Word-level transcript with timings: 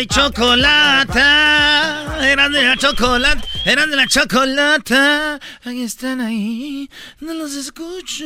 y 0.00 0.06
chocolata, 0.06 1.18
Erasmo 2.22 2.56
y 2.56 2.62
la 2.62 2.76
chocolata, 2.76 3.46
Erasmo 3.64 3.94
y 3.94 3.96
la 3.96 4.06
chocolata, 4.06 5.38
ahí 5.64 5.82
están 5.82 6.20
ahí, 6.20 6.88
no 7.20 7.34
los 7.34 7.54
escucho, 7.54 8.24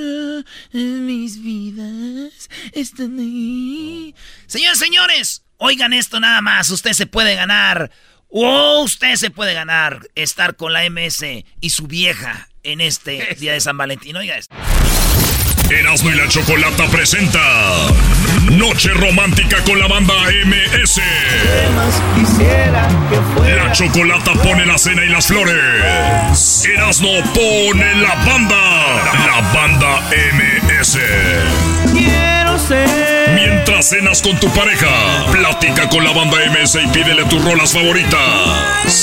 mis 0.73 1.43
vidas 1.43 2.49
están 2.73 3.19
ahí. 3.19 4.15
Señores, 4.47 4.79
señores, 4.79 5.45
oigan 5.57 5.93
esto 5.93 6.21
nada 6.21 6.41
más, 6.43 6.71
usted 6.71 6.93
se 6.93 7.07
puede 7.07 7.35
ganar, 7.35 7.91
o 8.29 8.83
usted 8.83 9.17
se 9.17 9.31
puede 9.31 9.55
ganar 9.55 10.07
estar 10.15 10.55
con 10.57 10.73
la 10.73 10.89
MS 10.89 11.25
y 11.61 11.71
su 11.71 11.89
vieja 11.89 12.49
en 12.63 12.81
este 12.81 13.35
día 13.41 13.53
de 13.53 13.61
San 13.61 13.77
Valentín. 13.77 14.17
Oiga 14.17 14.39
esto. 14.39 14.55
Erasmo 15.79 16.11
y 16.11 16.15
la 16.15 16.29
Chocolata 16.29 16.87
presenta 16.87 17.41
Noche 18.51 18.91
Romántica 18.91 19.57
con 19.65 19.79
la 19.79 19.89
banda 19.89 20.15
MS. 20.47 21.01
La 23.57 23.73
Chocolata 23.73 24.33
pone 24.35 24.67
la 24.67 24.79
cena 24.79 25.05
y 25.05 25.09
las 25.09 25.27
flores. 25.27 26.65
Erasmo 26.73 27.11
pone 27.35 27.95
la 27.97 28.15
banda. 28.25 28.57
La 29.27 29.41
banda 29.53 30.01
MS. 30.11 30.99
Quiero 31.93 32.59
ser. 32.59 33.64
Mientras 33.75 33.91
cenas 33.91 34.23
con 34.23 34.39
tu 34.39 34.49
pareja, 34.53 35.27
platica 35.33 35.89
con 35.89 36.05
la 36.05 36.13
banda 36.13 36.37
MS 36.49 36.77
y 36.77 36.87
pídele 36.93 37.25
tus 37.25 37.45
rolas 37.45 37.73
favoritas. 37.73 38.21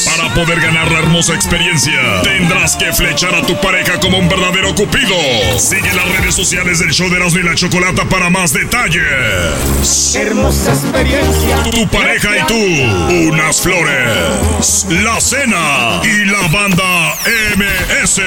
Para 0.06 0.34
poder 0.34 0.62
ganar 0.62 0.90
la 0.90 1.00
hermosa 1.00 1.34
experiencia, 1.34 2.22
tendrás 2.24 2.78
que 2.78 2.94
flechar 2.94 3.36
a 3.36 3.42
tu 3.42 3.59
pareja 3.59 4.00
como 4.00 4.18
un 4.18 4.30
verdadero 4.30 4.74
cupido. 4.74 5.14
Sigue 5.59 5.94
las 5.94 6.08
redes 6.18 6.36
sociales 6.36 6.80
del 6.80 6.92
show 6.92 7.09
de 7.09 7.18
Erasmo 7.18 7.40
y 7.40 7.44
la 7.44 7.56
Chocolata 7.56 8.06
para 8.06 8.30
más 8.30 8.54
detalles. 8.54 10.16
Hermosa 10.16 10.72
experiencia. 10.72 11.64
Tu 11.72 11.86
pareja 11.90 12.30
y 12.38 12.48
tú, 12.48 13.34
unas 13.34 13.59
flores, 13.59 14.86
la 14.90 15.20
cena 15.20 16.00
y 16.03 16.26
la 16.28 16.48
banda 16.48 17.18
MS. 17.58 18.22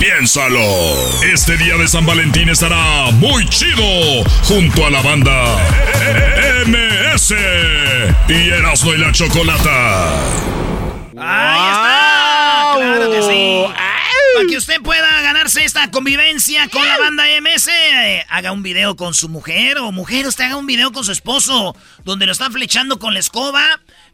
Piénsalo. 0.00 1.22
Este 1.32 1.56
día 1.56 1.76
de 1.76 1.86
San 1.86 2.04
Valentín 2.04 2.48
estará 2.48 3.12
muy 3.12 3.46
chido 3.48 3.84
junto 4.48 4.84
a 4.84 4.90
la 4.90 5.02
banda 5.02 5.35
MS 6.66 7.34
y 8.28 8.48
Erasmo 8.50 8.94
y 8.94 8.98
la 8.98 9.12
Chocolata. 9.12 10.08
¡Ahí 11.18 11.70
está! 11.72 12.72
¡Claro 12.76 13.10
que 13.10 13.22
sí! 13.22 13.64
Para 14.36 14.48
que 14.48 14.56
usted 14.58 14.82
pueda 14.82 15.22
ganarse 15.22 15.64
esta 15.64 15.90
convivencia 15.90 16.68
con 16.68 16.86
la 16.86 16.98
banda 16.98 17.24
MS, 17.40 17.68
eh, 17.68 18.24
haga 18.28 18.52
un 18.52 18.62
video 18.62 18.94
con 18.94 19.14
su 19.14 19.30
mujer 19.30 19.78
o 19.78 19.92
mujer, 19.92 20.26
usted 20.26 20.44
haga 20.44 20.56
un 20.56 20.66
video 20.66 20.92
con 20.92 21.04
su 21.04 21.12
esposo 21.12 21.74
donde 22.04 22.26
lo 22.26 22.32
está 22.32 22.50
flechando 22.50 22.98
con 22.98 23.14
la 23.14 23.20
escoba, 23.20 23.64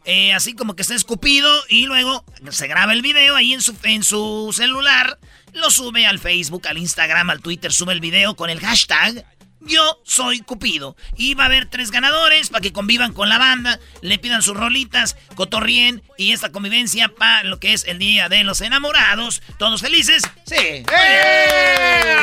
eh, 0.04 0.32
así 0.32 0.54
como 0.54 0.76
que 0.76 0.82
está 0.82 0.94
escupido 0.94 1.50
y 1.68 1.86
luego 1.86 2.24
se 2.50 2.68
graba 2.68 2.92
el 2.92 3.02
video 3.02 3.34
ahí 3.34 3.52
en 3.52 3.62
su, 3.62 3.74
en 3.82 4.04
su 4.04 4.52
celular, 4.54 5.18
lo 5.54 5.70
sube 5.70 6.06
al 6.06 6.20
Facebook, 6.20 6.68
al 6.68 6.78
Instagram, 6.78 7.30
al 7.30 7.40
Twitter, 7.40 7.72
sube 7.72 7.92
el 7.92 8.00
video 8.00 8.36
con 8.36 8.48
el 8.48 8.60
hashtag 8.60 9.24
yo 9.66 10.00
soy 10.04 10.40
Cupido. 10.40 10.96
Y 11.16 11.34
va 11.34 11.44
a 11.44 11.46
haber 11.46 11.66
tres 11.66 11.90
ganadores 11.90 12.50
para 12.50 12.62
que 12.62 12.72
convivan 12.72 13.12
con 13.12 13.28
la 13.28 13.38
banda, 13.38 13.78
le 14.00 14.18
pidan 14.18 14.42
sus 14.42 14.56
rolitas, 14.56 15.16
cotorrien 15.34 16.02
y 16.18 16.32
esta 16.32 16.50
convivencia 16.50 17.08
para 17.08 17.44
lo 17.44 17.58
que 17.58 17.72
es 17.72 17.84
el 17.86 17.98
Día 17.98 18.28
de 18.28 18.44
los 18.44 18.60
Enamorados. 18.60 19.42
¿Todos 19.58 19.80
felices? 19.80 20.22
Sí. 20.46 20.56
¡Eh! 20.56 22.16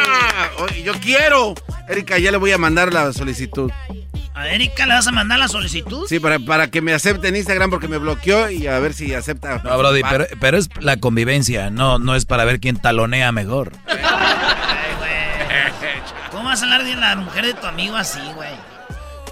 Oye, 0.59 0.83
yo 0.83 0.93
quiero. 0.99 1.55
Erika, 1.87 2.17
ya 2.17 2.31
le 2.31 2.37
voy 2.37 2.51
a 2.51 2.57
mandar 2.57 2.93
la 2.93 3.13
solicitud. 3.13 3.71
¿A 4.35 4.47
Erika 4.47 4.85
le 4.85 4.93
vas 4.93 5.07
a 5.07 5.11
mandar 5.11 5.37
la 5.37 5.49
solicitud? 5.49 6.07
Sí, 6.07 6.19
para, 6.19 6.39
para 6.39 6.71
que 6.71 6.81
me 6.81 6.93
acepte 6.93 7.27
en 7.27 7.35
Instagram 7.35 7.69
porque 7.69 7.89
me 7.89 7.97
bloqueó 7.97 8.49
y 8.49 8.67
a 8.67 8.79
ver 8.79 8.93
si 8.93 9.13
acepta. 9.13 9.61
No, 9.63 9.77
Brody, 9.77 10.01
pero, 10.09 10.27
pero 10.39 10.57
es 10.57 10.69
la 10.79 10.97
convivencia, 10.97 11.69
no, 11.69 11.99
no 11.99 12.15
es 12.15 12.25
para 12.25 12.45
ver 12.45 12.61
quién 12.61 12.77
talonea 12.77 13.33
mejor. 13.33 13.73
¿Cómo 16.49 16.55
vas 16.55 16.63
a 16.63 16.65
hablar 16.65 16.83
de 16.83 16.95
la 16.95 17.15
mujer 17.15 17.45
de 17.45 17.53
tu 17.53 17.67
amigo 17.67 17.95
así, 17.95 18.19
güey? 18.33 18.49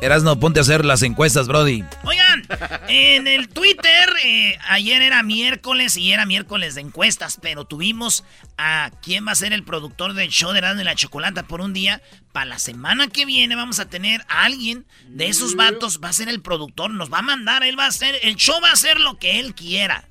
Erasno, 0.01 0.39
ponte 0.39 0.59
a 0.59 0.61
hacer 0.61 0.85
las 0.85 1.01
encuestas, 1.01 1.47
Brody. 1.47 1.83
Oigan, 2.03 2.45
en 2.89 3.25
el 3.25 3.49
Twitter, 3.49 4.07
eh, 4.23 4.59
ayer 4.69 5.01
era 5.01 5.23
miércoles 5.23 5.97
y 5.97 6.11
era 6.11 6.27
miércoles 6.27 6.75
de 6.75 6.81
encuestas, 6.81 7.39
pero 7.41 7.65
tuvimos 7.65 8.23
a 8.59 8.91
quién 9.01 9.25
va 9.25 9.31
a 9.31 9.35
ser 9.35 9.51
el 9.51 9.63
productor 9.63 10.13
del 10.13 10.29
show 10.29 10.51
de 10.51 10.59
Erasmo 10.59 10.81
y 10.81 10.83
la 10.83 10.93
Chocolata 10.93 11.47
por 11.47 11.59
un 11.59 11.73
día. 11.73 12.03
Para 12.33 12.45
la 12.45 12.59
semana 12.59 13.07
que 13.07 13.25
viene 13.25 13.55
vamos 13.55 13.79
a 13.79 13.89
tener 13.89 14.21
a 14.29 14.43
alguien 14.43 14.85
de 15.07 15.27
esos 15.27 15.55
vatos, 15.55 15.99
va 16.03 16.09
a 16.09 16.13
ser 16.13 16.29
el 16.29 16.43
productor, 16.43 16.91
nos 16.91 17.11
va 17.11 17.17
a 17.17 17.23
mandar, 17.23 17.63
él 17.63 17.79
va 17.79 17.85
a 17.85 17.87
hacer, 17.87 18.13
el 18.21 18.35
show 18.35 18.61
va 18.61 18.69
a 18.69 18.73
hacer 18.73 18.99
lo 18.99 19.17
que 19.17 19.39
él 19.39 19.55
quiera. 19.55 20.07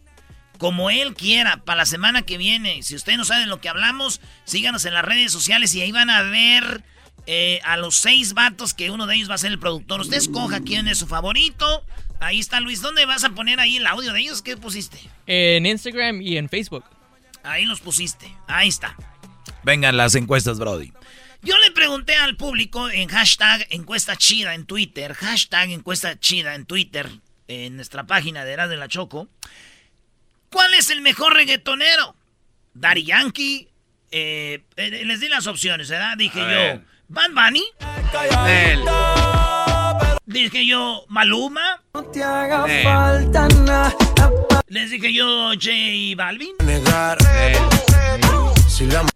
Como 0.58 0.90
él 0.90 1.14
quiera, 1.14 1.58
para 1.58 1.76
la 1.76 1.86
semana 1.86 2.22
que 2.22 2.36
viene. 2.36 2.82
Si 2.82 2.96
ustedes 2.96 3.16
no 3.16 3.24
saben 3.24 3.44
de 3.44 3.50
lo 3.50 3.60
que 3.60 3.68
hablamos, 3.68 4.20
síganos 4.42 4.84
en 4.86 4.94
las 4.94 5.04
redes 5.04 5.30
sociales 5.30 5.72
y 5.76 5.82
ahí 5.82 5.92
van 5.92 6.10
a 6.10 6.22
ver 6.22 6.82
eh, 7.26 7.60
a 7.64 7.76
los 7.76 7.96
seis 7.96 8.34
vatos 8.34 8.74
que 8.74 8.90
uno 8.90 9.06
de 9.06 9.16
ellos 9.16 9.30
va 9.30 9.34
a 9.34 9.38
ser 9.38 9.52
el 9.52 9.58
productor. 9.58 10.00
Usted 10.00 10.16
escoja 10.16 10.60
quién 10.60 10.88
es 10.88 10.98
su 10.98 11.06
favorito. 11.06 11.84
Ahí 12.20 12.40
está 12.40 12.60
Luis. 12.60 12.80
¿Dónde 12.80 13.04
vas 13.06 13.24
a 13.24 13.30
poner 13.30 13.60
ahí 13.60 13.76
el 13.76 13.86
audio 13.86 14.12
de 14.12 14.20
ellos? 14.20 14.42
¿Qué 14.42 14.56
pusiste? 14.56 14.98
En 15.26 15.66
Instagram 15.66 16.20
y 16.22 16.36
en 16.36 16.48
Facebook. 16.48 16.84
Ahí 17.42 17.64
los 17.64 17.80
pusiste. 17.80 18.32
Ahí 18.46 18.68
está. 18.68 18.96
Vengan 19.62 19.96
las 19.96 20.14
encuestas, 20.14 20.58
Brody. 20.58 20.92
Yo 21.42 21.56
le 21.58 21.70
pregunté 21.70 22.16
al 22.16 22.36
público 22.36 22.90
en 22.90 23.08
hashtag 23.08 23.66
encuesta 23.70 24.16
chida 24.16 24.54
en 24.54 24.66
Twitter, 24.66 25.14
hashtag 25.14 25.70
encuesta 25.70 26.18
chida 26.18 26.54
en 26.54 26.66
Twitter, 26.66 27.08
en 27.46 27.76
nuestra 27.76 28.04
página 28.04 28.44
de 28.44 28.52
Erasmo 28.52 28.70
de 28.70 28.76
la 28.78 28.88
Choco, 28.88 29.28
¿Cuál 30.50 30.74
es 30.74 30.90
el 30.90 31.02
mejor 31.02 31.34
reggaetonero? 31.34 32.16
Daddy 32.74 33.04
Yankee. 33.04 33.68
Eh, 34.10 34.62
eh, 34.76 35.04
les 35.04 35.20
di 35.20 35.28
las 35.28 35.46
opciones, 35.46 35.90
¿verdad? 35.90 36.16
Dije 36.16 36.40
A 36.40 36.44
yo, 36.44 36.48
ver. 36.48 36.84
Bad 37.08 37.30
Bunny. 37.34 37.64
Él. 38.48 38.80
Dije 40.26 40.66
yo, 40.66 41.04
Maluma. 41.08 41.82
Él. 42.68 43.32
Les 44.68 44.90
dije 44.90 45.12
yo, 45.12 45.50
J 45.54 45.70
Balvin. 46.16 46.54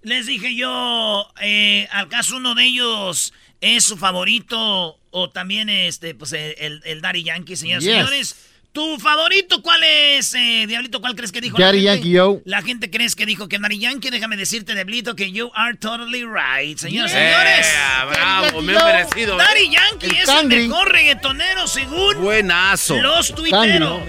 Les 0.02 0.26
dije 0.26 0.54
yo, 0.56 1.26
eh, 1.40 1.88
al 1.92 2.08
caso 2.08 2.36
uno 2.36 2.54
de 2.54 2.64
ellos 2.64 3.32
es 3.60 3.84
su 3.84 3.96
favorito 3.98 4.98
o 5.10 5.30
también 5.30 5.68
este, 5.68 6.14
pues 6.14 6.32
el, 6.32 6.54
el, 6.58 6.80
el 6.84 7.00
Daddy 7.02 7.24
Yankee, 7.24 7.56
señores, 7.56 7.84
Yes. 7.84 7.92
señores. 7.94 8.36
¿Tu 8.72 8.98
favorito 8.98 9.62
cuál 9.62 9.82
es, 9.82 10.32
eh, 10.34 10.64
Diablito? 10.68 11.00
¿Cuál 11.00 11.16
crees 11.16 11.32
que 11.32 11.40
dijo 11.40 11.58
Daddy 11.58 11.80
la 11.80 11.92
gente? 11.92 12.04
Yankee, 12.04 12.10
yo. 12.12 12.40
La 12.44 12.62
gente 12.62 12.88
crees 12.88 13.16
que 13.16 13.26
dijo 13.26 13.48
que 13.48 13.58
Daddy 13.58 13.80
Yankee. 13.80 14.10
Déjame 14.10 14.36
decirte, 14.36 14.74
Diablito, 14.74 15.16
que 15.16 15.32
you 15.32 15.50
are 15.56 15.76
totally 15.76 16.24
right. 16.24 16.78
Señores, 16.78 17.10
Yeah, 17.12 17.32
señores. 17.32 17.66
bravo, 18.12 18.62
bien 18.62 18.78
merecido. 18.84 19.34
¿eh? 19.34 19.38
Daddy 19.44 19.70
Yankee 19.70 20.06
El 20.06 20.16
es 20.16 20.26
Cangri. 20.26 20.56
el 20.62 20.68
mejor 20.68 20.92
reggaetonero 20.92 21.66
según 21.66 22.22
Buenazo. 22.22 22.96
los 23.00 23.34
tuiteros. 23.34 24.02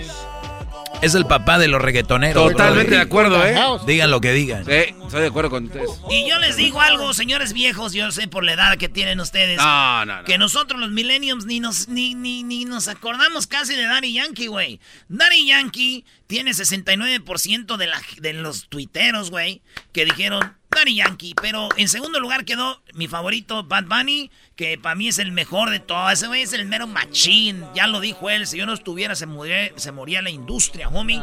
Es 1.01 1.15
el 1.15 1.25
papá 1.25 1.57
de 1.57 1.67
los 1.67 1.81
reggaetoneros. 1.81 2.51
Totalmente 2.51 2.95
de 2.95 3.01
acuerdo, 3.01 3.43
¿eh? 3.45 3.55
Digan 3.87 4.11
lo 4.11 4.21
que 4.21 4.33
digan. 4.33 4.65
Sí, 4.65 4.71
estoy 4.71 5.21
de 5.21 5.27
acuerdo 5.27 5.49
con 5.49 5.65
ustedes. 5.65 5.89
Y 6.09 6.29
yo 6.29 6.37
les 6.37 6.57
digo 6.57 6.79
algo, 6.79 7.13
señores 7.13 7.53
viejos, 7.53 7.93
yo 7.93 8.11
sé 8.11 8.27
por 8.27 8.43
la 8.43 8.53
edad 8.53 8.77
que 8.77 8.87
tienen 8.87 9.19
ustedes. 9.19 9.57
No, 9.57 10.05
no, 10.05 10.17
no. 10.17 10.23
Que 10.23 10.37
nosotros 10.37 10.79
los 10.79 10.91
millenniums 10.91 11.45
ni 11.45 11.59
nos, 11.59 11.87
ni, 11.87 12.13
ni, 12.13 12.43
ni 12.43 12.65
nos 12.65 12.87
acordamos 12.87 13.47
casi 13.47 13.75
de 13.75 13.83
Daddy 13.83 14.13
Yankee, 14.13 14.47
güey. 14.47 14.79
Daddy 15.09 15.47
Yankee 15.47 16.05
tiene 16.31 16.51
69% 16.51 17.75
de, 17.75 17.87
la, 17.87 18.01
de 18.21 18.31
los 18.31 18.69
tuiteros, 18.69 19.31
güey, 19.31 19.61
que 19.91 20.05
dijeron 20.05 20.55
Daddy 20.69 20.95
Yankee. 20.95 21.35
Pero 21.41 21.67
en 21.75 21.89
segundo 21.89 22.21
lugar 22.21 22.45
quedó 22.45 22.81
mi 22.93 23.09
favorito, 23.09 23.65
Bad 23.65 23.83
Bunny, 23.83 24.31
que 24.55 24.77
para 24.77 24.95
mí 24.95 25.09
es 25.09 25.19
el 25.19 25.33
mejor 25.33 25.71
de 25.71 25.81
todos. 25.81 26.13
Ese 26.13 26.27
güey 26.27 26.43
es 26.43 26.53
el 26.53 26.67
mero 26.67 26.87
machín. 26.87 27.65
Ya 27.75 27.85
lo 27.85 27.99
dijo 27.99 28.29
él, 28.29 28.47
si 28.47 28.57
yo 28.57 28.65
no 28.65 28.71
estuviera 28.71 29.13
se 29.13 29.25
moría, 29.25 29.71
se 29.75 29.91
moría 29.91 30.21
la 30.21 30.29
industria, 30.29 30.87
homie. 30.87 31.21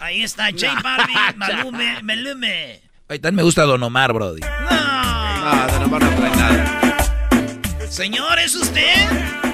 Ahí 0.00 0.24
está, 0.24 0.50
J 0.50 0.74
Balvin, 0.82 1.16
Malume, 1.36 2.02
Melume. 2.02 2.80
Ahí 3.08 3.20
también 3.20 3.36
me 3.36 3.42
gusta 3.44 3.62
Don 3.62 3.80
Omar, 3.80 4.12
brody. 4.12 4.40
No, 4.40 5.78
no 5.78 5.88
van 5.88 6.02
a 6.02 6.16
traer 6.16 6.36
nada. 6.36 7.88
Señor, 7.88 8.40
¿es 8.40 8.56
usted? 8.56 9.47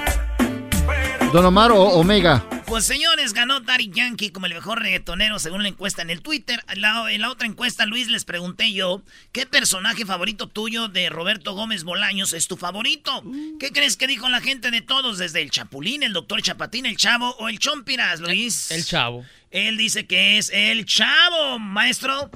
Don 1.31 1.45
Omar 1.45 1.71
o 1.71 1.81
Omega. 1.81 2.43
Pues 2.65 2.85
señores, 2.85 3.33
ganó 3.33 3.59
Daddy 3.59 3.91
Yankee 3.91 4.31
como 4.31 4.45
el 4.45 4.53
mejor 4.53 4.81
reggaetonero 4.81 5.37
según 5.37 5.63
la 5.63 5.69
encuesta 5.69 6.01
en 6.01 6.09
el 6.09 6.21
Twitter. 6.21 6.63
En 6.69 6.81
la, 6.81 7.11
en 7.11 7.21
la 7.21 7.29
otra 7.29 7.47
encuesta, 7.47 7.85
Luis, 7.85 8.07
les 8.07 8.25
pregunté 8.25 8.71
yo, 8.73 9.01
¿qué 9.31 9.45
personaje 9.45 10.05
favorito 10.05 10.47
tuyo 10.47 10.87
de 10.87 11.09
Roberto 11.09 11.53
Gómez 11.53 11.83
Bolaños 11.83 12.33
es 12.33 12.47
tu 12.47 12.57
favorito? 12.57 13.23
¿Qué 13.59 13.71
crees 13.71 13.97
que 13.97 14.07
dijo 14.07 14.29
la 14.29 14.41
gente 14.41 14.71
de 14.71 14.81
todos? 14.81 15.17
Desde 15.17 15.41
el 15.41 15.51
Chapulín, 15.51 16.03
el 16.03 16.13
doctor 16.13 16.41
Chapatín, 16.41 16.85
el 16.85 16.97
Chavo 16.97 17.35
o 17.39 17.49
el 17.49 17.59
Chompiras, 17.59 18.19
Luis. 18.21 18.71
El 18.71 18.85
chavo. 18.85 19.25
Él 19.51 19.77
dice 19.77 20.07
que 20.07 20.37
es 20.37 20.49
el 20.53 20.85
Chavo, 20.85 21.59
maestro. 21.59 22.31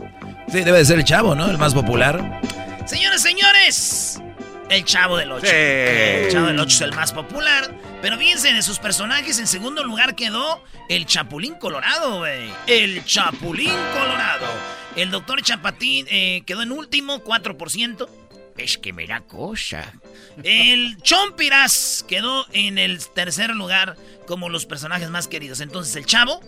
Sí, 0.52 0.62
debe 0.62 0.80
de 0.80 0.86
ser 0.86 1.00
el 1.00 1.06
chavo, 1.06 1.36
¿no? 1.36 1.50
El 1.50 1.58
más 1.58 1.74
popular. 1.74 2.42
Señores, 2.86 3.22
señores, 3.22 4.20
el 4.70 4.84
Chavo 4.84 5.18
del 5.18 5.32
8. 5.32 5.46
Sí. 5.46 5.56
El 5.56 6.32
Chavo 6.32 6.48
del 6.48 6.60
8 6.60 6.76
es 6.76 6.82
el 6.82 6.94
más 6.94 7.12
popular. 7.12 7.72
Pero 8.02 8.18
fíjense, 8.18 8.54
de 8.54 8.62
sus 8.62 8.80
personajes, 8.80 9.40
en 9.40 9.48
segundo 9.48 9.84
lugar 9.84 10.16
quedó 10.16 10.64
el 10.88 11.06
Chapulín 11.06 11.56
Colorado, 11.56 12.20
güey. 12.20 12.50
El 12.68 13.04
Chapulín 13.04 13.74
Colorado. 13.94 14.48
El 14.96 15.12
Doctor 15.12 15.42
Chapatín 15.42 16.06
eh, 16.10 16.44
quedó 16.46 16.62
en 16.62 16.72
último, 16.72 17.24
4%. 17.24 18.08
Es 18.58 18.78
que 18.78 18.92
me 18.94 19.06
da 19.08 19.22
cosa. 19.22 19.94
El 20.44 20.98
Chompiras 21.02 22.06
quedó 22.08 22.46
en 22.52 22.78
el 22.78 23.06
tercer 23.10 23.52
lugar 23.52 23.96
como 24.28 24.50
los 24.50 24.66
personajes 24.66 25.10
más 25.10 25.28
queridos. 25.28 25.60
Entonces, 25.62 25.96
el 25.96 26.06
Chavo, 26.06 26.42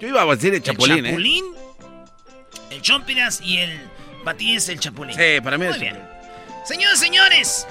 Yo 0.00 0.08
iba 0.08 0.22
a 0.22 0.26
decir 0.26 0.54
el 0.54 0.62
Chapulín, 0.62 0.98
el 0.98 1.06
¿eh? 1.06 1.10
Chapulín, 1.10 1.44
el 2.70 2.82
Chompiras 2.82 3.40
y 3.42 3.58
el 3.58 3.78
Patí 4.24 4.54
es 4.54 4.68
el 4.68 4.80
Chapulín. 4.80 5.16
Sí, 5.16 5.40
para 5.42 5.58
mí 5.58 5.64
Muy 5.66 5.74
es 5.74 5.80
bien. 5.80 5.98
Señores, 6.64 6.98
señores, 6.98 7.66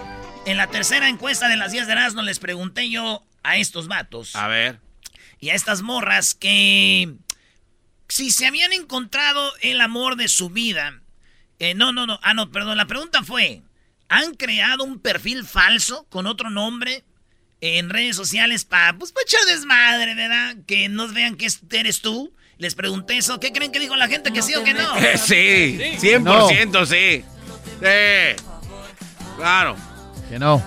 en 0.47 0.57
la 0.57 0.67
tercera 0.67 1.09
encuesta 1.09 1.47
de 1.49 1.57
las 1.57 1.71
10 1.71 1.87
de 1.87 1.93
Erasmo 1.93 2.21
les 2.21 2.39
pregunté 2.39 2.89
yo 2.89 3.23
a 3.43 3.57
estos 3.57 3.87
vatos 3.87 4.35
A 4.35 4.47
ver. 4.47 4.79
y 5.39 5.49
a 5.49 5.55
estas 5.55 5.81
morras 5.81 6.33
que 6.33 7.13
si 8.09 8.31
se 8.31 8.47
habían 8.47 8.71
encontrado 8.73 9.51
el 9.61 9.81
amor 9.81 10.15
de 10.15 10.27
su 10.27 10.49
vida. 10.49 11.01
eh, 11.59 11.73
no, 11.73 11.91
no, 11.91 12.05
no. 12.05 12.19
Ah, 12.23 12.33
no, 12.33 12.51
perdón. 12.51 12.77
La 12.77 12.85
pregunta 12.85 13.23
fue, 13.23 13.61
¿han 14.09 14.35
creado 14.35 14.83
un 14.85 14.99
perfil 14.99 15.43
falso 15.45 16.05
con 16.09 16.25
otro 16.27 16.49
nombre 16.49 17.03
en 17.59 17.89
redes 17.89 18.15
sociales 18.15 18.63
para 18.63 18.93
pues, 18.97 19.11
pa 19.11 19.19
echar 19.23 19.41
desmadre, 19.45 20.13
¿verdad? 20.15 20.55
Que 20.67 20.87
no 20.87 21.07
vean 21.09 21.35
que 21.35 21.47
es- 21.47 21.59
eres 21.71 22.01
tú. 22.01 22.33
Les 22.59 22.73
pregunté 22.75 23.17
eso. 23.17 23.39
¿Qué 23.39 23.51
creen 23.51 23.71
que 23.71 23.79
dijo 23.79 23.95
la 23.95 24.07
gente? 24.07 24.31
¿Que 24.31 24.41
sí 24.41 24.55
o 24.55 24.63
que 24.63 24.73
no? 24.73 24.97
Eh, 24.99 25.17
sí, 25.17 25.77
100% 25.99 26.85
sí. 26.85 27.23
Sí. 27.81 28.43
Claro. 29.35 29.75
Que 30.29 30.39
no. 30.39 30.61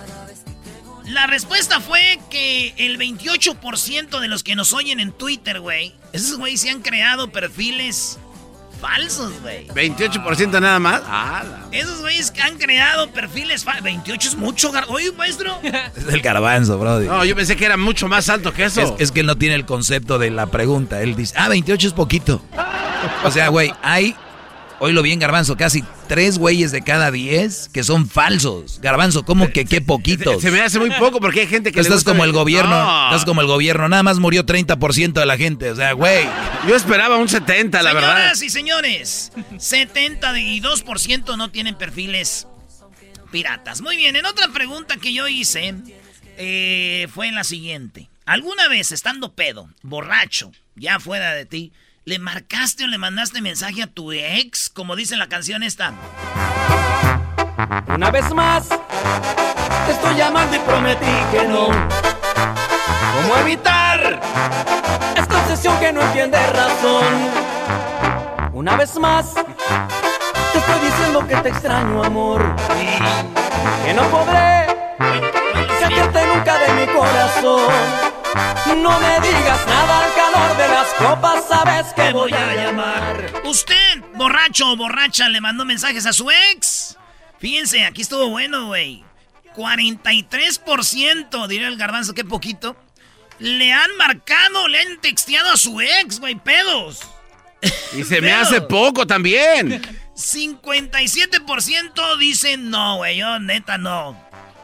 La 1.07 1.27
respuesta 1.27 1.79
fue 1.81 2.19
que 2.29 2.73
el 2.77 2.97
28% 2.97 4.19
de 4.19 4.27
los 4.27 4.43
que 4.43 4.55
nos 4.55 4.73
oyen 4.73 4.99
en 4.99 5.11
Twitter, 5.11 5.59
güey, 5.59 5.93
esos 6.13 6.37
güeyes 6.37 6.61
se 6.61 6.69
han 6.69 6.81
creado 6.81 7.31
perfiles 7.31 8.17
falsos, 8.79 9.31
güey. 9.41 9.67
28% 9.67 10.59
nada 10.61 10.79
más. 10.79 11.01
Ah, 11.05 11.43
la- 11.43 11.77
Esos 11.77 11.99
güeyes 12.01 12.31
que 12.31 12.41
han 12.41 12.57
creado 12.57 13.11
perfiles 13.11 13.63
falsos. 13.63 13.83
28 13.83 14.29
es 14.29 14.35
mucho, 14.35 14.71
gar- 14.71 14.85
Oye, 14.87 15.11
maestro. 15.11 15.59
Es 15.95 16.07
el 16.07 16.21
garbanzo, 16.21 16.77
brody. 16.79 17.07
No, 17.07 17.23
yo 17.25 17.35
pensé 17.35 17.55
que 17.55 17.65
era 17.65 17.77
mucho 17.77 18.07
más 18.07 18.29
alto 18.29 18.53
que 18.53 18.63
eso. 18.65 18.81
Es, 18.81 18.93
es 18.97 19.11
que 19.11 19.19
él 19.19 19.25
no 19.27 19.35
tiene 19.37 19.55
el 19.55 19.65
concepto 19.65 20.17
de 20.17 20.31
la 20.31 20.47
pregunta. 20.47 21.01
Él 21.01 21.15
dice, 21.15 21.35
ah, 21.37 21.49
28 21.49 21.87
es 21.89 21.93
poquito. 21.93 22.41
O 23.23 23.29
sea, 23.31 23.49
güey, 23.49 23.71
hay, 23.83 24.15
hoy 24.83 24.93
lo 24.93 25.01
bien 25.03 25.19
Garbanzo, 25.19 25.55
casi 25.55 25.83
tres 26.07 26.37
güeyes 26.39 26.71
de 26.71 26.81
cada 26.81 27.11
diez 27.11 27.69
que 27.71 27.83
son 27.83 28.09
falsos. 28.09 28.79
Garbanzo, 28.81 29.23
¿cómo 29.23 29.49
que 29.51 29.65
qué 29.65 29.79
poquitos? 29.79 30.41
Se 30.41 30.49
me 30.49 30.59
hace 30.61 30.79
muy 30.79 30.89
poco 30.91 31.19
porque 31.19 31.41
hay 31.41 31.47
gente 31.47 31.71
que 31.71 31.79
Estás 31.79 31.97
gusta- 31.97 32.11
como 32.11 32.23
el 32.23 32.31
gobierno, 32.31 32.71
No. 32.71 33.05
estás 33.11 33.23
como 33.25 33.41
el 33.41 33.47
gobierno, 33.47 33.87
nada 33.87 34.01
más 34.03 34.17
murió 34.19 34.43
30% 34.45 35.19
de 35.19 35.25
la 35.27 35.37
gente, 35.37 35.69
o 35.71 35.75
sea, 35.75 35.93
güey. 35.93 36.25
Yo 36.67 36.75
esperaba 36.75 37.17
un 37.17 37.29
70, 37.29 37.81
la 37.83 37.93
verdad. 37.93 38.33
Señoras 38.33 38.41
y 38.43 38.49
señores, 38.49 39.31
72% 39.59 41.37
no 41.37 41.51
tienen 41.51 41.75
perfiles 41.75 42.47
piratas. 43.31 43.81
Muy 43.81 43.97
bien, 43.97 44.15
en 44.15 44.25
otra 44.25 44.47
pregunta 44.49 44.97
que 44.97 45.13
yo 45.13 45.27
hice 45.27 45.75
eh, 46.37 47.07
fue 47.13 47.31
la 47.31 47.43
siguiente. 47.43 48.09
¿Alguna 48.25 48.67
vez 48.67 48.91
estando 48.91 49.33
pedo, 49.33 49.69
borracho, 49.83 50.51
ya 50.75 50.99
fuera 50.99 51.33
de 51.33 51.45
ti, 51.45 51.71
le 52.03 52.17
marcaste 52.17 52.83
o 52.83 52.87
le 52.87 52.97
mandaste 52.97 53.41
mensaje 53.41 53.83
a 53.83 53.87
tu 53.87 54.11
ex, 54.11 54.69
como 54.69 54.95
dice 54.95 55.17
la 55.17 55.27
canción 55.27 55.61
esta? 55.61 55.93
Una 57.95 58.09
vez 58.09 58.33
más, 58.33 58.69
te 59.85 59.91
estoy 59.91 60.15
llamando 60.15 60.55
y 60.55 60.59
prometí 60.59 61.05
que 61.31 61.47
no. 61.47 61.67
¿Cómo 61.67 63.37
evitar 63.41 64.19
esta 65.15 65.41
obsesión 65.41 65.79
que 65.79 65.93
no 65.93 66.01
entiende 66.01 66.39
razón? 66.47 67.05
Una 68.53 68.75
vez 68.75 68.97
más, 68.97 69.33
te 69.33 70.57
estoy 70.57 70.79
diciendo 70.83 71.27
que 71.27 71.35
te 71.35 71.49
extraño, 71.49 72.03
amor. 72.03 72.55
Que 73.85 73.93
no 73.93 74.03
podré 74.09 74.65
sacarte 75.79 76.27
nunca 76.27 76.57
de 76.57 76.73
mi 76.73 76.93
corazón. 76.93 78.10
No 78.77 78.99
me 78.99 79.27
digas 79.27 79.67
nada 79.67 80.05
al 80.05 80.13
calor 80.13 80.57
de 80.57 80.67
las 80.67 80.87
copas, 80.93 81.47
sabes 81.47 81.93
que 81.93 82.11
voy 82.11 82.33
a 82.33 82.55
llamar. 82.55 83.31
¿Usted, 83.45 84.01
borracho 84.15 84.71
o 84.71 84.75
borracha, 84.75 85.29
le 85.29 85.41
mandó 85.41 85.65
mensajes 85.65 86.05
a 86.05 86.13
su 86.13 86.29
ex? 86.31 86.97
Fíjense, 87.39 87.85
aquí 87.85 88.01
estuvo 88.01 88.29
bueno, 88.29 88.67
güey. 88.67 89.03
43%, 89.55 91.47
diría 91.47 91.67
el 91.67 91.77
garbanzo, 91.77 92.13
qué 92.13 92.23
poquito. 92.23 92.75
Le 93.39 93.73
han 93.73 93.95
marcado, 93.97 94.67
le 94.67 94.79
han 94.79 95.01
texteado 95.01 95.51
a 95.51 95.57
su 95.57 95.81
ex, 95.81 96.19
güey, 96.19 96.35
pedos. 96.35 97.01
Y 97.95 98.03
se 98.03 98.21
me 98.21 98.31
hace 98.31 98.61
poco 98.61 99.05
también. 99.05 99.81
57% 100.15 102.17
dicen 102.17 102.69
no, 102.69 102.97
güey, 102.97 103.17
yo 103.17 103.39
neta 103.39 103.77
no. 103.77 104.17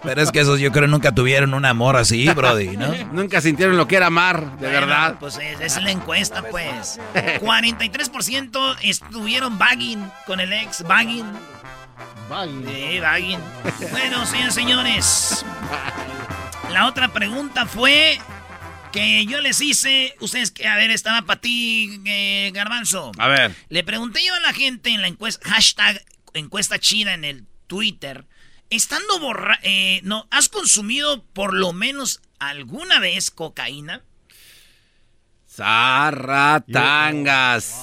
Pero 0.03 0.21
es 0.21 0.31
que 0.31 0.39
esos 0.39 0.59
yo 0.59 0.71
creo 0.71 0.87
nunca 0.87 1.11
tuvieron 1.13 1.53
un 1.53 1.65
amor 1.65 1.95
así, 1.95 2.27
brody, 2.29 2.77
¿no? 2.77 2.93
Nunca 3.11 3.41
sintieron 3.41 3.77
lo 3.77 3.87
que 3.87 3.95
era 3.95 4.07
amar, 4.07 4.57
de 4.57 4.67
Bueno, 4.67 4.87
verdad. 4.87 5.15
Pues 5.19 5.37
es, 5.37 5.59
es 5.59 5.81
la 5.81 5.91
encuesta, 5.91 6.43
pues. 6.43 6.99
43% 7.13 8.77
estuvieron 8.83 9.57
bagging 9.57 10.09
con 10.25 10.39
el 10.39 10.53
ex, 10.53 10.83
bagging. 10.83 11.25
Sí, 12.67 12.99
bagging. 12.99 13.39
Bueno, 13.91 14.25
señores, 14.25 14.53
señores. 14.53 15.45
La 16.71 16.87
otra 16.87 17.07
pregunta 17.07 17.65
fue 17.65 18.19
que 18.91 19.25
yo 19.25 19.39
les 19.41 19.61
hice, 19.61 20.15
ustedes 20.19 20.51
que, 20.51 20.67
a 20.67 20.75
ver, 20.75 20.91
estaba 20.91 21.21
para 21.23 21.39
ti, 21.39 22.01
eh, 22.05 22.51
Garbanzo. 22.53 23.11
A 23.17 23.27
ver. 23.27 23.55
Le 23.69 23.83
pregunté 23.83 24.21
yo 24.25 24.33
a 24.35 24.39
la 24.41 24.53
gente 24.53 24.89
en 24.89 25.01
la 25.01 25.07
encuesta, 25.07 25.47
hashtag 25.49 26.03
encuesta 26.33 26.79
chida 26.79 27.13
en 27.13 27.23
el 27.23 27.45
Twitter, 27.67 28.25
estando 28.69 29.19
borra... 29.19 29.59
Eh, 29.63 30.01
no, 30.03 30.27
¿has 30.31 30.49
consumido 30.49 31.23
por 31.33 31.53
lo 31.53 31.73
menos 31.73 32.21
alguna 32.39 32.99
vez 32.99 33.31
cocaína? 33.31 34.03
Zarratangas. 35.49 37.73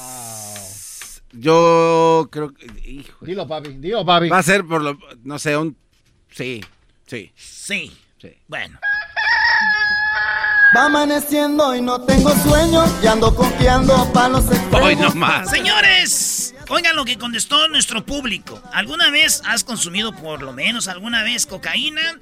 Yo 1.33 2.29
creo 2.31 2.55
que. 2.55 2.67
hijo. 2.89 3.27
Dilo, 3.27 3.49
papi. 3.49 3.71
Dilo, 3.75 4.05
papi. 4.05 4.29
Va 4.29 4.39
a 4.39 4.43
ser 4.43 4.65
por 4.65 4.83
lo. 4.83 4.99
No 5.25 5.39
sé, 5.39 5.57
un. 5.57 5.77
Sí, 6.31 6.63
sí. 7.07 7.33
Sí. 7.35 7.97
Sí. 8.21 8.39
Bueno. 8.47 8.79
Va 10.77 10.87
amaneciendo 10.87 11.75
y 11.77 11.81
no 11.81 12.01
tengo 12.01 12.31
sueño 12.31 12.85
y 13.03 13.07
ando 13.07 13.35
confiando 13.35 14.13
palos 14.13 14.45
Hoy 14.73 14.97
no 14.97 15.15
más. 15.15 15.49
Señores, 15.49 16.11
oigan 16.69 16.97
lo 16.97 17.05
que 17.05 17.19
contestó 17.19 17.69
nuestro 17.69 18.05
público. 18.05 18.61
¿Alguna 18.73 19.11
vez 19.11 19.43
has 19.45 19.65
consumido 19.65 20.15
por 20.15 20.43
lo 20.43 20.53
menos 20.53 20.89
alguna 20.89 21.23
vez 21.23 21.47
cocaína? 21.47 22.19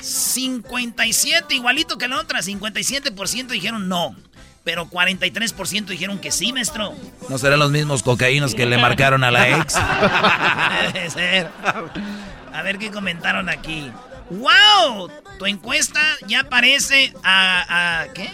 57, 0.00 1.54
igualito 1.54 1.98
que 1.98 2.08
la 2.08 2.20
otra, 2.20 2.40
57% 2.40 3.46
dijeron 3.48 3.88
no. 3.88 4.14
Pero 4.64 4.86
43% 4.86 5.84
dijeron 5.86 6.18
que 6.18 6.30
sí, 6.30 6.52
maestro. 6.52 6.94
¿No 7.28 7.36
serán 7.36 7.58
los 7.58 7.70
mismos 7.70 8.02
cocaínos 8.02 8.54
que 8.54 8.64
le 8.64 8.78
marcaron 8.78 9.22
a 9.22 9.30
la 9.30 9.58
ex? 9.58 9.74
Debe 10.94 11.10
ser. 11.10 11.50
A 12.52 12.62
ver 12.62 12.78
qué 12.78 12.90
comentaron 12.90 13.50
aquí. 13.50 13.92
¡Wow! 14.30 15.10
Tu 15.38 15.46
encuesta 15.46 16.00
ya 16.26 16.40
aparece 16.40 17.12
a, 17.22 18.02
a 18.02 18.12
¿qué? 18.14 18.30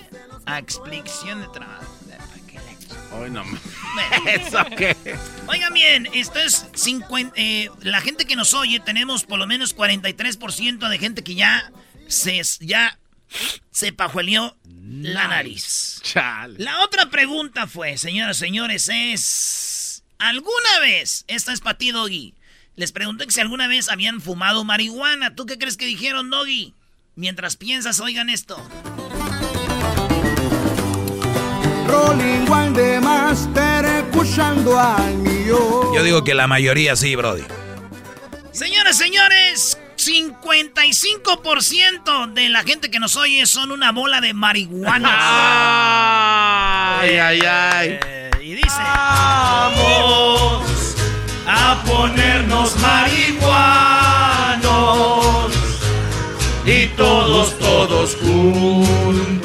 A 0.47 0.59
explicación 0.59 1.41
de 1.41 1.49
trabajo. 1.49 1.85
Hoy 3.13 3.31
no. 3.31 3.43
¿Eso 4.27 4.65
qué? 4.77 4.97
Oigan 5.47 5.73
bien, 5.73 6.09
esto 6.13 6.39
es 6.39 6.67
50, 6.75 7.33
eh, 7.37 7.71
la 7.83 8.01
gente 8.01 8.25
que 8.25 8.37
nos 8.37 8.55
oye, 8.55 8.81
tenemos 8.81 9.25
por 9.25 9.39
lo 9.39 9.47
menos 9.47 9.77
43% 9.77 10.89
de 10.89 10.99
gente 10.99 11.25
que 11.25 11.35
ya 11.35 11.73
se, 12.09 12.41
ya 12.61 12.99
se 13.71 13.93
pajueleó 13.93 14.57
la 14.65 15.29
nariz. 15.29 16.01
Chale. 16.03 16.59
La 16.59 16.83
otra 16.83 17.11
pregunta 17.11 17.67
fue, 17.67 17.97
señoras 17.97 18.39
y 18.39 18.41
señores, 18.41 18.89
es... 18.93 20.05
¿Alguna 20.19 20.81
vez, 20.81 21.25
esta 21.29 21.53
es 21.53 21.61
para 21.61 21.79
ti, 21.79 21.93
Doggy, 21.93 22.35
les 22.77 22.93
pregunté 22.93 23.27
que 23.27 23.33
si 23.33 23.41
alguna 23.41 23.69
vez 23.69 23.89
habían 23.89 24.21
fumado 24.21 24.65
marihuana. 24.65 25.35
¿Tú 25.35 25.47
qué 25.47 25.59
crees 25.59 25.77
que 25.77 25.87
dijeron, 25.87 26.31
Doggy? 26.31 26.75
Mientras 27.15 27.57
piensas, 27.57 28.01
oigan 28.01 28.31
esto. 28.31 28.57
Rolling 31.87 32.49
One 32.49 32.71
de 32.71 33.01
Master 33.01 33.70
escuchando 34.41 34.79
al 34.79 35.17
mío. 35.19 35.93
Yo 35.95 36.03
digo 36.03 36.25
que 36.25 36.33
la 36.35 36.47
mayoría 36.47 36.97
sí, 36.97 37.15
Brody. 37.15 37.45
Señoras, 38.53 38.97
señores, 38.97 39.79
55% 39.97 42.33
de 42.33 42.49
la 42.49 42.63
gente 42.63 42.91
que 42.91 42.99
nos 42.99 43.17
oye 43.17 43.45
son 43.47 43.71
una 43.71 43.93
bola 43.93 44.23
de 44.23 44.33
marihuana. 44.35 45.11
Ay, 47.01 47.19
ay, 47.19 47.41
ay. 47.41 47.99
Eh, 48.03 48.31
y 48.43 48.55
dice... 48.55 48.81
Vamos 48.83 50.63
a 51.47 51.83
ponernos 51.85 52.77
marihuanos 52.79 55.53
y 56.65 56.87
todos, 56.89 57.57
todos 57.59 58.17
juntos. 58.17 59.45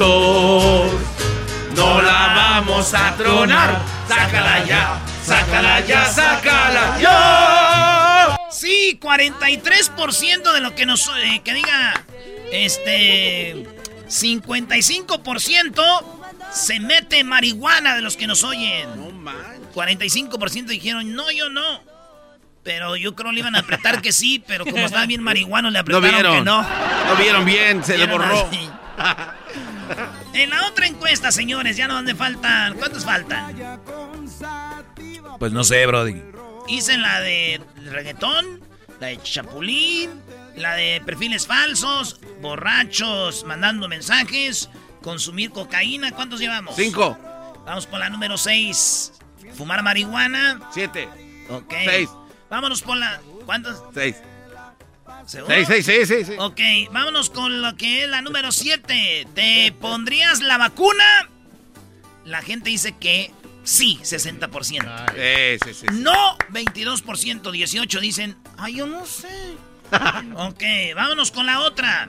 No 1.74 2.02
la 2.02 2.32
vamos 2.34 2.94
a 2.94 3.14
tronar. 3.16 3.95
Sácala 4.08 4.64
ya, 4.64 5.00
sácala 5.24 5.80
ya, 5.80 6.04
sácala 6.06 6.98
ya. 7.00 8.36
Sí, 8.50 8.98
43% 9.00 10.52
de 10.52 10.60
lo 10.60 10.74
que 10.74 10.86
nos... 10.86 11.08
eh, 11.24 11.40
que 11.44 11.54
diga... 11.54 12.04
Este... 12.52 13.66
55% 14.08 15.82
se 16.52 16.78
mete 16.80 17.24
marihuana 17.24 17.96
de 17.96 18.02
los 18.02 18.16
que 18.16 18.26
nos 18.28 18.44
oyen. 18.44 18.88
No 18.96 19.10
manches. 19.10 19.74
45% 19.74 20.66
dijeron, 20.66 21.14
no, 21.14 21.30
yo 21.32 21.50
no. 21.50 21.82
Pero 22.62 22.96
yo 22.96 23.14
creo 23.16 23.32
le 23.32 23.40
iban 23.40 23.56
a 23.56 23.60
apretar 23.60 24.00
que 24.00 24.12
sí, 24.12 24.42
pero 24.46 24.64
como 24.64 24.78
estaba 24.78 25.06
bien 25.06 25.22
marihuano 25.22 25.70
le 25.70 25.74
No 25.78 25.80
apretaron 25.80 26.12
vieron. 26.12 26.34
que 26.38 26.42
no. 26.44 26.62
No 26.62 27.16
vieron 27.18 27.44
bien, 27.44 27.84
se 27.84 27.98
le 27.98 28.06
borró. 28.06 28.48
En 30.36 30.50
la 30.50 30.66
otra 30.66 30.86
encuesta, 30.86 31.32
señores, 31.32 31.76
ya 31.78 31.88
no 31.88 31.94
donde 31.94 32.14
faltan. 32.14 32.74
¿Cuántos 32.74 33.04
faltan? 33.04 33.56
Pues 35.38 35.52
no 35.52 35.64
sé, 35.64 35.86
Brody. 35.86 36.22
Hice 36.68 36.98
la 36.98 37.20
de 37.20 37.60
reggaetón, 37.84 38.60
la 39.00 39.06
de 39.08 39.22
chapulín, 39.22 40.10
la 40.56 40.74
de 40.74 41.00
perfiles 41.06 41.46
falsos, 41.46 42.20
borrachos 42.42 43.44
mandando 43.44 43.88
mensajes, 43.88 44.68
consumir 45.02 45.50
cocaína. 45.50 46.12
¿Cuántos 46.12 46.40
llevamos? 46.40 46.76
Cinco, 46.76 47.16
Vamos 47.64 47.86
por 47.86 47.98
la 47.98 48.10
número 48.10 48.36
6. 48.36 49.12
Fumar 49.54 49.82
marihuana. 49.82 50.60
siete, 50.72 51.08
Ok. 51.48 51.72
Seis. 51.84 52.10
Vámonos 52.50 52.82
por 52.82 52.96
la. 52.96 53.20
¿Cuántos? 53.46 53.82
seis. 53.94 54.16
¿Seguro? 55.26 55.54
Seis, 55.66 55.84
sí, 55.84 56.06
sí, 56.06 56.24
sí. 56.24 56.32
Ok, 56.38 56.60
vámonos 56.92 57.30
con 57.30 57.60
lo 57.60 57.76
que 57.76 58.04
es 58.04 58.08
la 58.08 58.22
número 58.22 58.52
7. 58.52 59.26
¿Te 59.34 59.72
pondrías 59.80 60.40
la 60.40 60.56
vacuna? 60.56 61.28
La 62.24 62.42
gente 62.42 62.70
dice 62.70 62.94
que 62.98 63.32
sí, 63.64 63.98
60%. 64.02 64.62
Sí, 64.62 65.58
sí, 65.64 65.74
sí, 65.74 65.86
sí. 65.88 66.00
No, 66.00 66.38
22%, 66.52 67.50
18 67.50 68.00
dicen, 68.00 68.36
ay, 68.56 68.76
yo 68.76 68.86
no 68.86 69.04
sé. 69.04 69.28
ok, 70.36 70.62
vámonos 70.94 71.32
con 71.32 71.46
la 71.46 71.60
otra. 71.60 72.08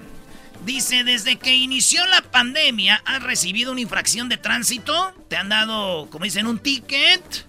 Dice, 0.66 1.04
desde 1.04 1.38
que 1.38 1.56
inició 1.56 2.06
la 2.08 2.22
pandemia, 2.22 3.02
¿has 3.06 3.24
recibido 3.24 3.72
una 3.72 3.82
infracción 3.82 4.30
de 4.30 4.38
tránsito? 4.38 5.14
¿Te 5.28 5.38
han 5.38 5.50
dado, 5.50 6.10
como 6.10 6.26
dicen, 6.26 6.48
un 6.48 6.60
ticket? 6.60 7.46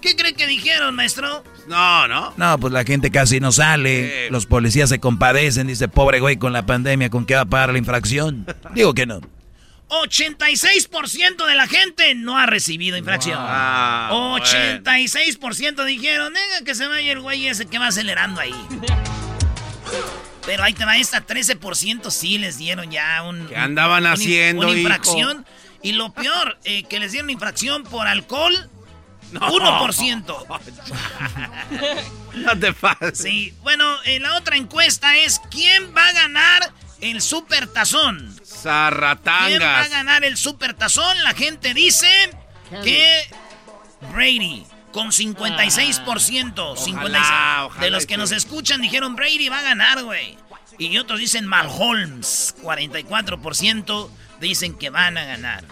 ¿Qué 0.00 0.16
cree 0.16 0.34
que 0.34 0.46
dijeron, 0.46 0.94
maestro? 0.94 1.44
No, 1.68 2.06
no. 2.08 2.32
No, 2.36 2.58
pues 2.58 2.72
la 2.72 2.84
gente 2.84 3.10
casi 3.10 3.40
no 3.40 3.50
sale. 3.52 4.30
Los 4.30 4.46
policías 4.46 4.88
se 4.88 4.98
compadecen. 5.00 5.66
Dice, 5.66 5.88
pobre 5.88 6.20
güey, 6.20 6.36
con 6.36 6.52
la 6.52 6.66
pandemia, 6.66 7.10
¿con 7.10 7.24
qué 7.26 7.34
va 7.34 7.42
a 7.42 7.46
pagar 7.46 7.72
la 7.72 7.78
infracción? 7.78 8.46
Digo 8.74 8.92
que 8.94 9.06
no. 9.06 9.20
86% 9.88 11.46
de 11.46 11.54
la 11.54 11.66
gente 11.68 12.14
no 12.14 12.38
ha 12.38 12.46
recibido 12.46 12.96
infracción. 12.96 13.38
Ah, 13.40 14.08
86% 14.12 15.84
dijeron, 15.84 16.32
venga 16.32 16.64
que 16.64 16.74
se 16.74 16.86
vaya 16.88 17.12
el 17.12 17.20
güey 17.20 17.46
ese 17.46 17.66
que 17.66 17.78
va 17.78 17.88
acelerando 17.88 18.40
ahí. 18.40 18.54
Pero 20.46 20.62
ahí 20.62 20.74
te 20.74 20.84
va 20.84 20.96
esta, 20.98 21.26
13% 21.26 22.10
sí 22.10 22.38
les 22.38 22.58
dieron 22.58 22.90
ya 22.90 23.22
un... 23.22 23.46
¿Qué 23.46 23.56
andaban 23.56 24.04
un- 24.04 24.10
haciendo, 24.12 24.62
Una 24.62 24.70
hijo? 24.72 24.80
infracción. 24.80 25.46
Y 25.82 25.92
lo 25.92 26.12
peor, 26.12 26.58
eh, 26.64 26.84
que 26.84 26.98
les 26.98 27.12
dieron 27.12 27.30
infracción 27.30 27.82
por 27.84 28.06
alcohol. 28.06 28.52
1%. 29.32 30.60
No 32.34 32.58
te 32.58 32.72
pases. 32.72 33.18
Sí, 33.18 33.54
bueno, 33.62 33.96
eh, 34.04 34.18
la 34.18 34.36
otra 34.36 34.56
encuesta 34.56 35.16
es, 35.18 35.40
¿quién 35.52 35.94
va 35.96 36.04
a 36.08 36.12
ganar 36.12 36.72
el 37.00 37.22
super 37.22 37.68
tazón? 37.68 38.18
¿Quién 38.18 38.38
va 38.38 38.42
a 38.42 38.56
Zarratangas. 38.56 39.90
ganar 39.90 40.24
el 40.24 40.36
super 40.36 40.74
tazón? 40.74 41.22
La 41.22 41.32
gente 41.34 41.74
dice 41.74 42.08
que 42.82 43.28
Brady 44.12 44.66
con 44.92 45.08
56%. 45.12 46.76
56. 46.76 46.94
ojalá 46.96 47.68
de 47.80 47.90
los 47.90 48.06
que 48.06 48.16
nos 48.16 48.32
escuchan 48.32 48.80
dijeron 48.80 49.14
Brady 49.14 49.48
va 49.48 49.60
a 49.60 49.62
ganar, 49.62 50.02
güey. 50.02 50.36
Y 50.78 50.98
otros 50.98 51.20
dicen 51.20 51.46
Malholmes, 51.46 52.56
44% 52.62 54.10
dicen 54.40 54.74
que 54.74 54.90
van 54.90 55.16
a 55.18 55.24
ganar. 55.24 55.64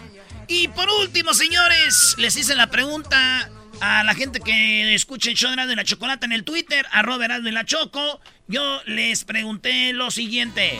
Y 0.47 0.67
por 0.69 0.89
último, 0.89 1.33
señores, 1.33 2.15
les 2.17 2.35
hice 2.37 2.55
la 2.55 2.67
pregunta 2.67 3.49
a 3.81 4.03
la 4.03 4.13
gente 4.13 4.39
que 4.39 4.93
escucha 4.93 5.29
el 5.29 5.35
show 5.35 5.49
de 5.49 5.53
Erasmo 5.55 5.73
y 5.73 5.75
la 5.75 5.83
Chocolata 5.83 6.25
en 6.25 6.31
el 6.31 6.43
Twitter, 6.43 6.85
arroba 6.91 7.25
y 7.25 7.51
la 7.51 7.65
Choco. 7.65 8.21
Yo 8.47 8.81
les 8.85 9.23
pregunté 9.23 9.93
lo 9.93 10.11
siguiente. 10.11 10.79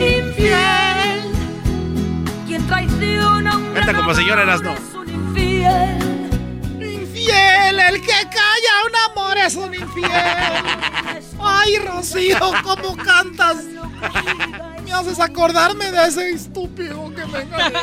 Infiel. 0.00 1.22
Quien 2.46 2.66
traiciona 2.66 3.52
a 3.52 3.56
un 3.56 3.74
Canta 3.74 3.92
gran 3.92 3.96
como 3.96 4.14
señora 4.14 4.42
amor 4.42 4.54
Erasmo. 4.54 4.72
es 4.74 4.94
un 4.94 5.26
infiel. 7.26 7.80
El 7.80 8.00
que 8.00 8.12
calla 8.12 8.74
un 8.86 9.10
amor 9.10 9.38
es 9.38 9.54
un 9.54 9.74
infiel. 9.74 10.10
Ay, 11.40 11.78
Rocío, 11.78 12.38
¿cómo 12.62 12.96
cantas? 12.96 13.64
Me 14.84 14.92
haces 14.92 15.20
acordarme 15.20 15.90
de 15.90 16.06
ese 16.06 16.30
estúpido 16.30 17.12
que 17.14 17.24
me 17.26 17.40
engañó. 17.40 17.80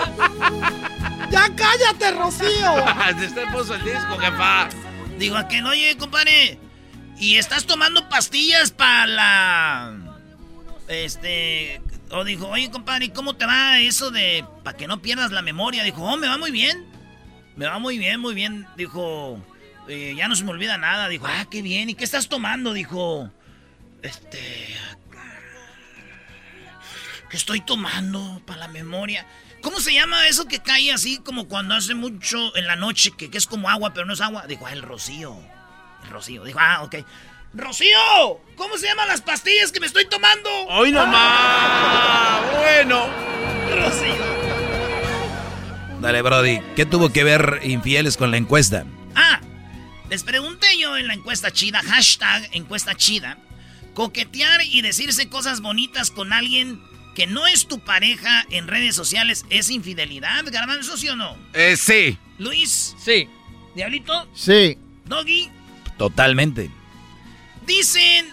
Ya 1.30 1.50
cállate, 1.56 2.12
Rocío. 2.12 2.76
Usted 3.26 3.52
puso 3.52 3.76
el 3.76 3.84
disco, 3.84 4.18
jefa. 4.20 4.70
Digo, 5.18 5.38
¿a 5.38 5.48
que 5.48 5.62
no 5.62 5.70
oye, 5.70 5.98
compadre? 5.98 6.60
¿Y 7.18 7.38
estás 7.38 7.66
tomando 7.66 8.10
pastillas 8.10 8.72
para 8.72 9.08
la... 9.08 9.98
Este... 10.88 11.82
O 12.12 12.24
dijo, 12.24 12.48
oye, 12.48 12.70
compadre, 12.70 13.12
¿cómo 13.12 13.36
te 13.36 13.48
va 13.48 13.80
eso 13.80 14.12
de 14.12 14.46
para 14.64 14.78
que 14.78 14.86
no 14.86 15.02
pierdas 15.02 15.32
la 15.32 15.42
memoria? 15.42 15.84
Dijo, 15.84 16.04
oh, 16.04 16.16
me 16.16 16.28
va 16.28 16.38
muy 16.38 16.52
bien. 16.52 16.93
Me 17.55 17.65
va 17.65 17.79
muy 17.79 17.98
bien, 17.98 18.19
muy 18.19 18.33
bien. 18.33 18.67
Dijo, 18.75 19.39
eh, 19.88 20.13
ya 20.17 20.27
no 20.27 20.36
se 20.36 20.43
me 20.43 20.51
olvida 20.51 20.77
nada. 20.77 21.07
Dijo, 21.07 21.27
ah, 21.27 21.45
qué 21.50 21.62
bien. 21.62 21.89
¿Y 21.89 21.95
qué 21.95 22.03
estás 22.03 22.29
tomando? 22.29 22.74
Dijo, 22.74 23.29
este... 24.01 24.75
¿Qué 27.29 27.38
estoy 27.38 27.62
tomando 27.62 28.41
para 28.45 28.60
la 28.60 28.67
memoria? 28.67 29.25
¿Cómo 29.62 29.79
se 29.79 29.91
llama 29.91 30.27
eso 30.27 30.48
que 30.48 30.60
cae 30.60 30.91
así 30.91 31.17
como 31.17 31.48
cuando 31.48 31.74
hace 31.74 31.95
mucho 31.95 32.55
en 32.55 32.67
la 32.67 32.75
noche, 32.75 33.12
que, 33.17 33.31
que 33.31 33.39
es 33.39 33.48
como 33.48 33.69
agua, 33.69 33.91
pero 33.91 34.05
no 34.05 34.13
es 34.13 34.22
agua? 34.22 34.45
Dijo, 34.48 34.67
ah, 34.67 34.74
el 34.74 34.83
rocío. 34.83 35.36
El 36.03 36.10
rocío. 36.10 36.43
Dijo, 36.43 36.60
ah, 36.62 36.83
ok. 36.83 36.98
¡Rocío! 37.53 38.41
¿Cómo 38.55 38.77
se 38.77 38.88
llaman 38.88 39.07
las 39.07 39.22
pastillas 39.22 39.72
que 39.72 39.79
me 39.79 39.86
estoy 39.86 40.05
tomando? 40.05 40.50
¡Hoy 40.69 40.91
nomás! 40.91 42.41
bueno. 42.57 43.07
Rocío. 43.75 44.33
Dale, 46.03 46.22
Brody. 46.22 46.60
¿Qué 46.75 46.86
tuvo 46.86 47.13
que 47.13 47.24
ver 47.24 47.62
infieles 47.63 48.17
con 48.17 48.29
la 48.29 48.36
encuesta? 48.36 48.83
Ah, 49.15 49.39
les 50.10 50.24
pregunté 50.24 50.67
yo 50.77 50.98
en 50.98 51.07
la 51.07 51.13
encuesta 51.13 51.50
chida, 51.50 51.81
hashtag 51.81 52.50
encuesta 52.51 52.93
chida, 52.93 53.38
coquetear 53.93 54.65
y 54.65 54.81
decirse 54.81 55.29
cosas 55.29 55.62
bonitas 55.62 56.12
con 56.12 56.33
alguien 56.33 56.81
que 57.15 57.25
no 57.25 57.48
es 57.48 57.69
tu 57.69 57.79
pareja 57.79 58.45
en 58.50 58.67
redes 58.67 58.95
sociales 58.95 59.45
es 59.50 59.69
infidelidad, 59.69 60.43
Garbanzo, 60.51 60.98
¿sí 60.98 61.07
o 61.07 61.15
no? 61.15 61.38
Eh, 61.53 61.77
sí. 61.77 62.17
Luis. 62.38 62.98
Sí. 63.00 63.29
Diablito. 63.74 64.27
Sí. 64.36 64.77
Doggy. 65.05 65.50
Totalmente. 65.98 66.69
Dicen 67.65 68.27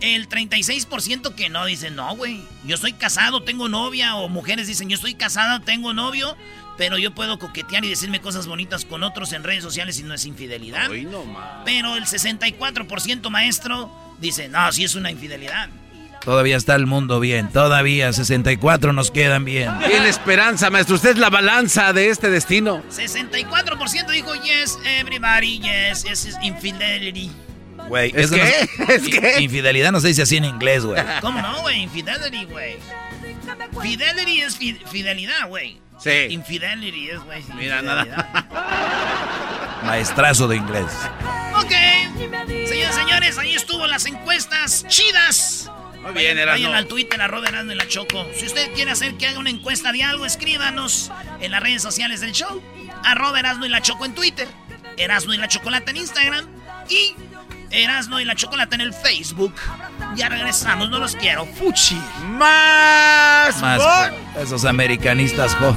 el 0.00 0.28
36% 0.28 1.36
que 1.36 1.48
no. 1.48 1.66
Dicen, 1.66 1.94
no, 1.94 2.16
güey. 2.16 2.42
Yo 2.64 2.76
soy 2.76 2.92
casado, 2.92 3.44
tengo 3.44 3.68
novia. 3.68 4.16
O 4.16 4.28
mujeres 4.28 4.66
dicen, 4.66 4.88
yo 4.88 4.96
estoy 4.96 5.14
casada, 5.14 5.60
tengo 5.60 5.94
novio. 5.94 6.36
Pero 6.78 6.96
yo 6.98 7.14
puedo 7.14 7.38
coquetear 7.38 7.84
y 7.84 7.90
decirme 7.90 8.20
cosas 8.20 8.46
bonitas 8.46 8.84
con 8.84 9.02
otros 9.02 9.32
en 9.32 9.44
redes 9.44 9.62
sociales 9.62 9.98
y 10.00 10.02
no 10.04 10.14
es 10.14 10.24
infidelidad. 10.24 10.90
Hoy. 10.90 11.06
Pero 11.64 11.96
el 11.96 12.04
64% 12.04 13.30
maestro 13.30 13.90
dice, 14.20 14.48
no, 14.48 14.72
sí 14.72 14.84
es 14.84 14.94
una 14.94 15.10
infidelidad. 15.10 15.68
Todavía 16.24 16.56
está 16.56 16.76
el 16.76 16.86
mundo 16.86 17.18
bien. 17.18 17.48
Todavía 17.50 18.12
64 18.12 18.92
nos 18.92 19.10
quedan 19.10 19.44
bien. 19.44 19.70
Tiene 19.88 20.08
esperanza, 20.08 20.70
maestro. 20.70 20.94
Usted 20.94 21.10
es 21.10 21.18
la 21.18 21.30
balanza 21.30 21.92
de 21.92 22.10
este 22.10 22.30
destino. 22.30 22.82
64% 22.90 24.08
dijo, 24.10 24.32
yes, 24.36 24.78
everybody, 25.00 25.58
yes, 25.60 26.04
yes, 26.04 26.24
is 26.26 26.36
infidelity. 26.42 27.30
Güey, 27.88 28.10
¿Es 28.14 28.30
eso 28.32 28.36
no 28.36 28.42
qué? 28.44 28.94
¿Es 28.94 29.08
qué? 29.08 29.40
Infidelidad 29.42 29.90
no 29.90 30.00
se 30.00 30.08
dice 30.08 30.22
así 30.22 30.36
en 30.36 30.44
inglés, 30.44 30.84
güey. 30.84 31.02
¿Cómo 31.20 31.42
no, 31.42 31.62
güey? 31.62 31.82
Infidelity, 31.82 32.44
güey. 32.44 32.76
Fidelity 33.82 34.40
es 34.42 34.56
fi- 34.56 34.78
fidelidad, 34.90 35.48
güey. 35.48 35.80
Sí. 36.02 36.10
Infidelity 36.30 37.10
es, 37.10 37.20
güey. 37.20 37.42
Mira, 37.54 37.80
infidelidad. 37.80 38.46
Maestrazo 39.84 40.48
de 40.48 40.56
inglés. 40.56 40.86
Ok. 41.54 41.72
Señores, 42.68 42.94
señores, 42.94 43.38
ahí 43.38 43.54
estuvo 43.54 43.86
las 43.86 44.06
encuestas 44.06 44.86
chidas. 44.88 45.70
Muy 46.02 46.12
bien, 46.14 46.36
Vayan 46.36 46.38
Erasmo. 46.38 46.72
al 46.74 46.86
Twitter, 46.86 47.20
arroba 47.20 47.48
Erasmo 47.48 47.72
y 47.72 47.74
la 47.76 47.86
Choco. 47.86 48.26
Si 48.36 48.46
usted 48.46 48.72
quiere 48.74 48.90
hacer 48.90 49.14
que 49.16 49.28
haga 49.28 49.38
una 49.38 49.50
encuesta 49.50 49.92
de 49.92 50.02
algo, 50.02 50.26
escríbanos 50.26 51.10
en 51.40 51.52
las 51.52 51.62
redes 51.62 51.82
sociales 51.82 52.20
del 52.20 52.32
show. 52.32 52.60
Arroba 53.04 53.38
Erasmo 53.40 53.66
y 53.66 53.68
la 53.68 53.80
Choco 53.82 54.04
en 54.04 54.14
Twitter. 54.14 54.48
Erasmo 54.96 55.32
y 55.34 55.36
la 55.36 55.48
Chocolate 55.48 55.90
en 55.92 55.96
Instagram. 55.98 56.46
Y 56.88 57.14
Erasmo 57.72 58.20
y 58.20 58.24
la 58.24 58.34
Chocolate 58.34 58.74
en 58.74 58.82
el 58.82 58.92
Facebook. 58.92 59.54
Ya 60.14 60.28
regresamos, 60.28 60.90
no 60.90 60.98
los 60.98 61.16
quiero. 61.16 61.46
Fuchi. 61.46 61.96
Más. 62.26 63.60
Más 63.60 64.12
esos 64.38 64.64
americanistas, 64.64 65.54
jo. 65.54 65.74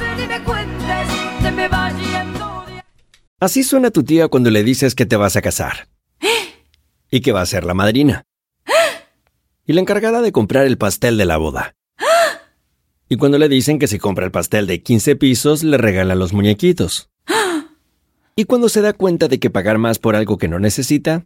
Así 3.39 3.63
suena 3.63 3.91
tu 3.91 4.03
tía 4.03 4.27
cuando 4.27 4.49
le 4.49 4.63
dices 4.63 4.95
que 4.95 5.05
te 5.05 5.15
vas 5.15 5.35
a 5.35 5.41
casar. 5.41 5.87
Y 7.09 7.21
que 7.21 7.31
va 7.31 7.41
a 7.41 7.45
ser 7.45 7.63
la 7.63 7.73
madrina. 7.73 8.23
Y 9.65 9.73
la 9.73 9.81
encargada 9.81 10.21
de 10.21 10.31
comprar 10.31 10.65
el 10.65 10.77
pastel 10.77 11.17
de 11.17 11.25
la 11.25 11.37
boda. 11.37 11.75
Y 13.07 13.17
cuando 13.17 13.37
le 13.37 13.49
dicen 13.49 13.79
que 13.79 13.87
si 13.87 13.99
compra 13.99 14.25
el 14.25 14.31
pastel 14.31 14.67
de 14.67 14.81
15 14.81 15.15
pisos, 15.15 15.63
le 15.63 15.77
regalan 15.77 16.19
los 16.19 16.33
muñequitos. 16.33 17.09
Y 18.35 18.45
cuando 18.45 18.67
se 18.67 18.81
da 18.81 18.93
cuenta 18.93 19.27
de 19.27 19.39
que 19.39 19.49
pagar 19.49 19.77
más 19.77 19.99
por 19.99 20.15
algo 20.15 20.37
que 20.37 20.47
no 20.47 20.59
necesita, 20.59 21.25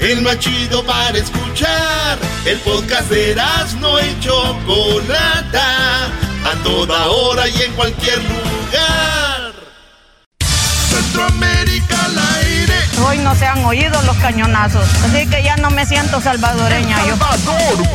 El 0.00 0.22
más 0.22 0.38
chido 0.38 0.84
para 0.84 1.16
escuchar. 1.16 2.18
El 2.44 2.58
podcast 2.58 3.08
de 3.10 3.34
no 3.80 3.98
y 3.98 4.20
Chocolata. 4.20 6.06
A 6.44 6.62
toda 6.62 7.06
hora 7.06 7.48
y 7.48 7.62
en 7.62 7.72
cualquier 7.72 8.18
lugar. 8.22 9.52
Centroamérica 10.88 12.04
al 12.04 12.18
aire. 12.36 12.74
Hoy 13.06 13.18
no 13.18 13.34
se 13.34 13.46
han 13.46 13.64
oído 13.64 14.00
los 14.02 14.16
cañonazos, 14.18 14.86
así 15.04 15.26
que 15.28 15.42
ya 15.42 15.56
no 15.56 15.70
me 15.70 15.84
siento 15.86 16.20
salvadoreña 16.20 16.98
yo. 17.06 17.16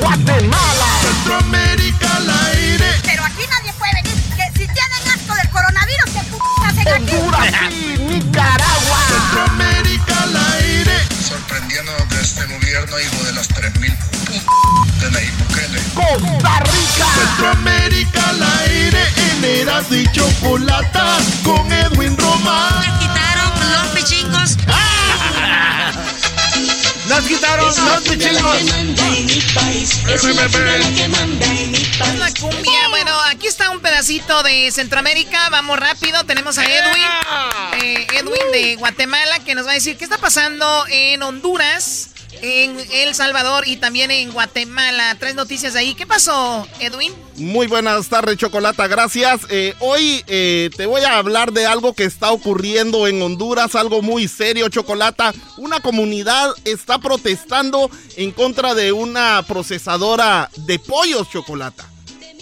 Guatemala. 0.02 0.88
Centroamérica 1.02 2.16
al 2.18 2.30
aire. 2.30 2.86
Pero 3.04 3.24
aquí 3.24 3.44
nadie 3.50 3.74
puede 3.80 3.94
venir. 4.04 4.18
Que 4.36 4.52
si 4.52 4.68
tienen 4.68 5.08
asco 5.14 5.36
del 5.36 5.50
coronavirus, 5.50 6.06
¿qué 6.14 6.20
p 6.20 6.38
hacen 6.66 6.88
aquí? 6.88 7.98
Nicaragua. 8.00 9.00
Centroamérica 9.08 9.40
al 9.46 9.62
aire. 9.62 9.71
Sorprendiéndonos 9.71 9.71
de 12.22 12.28
este 12.28 12.46
gobierno, 12.46 13.00
hijo 13.00 13.24
de 13.24 13.34
las 13.34 13.48
3000 13.48 13.98
de 15.00 15.12
Nayib 15.12 15.38
Bukele. 15.40 15.82
Costa 15.96 16.60
Rica. 16.60 17.08
Centroamérica 17.16 18.30
al 18.30 18.44
aire. 18.60 19.04
En 19.32 19.44
Eras 19.44 19.92
y 19.92 20.06
Chocolata. 20.12 21.18
Con 21.44 21.72
Edwin 21.72 22.16
Román. 22.18 22.84
quitaron 23.00 23.52
los 23.72 23.88
pichingos. 23.96 24.58
Nos 27.12 27.28
quitaron 27.28 27.66
los 27.66 28.04
bichillos. 28.10 28.56
Es 30.08 30.24
la 32.18 32.34
cumbia. 32.40 32.88
Bueno, 32.90 33.12
aquí 33.28 33.48
está 33.48 33.70
un 33.70 33.82
pedacito 33.82 34.44
de 34.44 34.72
Centroamérica. 34.72 35.50
Vamos 35.50 35.78
rápido. 35.78 36.24
Tenemos 36.24 36.58
a 36.58 36.64
Edwin. 36.64 37.04
Eh, 37.84 38.08
Edwin 38.18 38.52
de 38.54 38.76
Guatemala 38.76 39.40
que 39.40 39.56
nos 39.56 39.68
va 39.68 39.72
a 39.72 39.74
decir 39.74 39.98
qué 39.98 40.06
está 40.06 40.20
pasando 40.20 40.86
en 40.88 41.22
Honduras, 41.22 42.12
en 42.42 42.78
El 42.92 43.14
Salvador 43.16 43.68
y 43.68 43.78
también 43.78 44.12
en 44.12 44.32
Guatemala. 44.32 45.16
Tres 45.20 45.36
noticias 45.36 45.76
ahí. 45.76 45.94
¿Qué 45.96 46.06
pasó, 46.08 46.68
Edwin? 46.80 47.14
Muy 47.38 47.68
buenas 47.68 48.08
tardes, 48.08 48.38
Chocolata, 48.38 48.88
gracias. 48.88 49.42
Eh, 49.50 49.74
hoy 49.80 50.24
eh, 50.28 50.70
te 50.76 50.86
voy 50.86 51.02
a 51.02 51.18
hablar 51.18 51.52
de 51.54 51.66
algo 51.66 51.94
que 51.94 52.04
está 52.04 52.32
ocurriendo 52.32 53.08
en 53.08 53.22
Honduras, 53.22 53.76
algo 53.76 54.02
muy 54.02 54.28
serio, 54.28 54.70
Chocolata. 54.70 55.34
Una 55.58 55.80
comunidad 55.80 56.52
está 56.66 57.00
protestando 57.00 57.90
en 58.18 58.32
contra 58.32 58.74
de 58.76 58.92
una 58.92 59.44
procesadora 59.48 60.50
de 60.58 60.80
pollos, 60.80 61.30
Chocolata. 61.32 61.88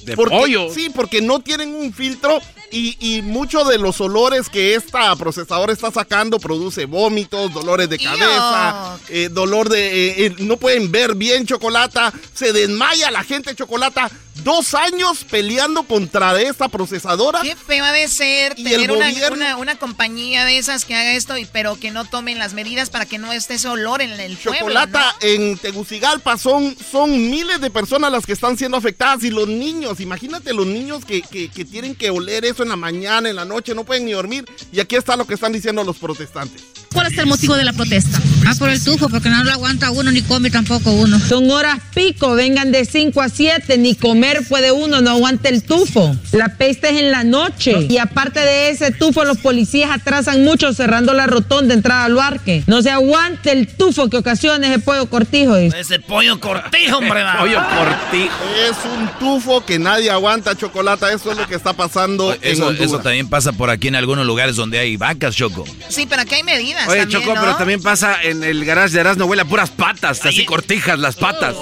¿De 0.04 0.16
Porque- 0.16 0.36
pollo? 0.36 0.74
Sí, 0.74 0.90
porque 0.90 1.22
no 1.22 1.40
tienen 1.40 1.76
un 1.76 1.94
filtro 1.94 2.40
y, 2.72 2.98
y 3.00 3.22
muchos 3.22 3.68
de 3.68 3.78
los 3.78 4.00
olores 4.02 4.50
que 4.50 4.76
esta 4.76 5.16
procesadora 5.16 5.74
está 5.74 5.92
sacando 5.92 6.40
produce 6.40 6.86
vómitos, 6.86 7.54
dolores 7.54 7.90
de 7.90 7.98
cabeza, 7.98 8.98
eh, 9.10 9.30
dolor 9.32 9.70
de... 9.70 9.88
eh, 10.10 10.26
eh, 10.28 10.36
no 10.40 10.58
pueden 10.58 10.92
ver 10.92 11.16
bien 11.16 11.46
chocolata, 11.46 12.14
se 12.34 12.54
desmaya 12.54 13.12
la 13.12 13.24
gente 13.24 13.56
chocolata. 13.56 14.10
Dos 14.44 14.74
años 14.74 15.26
peleando 15.30 15.84
contra 15.84 16.40
esta 16.42 16.70
procesadora. 16.70 17.42
Qué 17.42 17.58
feo 17.58 17.84
ha 17.84 17.92
de 17.92 18.08
ser 18.08 18.54
Y 18.56 18.64
tener 18.64 18.90
una, 18.90 19.10
gobierno- 19.12 19.36
una- 19.36 19.58
una 19.58 19.76
compañía 19.78 20.46
de 20.46 20.58
esas 20.58 20.86
que 20.86 20.96
haga 20.96 21.12
esto, 21.14 21.38
y, 21.38 21.44
pero 21.44 21.78
que 21.78 21.92
no 21.92 22.06
tomen 22.06 22.38
las 22.40 22.54
medidas 22.54 22.90
para 22.90 23.06
que 23.06 23.18
no 23.18 23.34
esté 23.34 23.56
ese 23.56 23.68
olor 23.68 24.02
en 24.02 24.12
el 24.12 24.38
pueblo. 24.38 24.60
Chocolata 24.60 25.14
en 25.20 25.58
Tegucigalpa 25.58 26.38
son, 26.38 26.74
son 26.90 27.30
miles 27.30 27.60
de 27.60 27.70
personas 27.70 28.14
las 28.14 28.26
que 28.26 28.32
están 28.32 28.58
siendo 28.58 28.78
afectadas 28.78 29.26
y 29.26 29.30
los 29.30 29.50
niños, 29.50 30.00
imagínate 30.00 30.54
los 30.54 30.66
niños 30.68 31.04
que, 31.04 31.22
que- 31.22 31.50
que 31.50 31.66
tienen 31.66 31.94
que 31.94 32.10
oler 32.10 32.46
eso 32.46 32.59
en 32.64 32.70
la 32.70 32.76
mañana, 32.76 33.30
en 33.30 33.36
la 33.36 33.46
noche, 33.46 33.74
no 33.74 33.84
pueden 33.84 34.06
ni 34.06 34.12
dormir. 34.12 34.46
Y 34.72 34.80
aquí 34.80 34.96
está 34.96 35.16
lo 35.16 35.26
que 35.26 35.34
están 35.34 35.52
diciendo 35.52 35.84
los 35.84 35.98
protestantes. 35.98 36.64
¿Cuál 36.94 37.12
es 37.12 37.18
el 37.18 37.28
motivo 37.28 37.56
de 37.56 37.64
la 37.64 37.74
protesta? 37.74 38.20
Ah, 38.48 38.54
por 38.58 38.70
el 38.70 38.84
tufo, 38.84 39.10
porque 39.10 39.30
no 39.30 39.44
lo 39.44 39.52
aguanta 39.52 39.92
uno 39.92 40.12
ni 40.12 40.22
come 40.24 40.50
tampoco 40.50 40.92
uno. 40.92 41.20
Son 41.20 41.50
horas 41.52 41.80
pico, 41.94 42.34
vengan 42.34 42.72
de 42.72 42.86
5 42.86 43.22
a 43.22 43.30
7, 43.30 43.78
ni 43.78 43.96
comer 43.96 44.48
puede 44.48 44.72
uno, 44.72 45.02
no 45.02 45.12
aguanta 45.12 45.50
el 45.50 45.64
tufo. 45.64 46.16
La 46.32 46.56
peste 46.58 46.90
es 46.90 46.98
en 47.02 47.12
la 47.12 47.24
noche. 47.24 47.86
Y 47.90 47.98
aparte 47.98 48.40
de 48.40 48.70
ese 48.70 48.92
tufo, 48.92 49.24
los 49.24 49.38
policías 49.38 49.92
atrasan 49.92 50.44
mucho 50.44 50.74
cerrando 50.74 51.14
la 51.14 51.28
rotonda 51.28 51.70
de 51.70 51.74
entrada 51.76 52.06
al 52.06 52.16
parque. 52.30 52.64
No 52.68 52.82
se 52.84 52.92
aguante 52.92 53.52
el 53.52 53.68
tufo 53.68 54.08
que 54.08 54.18
ocasiona 54.18 54.68
ese 54.68 54.80
pollo 54.80 55.10
cortijo. 55.10 55.56
dice. 55.56 55.80
Ese 55.80 56.00
pollo 56.00 56.40
cortijo, 56.40 56.98
hombre. 56.98 57.24
va. 57.24 57.40
Es 57.44 58.78
un 58.86 59.10
tufo 59.20 59.66
que 59.66 59.80
nadie 59.80 60.12
aguanta, 60.12 60.56
Chocolata. 60.56 61.12
Eso 61.12 61.32
es 61.32 61.38
lo 61.38 61.48
que 61.48 61.56
está 61.56 61.74
pasando 61.74 62.36
en 62.40 62.49
Eso, 62.52 63.00
también 63.00 63.30
pasa 63.30 63.52
por 63.52 63.70
aquí 63.70 63.88
en 63.88 63.96
algunos 63.96 64.26
lugares 64.26 64.56
donde 64.56 64.80
hay 64.80 64.98
vacas, 64.98 65.36
Choco. 65.36 65.66
Sí, 65.90 66.06
pero 66.08 66.22
aquí 66.24 66.36
hay 66.36 66.44
medidas. 66.44 66.88
Oye, 66.88 67.02
también, 67.02 67.22
Choco, 67.22 67.36
¿no? 67.36 67.42
pero 67.42 67.56
también 67.56 67.82
pasa 67.82 68.22
en 68.22 68.44
el 68.44 68.66
garage 68.66 68.94
de 68.94 69.00
Erasmo, 69.02 69.26
huele 69.26 69.42
a 69.44 69.46
puras 69.46 69.70
patas, 69.70 70.26
así 70.26 70.46
cortijas 70.46 71.00
las 71.00 71.16
patas. 71.16 71.56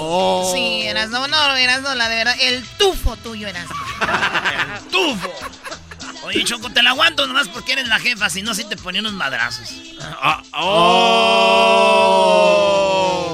Sí, 0.52 0.82
eras 0.82 1.10
no, 1.10 1.26
no, 1.28 1.56
eras 1.56 1.82
no, 1.82 1.94
la 1.94 2.08
de 2.08 2.16
verdad. 2.16 2.36
El 2.40 2.62
tufo 2.78 3.16
tuyo 3.16 3.48
eras. 3.48 3.66
el 4.80 4.88
tufo. 4.90 5.32
Oye, 6.24 6.44
Choco, 6.44 6.70
te 6.70 6.82
la 6.82 6.90
aguanto 6.90 7.26
nomás 7.26 7.48
porque 7.48 7.72
eres 7.72 7.88
la 7.88 7.98
jefa, 7.98 8.28
si 8.28 8.42
no, 8.42 8.54
sí 8.54 8.64
te 8.64 8.76
ponía 8.76 9.00
unos 9.00 9.14
madrazos. 9.14 9.72
Ah, 10.00 10.42
oh. 10.52 11.68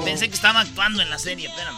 Pensé 0.05 0.29
que 0.29 0.35
estaba 0.35 0.61
actuando 0.61 1.01
en 1.01 1.09
la 1.09 1.19
serie, 1.19 1.49
espérame. 1.49 1.77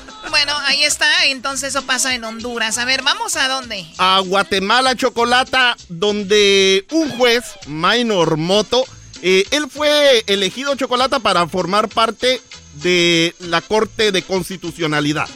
bueno, 0.28 0.52
ahí 0.66 0.84
está, 0.84 1.06
entonces 1.26 1.70
eso 1.70 1.86
pasa 1.86 2.14
en 2.14 2.24
Honduras. 2.24 2.78
A 2.78 2.84
ver, 2.84 3.02
¿vamos 3.02 3.36
a 3.36 3.48
dónde? 3.48 3.86
a 3.98 4.20
Guatemala, 4.20 4.94
Chocolata, 4.96 5.76
donde 5.88 6.84
un 6.90 7.10
juez, 7.10 7.44
Minor 7.66 8.36
Moto, 8.36 8.84
eh, 9.22 9.44
él 9.50 9.66
fue 9.70 10.24
elegido 10.26 10.74
Chocolata 10.74 11.18
para 11.18 11.46
formar 11.48 11.88
parte 11.88 12.40
de 12.74 13.34
la 13.40 13.60
Corte 13.60 14.12
de 14.12 14.22
Constitucionalidad. 14.22 15.28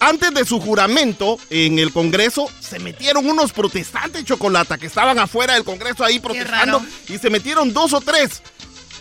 Antes 0.00 0.34
de 0.34 0.44
su 0.44 0.60
juramento 0.60 1.38
en 1.50 1.78
el 1.78 1.92
Congreso, 1.92 2.50
se 2.60 2.78
metieron 2.78 3.26
unos 3.26 3.52
protestantes 3.52 4.24
Chocolata 4.24 4.76
que 4.76 4.86
estaban 4.86 5.18
afuera 5.18 5.54
del 5.54 5.64
Congreso 5.64 6.04
ahí 6.04 6.20
protestando 6.20 6.84
y 7.08 7.18
se 7.18 7.30
metieron 7.30 7.72
dos 7.72 7.92
o 7.94 8.00
tres 8.00 8.42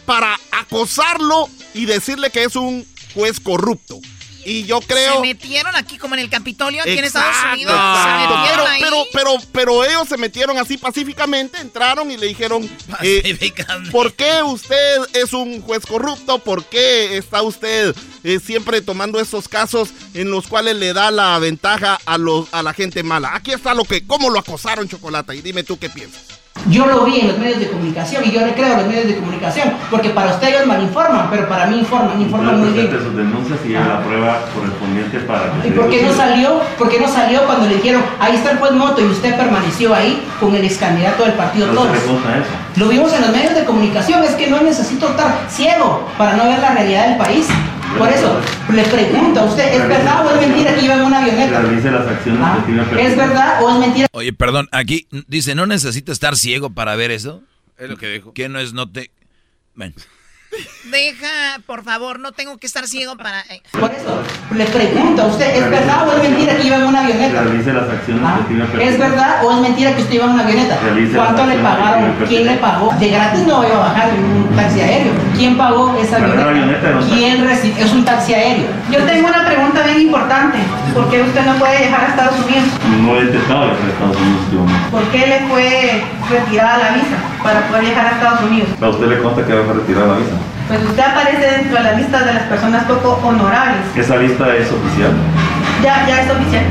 para 0.06 0.40
acosarlo 0.52 1.50
y 1.74 1.86
decirle 1.86 2.30
que 2.30 2.44
es 2.44 2.56
un 2.56 2.86
juez 3.14 3.40
corrupto. 3.40 4.00
Y 4.46 4.66
yo 4.66 4.82
creo... 4.82 5.16
Se 5.16 5.22
metieron 5.22 5.76
aquí 5.76 5.98
como 5.98 6.16
en 6.16 6.22
el 6.22 6.30
Capitolio, 6.30 6.82
aquí 6.82 6.98
en 6.98 7.04
Estados 7.06 7.36
Unidos. 7.54 7.74
exacto. 7.74 8.34
Se 8.34 8.38
metieron 8.38 8.44
Pero, 8.50 8.68
ahí. 8.68 8.82
pero, 8.82 9.06
pero, 9.14 9.38
pero 9.52 9.84
ellos 9.86 10.08
se 10.10 10.18
metieron 10.18 10.58
así 10.58 10.78
pacíficamente, 10.78 11.60
entraron 11.62 12.12
y 12.12 12.18
le 12.18 12.28
dijeron, 12.28 12.70
eh, 13.02 13.38
¿por 13.92 14.14
qué 14.14 14.44
usted 14.44 14.98
es 15.14 15.34
un 15.34 15.62
juez 15.62 15.86
corrupto? 15.86 16.40
¿Por 16.40 16.66
qué 16.66 17.18
está 17.18 17.42
usted 17.42 17.96
eh, 18.24 18.40
siempre 18.46 18.82
tomando 18.82 19.20
estos 19.20 19.48
casos 19.48 19.90
en 20.14 20.30
los 20.30 20.48
cuales 20.48 20.76
le 20.76 20.94
da 20.94 21.12
la 21.12 21.40
ventaja 21.40 22.00
a, 22.06 22.18
los, 22.18 22.48
a 22.54 22.64
la 22.64 22.74
gente 22.74 23.04
mala? 23.04 23.36
Aquí 23.36 23.52
está 23.52 23.74
lo 23.74 23.84
que, 23.86 24.06
cómo 24.06 24.30
lo 24.30 24.40
acosaron, 24.40 24.88
Chocolata, 24.90 25.34
y 25.36 25.42
dime 25.42 25.64
tú 25.64 25.80
qué 25.80 25.90
piensas. 25.90 26.22
Yo 26.70 26.86
lo 26.86 27.04
vi 27.04 27.20
en 27.20 27.28
los 27.28 27.38
medios 27.38 27.60
de 27.60 27.70
comunicación 27.70 28.24
y 28.26 28.32
yo 28.32 28.46
le 28.46 28.54
creo 28.54 28.76
a 28.76 28.78
los 28.78 28.88
medios 28.88 29.08
de 29.08 29.18
comunicación, 29.18 29.74
porque 29.92 30.10
para 30.10 30.32
usted 30.32 30.48
ellos 30.50 30.66
malinforman, 30.66 31.30
pero 31.30 31.48
para 31.50 31.66
mí 31.68 31.80
informan, 31.80 32.22
informan 32.22 32.60
muy 32.60 32.70
bien. 32.70 32.90
sus 32.90 33.16
denuncias 33.16 33.60
y 33.66 33.74
la 33.74 34.02
prueba 34.02 34.40
correspondiente 34.54 35.20
para 35.20 35.52
que 35.62 35.68
¿Y 35.68 35.72
por 35.72 35.90
qué 35.90 36.04
no 36.04 36.14
salió? 36.14 36.62
¿Por 36.78 36.90
qué 36.90 37.00
no 37.00 37.08
salió 37.08 37.46
cuando 37.46 37.68
le 37.68 37.76
dijeron, 37.76 38.02
ahí 38.20 38.36
está 38.36 38.52
el 38.52 38.60
juez 38.60 38.72
Moto 38.72 39.02
y 39.02 39.06
usted 39.06 39.36
permaneció 39.36 39.94
ahí 39.94 40.26
con 40.40 40.56
el 40.56 40.64
ex 40.64 40.78
candidato 40.78 41.24
del 41.24 41.34
partido 41.34 41.68
Todos? 41.68 41.88
Lo 42.76 42.88
vimos 42.88 43.14
en 43.14 43.22
los 43.22 43.32
medios 43.32 43.54
de 43.56 43.66
comunicación, 43.66 44.24
es 44.24 44.32
que 44.32 44.48
no 44.48 44.62
necesito 44.62 45.10
estar 45.10 45.46
ciego 45.50 46.08
para 46.18 46.36
no 46.36 46.46
ver 46.46 46.60
la 46.60 46.72
realidad 46.72 47.08
del 47.08 47.18
país. 47.18 47.48
Por 47.98 48.10
eso, 48.10 48.40
le 48.74 48.84
pregunto 48.84 49.40
a 49.42 49.46
usted, 49.46 49.74
¿es 49.74 49.88
verdad 49.88 50.26
o 50.26 50.32
es 50.32 50.48
mentira 50.48 50.76
que 50.76 50.86
iba 50.86 50.96
en 50.96 51.02
una 51.02 51.22
avioneta? 51.22 51.62
Las 51.62 52.08
acciones 52.08 52.42
Ah, 52.44 52.66
que 52.66 53.06
¿Es 53.06 53.16
verdad 53.16 53.64
o 53.64 53.70
es 53.70 53.80
mentira? 53.80 54.08
Oye, 54.12 54.34
perdón, 54.34 54.68
aquí 54.72 55.08
dice, 55.28 55.56
¿no 55.56 55.66
necesito 55.66 56.12
estar 56.12 56.36
ciego 56.36 56.72
para 56.72 56.96
ver 56.96 57.12
eso? 57.12 57.44
Es 57.78 57.90
lo 57.90 57.98
que 57.98 58.08
dijo. 58.10 58.34
¿Qué 58.34 58.50
no 58.50 58.60
es 58.60 58.74
no 58.74 58.90
te...? 58.90 59.12
Bueno. 59.76 59.94
Deja, 60.86 61.60
por 61.66 61.84
favor, 61.84 62.20
no 62.20 62.32
tengo 62.32 62.58
que 62.58 62.68
estar 62.68 62.86
ciego 62.88 63.16
para... 63.18 63.42
eh. 63.50 63.62
Por 63.80 63.92
eso, 63.92 64.22
le 64.56 64.66
pregunto 64.66 65.24
a 65.24 65.26
usted, 65.28 65.56
¿es 65.56 65.70
verdad 65.70 66.08
o 66.08 66.12
es 66.18 66.30
mentira 66.30 66.56
que 66.58 66.68
iba 66.68 66.76
en 66.78 66.84
una 66.84 67.02
avioneta? 67.02 67.42
Realice 67.44 67.74
las 67.74 67.90
acciones 67.90 68.24
Ah, 68.26 68.40
que 68.48 68.54
tiene 68.54 68.90
¿Es 68.90 69.00
verdad 69.00 69.46
o 69.46 69.52
es 69.52 69.58
mentira 69.60 69.96
que 69.96 70.02
usted 70.02 70.14
iba 70.16 70.26
en 70.26 70.32
una 70.32 70.44
avioneta? 70.44 70.78
Realice 70.84 71.16
¿Cuánto 71.16 71.46
le 71.46 71.56
pagaron? 71.56 72.16
¿Quién 72.28 72.46
le 72.46 72.56
pagó? 72.58 72.94
De 73.00 73.10
gratis 73.10 73.48
no 73.48 73.64
iba 73.66 73.76
a 73.76 73.80
bajar 73.90 74.10
en 74.10 74.24
un 74.24 74.56
taxi 74.56 74.82
aéreo. 74.82 75.14
¿Quién 75.36 75.58
pagó 75.58 75.96
esa 75.98 76.18
avioneta? 76.18 76.50
avioneta. 76.50 77.00
¿Quién 77.14 77.44
recibió? 77.48 77.86
Es 77.86 77.92
un 77.94 78.06
taxi 78.06 78.34
aéreo. 78.34 78.68
Yo 78.92 79.00
tengo 79.06 79.28
una 79.28 79.46
pregunta 79.46 79.84
bien 79.84 80.02
importante. 80.02 80.58
¿Por 80.94 81.10
qué 81.10 81.22
usted 81.22 81.46
no 81.46 81.56
puede 81.56 81.78
viajar 81.80 82.06
a 82.06 82.08
Estados 82.10 82.36
Unidos? 82.46 82.66
No 83.02 83.18
he 83.18 83.22
intentado 83.24 83.66
viajar 83.66 83.86
a 83.86 83.94
Estados 83.94 84.18
Unidos. 84.18 84.72
¿Por 84.92 85.04
qué 85.06 85.28
le 85.28 85.40
fue 85.48 86.04
retirada 86.30 86.78
la 86.78 86.90
visa 86.94 87.18
para 87.42 87.68
poder 87.68 87.86
viajar 87.86 88.06
a 88.06 88.12
Estados 88.12 88.42
Unidos? 88.42 88.70
¿A 88.80 88.90
usted 88.90 89.08
le 89.08 89.22
consta 89.24 89.46
que 89.46 89.54
va 89.54 89.72
a 89.72 89.74
retirar 89.74 90.08
la 90.08 90.18
visa? 90.18 90.36
Pues 90.68 90.84
usted 90.84 91.04
aparece 91.04 91.42
dentro 91.42 91.78
de 91.78 91.84
la 91.84 91.92
lista 91.94 92.20
de 92.24 92.34
las 92.34 92.44
personas 92.44 92.84
poco 92.86 93.20
honorables. 93.28 93.82
Esa 93.96 94.18
lista 94.18 94.56
es 94.56 94.72
oficial. 94.72 95.12
Ya, 95.84 96.08
ya 96.08 96.22
es 96.22 96.32
oficial. 96.32 96.66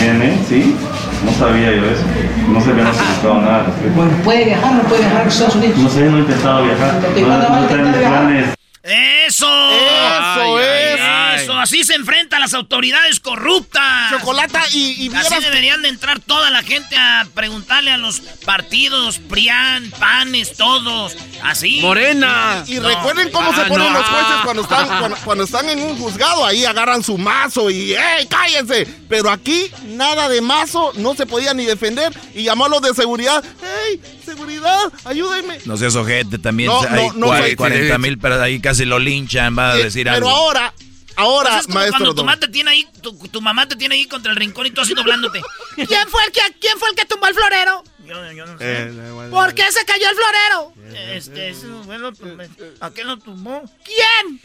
¿Tiene? 0.00 0.38
¿Sí? 0.48 0.76
No 1.24 1.32
sabía 1.32 1.72
yo 1.72 1.84
eso. 1.86 2.04
No 2.48 2.60
se 2.60 2.72
me 2.74 2.82
ha 2.82 2.84
notificado 2.84 3.40
nada. 3.42 3.66
Bueno, 3.94 4.10
puede 4.24 4.44
viajar, 4.44 4.72
no 4.72 4.80
puede 4.82 5.02
viajar 5.02 5.22
a 5.22 5.28
Estados 5.28 5.54
Unidos. 5.54 5.78
No 5.78 5.88
sé, 5.88 6.00
no 6.10 6.16
he 6.16 6.20
intentado 6.20 6.64
viajar. 6.64 6.94
No, 7.20 7.60
no 7.60 7.68
planes. 7.68 8.56
¡Eso! 8.86 9.46
Eso 9.72 10.60
es. 10.60 10.96
Eso, 11.42 11.52
así 11.58 11.84
se 11.84 11.94
enfrentan 11.94 12.40
las 12.40 12.54
autoridades 12.54 13.20
corruptas. 13.20 14.10
Chocolata 14.10 14.62
y, 14.72 15.06
y 15.06 15.14
Así 15.14 15.34
deberían 15.42 15.82
de 15.82 15.88
entrar 15.88 16.20
toda 16.20 16.50
la 16.50 16.62
gente 16.62 16.96
a 16.96 17.26
preguntarle 17.34 17.90
a 17.90 17.96
los 17.98 18.20
partidos, 18.44 19.18
PRIAN, 19.18 19.90
PANES, 19.98 20.56
todos. 20.56 21.16
Así. 21.42 21.80
¡Morena! 21.80 22.64
Y 22.66 22.76
No. 22.76 22.88
recuerden 22.88 23.30
cómo 23.30 23.52
se 23.54 23.60
Ah, 23.62 23.66
ponen 23.68 23.92
no. 23.92 23.98
los 23.98 24.08
jueces 24.08 24.36
cuando 24.44 24.62
están, 24.62 24.86
cuando, 24.98 25.16
cuando 25.24 25.44
están 25.44 25.68
en 25.68 25.80
un 25.82 25.98
juzgado. 25.98 26.46
Ahí 26.46 26.64
agarran 26.64 27.02
su 27.02 27.18
mazo 27.18 27.68
y 27.70 27.92
¡ey, 27.94 28.26
cállense! 28.28 28.86
Pero 29.08 29.30
aquí 29.30 29.70
nada 29.88 30.28
de 30.28 30.40
mazo, 30.40 30.92
no 30.96 31.14
se 31.14 31.26
podía 31.26 31.52
ni 31.54 31.64
defender. 31.64 32.12
Y 32.34 32.44
llamó 32.44 32.66
a 32.66 32.68
los 32.68 32.80
de 32.82 32.94
seguridad. 32.94 33.44
¡Ey, 33.88 34.00
seguridad, 34.24 34.92
ayúdenme! 35.04 35.58
No 35.64 35.76
seas 35.76 35.94
ojete, 35.96 36.38
también 36.38 36.68
No, 36.70 36.80
hay 36.80 37.08
no, 37.08 37.12
no, 37.14 37.26
cua- 37.28 37.48
sí, 37.50 37.56
40 37.56 37.94
sí. 37.94 38.00
mil, 38.00 38.18
pero 38.18 38.42
ahí 38.42 38.60
casi 38.60 38.75
lo 38.84 38.98
linchan, 38.98 39.56
va 39.56 39.72
a 39.72 39.78
Eh, 39.78 39.84
decir 39.84 40.04
Pero 40.04 40.16
algo. 40.16 40.28
ahora, 40.28 40.74
ahora, 41.16 41.50
Pues 41.50 41.60
es 41.60 41.66
como 41.66 41.78
maestro. 41.78 41.98
cuando 41.98 42.14
tu 42.14 42.24
mamá 42.24 42.36
te 42.40 42.48
tiene 42.48 42.70
ahí, 42.72 42.86
tu, 43.00 43.16
tu 43.28 43.40
mamá 43.40 43.66
te 43.68 43.76
tiene 43.76 43.94
ahí 43.94 44.06
contra 44.06 44.32
el 44.32 44.36
rincón 44.36 44.66
y 44.66 44.70
tú 44.72 44.80
así 44.82 44.92
doblándote. 44.94 45.40
¿Quién 45.76 46.08
fue 46.08 46.24
el 46.26 46.32
que, 46.32 46.40
quién 46.60 46.78
fue 46.78 46.90
el 46.90 46.94
que 46.96 47.04
tumbó 47.06 47.26
el 47.28 47.34
florero? 47.34 47.82
Yo, 48.04 48.32
yo 48.32 48.46
no 48.46 48.58
sé. 48.58 48.82
Eh, 48.82 49.28
¿Por 49.30 49.54
qué 49.54 49.70
se 49.72 49.84
cayó 49.84 50.08
el 50.10 50.16
florero? 50.16 50.72
Este, 51.14 51.48
ese 51.50 51.66
bueno, 51.66 52.12
pues, 52.12 52.50
¿a 52.80 52.90
qué 52.90 53.04
lo 53.04 53.16
tumbó? 53.16 53.62
¿Quién? 53.84 54.40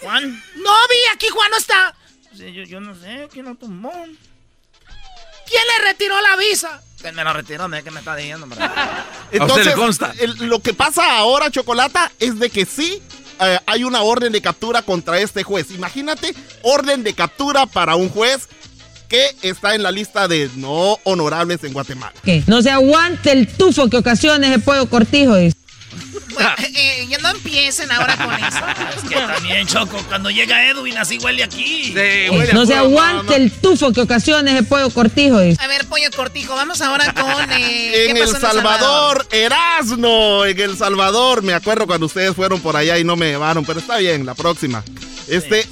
¿Juan? 0.00 0.30
No 0.56 0.70
vi, 0.88 0.96
aquí 1.14 1.26
Juan 1.28 1.50
no 1.50 1.56
está. 1.58 1.94
yo, 2.34 2.46
yo 2.64 2.80
no 2.80 2.94
sé, 2.94 3.28
¿quién 3.32 3.44
lo 3.46 3.54
tumbó? 3.54 3.92
¿Quién 5.46 5.62
le 5.78 5.84
retiró 5.84 6.20
la 6.20 6.36
visa? 6.36 6.80
¿Quién 7.00 7.14
me 7.14 7.24
lo 7.24 7.32
retiró? 7.32 7.68
¿Qué 7.82 7.90
me 7.90 7.98
está 8.00 8.14
diciendo? 8.16 8.46
Entonces, 9.32 9.66
le 9.66 9.72
consta? 9.74 10.14
lo 10.38 10.60
que 10.60 10.74
pasa 10.74 11.18
ahora, 11.18 11.50
Chocolata, 11.50 12.10
es 12.18 12.38
de 12.38 12.50
que 12.50 12.64
sí 12.64 13.02
eh, 13.40 13.58
hay 13.66 13.84
una 13.84 14.02
orden 14.02 14.32
de 14.32 14.40
captura 14.40 14.82
contra 14.82 15.18
este 15.18 15.42
juez. 15.42 15.70
Imagínate, 15.70 16.34
orden 16.62 17.02
de 17.02 17.14
captura 17.14 17.66
para 17.66 17.96
un 17.96 18.08
juez 18.08 18.48
que 19.08 19.34
está 19.42 19.74
en 19.74 19.82
la 19.82 19.90
lista 19.90 20.28
de 20.28 20.48
no 20.56 20.98
honorables 21.04 21.64
en 21.64 21.72
Guatemala. 21.72 22.14
¿Qué? 22.22 22.44
No 22.46 22.62
se 22.62 22.70
aguante 22.70 23.32
el 23.32 23.48
tufo 23.48 23.90
que 23.90 23.96
ocasiones 23.96 24.52
el 24.52 24.62
pollo 24.62 24.88
cortijo. 24.88 25.34
Bueno, 26.32 26.50
eh, 26.58 26.72
eh, 26.74 27.06
ya 27.08 27.18
no 27.18 27.30
empiecen 27.30 27.90
ahora 27.90 28.16
con 28.16 28.32
eso. 28.44 28.58
Es 28.96 29.08
que 29.08 29.14
también, 29.14 29.66
Choco, 29.66 30.02
cuando 30.08 30.30
llega 30.30 30.66
Edwin 30.68 30.96
así 30.98 31.18
huele 31.18 31.42
aquí. 31.42 31.94
no 32.52 32.66
se 32.66 32.74
aguante 32.74 33.36
el 33.36 33.50
tufo 33.50 33.92
que 33.92 34.00
ocasiones 34.02 34.54
el 34.54 34.66
pollo 34.66 34.90
cortijo. 34.90 35.38
A 35.38 35.66
ver, 35.66 35.86
pollo 35.88 36.10
cortijo, 36.14 36.54
vamos 36.54 36.80
ahora 36.80 37.12
con... 37.12 37.50
Eh, 37.52 38.10
en, 38.10 38.16
el 38.16 38.28
Salvador, 38.28 39.26
Erasno, 39.30 40.44
en 40.46 40.60
El 40.60 40.76
Salvador. 40.76 41.42
Me 41.42 41.54
acuerdo 41.54 41.86
cuando 41.86 42.06
ustedes 42.06 42.34
fueron 42.34 42.60
por 42.60 42.76
allá 42.76 42.98
y 42.98 43.04
no 43.04 43.16
me 43.16 43.26
llevaron, 43.26 43.64
pero 43.64 43.80
está 43.80 43.98
bien, 43.98 44.24
la 44.24 44.34
próxima. 44.34 44.84
Este, 45.30 45.64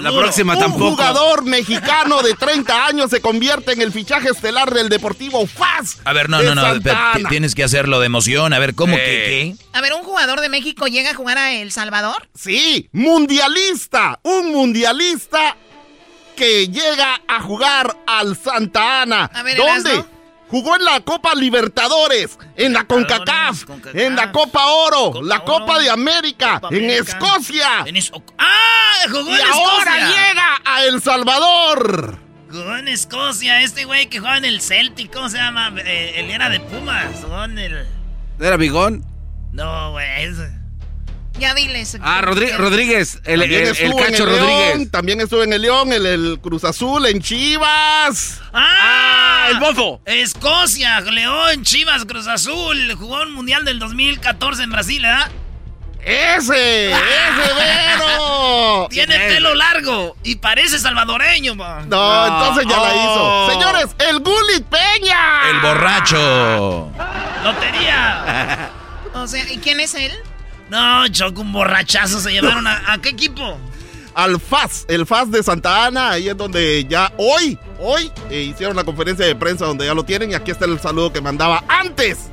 la 0.00 0.10
próxima 0.10 0.54
un 0.54 0.58
tampoco. 0.58 0.90
jugador 0.90 1.44
mexicano 1.44 2.20
de 2.22 2.34
30 2.34 2.86
años 2.86 3.10
se 3.10 3.20
convierte 3.20 3.72
en 3.72 3.80
el 3.80 3.92
fichaje 3.92 4.28
estelar 4.30 4.74
del 4.74 4.88
Deportivo 4.88 5.46
FAS. 5.46 5.98
A 6.04 6.12
ver, 6.12 6.28
no, 6.28 6.42
no, 6.42 6.54
no, 6.54 6.64
tienes 7.28 7.54
que 7.54 7.62
hacerlo 7.62 8.00
de 8.00 8.06
emoción. 8.06 8.52
A 8.52 8.58
ver, 8.58 8.74
¿cómo 8.74 8.96
que 8.96 9.02
qué? 9.04 9.56
A 9.72 9.80
ver, 9.80 9.92
¿un 9.94 10.02
jugador 10.02 10.40
de 10.40 10.48
México 10.48 10.86
llega 10.86 11.10
a 11.10 11.14
jugar 11.14 11.38
a 11.38 11.52
El 11.54 11.70
Salvador? 11.70 12.28
Sí, 12.34 12.88
mundialista. 12.92 14.18
Un 14.24 14.50
mundialista 14.50 15.56
que 16.36 16.66
llega 16.68 17.20
a 17.28 17.40
jugar 17.40 17.96
al 18.06 18.36
Santa 18.36 19.02
Ana. 19.02 19.30
A 19.32 19.42
ver, 19.44 19.56
¿Dónde? 19.56 20.04
Jugó 20.48 20.76
en 20.76 20.84
la 20.84 21.00
Copa 21.00 21.34
Libertadores, 21.34 22.38
en 22.56 22.72
la 22.74 22.84
CONCACAF, 22.84 23.64
en 23.94 24.14
la 24.14 24.30
Copa 24.30 24.66
Oro, 24.66 25.22
la 25.22 25.40
Copa 25.40 25.78
de 25.78 25.90
América, 25.90 26.60
en 26.70 26.90
Escocia. 26.90 27.84
¡Ah! 28.38 28.50
Jugó 29.10 29.30
y 29.30 29.40
ahora 29.40 30.08
llega 30.08 30.60
a 30.64 30.84
El 30.84 31.02
Salvador. 31.02 32.18
Jugó 32.50 32.76
en 32.76 32.88
Escocia, 32.88 33.62
este 33.62 33.84
güey 33.84 34.06
que 34.08 34.20
juega 34.20 34.38
en 34.38 34.44
el 34.44 34.60
Celtic, 34.60 35.12
¿cómo 35.12 35.28
se 35.28 35.38
llama? 35.38 35.72
Eh, 35.78 36.14
él 36.18 36.30
era 36.30 36.48
de 36.48 36.60
Pumas, 36.60 37.06
jugó 37.22 37.44
en 37.44 37.58
el... 37.58 37.86
¿Era 38.38 38.56
Bigón? 38.56 39.04
No, 39.52 39.92
güey, 39.92 40.06
ya 41.38 41.54
diles. 41.54 41.96
Ah, 42.00 42.20
Rodríguez, 42.22 43.20
el, 43.24 43.40
Cacho 43.96 44.26
Rodríguez. 44.26 44.90
también 44.90 45.20
estuvo 45.20 45.42
en 45.42 45.52
el 45.52 45.62
León, 45.62 45.92
el, 45.92 46.06
el 46.06 46.38
Cruz 46.40 46.64
Azul, 46.64 47.06
en 47.06 47.20
Chivas. 47.20 48.40
¡Ah! 48.52 48.62
ah 48.82 49.48
el 49.50 49.58
Bofo. 49.58 50.00
Escocia, 50.04 51.00
León, 51.00 51.62
Chivas, 51.62 52.04
Cruz 52.04 52.26
Azul. 52.26 52.94
Jugó 52.96 53.22
un 53.22 53.32
mundial 53.32 53.64
del 53.64 53.78
2014 53.78 54.62
en 54.62 54.70
Brasil, 54.70 55.02
¿verdad? 55.02 55.30
¡Ese! 56.04 56.90
¡Ese 56.90 57.54
vero! 57.56 58.86
Tiene 58.90 59.18
pelo 59.18 59.54
largo 59.54 60.16
y 60.22 60.36
parece 60.36 60.78
salvadoreño, 60.78 61.54
man. 61.54 61.88
No, 61.88 62.26
entonces 62.26 62.66
ya 62.68 62.78
la 62.78 62.94
hizo. 62.94 63.24
Oh. 63.24 63.50
Señores, 63.50 63.86
el 64.10 64.18
Gulit 64.20 64.64
Peña. 64.66 65.50
El 65.50 65.60
borracho. 65.60 66.90
Lotería. 67.42 68.70
o 69.14 69.26
sea, 69.26 69.50
¿y 69.50 69.58
quién 69.58 69.80
es 69.80 69.94
él? 69.94 70.12
No, 70.70 71.06
Choco, 71.08 71.42
un 71.42 71.52
borrachazo 71.52 72.20
se 72.20 72.32
llevaron 72.32 72.66
a, 72.66 72.98
qué 73.02 73.10
equipo? 73.10 73.58
Al 74.14 74.40
FAS, 74.40 74.86
el 74.88 75.06
FAS 75.06 75.30
de 75.30 75.42
Santa 75.42 75.86
Ana, 75.86 76.10
ahí 76.10 76.28
es 76.28 76.36
donde 76.36 76.84
ya 76.88 77.12
hoy, 77.16 77.58
hoy 77.80 78.12
eh, 78.30 78.42
hicieron 78.42 78.76
la 78.76 78.84
conferencia 78.84 79.26
de 79.26 79.34
prensa 79.34 79.66
donde 79.66 79.86
ya 79.86 79.94
lo 79.94 80.04
tienen 80.04 80.30
y 80.30 80.34
aquí 80.34 80.52
está 80.52 80.66
el 80.66 80.78
saludo 80.78 81.12
que 81.12 81.20
mandaba 81.20 81.64
antes. 81.68 82.30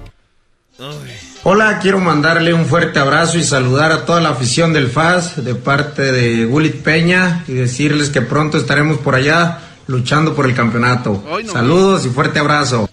Hola, 1.43 1.79
quiero 1.79 1.99
mandarle 1.99 2.53
un 2.53 2.65
fuerte 2.65 2.99
abrazo 2.99 3.37
y 3.37 3.43
saludar 3.43 3.91
a 3.91 4.05
toda 4.05 4.21
la 4.21 4.29
afición 4.29 4.73
del 4.73 4.89
FAS 4.89 5.43
de 5.43 5.53
parte 5.53 6.11
de 6.11 6.45
Gulit 6.45 6.81
Peña 6.81 7.43
y 7.47 7.53
decirles 7.53 8.09
que 8.09 8.21
pronto 8.21 8.57
estaremos 8.57 8.97
por 8.99 9.15
allá 9.15 9.59
luchando 9.87 10.35
por 10.35 10.45
el 10.45 10.55
campeonato. 10.55 11.23
Saludos 11.51 12.05
y 12.05 12.09
fuerte 12.09 12.39
abrazo. 12.39 12.89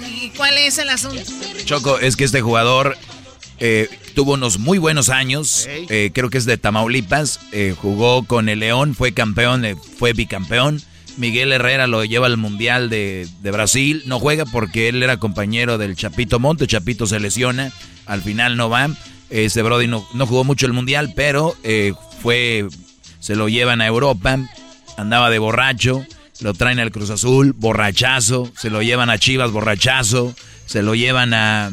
¿Y 0.00 0.30
cuál 0.30 0.56
es 0.58 0.78
el 0.78 0.88
asunto? 0.88 1.22
Choco, 1.64 1.98
es 1.98 2.16
que 2.16 2.24
este 2.24 2.40
jugador 2.40 2.96
eh, 3.58 3.88
tuvo 4.14 4.34
unos 4.34 4.58
muy 4.58 4.78
buenos 4.78 5.08
años, 5.08 5.66
eh, 5.68 6.10
creo 6.12 6.30
que 6.30 6.38
es 6.38 6.44
de 6.44 6.58
Tamaulipas, 6.58 7.40
eh, 7.52 7.74
jugó 7.76 8.24
con 8.24 8.48
el 8.48 8.60
León, 8.60 8.94
fue 8.94 9.12
campeón, 9.12 9.64
fue 9.98 10.12
bicampeón. 10.12 10.82
Miguel 11.16 11.52
Herrera 11.52 11.86
lo 11.86 12.04
lleva 12.04 12.26
al 12.26 12.36
Mundial 12.36 12.90
de, 12.90 13.26
Brasil, 13.42 14.02
no 14.04 14.20
juega 14.20 14.44
porque 14.44 14.88
él 14.88 15.02
era 15.02 15.16
compañero 15.16 15.78
del 15.78 15.96
Chapito 15.96 16.38
Monte, 16.38 16.66
Chapito 16.66 17.06
se 17.06 17.20
lesiona, 17.20 17.72
al 18.04 18.20
final 18.20 18.56
no 18.58 18.68
va. 18.68 18.90
Ese 19.30 19.62
Brody 19.62 19.88
no, 19.88 20.06
no 20.12 20.26
jugó 20.26 20.44
mucho 20.44 20.66
el 20.66 20.74
Mundial, 20.74 21.14
pero 21.16 21.56
fue, 22.20 22.66
se 23.18 23.34
lo 23.34 23.48
llevan 23.48 23.80
a 23.80 23.86
Europa, 23.86 24.38
andaba 24.98 25.30
de 25.30 25.38
borracho, 25.38 26.04
lo 26.40 26.52
traen 26.52 26.80
al 26.80 26.90
Cruz 26.90 27.08
Azul, 27.08 27.54
borrachazo, 27.54 28.52
se 28.54 28.68
lo 28.68 28.82
llevan 28.82 29.08
a 29.08 29.18
Chivas, 29.18 29.50
borrachazo, 29.52 30.34
se 30.66 30.82
lo 30.82 30.94
llevan 30.94 31.32
a 31.32 31.70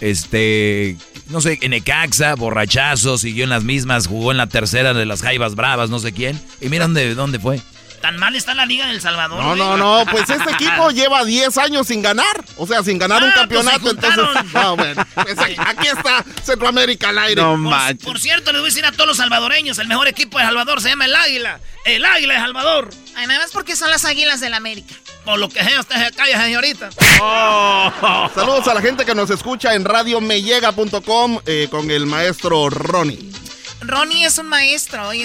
este, 0.00 0.96
no 1.28 1.40
sé, 1.40 1.58
en 1.62 1.72
Ecaxa, 1.72 2.34
borrachazo, 2.34 3.18
siguió 3.18 3.44
en 3.44 3.50
las 3.50 3.64
mismas, 3.64 4.06
jugó 4.06 4.30
en 4.30 4.36
la 4.36 4.46
tercera 4.46 4.94
de 4.94 5.06
las 5.06 5.22
Jaivas 5.22 5.54
Bravas, 5.54 5.90
no 5.90 5.98
sé 5.98 6.12
quién. 6.12 6.40
Y 6.60 6.68
mira 6.68 6.84
dónde, 6.84 7.14
dónde 7.14 7.38
fue. 7.38 7.60
¿Tan 8.00 8.18
mal 8.18 8.34
está 8.36 8.54
la 8.54 8.66
Liga 8.66 8.86
del 8.86 9.00
Salvador? 9.00 9.42
No, 9.42 9.56
no, 9.56 9.76
no, 9.76 10.04
pues 10.10 10.28
este 10.28 10.50
equipo 10.50 10.90
lleva 10.92 11.24
10 11.24 11.56
años 11.58 11.86
sin 11.86 12.02
ganar. 12.02 12.44
O 12.56 12.66
sea, 12.66 12.82
sin 12.82 12.98
ganar 12.98 13.22
un 13.22 13.30
ah, 13.30 13.46
pues 13.48 13.62
campeonato. 13.62 13.90
entonces, 13.90 14.44
no, 14.52 14.76
bueno, 14.76 15.06
pues 15.14 15.38
aquí 15.38 15.88
está 15.88 16.24
Centroamérica 16.42 17.08
al 17.08 17.18
aire. 17.18 17.42
No 17.42 17.56
por, 17.56 17.98
por, 17.98 18.20
cierto, 18.20 18.52
les 18.52 18.60
voy 18.60 18.68
a 18.68 18.70
decir 18.70 18.86
a 18.86 18.92
todos 18.92 19.06
los 19.06 19.16
salvadoreños: 19.16 19.78
el 19.78 19.88
mejor 19.88 20.08
equipo 20.08 20.38
de 20.38 20.44
Salvador 20.44 20.80
se 20.80 20.90
llama 20.90 21.06
el 21.06 21.14
Águila. 21.14 21.60
El 21.84 22.04
Águila 22.04 22.34
de 22.34 22.40
Salvador. 22.40 22.90
Ay, 23.14 23.26
nada 23.26 23.40
más 23.40 23.52
porque 23.52 23.76
son 23.76 23.90
las 23.90 24.04
águilas 24.04 24.40
del 24.40 24.54
América. 24.54 24.94
Por 25.24 25.38
lo 25.38 25.48
que 25.48 25.62
sea, 25.62 25.80
usted 25.80 25.96
se 25.96 26.12
calla, 26.12 26.42
señorita. 26.42 26.90
Oh. 27.20 28.30
Saludos 28.34 28.68
a 28.68 28.74
la 28.74 28.80
gente 28.80 29.04
que 29.04 29.14
nos 29.14 29.30
escucha 29.30 29.74
en 29.74 29.84
radiomeyega.com 29.84 31.40
eh, 31.46 31.68
con 31.70 31.90
el 31.90 32.06
maestro 32.06 32.70
Ronnie. 32.70 33.32
Ronnie 33.80 34.24
es 34.24 34.38
un 34.38 34.48
maestro. 34.48 35.12
Él 35.12 35.22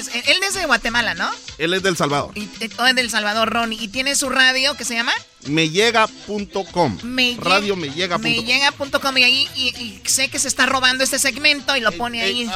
es 0.48 0.54
de 0.54 0.66
Guatemala, 0.66 1.16
¿no? 1.16 1.30
Él 1.58 1.74
es 1.74 1.84
del 1.84 1.96
Salvador. 1.98 2.32
Y, 2.36 2.50
es 2.60 2.96
del 2.96 3.10
Salvador, 3.10 3.50
Ronnie. 3.50 3.82
¿Y 3.82 3.88
tiene 3.88 4.16
su 4.16 4.30
radio 4.30 4.76
que 4.76 4.86
se 4.86 4.96
llama? 4.96 5.14
Mellega.com. 5.46 6.98
Radio 7.40 7.76
Mellega.com. 7.76 8.22
Mellega.com. 8.22 9.18
Y 9.18 9.24
ahí 9.24 9.48
y, 9.56 10.02
sé 10.06 10.30
que 10.30 10.40
se 10.40 10.48
está 10.48 10.66
robando 10.66 11.04
este 11.04 11.20
segmento 11.20 11.76
y 11.76 11.82
lo 11.82 11.92
pone 11.94 12.22
ahí. 12.22 12.50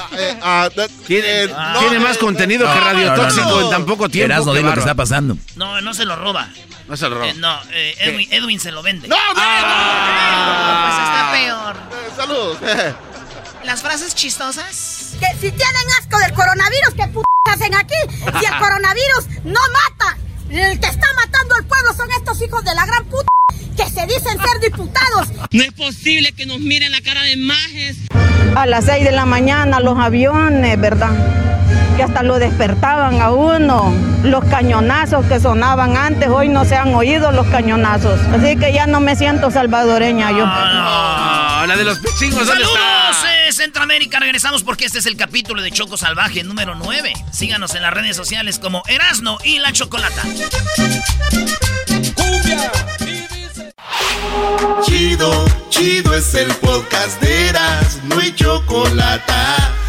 tiene, 1.08 2.00
más 2.00 2.18
contenido 2.18 2.72
que 2.72 2.80
Radio 2.80 3.14
Tóxico 3.14 3.62
en 3.62 3.70
tan 3.70 3.86
poco 3.86 4.10
tiempo. 4.10 4.46
no 4.46 4.54
lo 4.54 4.74
que 4.74 4.80
está 4.80 4.96
pasando. 4.96 5.38
No, 5.56 5.82
no 5.82 5.94
se 5.94 6.06
lo 6.06 6.16
roba. 6.16 6.50
No 6.88 6.96
se 6.96 7.10
lo 7.10 7.16
roba. 7.16 7.30
Eh, 7.30 7.34
no, 7.36 7.60
eh, 7.72 8.28
Edwin, 8.32 8.60
se 8.60 8.72
lo 8.72 8.84
vende. 8.84 9.08
¡No, 9.08 9.16
no! 9.16 9.42
Ah. 9.42 10.86
pues 10.86 11.08
está 11.08 11.32
peor. 11.32 11.76
Eh, 11.92 12.12
saludos. 12.16 12.58
Las 13.64 13.82
frases 13.82 14.14
chistosas. 14.14 15.05
Que 15.20 15.28
si 15.40 15.52
tienen 15.52 15.88
asco 16.00 16.20
del 16.20 16.34
coronavirus, 16.34 16.94
¿qué 16.96 17.08
p 17.08 17.20
hacen 17.46 17.74
aquí? 17.76 17.96
Si 18.40 18.46
el 18.46 18.58
coronavirus 18.60 19.44
no 19.46 19.60
mata, 19.72 20.18
el 20.50 20.80
que 20.80 20.88
está 20.88 21.08
matando 21.16 21.56
al 21.56 21.66
pueblo 21.66 21.94
son 21.94 22.12
estos 22.12 22.42
hijos 22.42 22.64
de 22.64 22.76
la 22.76 22.86
gran 22.86 23.06
puta 23.06 23.30
que 23.76 23.90
se 23.90 24.06
dicen 24.06 24.38
ser 24.40 24.60
diputados. 24.62 25.30
No 25.52 25.64
es 25.64 25.74
posible 25.74 26.34
que 26.34 26.46
nos 26.46 26.60
miren 26.60 26.92
la 26.92 27.02
cara 27.02 27.24
de 27.24 27.38
majes. 27.38 27.98
A 28.56 28.66
las 28.66 28.86
6 28.86 29.04
de 29.04 29.12
la 29.12 29.26
mañana 29.26 29.80
los 29.80 29.98
aviones, 30.00 30.80
¿verdad? 30.80 31.12
Que 31.96 32.04
hasta 32.04 32.24
lo 32.24 32.40
despertaban 32.40 33.22
a 33.22 33.32
uno. 33.32 33.94
Los 34.24 34.44
cañonazos 34.46 35.26
que 35.28 35.40
sonaban 35.40 35.96
antes, 35.96 36.28
hoy 36.30 36.50
no 36.50 36.66
se 36.66 36.76
han 36.76 36.94
oído 36.94 37.32
los 37.32 37.48
cañonazos. 37.48 38.20
Así 38.34 38.58
que 38.58 38.74
ya 38.74 38.86
no 38.88 39.00
me 39.00 39.16
siento 39.16 39.50
salvadoreña 39.52 40.32
yo. 40.32 40.46
No, 40.46 41.66
la 41.68 41.76
de 41.78 41.84
los 41.84 42.00
pichingos, 42.00 42.48
¿dónde 42.48 42.66
¡Saludos, 42.66 43.26
eh, 43.48 43.52
Centroamérica! 43.54 44.20
Regresamos 44.20 44.64
porque 44.64 44.86
este 44.86 45.00
es 45.00 45.06
el 45.06 45.16
capítulo 45.16 45.62
de 45.62 45.72
Choco 45.72 45.96
Salvaje 45.96 46.44
número 46.44 46.76
9. 46.76 47.14
Síganos 47.32 47.76
en 47.76 47.84
las 47.84 47.94
redes 47.94 48.16
sociales 48.16 48.60
como 48.60 48.84
Erasno 48.88 49.38
y 49.44 49.60
La 49.60 49.72
Chocolata. 49.72 50.24
Chido, 54.84 55.46
chido 55.70 56.14
es 56.14 56.34
el 56.36 56.48
podcast 56.56 57.22
de 57.22 57.50
Eras, 57.50 58.00
no 58.04 58.20
hay 58.20 58.34
chocolate. 58.36 59.34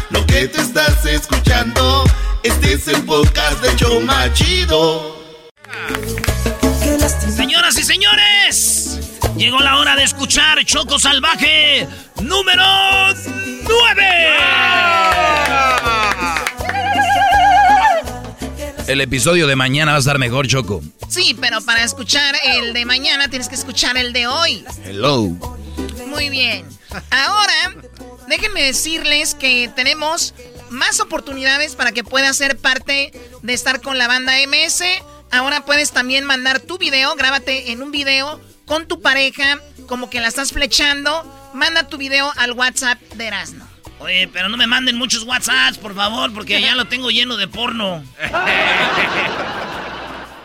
Lo 0.09 0.25
que 0.25 0.47
te 0.47 0.61
estás 0.61 1.05
escuchando, 1.05 2.03
este 2.41 2.73
es 2.73 2.87
el 2.87 3.03
podcast 3.03 3.61
de 3.61 3.75
Choma 3.75 4.31
Chido. 4.33 5.17
Señoras 7.35 7.77
y 7.77 7.83
señores, 7.83 8.99
llegó 9.35 9.59
la 9.59 9.77
hora 9.77 9.97
de 9.97 10.03
escuchar 10.03 10.63
Choco 10.63 10.97
Salvaje 10.97 11.87
número 12.21 12.63
9. 13.35 13.67
El 18.87 19.01
episodio 19.01 19.45
de 19.47 19.57
mañana 19.57 19.91
va 19.91 19.97
a 19.97 19.99
estar 19.99 20.17
mejor, 20.19 20.47
Choco. 20.47 20.81
Sí, 21.09 21.35
pero 21.39 21.59
para 21.59 21.83
escuchar 21.83 22.33
el 22.45 22.71
de 22.71 22.85
mañana 22.85 23.27
tienes 23.27 23.49
que 23.49 23.55
escuchar 23.55 23.97
el 23.97 24.13
de 24.13 24.27
hoy. 24.27 24.63
Hello. 24.85 25.35
Muy 26.07 26.29
bien. 26.29 26.65
Ahora 27.09 27.75
déjenme 28.27 28.63
decirles 28.63 29.35
que 29.35 29.69
tenemos 29.75 30.33
más 30.69 30.99
oportunidades 30.99 31.75
para 31.75 31.91
que 31.91 32.03
puedas 32.03 32.37
ser 32.37 32.57
parte 32.57 33.11
de 33.41 33.53
estar 33.53 33.81
con 33.81 33.97
la 33.97 34.07
banda 34.07 34.33
MS. 34.47 34.83
Ahora 35.31 35.65
puedes 35.65 35.91
también 35.91 36.25
mandar 36.25 36.59
tu 36.59 36.77
video, 36.77 37.15
grábate 37.15 37.71
en 37.71 37.81
un 37.81 37.91
video 37.91 38.39
con 38.65 38.87
tu 38.87 39.01
pareja, 39.01 39.59
como 39.87 40.09
que 40.09 40.19
la 40.19 40.27
estás 40.27 40.51
flechando. 40.51 41.23
Manda 41.53 41.87
tu 41.87 41.97
video 41.97 42.31
al 42.37 42.51
WhatsApp 42.51 42.99
de 43.13 43.27
Erasmo. 43.27 43.65
Oye, 43.99 44.29
pero 44.31 44.47
no 44.47 44.57
me 44.57 44.67
manden 44.67 44.95
muchos 44.97 45.23
WhatsApps, 45.23 45.79
por 45.79 45.95
favor, 45.95 46.31
porque 46.33 46.61
ya 46.61 46.75
lo 46.75 46.85
tengo 46.85 47.09
lleno 47.09 47.35
de 47.35 47.47
porno. 47.47 48.03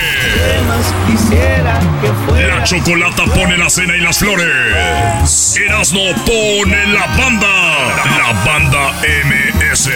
La 2.47 2.63
Chocolata 2.65 3.23
pone 3.25 3.57
la 3.57 3.69
cena 3.69 3.95
y 3.95 4.01
las 4.01 4.17
flores. 4.17 5.55
Erasmo 5.65 6.01
pone 6.25 6.87
la 6.87 7.05
banda. 7.17 7.87
La 8.17 8.33
banda 8.45 9.01
MS. 9.01 9.89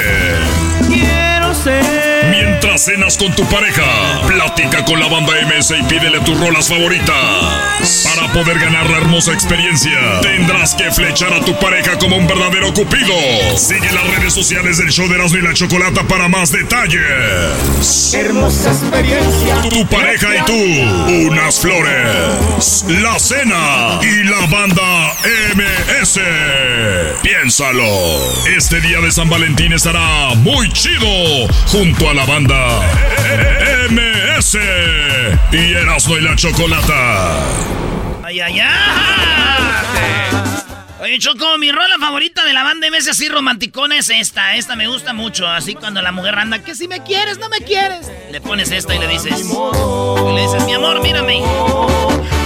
Quiero 1.63 1.81
ser. 1.81 2.12
Mientras 2.45 2.83
cenas 2.83 3.17
con 3.17 3.33
tu 3.33 3.45
pareja, 3.45 4.21
platica 4.27 4.83
con 4.83 4.99
la 4.99 5.07
banda 5.07 5.31
MS 5.47 5.75
y 5.79 5.83
pídele 5.83 6.19
tus 6.21 6.37
rolas 6.37 6.67
favoritas. 6.67 8.03
Para 8.03 8.33
poder 8.33 8.59
ganar 8.59 8.89
la 8.89 8.97
hermosa 8.97 9.31
experiencia, 9.31 10.19
tendrás 10.21 10.75
que 10.75 10.91
flechar 10.91 11.31
a 11.31 11.39
tu 11.39 11.57
pareja 11.57 11.97
como 11.97 12.17
un 12.17 12.27
verdadero 12.27 12.73
cupido. 12.73 13.15
Sigue 13.57 13.89
las 13.93 14.05
redes 14.17 14.33
sociales 14.33 14.77
del 14.77 14.89
show 14.89 15.07
de 15.07 15.15
Erasmo 15.15 15.37
y 15.37 15.41
la 15.41 15.53
Chocolata 15.53 16.03
para 16.03 16.27
más 16.27 16.51
detalles. 16.51 18.13
Hermosa 18.13 18.71
experiencia. 18.71 19.61
Tu 19.69 19.85
pareja 19.87 20.35
y 20.35 20.45
tú, 20.45 21.31
unas 21.31 21.59
flores, 21.61 22.85
la 22.89 23.19
cena 23.19 23.99
y 24.01 24.23
la 24.25 24.45
banda 24.47 25.15
MS. 25.55 26.19
Piénsalo. 27.21 27.85
Este 28.57 28.81
día 28.81 28.99
de 28.99 29.11
San 29.11 29.29
Valentín 29.29 29.71
estará 29.71 30.35
muy 30.35 30.69
chido 30.73 31.07
junto 31.67 32.09
a 32.09 32.13
la 32.13 32.25
banda 32.25 32.32
MS 32.41 34.57
y 35.51 35.73
Erasmo 35.73 36.17
y 36.17 36.21
la 36.21 36.35
Chocolata. 36.35 37.37
¡Ay, 38.23 38.39
ay, 38.39 38.59
ay! 38.59 38.69
Oye, 40.99 41.19
Choco, 41.19 41.59
mi 41.59 41.71
rola 41.71 41.99
favorita 41.99 42.43
de 42.43 42.53
la 42.53 42.63
banda 42.63 42.87
MS 42.89 43.09
así 43.09 43.29
romanticona 43.29 43.99
es 43.99 44.09
esta. 44.09 44.55
Esta 44.55 44.75
me 44.75 44.87
gusta 44.87 45.13
mucho. 45.13 45.47
Así 45.47 45.75
cuando 45.75 46.01
la 46.01 46.11
mujer 46.11 46.39
anda, 46.39 46.63
que 46.63 46.73
si 46.73 46.87
me 46.87 47.03
quieres, 47.03 47.37
no 47.37 47.49
me 47.49 47.59
quieres. 47.59 48.09
Le 48.31 48.41
pones 48.41 48.71
esta 48.71 48.95
y 48.95 48.99
le 48.99 49.07
dices. 49.07 49.39
Y 49.41 50.33
le 50.33 50.41
dices, 50.41 50.65
mi 50.65 50.73
amor, 50.73 51.03
mírame. 51.03 51.39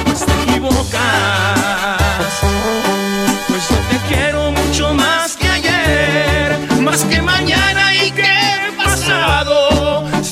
Pues 0.03 0.25
te 0.25 0.33
equivocas. 0.51 2.01
Pues 3.47 3.69
yo 3.69 3.77
te 3.89 3.99
quiero 4.13 4.51
mucho 4.51 4.93
más 4.93 5.37
que 5.37 5.46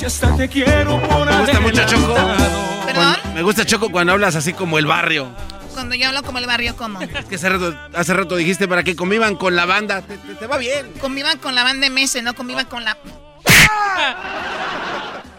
Si 0.06 0.24
hasta 0.24 0.36
te 0.38 0.48
quiero 0.48 1.02
por 1.08 1.26
Me 1.26 1.38
gusta 1.39 1.60
mucho 1.60 1.86
Choco. 1.88 2.13
¿Perdón? 2.13 2.86
Cuando- 2.94 3.34
me 3.34 3.41
gusta 3.41 3.65
Choco 3.65 3.89
cuando 3.89 4.13
hablas 4.13 4.36
así 4.36 4.54
como 4.54 4.78
el 4.78 4.86
barrio. 4.86 5.30
Cuando 5.74 5.96
yo 5.96 6.08
hablo 6.10 6.22
como 6.24 6.38
el 6.38 6.46
barrio, 6.46 6.76
¿cómo? 6.78 7.02
Es 7.02 7.26
que 7.26 7.36
hace 7.36 7.50
rato, 7.50 7.76
hace 7.94 8.13
rato 8.13 8.36
dijiste 8.36 8.68
para 8.68 8.84
que 8.84 8.96
convivan 8.96 9.36
con 9.36 9.56
la 9.56 9.65
banda. 9.65 10.02
Te, 10.04 10.18
te- 10.18 10.36
te 10.36 10.46
va 10.48 10.58
bien. 10.58 10.91
Convivan 11.02 11.39
con 11.39 11.56
la 11.56 11.63
banda 11.63 11.89
MS, 11.89 12.22
no 12.24 12.36
convivan 12.36 12.65
con 12.68 12.84
la... 12.84 12.98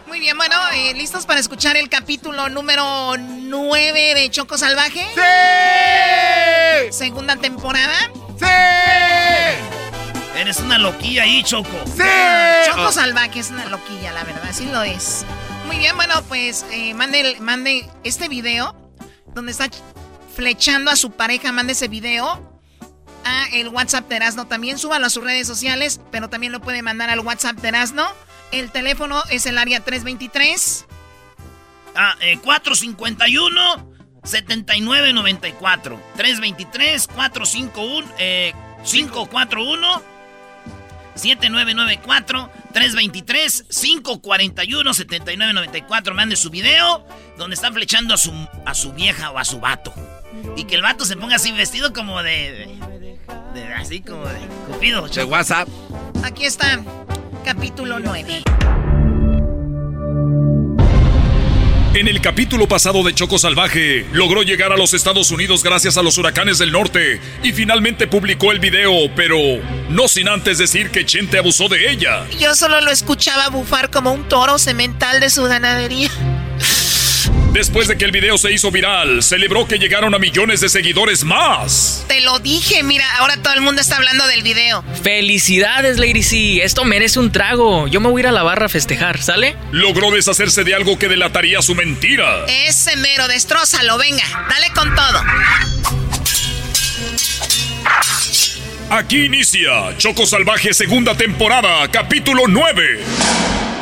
Muy 0.05 0.19
bien, 0.19 0.35
bueno, 0.37 0.55
eh, 0.73 0.93
¿listos 0.95 1.25
para 1.25 1.39
escuchar 1.39 1.77
el 1.77 1.87
capítulo 1.89 2.49
número 2.49 3.15
9 3.17 4.13
de 4.15 4.29
Choco 4.31 4.57
Salvaje? 4.57 5.05
¡Sí! 5.15 6.91
Segunda 6.91 7.35
temporada. 7.37 7.97
¡Sí! 8.39 8.45
Eres 10.37 10.59
una 10.59 10.77
loquilla 10.77 11.23
ahí, 11.23 11.41
Choco. 11.43 11.69
¡Sí! 11.85 12.03
Choco 12.67 12.87
Oh, 12.87 12.91
Salvaje 12.91 13.39
es 13.39 13.49
una 13.49 13.65
loquilla, 13.65 14.11
la 14.11 14.23
verdad, 14.23 14.49
sí 14.51 14.67
lo 14.67 14.83
es. 14.83 15.25
Muy 15.65 15.77
bien, 15.77 15.95
bueno, 15.95 16.21
pues 16.27 16.63
eh, 16.71 16.93
mande, 16.93 17.37
mande 17.39 17.89
este 18.03 18.27
video 18.27 18.75
donde 19.33 19.51
está 19.51 19.67
flechando 20.35 20.91
a 20.91 20.95
su 20.95 21.09
pareja, 21.09 21.51
mande 21.51 21.73
ese 21.73 21.87
video 21.87 22.61
a 23.25 23.47
el 23.53 23.69
WhatsApp 23.69 24.07
de 24.09 24.17
Erasno. 24.17 24.45
También 24.45 24.77
súbalo 24.77 25.07
a 25.07 25.09
sus 25.09 25.23
redes 25.23 25.47
sociales, 25.47 25.99
pero 26.11 26.29
también 26.29 26.51
lo 26.51 26.61
puede 26.61 26.83
mandar 26.83 27.09
al 27.09 27.21
WhatsApp 27.21 27.57
de 27.57 27.69
Erasno. 27.69 28.07
El 28.51 28.71
teléfono 28.71 29.23
es 29.31 29.47
el 29.47 29.57
área 29.57 29.79
323. 29.83 30.85
Ah, 31.95 32.15
eh, 32.21 32.37
451 32.43 33.91
7994 34.23 35.99
323 36.15 37.07
451 37.07 38.07
eh, 38.19 38.53
541 38.85 40.16
7994 41.17 42.49
323 42.73 43.65
541 43.69 44.93
7994 44.93 46.13
mande 46.13 46.35
su 46.35 46.49
video 46.49 47.05
donde 47.37 47.55
está 47.55 47.71
flechando 47.71 48.13
a 48.13 48.17
su 48.17 48.31
a 48.65 48.73
su 48.73 48.93
vieja 48.93 49.31
o 49.31 49.37
a 49.39 49.45
su 49.45 49.59
vato 49.59 49.93
y 50.55 50.65
que 50.65 50.75
el 50.75 50.81
vato 50.81 51.05
se 51.05 51.15
ponga 51.15 51.35
así 51.37 51.51
vestido 51.51 51.93
como 51.93 52.21
de, 52.23 52.31
de- 52.51 53.17
de- 53.53 53.73
así 53.73 54.01
como 54.01 54.25
de 54.27 54.39
cupido 54.67 55.07
De 55.07 55.23
WhatsApp. 55.23 55.67
Aquí 56.23 56.45
está, 56.45 56.79
capítulo 57.43 57.99
9. 57.99 58.43
En 61.93 62.07
el 62.07 62.21
capítulo 62.21 62.67
pasado 62.67 63.01
de 63.03 63.15
Choco 63.15 63.39
Salvaje, 63.39 64.05
logró 64.11 64.43
llegar 64.43 64.71
a 64.71 64.77
los 64.77 64.93
Estados 64.93 65.31
Unidos 65.31 65.63
gracias 65.63 65.97
a 65.97 66.03
los 66.03 66.17
huracanes 66.17 66.59
del 66.59 66.71
norte 66.71 67.19
y 67.43 67.53
finalmente 67.53 68.07
publicó 68.07 68.51
el 68.51 68.59
video, 68.59 68.91
pero 69.15 69.37
no 69.89 70.07
sin 70.07 70.27
antes 70.27 70.57
decir 70.57 70.91
que 70.91 71.05
Chente 71.05 71.39
abusó 71.39 71.69
de 71.69 71.89
ella. 71.89 72.27
Yo 72.39 72.53
solo 72.55 72.81
lo 72.81 72.91
escuchaba 72.91 73.49
bufar 73.49 73.89
como 73.89 74.11
un 74.11 74.27
toro 74.27 74.59
semental 74.59 75.19
de 75.19 75.29
su 75.29 75.43
ganadería. 75.45 76.11
Después 77.57 77.87
de 77.87 77.97
que 77.97 78.05
el 78.05 78.11
video 78.11 78.37
se 78.37 78.51
hizo 78.51 78.69
viral, 78.69 79.23
celebró 79.23 79.67
que 79.67 79.79
llegaron 79.79 80.13
a 80.13 80.19
millones 80.19 80.61
de 80.61 80.69
seguidores 80.69 81.23
más. 81.23 82.05
Te 82.07 82.21
lo 82.21 82.37
dije, 82.37 82.83
mira, 82.83 83.03
ahora 83.17 83.35
todo 83.41 83.55
el 83.55 83.61
mundo 83.61 83.81
está 83.81 83.95
hablando 83.95 84.27
del 84.27 84.43
video. 84.43 84.83
Felicidades, 85.01 85.97
Lady 85.97 86.21
C. 86.21 86.63
Esto 86.63 86.85
merece 86.85 87.17
un 87.17 87.31
trago. 87.31 87.87
Yo 87.87 87.99
me 87.99 88.09
voy 88.09 88.19
a 88.19 88.21
ir 88.21 88.27
a 88.27 88.31
la 88.31 88.43
barra 88.43 88.67
a 88.67 88.69
festejar, 88.69 89.23
¿sale? 89.23 89.55
Logró 89.71 90.11
deshacerse 90.11 90.63
de 90.63 90.75
algo 90.75 90.99
que 90.99 91.07
delataría 91.07 91.63
su 91.63 91.73
mentira. 91.73 92.45
Ese 92.47 92.95
mero, 92.95 93.27
destrózalo, 93.27 93.97
venga, 93.97 94.45
dale 94.47 94.69
con 94.75 94.93
todo. 94.93 95.23
Aquí 98.91 99.25
inicia 99.25 99.97
Choco 99.97 100.27
Salvaje 100.27 100.75
segunda 100.75 101.17
temporada, 101.17 101.89
capítulo 101.89 102.43
9. 102.47 102.99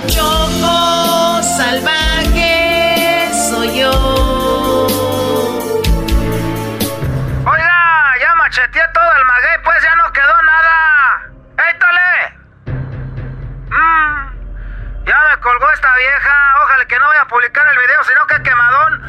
Choco 0.07 1.43
salvaje 1.43 2.54
colgó 15.45 15.71
esta 15.71 15.95
vieja. 15.95 16.55
Ojalá 16.63 16.85
que 16.85 16.99
no 16.99 17.07
vaya 17.07 17.21
a 17.21 17.27
publicar 17.27 17.67
el 17.67 17.77
video, 17.77 18.03
sino 18.03 18.25
que 18.25 18.41
quemadón. 18.41 19.03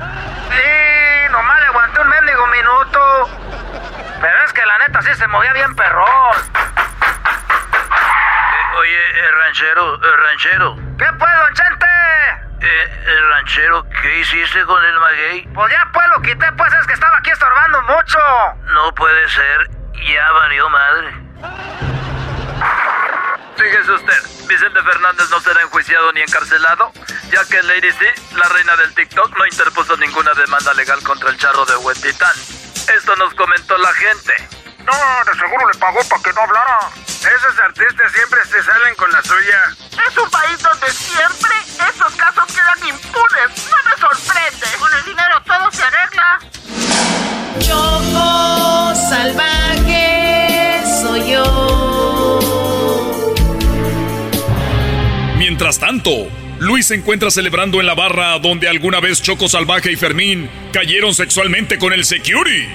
Sí, 0.51 1.29
nomás 1.31 1.61
le 1.61 1.67
aguanté 1.67 2.01
un 2.01 2.09
mendigo 2.09 2.47
minuto. 2.49 3.31
Pero 4.21 4.45
es 4.45 4.53
que 4.53 4.67
la 4.67 4.79
neta 4.79 5.01
sí 5.01 5.15
se 5.15 5.27
movía 5.29 5.55
bien 5.55 5.75
perrón. 5.75 6.37
Eh, 8.53 8.77
oye, 8.77 9.19
eh, 9.19 9.31
ranchero, 9.33 9.95
eh, 9.95 10.17
ranchero. 10.17 10.77
¿Qué 10.99 11.07
pues, 11.19 11.37
don 11.37 11.55
Chente? 11.55 11.87
Eh, 12.61 13.05
el 13.07 13.31
ranchero, 13.31 13.87
¿qué 14.03 14.19
hiciste 14.19 14.63
con 14.65 14.85
el 14.85 15.01
maguey? 15.01 15.49
Pues 15.55 15.73
ya 15.73 15.89
pues 15.93 16.07
lo 16.09 16.21
quité, 16.21 16.53
pues 16.53 16.73
es 16.75 16.87
que 16.87 16.93
estaba 16.93 17.17
aquí 17.17 17.31
estorbando 17.31 17.81
mucho. 17.83 18.19
No 18.75 18.95
puede 18.95 19.29
ser, 19.31 19.71
ya 19.95 20.31
valió 20.33 20.69
madre. 20.69 21.15
Fíjese 23.57 23.91
usted, 23.91 24.23
Vicente 24.47 24.83
Fernández 24.83 25.31
no 25.31 25.41
será 25.41 25.63
enjuiciado 25.63 26.13
ni 26.13 26.21
encarcelado, 26.21 26.93
ya 27.31 27.45
que 27.47 27.63
Lady 27.63 27.91
C, 27.93 28.15
la 28.37 28.49
reina 28.49 28.77
del 28.77 28.95
TikTok, 28.95 29.37
no 29.37 29.47
interpuso 29.47 29.97
ninguna 29.97 30.33
demanda 30.35 30.75
legal 30.75 31.03
contra 31.03 31.31
el 31.31 31.39
charro 31.39 31.65
de 31.65 31.77
Huetitán. 31.77 32.37
Esto 32.95 33.17
nos 33.17 33.35
comentó 33.35 33.79
la 33.79 33.93
gente. 33.95 34.35
No, 34.85 34.93
de 35.25 35.39
seguro 35.39 35.67
le 35.73 35.79
pagó 35.79 35.99
para 36.09 36.23
que 36.23 36.33
no 36.33 36.43
hablara. 36.43 36.79
Esos 37.09 37.59
artistas 37.65 38.13
siempre 38.13 38.45
se 38.45 38.63
salen 38.63 38.95
con 38.95 39.11
la 39.11 39.23
suya. 39.23 39.75
Es 40.07 40.17
un 40.17 40.31
país 40.31 40.63
donde 40.63 40.91
siempre 40.91 41.51
estos 41.89 42.15
casos 42.15 42.45
quedan 42.47 42.89
impunes. 42.89 43.71
No 43.71 43.77
me 43.85 43.97
sorprende. 43.99 44.67
Con 44.79 44.93
el 44.95 45.05
dinero 45.05 45.43
todo 45.45 45.73
se 45.73 45.83
arregla. 45.83 46.39
Choco 47.59 48.95
salvaje 49.09 50.85
soy 51.03 51.33
yo. 51.33 51.96
Mientras 55.59 55.79
tanto, 55.79 56.11
Luis 56.59 56.89
se 56.89 56.97
encuentra 56.97 57.31
celebrando 57.31 57.81
en 57.81 57.87
la 57.87 57.95
barra 57.95 58.39
donde 58.39 58.69
alguna 58.69 59.01
vez 59.01 59.23
Choco 59.23 59.49
Salvaje 59.49 59.91
y 59.91 59.97
Fermín 59.97 60.51
cayeron 60.71 61.15
sexualmente 61.15 61.79
con 61.79 61.95
el 61.95 62.05
security. 62.05 62.69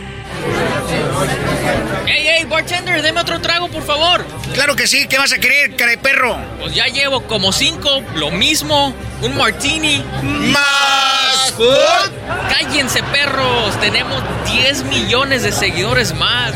¡Ey, 2.07 2.27
ey, 2.27 2.45
bartender, 2.45 3.03
deme 3.03 3.21
otro 3.21 3.39
trago, 3.39 3.67
por 3.67 3.84
favor! 3.84 4.25
Claro 4.55 4.75
que 4.75 4.88
sí, 4.88 5.05
¿qué 5.07 5.19
vas 5.19 5.32
a 5.32 5.38
querer, 5.38 5.75
cara 5.75 5.91
de 5.91 5.99
perro? 5.99 6.36
Pues 6.59 6.73
ya 6.73 6.88
llevo 6.88 7.21
como 7.27 7.51
cinco, 7.51 8.01
lo 8.15 8.32
mismo, 8.32 8.95
un 9.21 9.38
martini. 9.38 10.03
¡Más 10.23 11.53
food! 11.55 12.11
¡Cállense, 12.49 13.03
perros! 13.03 13.79
Tenemos 13.79 14.23
10 14.51 14.86
millones 14.86 15.43
de 15.43 15.51
seguidores 15.51 16.15
más. 16.15 16.55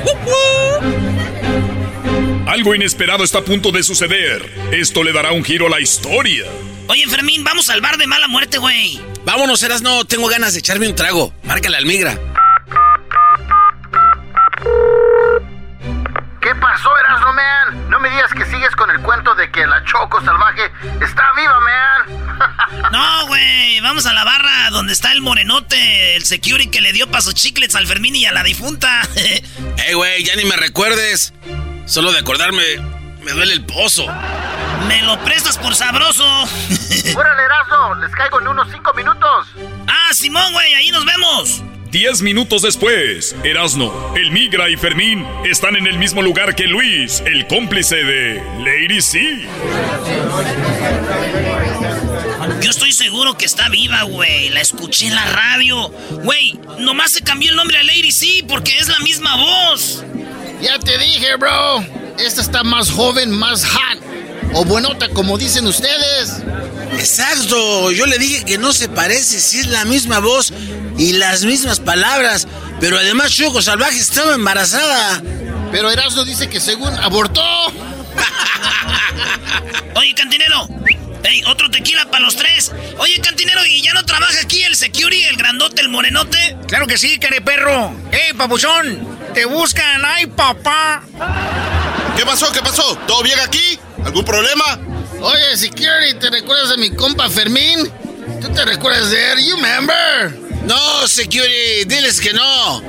Algo 2.47 2.75
inesperado 2.75 3.23
está 3.23 3.39
a 3.39 3.41
punto 3.43 3.71
de 3.71 3.81
suceder. 3.81 4.41
Esto 4.71 5.03
le 5.03 5.11
dará 5.11 5.31
un 5.31 5.43
giro 5.43 5.65
a 5.67 5.69
la 5.69 5.79
historia. 5.79 6.45
Oye, 6.87 7.07
Fermín, 7.07 7.43
vamos 7.43 7.69
al 7.69 7.81
bar 7.81 7.97
de 7.97 8.05
mala 8.05 8.27
muerte, 8.27 8.59
güey. 8.59 9.01
Vámonos, 9.25 9.65
no 9.81 10.05
tengo 10.05 10.27
ganas 10.27 10.53
de 10.53 10.59
echarme 10.59 10.87
un 10.87 10.95
trago. 10.95 11.33
Márcale 11.43 11.77
al 11.77 11.85
migra. 11.85 12.13
¿Qué 16.39 16.53
pasó, 16.61 16.89
Erasmo, 16.99 17.33
man? 17.33 17.89
No 17.89 17.99
me 17.99 18.09
digas 18.11 18.31
que 18.31 18.45
sigues 18.45 18.75
con 18.75 18.91
el 18.91 19.01
cuento 19.01 19.33
de 19.33 19.49
que 19.49 19.65
la 19.65 19.83
Choco 19.85 20.23
salvaje 20.23 20.61
está 21.01 21.23
viva, 21.35 21.59
man. 21.59 22.25
No, 22.91 23.27
güey, 23.27 23.79
vamos 23.81 24.05
a 24.05 24.13
la 24.13 24.23
barra 24.23 24.69
donde 24.69 24.93
está 24.93 25.11
el 25.11 25.21
morenote, 25.21 26.15
el 26.15 26.23
security 26.25 26.69
que 26.69 26.81
le 26.81 26.93
dio 26.93 27.09
pasos 27.09 27.33
chiclets 27.33 27.75
al 27.75 27.87
Fermín 27.87 28.15
y 28.15 28.27
a 28.27 28.31
la 28.31 28.43
difunta. 28.43 29.01
Ey, 29.87 29.93
güey, 29.95 30.23
ya 30.23 30.35
ni 30.35 30.45
me 30.45 30.55
recuerdes. 30.55 31.33
Solo 31.85 32.11
de 32.11 32.19
acordarme, 32.19 32.63
me 33.23 33.31
duele 33.31 33.53
el 33.53 33.63
pozo. 33.63 34.05
Me 34.87 35.01
lo 35.03 35.17
prestas 35.23 35.57
por 35.57 35.75
sabroso. 35.75 36.23
Órale, 37.15 37.43
Erasmo, 37.43 37.95
les 38.01 38.11
caigo 38.11 38.41
en 38.41 38.47
unos 38.47 38.67
cinco 38.71 38.93
minutos. 38.93 39.47
Ah, 39.87 40.09
Simón, 40.13 40.51
güey, 40.53 40.73
ahí 40.73 40.89
nos 40.91 41.05
vemos. 41.05 41.61
Diez 41.91 42.21
minutos 42.21 42.63
después, 42.63 43.35
Erasno, 43.43 44.13
el 44.17 44.31
Migra 44.31 44.69
y 44.69 44.75
Fermín 44.75 45.25
están 45.45 45.75
en 45.75 45.87
el 45.87 45.97
mismo 45.97 46.21
lugar 46.21 46.55
que 46.55 46.67
Luis, 46.67 47.21
el 47.25 47.47
cómplice 47.47 47.95
de 47.95 48.43
Lady 48.59 48.99
C. 49.01 49.47
Yo 52.61 52.69
estoy 52.69 52.91
seguro 52.91 53.37
que 53.37 53.45
está 53.45 53.69
viva, 53.69 54.03
güey. 54.03 54.49
La 54.49 54.59
escuché 54.61 55.07
en 55.07 55.15
la 55.15 55.25
radio. 55.25 55.89
Güey, 56.23 56.59
nomás 56.79 57.11
se 57.11 57.21
cambió 57.21 57.51
el 57.51 57.55
nombre 57.55 57.77
a 57.77 57.83
Lady 57.83 58.11
C 58.11 58.43
porque 58.47 58.77
es 58.77 58.89
la 58.89 58.99
misma 58.99 59.35
voz. 59.37 60.03
Ya 60.61 60.79
te 60.79 60.97
dije, 60.97 61.35
bro. 61.37 61.85
Esta 62.17 62.41
está 62.41 62.63
más 62.63 62.91
joven, 62.91 63.31
más 63.31 63.65
hot. 63.65 63.99
O 64.53 64.63
buenota, 64.63 65.09
como 65.09 65.37
dicen 65.37 65.67
ustedes. 65.67 66.37
Exacto. 66.93 67.91
Yo 67.91 68.05
le 68.05 68.17
dije 68.17 68.45
que 68.45 68.57
no 68.57 68.73
se 68.73 68.87
parece 68.87 69.39
si 69.39 69.59
es 69.59 69.67
la 69.67 69.85
misma 69.85 70.19
voz 70.19 70.53
y 70.97 71.13
las 71.13 71.43
mismas 71.43 71.79
palabras. 71.79 72.47
Pero 72.79 72.97
además 72.97 73.31
Choco 73.31 73.61
Salvaje 73.61 73.97
estaba 73.97 74.33
embarazada. 74.33 75.21
Pero 75.71 75.91
Erasmo 75.91 76.23
dice 76.23 76.47
que 76.47 76.59
según 76.59 76.93
abortó. 76.99 77.41
Oye, 79.95 80.13
cantinero. 80.15 80.67
Ey, 81.25 81.43
otro 81.47 81.71
tequila 81.71 82.05
para 82.11 82.23
los 82.23 82.35
tres. 82.35 82.71
Oye, 82.99 83.19
cantinero, 83.19 83.65
¿y 83.65 83.81
ya 83.81 83.93
no 83.93 84.05
trabaja 84.05 84.39
aquí 84.41 84.61
el 84.63 84.75
security, 84.75 85.23
el 85.23 85.37
grandote, 85.37 85.81
el 85.81 85.89
morenote? 85.89 86.55
Claro 86.67 86.85
que 86.85 86.99
sí, 86.99 87.17
care 87.17 87.41
perro. 87.41 87.95
¡Ey, 88.11 88.33
papuchón! 88.33 89.17
¡Te 89.33 89.45
buscan! 89.45 90.05
¡Ay, 90.05 90.27
papá! 90.27 91.01
¿Qué 92.15 92.25
pasó? 92.25 92.51
¿Qué 92.51 92.61
pasó? 92.61 92.95
¿Todo 93.07 93.23
bien 93.23 93.39
aquí? 93.39 93.79
¿Algún 94.05 94.23
problema? 94.23 94.79
Oye, 95.19 95.57
security, 95.57 96.13
¿te 96.19 96.29
recuerdas 96.29 96.69
de 96.69 96.77
mi 96.77 96.91
compa 96.91 97.27
Fermín? 97.29 97.91
¿Tú 98.39 98.49
te 98.53 98.63
recuerdas 98.63 99.09
de 99.09 99.31
él? 99.31 99.45
You 99.45 99.55
remember? 99.55 100.39
No, 100.65 101.07
security, 101.07 101.85
diles 101.85 102.21
que 102.21 102.33
no. 102.33 102.83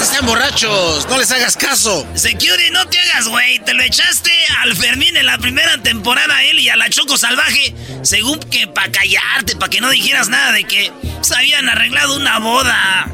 Están 0.00 0.26
borrachos, 0.26 1.06
no 1.08 1.18
les 1.18 1.30
hagas 1.30 1.56
caso. 1.56 2.06
Security, 2.14 2.70
no 2.70 2.86
te 2.88 2.98
hagas, 2.98 3.28
güey. 3.28 3.58
Te 3.60 3.74
lo 3.74 3.82
echaste 3.82 4.32
al 4.62 4.76
Fermín 4.76 5.16
en 5.16 5.26
la 5.26 5.38
primera 5.38 5.78
temporada 5.82 6.36
a 6.36 6.44
él 6.44 6.58
y 6.58 6.68
a 6.68 6.76
la 6.76 6.88
Choco 6.90 7.16
Salvaje. 7.16 7.74
Según 8.02 8.38
que 8.40 8.66
para 8.66 8.90
callarte, 8.90 9.56
para 9.56 9.70
que 9.70 9.80
no 9.80 9.90
dijeras 9.90 10.28
nada 10.28 10.52
de 10.52 10.64
que 10.64 10.92
se 11.20 11.34
habían 11.34 11.68
arreglado 11.68 12.16
una 12.16 12.38
boda. 12.38 13.06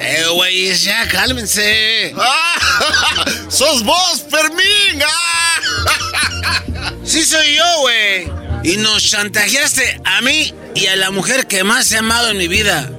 Eh, 0.00 0.24
güey, 0.32 0.74
ya 0.74 1.06
cálmense. 1.08 2.14
¡Ah! 2.18 3.24
¡Sos 3.48 3.82
vos, 3.84 4.24
Fermín! 4.30 5.02
¡Ah! 5.06 6.92
sí 7.04 7.24
soy 7.24 7.56
yo, 7.56 7.80
güey. 7.80 8.30
Y 8.64 8.76
nos 8.78 9.02
chantajeaste 9.08 10.00
a 10.04 10.20
mí 10.22 10.54
y 10.74 10.86
a 10.86 10.96
la 10.96 11.10
mujer 11.10 11.46
que 11.46 11.64
más 11.64 11.90
he 11.92 11.98
amado 11.98 12.30
en 12.30 12.38
mi 12.38 12.48
vida. 12.48 12.90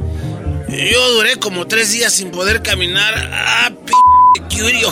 Yo 0.73 1.11
duré 1.11 1.37
como 1.37 1.67
tres 1.67 1.91
días 1.91 2.11
sin 2.13 2.31
poder 2.31 2.63
caminar. 2.63 3.13
¡Ah, 3.31 3.69
p*** 3.69 3.93
curio! 4.49 4.91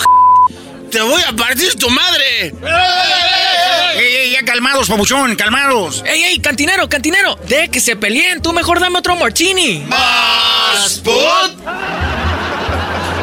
¡Te 0.91 1.01
voy 1.01 1.23
a 1.23 1.32
partir 1.36 1.75
tu 1.75 1.89
madre! 1.89 2.53
¡Ey, 3.95 4.15
ey, 4.15 4.32
ya 4.32 4.45
calmados, 4.45 4.88
pabuchón, 4.88 5.36
calmados! 5.36 6.03
¡Ey, 6.05 6.21
ey, 6.23 6.39
cantinero, 6.39 6.88
cantinero! 6.88 7.36
De 7.47 7.69
que 7.69 7.79
se 7.79 7.95
peleen, 7.95 8.41
tú 8.41 8.53
mejor 8.53 8.79
dame 8.79 8.99
otro 8.99 9.15
martini. 9.15 9.79
¡Más 9.88 10.99
put! 10.99 11.51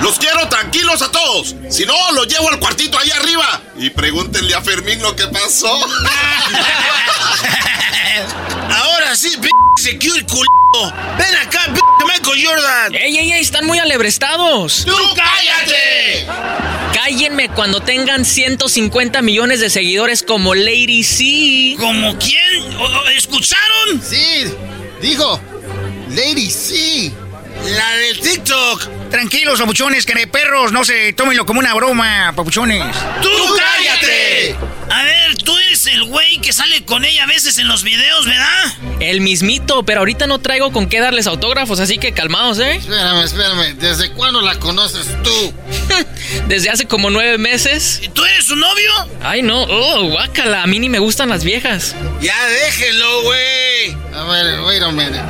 Los 0.02 0.18
quiero 0.18 0.48
tranquilos 0.48 1.00
a 1.02 1.12
todos. 1.12 1.54
Si 1.68 1.84
no, 1.86 1.94
los 2.12 2.26
llevo 2.26 2.50
al 2.50 2.58
cuartito 2.58 2.98
ahí 2.98 3.10
arriba. 3.10 3.60
Y 3.76 3.90
pregúntenle 3.90 4.54
a 4.54 4.62
Fermín 4.62 5.00
lo 5.02 5.14
que 5.14 5.28
pasó. 5.28 5.68
Ahora 8.70 9.14
sí, 9.14 9.36
p 9.40 9.48
secure 9.78 10.24
culo. 10.26 10.44
Ven 11.18 11.36
acá, 11.36 11.72
p 11.72 12.04
Michael 12.04 12.44
Jordan. 12.44 12.94
¡Ey, 12.94 13.16
ey, 13.16 13.32
ey! 13.32 13.40
Están 13.40 13.66
muy 13.66 13.78
alebrestados. 13.78 14.84
¡Tú 14.84 14.96
cállate! 15.14 16.26
Cállenme 16.92 17.48
cuando 17.50 17.80
tengan 17.80 18.24
150 18.24 19.22
millones 19.22 19.60
de 19.60 19.70
seguidores 19.70 20.22
como 20.22 20.54
Lady 20.54 21.02
C. 21.02 21.76
¿Como 21.78 22.18
quién? 22.18 22.64
¿Escucharon? 23.16 24.02
Sí, 24.02 24.44
dijo 25.00 25.40
Lady 26.10 26.50
C. 26.50 27.12
La 27.76 27.96
del 27.96 28.20
TikTok. 28.20 29.10
Tranquilos, 29.10 29.58
papuchones, 29.58 30.06
que 30.06 30.26
perros, 30.26 30.70
no 30.70 30.84
se 30.84 31.12
tómenlo 31.12 31.46
como 31.46 31.60
una 31.60 31.74
broma, 31.74 32.32
papuchones. 32.36 32.94
¡Tú 33.22 33.30
cállate! 33.56 34.54
A 34.90 35.02
ver, 35.02 35.36
tú 35.38 35.56
eres 35.58 35.67
el 35.86 36.04
güey 36.04 36.38
que 36.40 36.52
sale 36.52 36.84
con 36.84 37.04
ella 37.04 37.24
a 37.24 37.26
veces 37.26 37.58
en 37.58 37.68
los 37.68 37.82
videos, 37.82 38.26
¿verdad? 38.26 38.72
El 39.00 39.20
mismito, 39.20 39.84
pero 39.84 40.00
ahorita 40.00 40.26
no 40.26 40.40
traigo 40.40 40.72
con 40.72 40.88
qué 40.88 41.00
darles 41.00 41.26
autógrafos, 41.26 41.80
así 41.80 41.98
que 41.98 42.12
calmados, 42.12 42.58
¿eh? 42.58 42.76
Espérame, 42.76 43.22
espérame. 43.24 43.78
¿Desde 43.78 44.10
cuándo 44.12 44.40
la 44.40 44.58
conoces 44.58 45.06
tú? 45.22 45.54
Desde 46.48 46.70
hace 46.70 46.86
como 46.86 47.10
nueve 47.10 47.38
meses. 47.38 48.00
¿Tú 48.12 48.24
eres 48.24 48.46
su 48.46 48.56
novio? 48.56 48.90
Ay, 49.22 49.42
no. 49.42 49.62
Oh, 49.62 50.08
guácala. 50.10 50.62
A 50.62 50.66
mí 50.66 50.78
ni 50.78 50.88
me 50.88 50.98
gustan 50.98 51.28
las 51.28 51.44
viejas. 51.44 51.94
Ya 52.20 52.46
déjenlo, 52.46 53.22
güey. 53.22 53.96
A 54.14 54.24
ver, 54.24 54.60
wait 54.62 54.82
a 54.82 54.90
minute. 54.90 55.22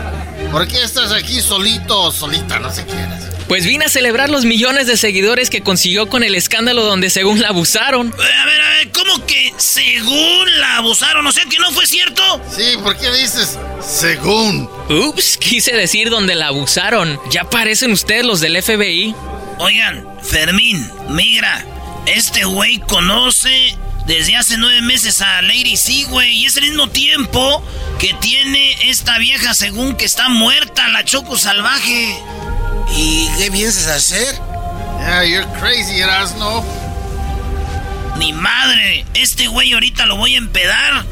¿Por 0.51 0.67
qué 0.67 0.83
estás 0.83 1.13
aquí 1.13 1.41
solito 1.41 2.01
o 2.03 2.13
solita? 2.13 2.59
No 2.59 2.73
sé 2.73 2.85
quién 2.87 3.13
es. 3.13 3.38
Pues 3.49 3.65
vine 3.67 3.87
a 3.87 3.89
celebrar 3.89 4.29
los 4.29 4.45
millones 4.45 4.87
de 4.87 4.99
seguidores 4.99 5.49
que 5.49 5.63
consiguió 5.63 6.09
con 6.09 6.23
el 6.23 6.35
escándalo 6.35 6.85
donde 6.85 7.09
según 7.09 7.41
la 7.41 7.49
abusaron. 7.49 8.13
A 8.13 8.45
ver, 8.45 8.61
a 8.61 8.69
ver, 8.69 8.91
¿cómo 8.93 9.25
que 9.25 9.55
según 9.57 10.61
la 10.61 10.77
abusaron? 10.77 11.27
O 11.27 11.33
sea 11.33 11.45
que 11.47 11.59
no 11.59 11.73
fue 11.73 11.87
cierto. 11.87 12.23
Sí, 12.55 12.77
¿por 12.83 12.99
qué 12.99 13.11
dices 13.13 13.59
según? 13.81 14.69
Ups, 14.91 15.39
quise 15.39 15.73
decir 15.73 16.11
donde 16.11 16.35
la 16.35 16.49
abusaron. 16.49 17.19
Ya 17.31 17.45
parecen 17.45 17.93
ustedes 17.93 18.27
los 18.27 18.41
del 18.41 18.63
FBI. 18.63 19.15
Oigan, 19.59 20.07
Fermín, 20.23 20.87
migra, 21.09 21.65
este 22.07 22.45
güey 22.45 22.79
conoce 22.81 23.77
desde 24.09 24.37
hace 24.37 24.57
nueve 24.57 24.81
meses 24.81 25.21
a 25.21 25.43
Lady 25.43 25.77
C, 25.77 26.05
güey. 26.09 26.39
Y 26.39 26.47
es 26.47 26.57
el 26.57 26.65
mismo 26.65 26.89
tiempo 26.89 27.63
que 28.01 28.15
tiene 28.15 28.91
esta 28.91 29.19
vieja 29.19 29.53
según 29.53 29.97
que 29.97 30.07
está 30.07 30.31
muerta, 30.31 30.89
la 30.89 31.05
Choco 31.05 31.37
Salvaje. 31.37 32.19
¿Y 32.97 33.29
qué 33.37 33.51
piensas 33.53 33.87
hacer? 33.87 34.35
Yeah, 34.99 35.25
you're 35.25 35.47
crazy, 35.61 36.01
Erasno. 36.01 36.65
Ni 38.17 38.33
madre, 38.33 39.05
este 39.13 39.47
güey 39.47 39.75
ahorita 39.75 40.07
lo 40.07 40.17
voy 40.17 40.35
a 40.35 40.39
empedar. 40.39 41.05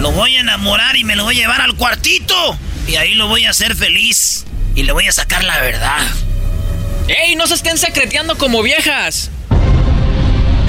Lo 0.00 0.10
voy 0.10 0.36
a 0.36 0.40
enamorar 0.40 0.96
y 0.96 1.04
me 1.04 1.14
lo 1.14 1.24
voy 1.24 1.36
a 1.36 1.42
llevar 1.42 1.60
al 1.60 1.76
cuartito. 1.76 2.58
Y 2.88 2.96
ahí 2.96 3.14
lo 3.14 3.28
voy 3.28 3.44
a 3.44 3.50
hacer 3.50 3.76
feliz. 3.76 4.44
Y 4.74 4.82
le 4.82 4.92
voy 4.92 5.06
a 5.06 5.12
sacar 5.12 5.44
la 5.44 5.60
verdad. 5.60 6.00
¡Ey, 7.06 7.36
no 7.36 7.46
se 7.46 7.54
estén 7.54 7.78
secreteando 7.78 8.36
como 8.36 8.62
viejas! 8.62 9.30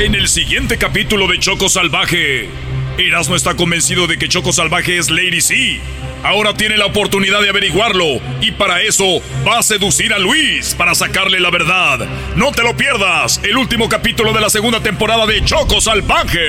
En 0.02 0.16
el 0.16 0.28
siguiente 0.28 0.80
capítulo 0.80 1.28
de 1.28 1.38
Choco 1.38 1.70
Salvaje, 1.70 2.50
Erasmo 2.98 3.36
está 3.36 3.54
convencido 3.54 4.08
de 4.08 4.18
que 4.18 4.28
Choco 4.28 4.52
Salvaje 4.52 4.98
es 4.98 5.12
Lady 5.12 5.42
C. 5.42 5.80
Ahora 6.24 6.56
tiene 6.56 6.76
la 6.76 6.88
oportunidad 6.88 7.40
de 7.40 7.50
averiguarlo 7.50 8.20
y 8.42 8.50
para 8.50 8.82
eso 8.82 9.22
va 9.48 9.60
a 9.60 9.62
seducir 9.64 10.12
a 10.12 10.18
Luis 10.18 10.74
para 10.74 10.96
sacarle 10.96 11.40
la 11.40 11.52
verdad. 11.52 12.00
No 12.36 12.52
te 12.52 12.64
lo 12.64 12.76
pierdas, 12.76 13.42
el 13.44 13.56
último 13.58 13.90
capítulo 13.90 14.34
de 14.34 14.42
la 14.42 14.50
segunda 14.50 14.80
temporada 14.80 15.28
de 15.28 15.46
Choco 15.46 15.80
Salvaje. 15.80 16.48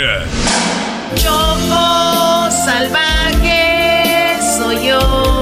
Choco 1.17 2.51
salvaje 2.65 4.39
soy 4.57 4.87
yo. 4.87 5.42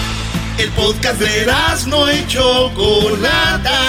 El 0.57 0.69
podcast 0.71 1.19
de 1.19 1.47
no 1.87 2.11
y 2.11 2.27
Chocolata. 2.27 3.79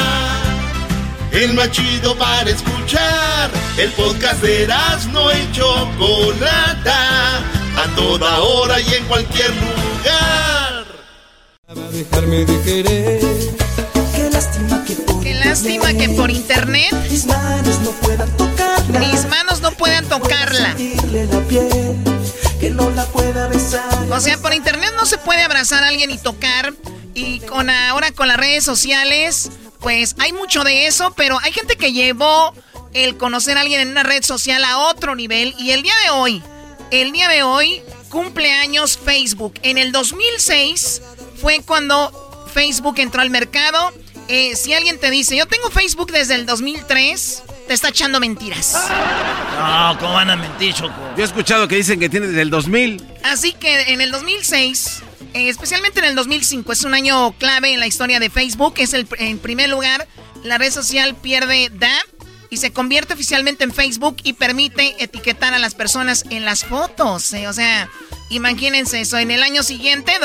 El 1.32 1.54
más 1.54 1.70
chido 1.70 2.16
para 2.16 2.50
escuchar. 2.50 3.50
El 3.76 3.90
podcast 3.92 4.42
de 4.42 4.68
no 5.12 5.32
y 5.32 5.52
Chocolata. 5.52 7.38
A 7.76 7.86
toda 7.96 8.40
hora 8.40 8.80
y 8.80 8.94
en 8.94 9.04
cualquier 9.04 9.50
lugar. 9.50 10.84
Dejarme 11.92 12.44
de 12.44 12.62
querer. 12.62 13.20
Qué 14.14 14.30
lástima 14.30 14.84
que 14.84 14.94
por, 14.94 15.22
Qué 15.22 15.34
lástima 15.34 15.92
que 15.94 16.08
por 16.10 16.30
internet 16.30 16.92
mis 17.10 17.26
manos 17.26 17.80
no 17.80 17.90
puedan 17.92 18.30
tocarla. 18.36 18.98
mis 19.00 19.26
manos 19.26 19.60
no 19.60 19.70
puedan 19.72 20.04
tocarla. 20.06 20.76
Sentirle 20.76 21.26
la 21.26 21.40
piel, 21.40 22.11
que 22.62 22.70
no 22.70 22.90
la 22.90 23.04
pueda 23.06 23.48
besar. 23.48 23.82
O 24.08 24.20
sea, 24.20 24.38
por 24.38 24.54
internet 24.54 24.92
no 24.94 25.04
se 25.04 25.18
puede 25.18 25.42
abrazar 25.42 25.82
a 25.82 25.88
alguien 25.88 26.12
y 26.12 26.18
tocar. 26.18 26.72
Y 27.12 27.40
con 27.40 27.68
ahora 27.68 28.12
con 28.12 28.28
las 28.28 28.36
redes 28.36 28.62
sociales, 28.62 29.50
pues 29.80 30.14
hay 30.20 30.32
mucho 30.32 30.62
de 30.62 30.86
eso, 30.86 31.12
pero 31.16 31.40
hay 31.40 31.50
gente 31.50 31.74
que 31.74 31.92
llevó 31.92 32.54
el 32.94 33.16
conocer 33.16 33.58
a 33.58 33.62
alguien 33.62 33.80
en 33.80 33.88
una 33.88 34.04
red 34.04 34.22
social 34.22 34.62
a 34.64 34.78
otro 34.78 35.16
nivel. 35.16 35.56
Y 35.58 35.72
el 35.72 35.82
día 35.82 35.92
de 36.04 36.10
hoy, 36.10 36.40
el 36.92 37.10
día 37.10 37.28
de 37.28 37.42
hoy, 37.42 37.82
cumpleaños 38.10 38.96
Facebook. 38.96 39.54
En 39.64 39.76
el 39.76 39.90
2006 39.90 41.02
fue 41.40 41.62
cuando 41.66 42.46
Facebook 42.54 42.94
entró 43.00 43.22
al 43.22 43.30
mercado. 43.30 43.92
Eh, 44.28 44.54
si 44.54 44.72
alguien 44.72 45.00
te 45.00 45.10
dice, 45.10 45.36
yo 45.36 45.46
tengo 45.46 45.68
Facebook 45.70 46.12
desde 46.12 46.36
el 46.36 46.46
2003, 46.46 47.42
te 47.72 47.76
está 47.76 47.88
echando 47.88 48.20
mentiras. 48.20 48.76
No, 49.58 49.96
¿cómo 49.98 50.12
van 50.12 50.28
a 50.28 50.36
mentir, 50.36 50.74
Choco? 50.74 50.92
Yo 51.16 51.22
he 51.22 51.26
escuchado 51.26 51.66
que 51.68 51.76
dicen 51.76 51.98
que 51.98 52.10
tiene 52.10 52.26
desde 52.26 52.42
el 52.42 52.50
2000. 52.50 53.02
Así 53.24 53.54
que 53.54 53.92
en 53.94 54.02
el 54.02 54.10
2006, 54.12 55.02
eh, 55.32 55.48
especialmente 55.48 56.00
en 56.00 56.04
el 56.04 56.14
2005, 56.14 56.70
es 56.70 56.84
un 56.84 56.92
año 56.92 57.32
clave 57.38 57.72
en 57.72 57.80
la 57.80 57.86
historia 57.86 58.20
de 58.20 58.28
Facebook. 58.28 58.74
Es 58.76 58.92
el 58.92 59.08
en 59.18 59.38
primer 59.38 59.70
lugar, 59.70 60.06
la 60.44 60.58
red 60.58 60.70
social 60.70 61.14
pierde 61.14 61.70
DAP 61.72 62.04
y 62.50 62.58
se 62.58 62.74
convierte 62.74 63.14
oficialmente 63.14 63.64
en 63.64 63.72
Facebook 63.72 64.16
y 64.22 64.34
permite 64.34 65.02
etiquetar 65.02 65.54
a 65.54 65.58
las 65.58 65.74
personas 65.74 66.26
en 66.28 66.44
las 66.44 66.66
fotos. 66.66 67.32
eh, 67.32 67.48
O 67.48 67.54
sea, 67.54 67.88
imagínense 68.28 69.00
eso. 69.00 69.16
En 69.16 69.30
el 69.30 69.42
año 69.42 69.62
siguiente, 69.62 70.18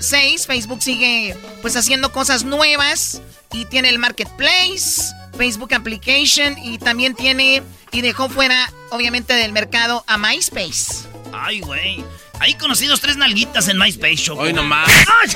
2006, 0.00 0.46
Facebook 0.46 0.82
sigue 0.82 1.36
pues 1.60 1.76
haciendo 1.76 2.10
cosas 2.10 2.44
nuevas 2.44 3.20
y 3.52 3.66
tiene 3.66 3.90
el 3.90 3.98
marketplace, 3.98 5.02
Facebook 5.36 5.74
Application 5.74 6.56
y 6.58 6.78
también 6.78 7.14
tiene 7.14 7.62
y 7.92 8.00
dejó 8.00 8.30
fuera 8.30 8.72
obviamente 8.90 9.34
del 9.34 9.52
mercado 9.52 10.02
a 10.06 10.16
MySpace. 10.16 11.06
Ay, 11.32 11.60
güey. 11.60 12.02
Ahí 12.38 12.54
conocí 12.54 12.86
dos, 12.86 13.00
tres 13.00 13.18
nalguitas 13.18 13.68
en 13.68 13.78
MySpace, 13.78 14.16
Choco. 14.16 14.42
Hoy 14.42 14.54
nomás. 14.54 14.88
¡Ay! 14.88 15.30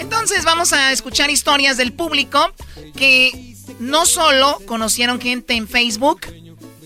Entonces 0.00 0.44
vamos 0.44 0.72
a 0.72 0.90
escuchar 0.90 1.30
historias 1.30 1.76
del 1.76 1.92
público 1.92 2.52
que 2.96 3.54
no 3.78 4.06
solo 4.06 4.60
conocieron 4.66 5.20
gente 5.20 5.54
en 5.54 5.68
Facebook, 5.68 6.22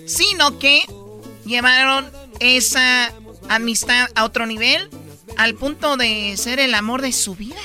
sino 0.07 0.59
que 0.59 0.85
llevaron 1.47 2.11
esa 2.39 3.13
amistad 3.49 4.09
a 4.15 4.25
otro 4.25 4.45
nivel 4.45 4.91
al 5.37 5.55
punto 5.55 5.97
de 5.97 6.37
ser 6.37 6.59
el 6.59 6.75
amor 6.75 7.03
de 7.03 7.13
su 7.13 7.35
vida. 7.35 7.57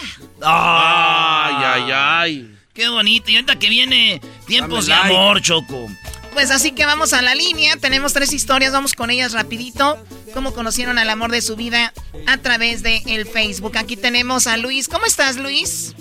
Ay, 0.42 1.56
ay, 1.66 1.92
ay. 1.94 2.58
Qué 2.74 2.88
bonito. 2.90 3.32
Y 3.32 3.36
ahorita 3.36 3.60
que 3.60 3.70
viene 3.70 4.22
tiempos 4.48 4.86
de 4.86 4.92
like. 4.92 5.16
amor, 5.16 5.42
Choco. 5.42 5.88
Pues 6.34 6.50
así 6.52 6.72
que 6.72 6.86
vamos 6.86 7.12
a 7.12 7.22
la 7.22 7.36
línea, 7.36 7.76
tenemos 7.76 8.14
tres 8.14 8.32
historias, 8.32 8.72
vamos 8.72 8.94
con 8.94 9.10
ellas 9.10 9.34
rapidito. 9.34 10.02
Cómo 10.34 10.54
conocieron 10.54 10.98
al 10.98 11.10
amor 11.10 11.30
de 11.32 11.42
su 11.42 11.58
vida 11.58 11.94
a 12.26 12.38
través 12.38 12.84
de 12.84 13.02
el 13.06 13.26
Facebook. 13.26 13.78
Aquí 13.78 13.98
tenemos 13.98 14.48
a 14.48 14.56
Luis. 14.56 14.88
¿Cómo 14.88 15.06
estás, 15.06 15.36
Luis? 15.36 15.94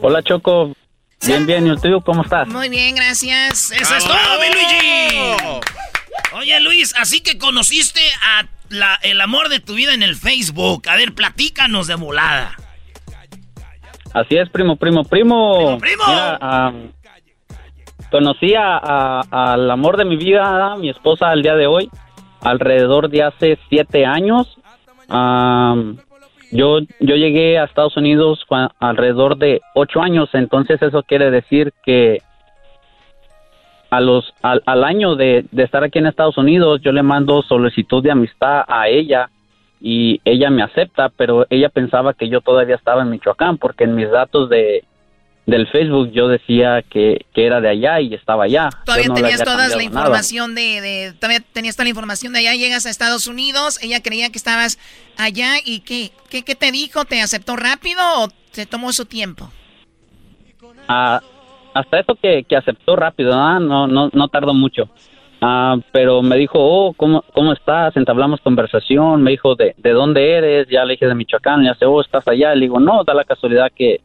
Hola 0.00 0.22
Choco, 0.22 0.76
bien, 1.26 1.46
bien, 1.46 1.66
¿y 1.66 1.76
tú 1.76 2.00
cómo 2.04 2.22
estás? 2.22 2.46
Muy 2.46 2.68
bien, 2.68 2.94
gracias. 2.94 3.70
¡Eso 3.72 3.96
es 3.96 4.04
todo, 4.04 4.40
mi 4.40 4.48
Luigi! 4.48 5.60
Oye, 6.34 6.60
Luis, 6.60 6.94
así 6.96 7.20
que 7.20 7.38
conociste 7.38 8.00
a 8.22 8.46
la- 8.74 8.98
el 9.02 9.20
amor 9.20 9.48
de 9.48 9.60
tu 9.60 9.74
vida 9.74 9.94
en 9.94 10.02
el 10.02 10.16
Facebook. 10.16 10.88
A 10.88 10.96
ver, 10.96 11.14
platícanos 11.14 11.86
de 11.86 11.94
volada. 11.94 12.56
Así 14.12 14.36
es, 14.36 14.48
primo, 14.50 14.76
primo, 14.76 15.04
primo. 15.04 15.78
primo. 15.80 16.04
Mira, 16.06 16.36
am, 16.40 16.92
conocí 18.10 18.54
a- 18.54 18.78
a- 18.78 19.52
al 19.54 19.70
amor 19.70 19.96
de 19.96 20.04
mi 20.04 20.16
vida, 20.16 20.72
a 20.72 20.76
mi 20.76 20.88
esposa 20.90 21.30
al 21.30 21.42
día 21.42 21.56
de 21.56 21.66
hoy, 21.66 21.90
alrededor 22.42 23.08
de 23.08 23.22
hace 23.24 23.58
siete 23.68 24.06
años. 24.06 24.56
Yo, 26.52 26.78
yo 27.00 27.16
llegué 27.16 27.58
a 27.58 27.64
Estados 27.64 27.96
Unidos 27.96 28.44
alrededor 28.78 29.36
de 29.38 29.60
ocho 29.74 30.00
años, 30.00 30.28
entonces 30.34 30.80
eso 30.80 31.02
quiere 31.02 31.30
decir 31.32 31.72
que 31.84 32.22
a 33.96 34.00
los, 34.00 34.24
al, 34.42 34.62
al 34.66 34.82
año 34.84 35.14
de, 35.16 35.44
de 35.50 35.62
estar 35.62 35.82
aquí 35.84 35.98
en 35.98 36.06
Estados 36.06 36.36
Unidos, 36.38 36.80
yo 36.82 36.92
le 36.92 37.02
mando 37.02 37.42
solicitud 37.42 38.02
de 38.02 38.10
amistad 38.10 38.64
a 38.66 38.88
ella 38.88 39.30
y 39.80 40.20
ella 40.24 40.50
me 40.50 40.62
acepta, 40.62 41.10
pero 41.10 41.46
ella 41.50 41.68
pensaba 41.68 42.14
que 42.14 42.28
yo 42.28 42.40
todavía 42.40 42.76
estaba 42.76 43.02
en 43.02 43.10
Michoacán 43.10 43.58
porque 43.58 43.84
en 43.84 43.94
mis 43.94 44.10
datos 44.10 44.48
de 44.48 44.84
del 45.46 45.66
Facebook 45.68 46.10
yo 46.10 46.26
decía 46.28 46.82
que, 46.88 47.26
que 47.34 47.44
era 47.44 47.60
de 47.60 47.68
allá 47.68 48.00
y 48.00 48.14
estaba 48.14 48.44
allá. 48.44 48.70
Todavía 48.86 49.08
no 49.08 49.14
tenías 49.14 49.44
toda 49.44 49.68
la 49.68 49.82
información 49.82 50.54
de, 50.54 50.80
de- 50.80 51.12
todavía 51.12 51.40
tenías 51.52 51.76
toda 51.76 51.84
la 51.84 51.90
información 51.90 52.32
de 52.32 52.38
allá, 52.38 52.54
llegas 52.54 52.86
a 52.86 52.90
Estados 52.90 53.26
Unidos, 53.26 53.78
ella 53.82 54.00
creía 54.02 54.30
que 54.30 54.38
estabas 54.38 54.78
allá 55.18 55.56
y 55.62 55.80
qué, 55.80 56.12
qué, 56.30 56.44
qué 56.44 56.54
te 56.54 56.72
dijo, 56.72 57.04
¿te 57.04 57.20
aceptó 57.20 57.56
rápido 57.56 58.00
o 58.20 58.28
te 58.54 58.64
tomó 58.64 58.90
su 58.94 59.04
tiempo? 59.04 59.50
Ah, 60.88 61.20
hasta 61.74 61.98
eso 62.00 62.14
que, 62.14 62.44
que 62.44 62.56
aceptó 62.56 62.96
rápido, 62.96 63.32
¿ah? 63.34 63.58
no, 63.60 63.86
no, 63.86 64.08
no 64.12 64.28
tardó 64.28 64.54
mucho. 64.54 64.88
Ah, 65.40 65.76
pero 65.92 66.22
me 66.22 66.36
dijo, 66.36 66.58
oh, 66.58 66.94
¿cómo, 66.94 67.22
¿cómo 67.34 67.52
estás? 67.52 67.94
Entablamos 67.96 68.40
conversación, 68.40 69.22
me 69.22 69.32
dijo, 69.32 69.54
¿de, 69.56 69.74
¿de 69.76 69.90
dónde 69.90 70.32
eres? 70.32 70.68
Ya 70.70 70.84
le 70.84 70.92
dije 70.94 71.06
de 71.06 71.14
Michoacán, 71.14 71.64
ya 71.64 71.74
sé, 71.74 71.84
oh, 71.84 72.00
¿estás 72.00 72.26
allá? 72.28 72.54
Le 72.54 72.62
digo, 72.62 72.80
no, 72.80 73.04
da 73.04 73.12
la 73.12 73.24
casualidad 73.24 73.70
que 73.76 74.00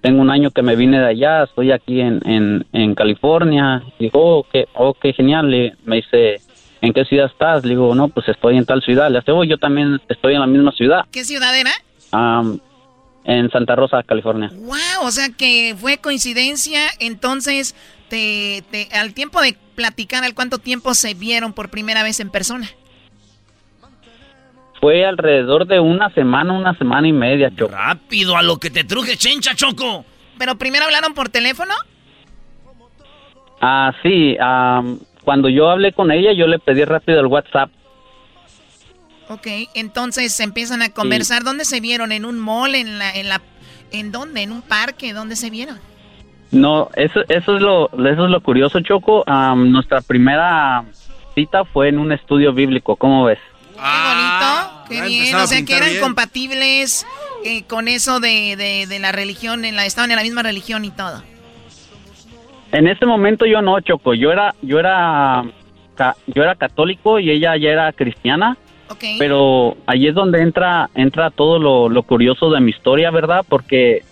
tengo 0.00 0.22
un 0.22 0.30
año 0.30 0.50
que 0.50 0.62
me 0.62 0.76
vine 0.76 0.98
de 0.98 1.06
allá, 1.08 1.42
estoy 1.42 1.72
aquí 1.72 2.00
en, 2.00 2.20
en, 2.24 2.64
en 2.72 2.94
California. 2.94 3.82
Dijo, 3.98 4.18
oh, 4.38 4.46
qué, 4.50 4.66
oh, 4.74 4.94
qué 4.94 5.12
genial. 5.12 5.50
Le- 5.50 5.74
me 5.84 5.96
dice, 5.96 6.36
¿en 6.80 6.94
qué 6.94 7.04
ciudad 7.04 7.26
estás? 7.26 7.62
Le 7.64 7.70
digo, 7.70 7.94
no, 7.94 8.08
pues 8.08 8.26
estoy 8.28 8.56
en 8.56 8.64
tal 8.64 8.80
ciudad. 8.80 9.10
Le 9.10 9.18
dice, 9.18 9.32
oh, 9.32 9.44
yo 9.44 9.58
también 9.58 10.00
estoy 10.08 10.32
en 10.34 10.40
la 10.40 10.46
misma 10.46 10.72
ciudad, 10.72 11.04
¿Qué 11.12 11.24
ciudad 11.24 11.54
era? 11.58 11.72
ah, 12.12 12.42
en 13.24 13.50
Santa 13.50 13.76
Rosa, 13.76 14.02
California. 14.02 14.50
Wow, 14.52 15.02
o 15.06 15.10
sea 15.10 15.28
que 15.36 15.74
fue 15.78 15.98
coincidencia, 15.98 16.80
entonces 16.98 17.74
te, 18.08 18.62
te- 18.70 18.88
al 18.92 19.14
tiempo 19.14 19.40
de 19.40 19.56
platicar, 19.74 20.24
¿al 20.24 20.34
cuánto 20.34 20.58
tiempo 20.58 20.94
se 20.94 21.14
vieron 21.14 21.52
por 21.52 21.68
primera 21.70 22.02
vez 22.02 22.20
en 22.20 22.30
persona? 22.30 22.68
Fue 24.80 25.04
alrededor 25.04 25.66
de 25.66 25.78
una 25.78 26.08
semana, 26.14 26.54
una 26.54 26.74
semana 26.78 27.06
y 27.06 27.12
media, 27.12 27.50
Choco. 27.54 27.72
Rápido, 27.74 28.36
a 28.36 28.42
lo 28.42 28.56
que 28.56 28.70
te 28.70 28.82
truje, 28.84 29.16
chencha, 29.16 29.54
Choco. 29.54 30.06
¿Pero 30.38 30.56
primero 30.56 30.86
hablaron 30.86 31.12
por 31.12 31.28
teléfono? 31.28 31.74
Ah, 33.60 33.92
sí, 34.02 34.36
cuando 35.22 35.50
yo 35.50 35.68
hablé 35.68 35.92
con 35.92 36.10
ella, 36.10 36.32
yo 36.32 36.46
le 36.46 36.58
pedí 36.58 36.82
rápido 36.84 37.20
el 37.20 37.26
WhatsApp. 37.26 37.70
Ok, 39.30 39.46
entonces 39.74 40.40
empiezan 40.40 40.82
a 40.82 40.88
conversar. 40.88 41.44
¿Dónde 41.44 41.64
se 41.64 41.78
vieron? 41.80 42.10
¿En 42.10 42.24
un 42.24 42.36
mall? 42.36 42.74
¿En 42.74 42.98
la, 42.98 43.12
en 43.14 43.28
la, 43.28 43.40
en 43.92 44.10
dónde? 44.10 44.42
¿En 44.42 44.50
un 44.50 44.60
parque? 44.60 45.12
¿Dónde 45.12 45.36
se 45.36 45.50
vieron? 45.50 45.78
No, 46.50 46.90
eso, 46.96 47.20
eso 47.28 47.54
es 47.54 47.62
lo, 47.62 47.88
eso 47.92 48.24
es 48.24 48.30
lo 48.30 48.40
curioso, 48.42 48.80
Choco. 48.80 49.22
Am, 49.28 49.70
nuestra 49.70 50.00
primera 50.00 50.82
cita 51.36 51.64
fue 51.64 51.90
en 51.90 52.00
un 52.00 52.10
estudio 52.10 52.52
bíblico, 52.52 52.96
¿cómo 52.96 53.22
ves? 53.24 53.38
bonito, 53.76 54.84
qué 54.88 54.96
ya 54.96 55.04
bien. 55.04 55.36
O 55.36 55.46
sea 55.46 55.58
a 55.58 55.64
que 55.64 55.76
eran 55.76 55.90
bien. 55.90 56.02
compatibles 56.02 57.06
eh, 57.44 57.62
con 57.68 57.86
eso 57.86 58.18
de, 58.18 58.56
de, 58.56 58.86
de 58.88 58.98
la 58.98 59.12
religión, 59.12 59.64
en 59.64 59.76
la, 59.76 59.86
estaban 59.86 60.10
en 60.10 60.16
la 60.16 60.24
misma 60.24 60.42
religión 60.42 60.84
y 60.84 60.90
todo. 60.90 61.22
En 62.72 62.88
ese 62.88 63.06
momento 63.06 63.46
yo 63.46 63.62
no, 63.62 63.80
Choco. 63.80 64.12
Yo 64.14 64.32
era, 64.32 64.56
yo 64.60 64.80
era, 64.80 65.44
ca- 65.94 66.16
yo 66.26 66.42
era 66.42 66.56
católico 66.56 67.20
y 67.20 67.30
ella 67.30 67.56
ya 67.56 67.70
era 67.70 67.92
cristiana. 67.92 68.56
Pero 69.18 69.76
ahí 69.86 70.06
es 70.08 70.14
donde 70.14 70.42
entra, 70.42 70.90
entra 70.94 71.30
todo 71.30 71.58
lo, 71.88 72.02
curioso 72.02 72.50
de 72.50 72.60
mi 72.60 72.70
historia, 72.70 73.10
¿verdad? 73.10 73.44
Porque 73.48 74.02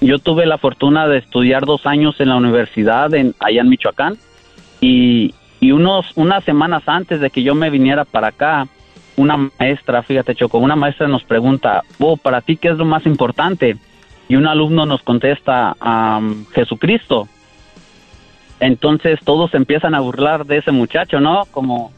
yo 0.00 0.18
tuve 0.18 0.46
la 0.46 0.58
fortuna 0.58 1.06
de 1.06 1.18
estudiar 1.18 1.64
dos 1.66 1.86
años 1.86 2.20
en 2.20 2.30
la 2.30 2.36
universidad 2.36 3.12
en, 3.14 3.34
allá 3.38 3.60
en 3.60 3.68
Michoacán 3.68 4.16
y, 4.80 5.34
y 5.60 5.72
unos, 5.72 6.06
unas 6.16 6.44
semanas 6.44 6.82
antes 6.86 7.20
de 7.20 7.30
que 7.30 7.42
yo 7.42 7.54
me 7.54 7.70
viniera 7.70 8.04
para 8.04 8.28
acá, 8.28 8.66
una 9.16 9.36
maestra, 9.58 10.02
fíjate 10.02 10.34
Choco, 10.34 10.58
una 10.58 10.76
maestra 10.76 11.08
nos 11.08 11.24
pregunta, 11.24 11.82
oh, 11.98 12.16
para 12.16 12.40
ti 12.40 12.56
qué 12.56 12.68
es 12.68 12.78
lo 12.78 12.84
más 12.84 13.06
importante? 13.06 13.76
Y 14.28 14.36
un 14.36 14.46
alumno 14.46 14.86
nos 14.86 15.02
contesta, 15.02 15.76
"Am, 15.78 16.46
Jesucristo. 16.52 17.28
Entonces 18.60 19.18
todos 19.24 19.52
empiezan 19.54 19.94
a 19.94 20.00
burlar 20.00 20.46
de 20.46 20.58
ese 20.58 20.72
muchacho, 20.72 21.20
¿no? 21.20 21.44
Como, 21.50 21.92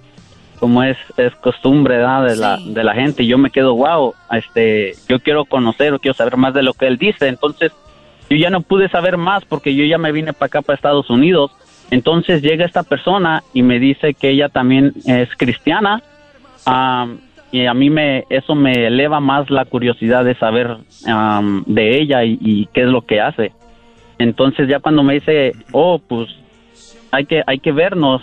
como 0.59 0.83
es, 0.83 0.97
es 1.17 1.35
costumbre 1.37 1.99
¿verdad? 1.99 2.25
de, 2.25 2.37
la, 2.37 2.59
de 2.59 2.85
la 2.85 2.95
gente. 2.95 3.23
Y 3.23 3.27
yo 3.27 3.39
me 3.39 3.51
quedo, 3.51 3.75
wow, 3.75 4.15
este, 4.33 4.95
yo 5.09 5.21
quiero 5.21 5.45
conocer 5.45 5.93
o 5.95 5.99
quiero 5.99 6.15
saber 6.15 6.37
más 6.37 6.55
de 6.55 6.63
lo 6.63 6.75
que 6.75 6.87
él 6.87 6.99
dice. 6.99 7.29
Entonces 7.29 7.73
yo 8.31 8.37
ya 8.37 8.51
no 8.51 8.61
pude 8.61 8.89
saber 8.89 9.17
más 9.17 9.45
porque 9.45 9.75
yo 9.75 9.85
ya 9.85 9.99
me 9.99 10.13
vine 10.13 10.33
para 10.33 10.47
acá, 10.47 10.63
para 10.63 10.77
Estados 10.77 11.11
Unidos. 11.11 11.51
Entonces 11.91 12.43
llega 12.43 12.65
esta 12.65 12.83
persona 12.83 13.43
y 13.53 13.63
me 13.63 13.79
dice 13.79 14.15
que 14.15 14.31
ella 14.31 14.49
también 14.49 14.93
es 15.07 15.29
cristiana. 15.37 16.03
am, 16.65 17.19
y 17.53 17.67
a 17.67 17.75
mí 17.75 17.89
me, 17.89 18.25
eso 18.31 18.57
me 18.57 18.89
eleva 18.89 19.21
más 19.21 19.49
la 19.49 19.65
curiosidad 19.65 20.25
de 20.25 20.35
saber 20.35 20.77
am, 21.07 21.63
de 21.67 22.01
ella 22.01 22.25
y, 22.25 22.37
y 22.41 22.67
qué 22.73 22.83
es 22.83 22.89
lo 22.89 23.03
que 23.03 23.21
hace. 23.21 23.53
Entonces 24.19 24.69
ya 24.69 24.81
cuando 24.81 25.03
me 25.03 25.15
dice, 25.15 25.53
oh, 25.73 25.99
pues 25.99 26.29
hay 27.11 27.27
que, 27.27 27.43
hay 27.47 27.59
que 27.59 27.73
vernos. 27.73 28.23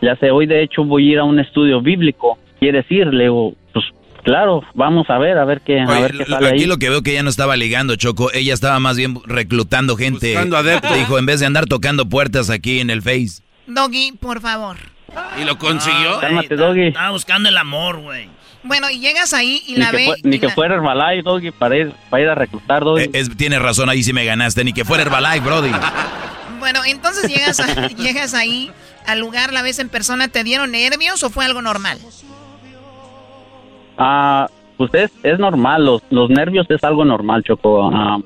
Ya 0.00 0.16
sé, 0.16 0.30
hoy 0.30 0.46
de 0.46 0.62
hecho 0.62 0.84
voy 0.84 1.08
a 1.08 1.12
ir 1.12 1.18
a 1.18 1.24
un 1.24 1.38
estudio 1.40 1.80
bíblico. 1.80 2.38
Quiere 2.60 2.78
decir, 2.82 3.06
le 3.08 3.24
digo, 3.24 3.54
pues 3.72 3.84
claro, 4.24 4.62
vamos 4.74 5.08
a 5.10 5.18
ver, 5.18 5.38
a 5.38 5.44
ver 5.44 5.60
qué, 5.62 5.80
a 5.80 5.86
Oye, 5.86 6.02
ver 6.02 6.10
qué 6.12 6.18
lo- 6.18 6.26
sale 6.26 6.48
aquí 6.48 6.60
ahí. 6.62 6.66
lo 6.66 6.76
que 6.78 6.88
veo 6.90 7.02
que 7.02 7.12
ella 7.12 7.22
no 7.22 7.30
estaba 7.30 7.56
ligando, 7.56 7.96
Choco. 7.96 8.30
Ella 8.32 8.54
estaba 8.54 8.78
más 8.80 8.96
bien 8.96 9.18
reclutando 9.26 9.96
gente. 9.96 10.32
Buscando 10.32 10.56
adeptos. 10.56 10.94
Dijo, 10.96 11.18
en 11.18 11.26
vez 11.26 11.40
de 11.40 11.46
andar 11.46 11.66
tocando 11.66 12.08
puertas 12.08 12.50
aquí 12.50 12.80
en 12.80 12.90
el 12.90 13.02
Face. 13.02 13.42
Doggy, 13.66 14.12
por 14.20 14.40
favor. 14.40 14.76
¿Y 15.40 15.44
lo 15.44 15.58
consiguió? 15.58 16.20
Cálmate, 16.20 16.54
Doggy. 16.56 16.88
Estaba 16.88 17.10
buscando 17.10 17.48
el 17.48 17.56
amor, 17.56 18.00
güey. 18.00 18.28
Bueno, 18.64 18.90
y 18.90 18.98
llegas 19.00 19.32
ahí 19.34 19.62
y 19.66 19.72
Ni 19.74 19.78
la 19.78 19.90
que, 19.90 19.96
ve. 19.96 20.04
fue- 20.06 20.16
ni 20.24 20.38
que 20.38 20.46
la- 20.48 20.52
fuera 20.54 20.74
Herbalife, 20.74 21.22
Doggy, 21.22 21.50
para 21.52 21.76
ir, 21.76 21.92
para 22.10 22.22
ir 22.22 22.28
a 22.28 22.34
reclutar, 22.34 22.82
Doggy. 22.84 23.04
Eh, 23.04 23.10
es- 23.14 23.36
tienes 23.36 23.62
razón, 23.62 23.88
ahí 23.88 24.02
sí 24.02 24.12
me 24.12 24.24
ganaste. 24.24 24.64
Ni 24.64 24.72
que 24.72 24.84
fuera 24.84 25.02
Herbalife, 25.04 25.40
Brody. 25.40 25.70
Bueno, 26.58 26.80
entonces 26.84 27.30
llegas, 27.32 27.60
a- 27.60 27.86
llegas 27.96 28.34
ahí 28.34 28.70
al 29.08 29.20
lugar, 29.20 29.52
la 29.52 29.62
ves 29.62 29.78
en 29.78 29.88
persona, 29.88 30.28
¿te 30.28 30.44
dieron 30.44 30.72
nervios 30.72 31.22
o 31.22 31.30
fue 31.30 31.44
algo 31.44 31.62
normal? 31.62 31.98
Ah, 33.96 34.48
pues 34.76 34.92
es, 35.22 35.38
normal, 35.38 35.84
los, 35.84 36.02
los 36.10 36.30
nervios 36.30 36.66
es 36.70 36.84
algo 36.84 37.04
normal, 37.04 37.42
Choco. 37.42 37.90
Ah, 37.92 38.18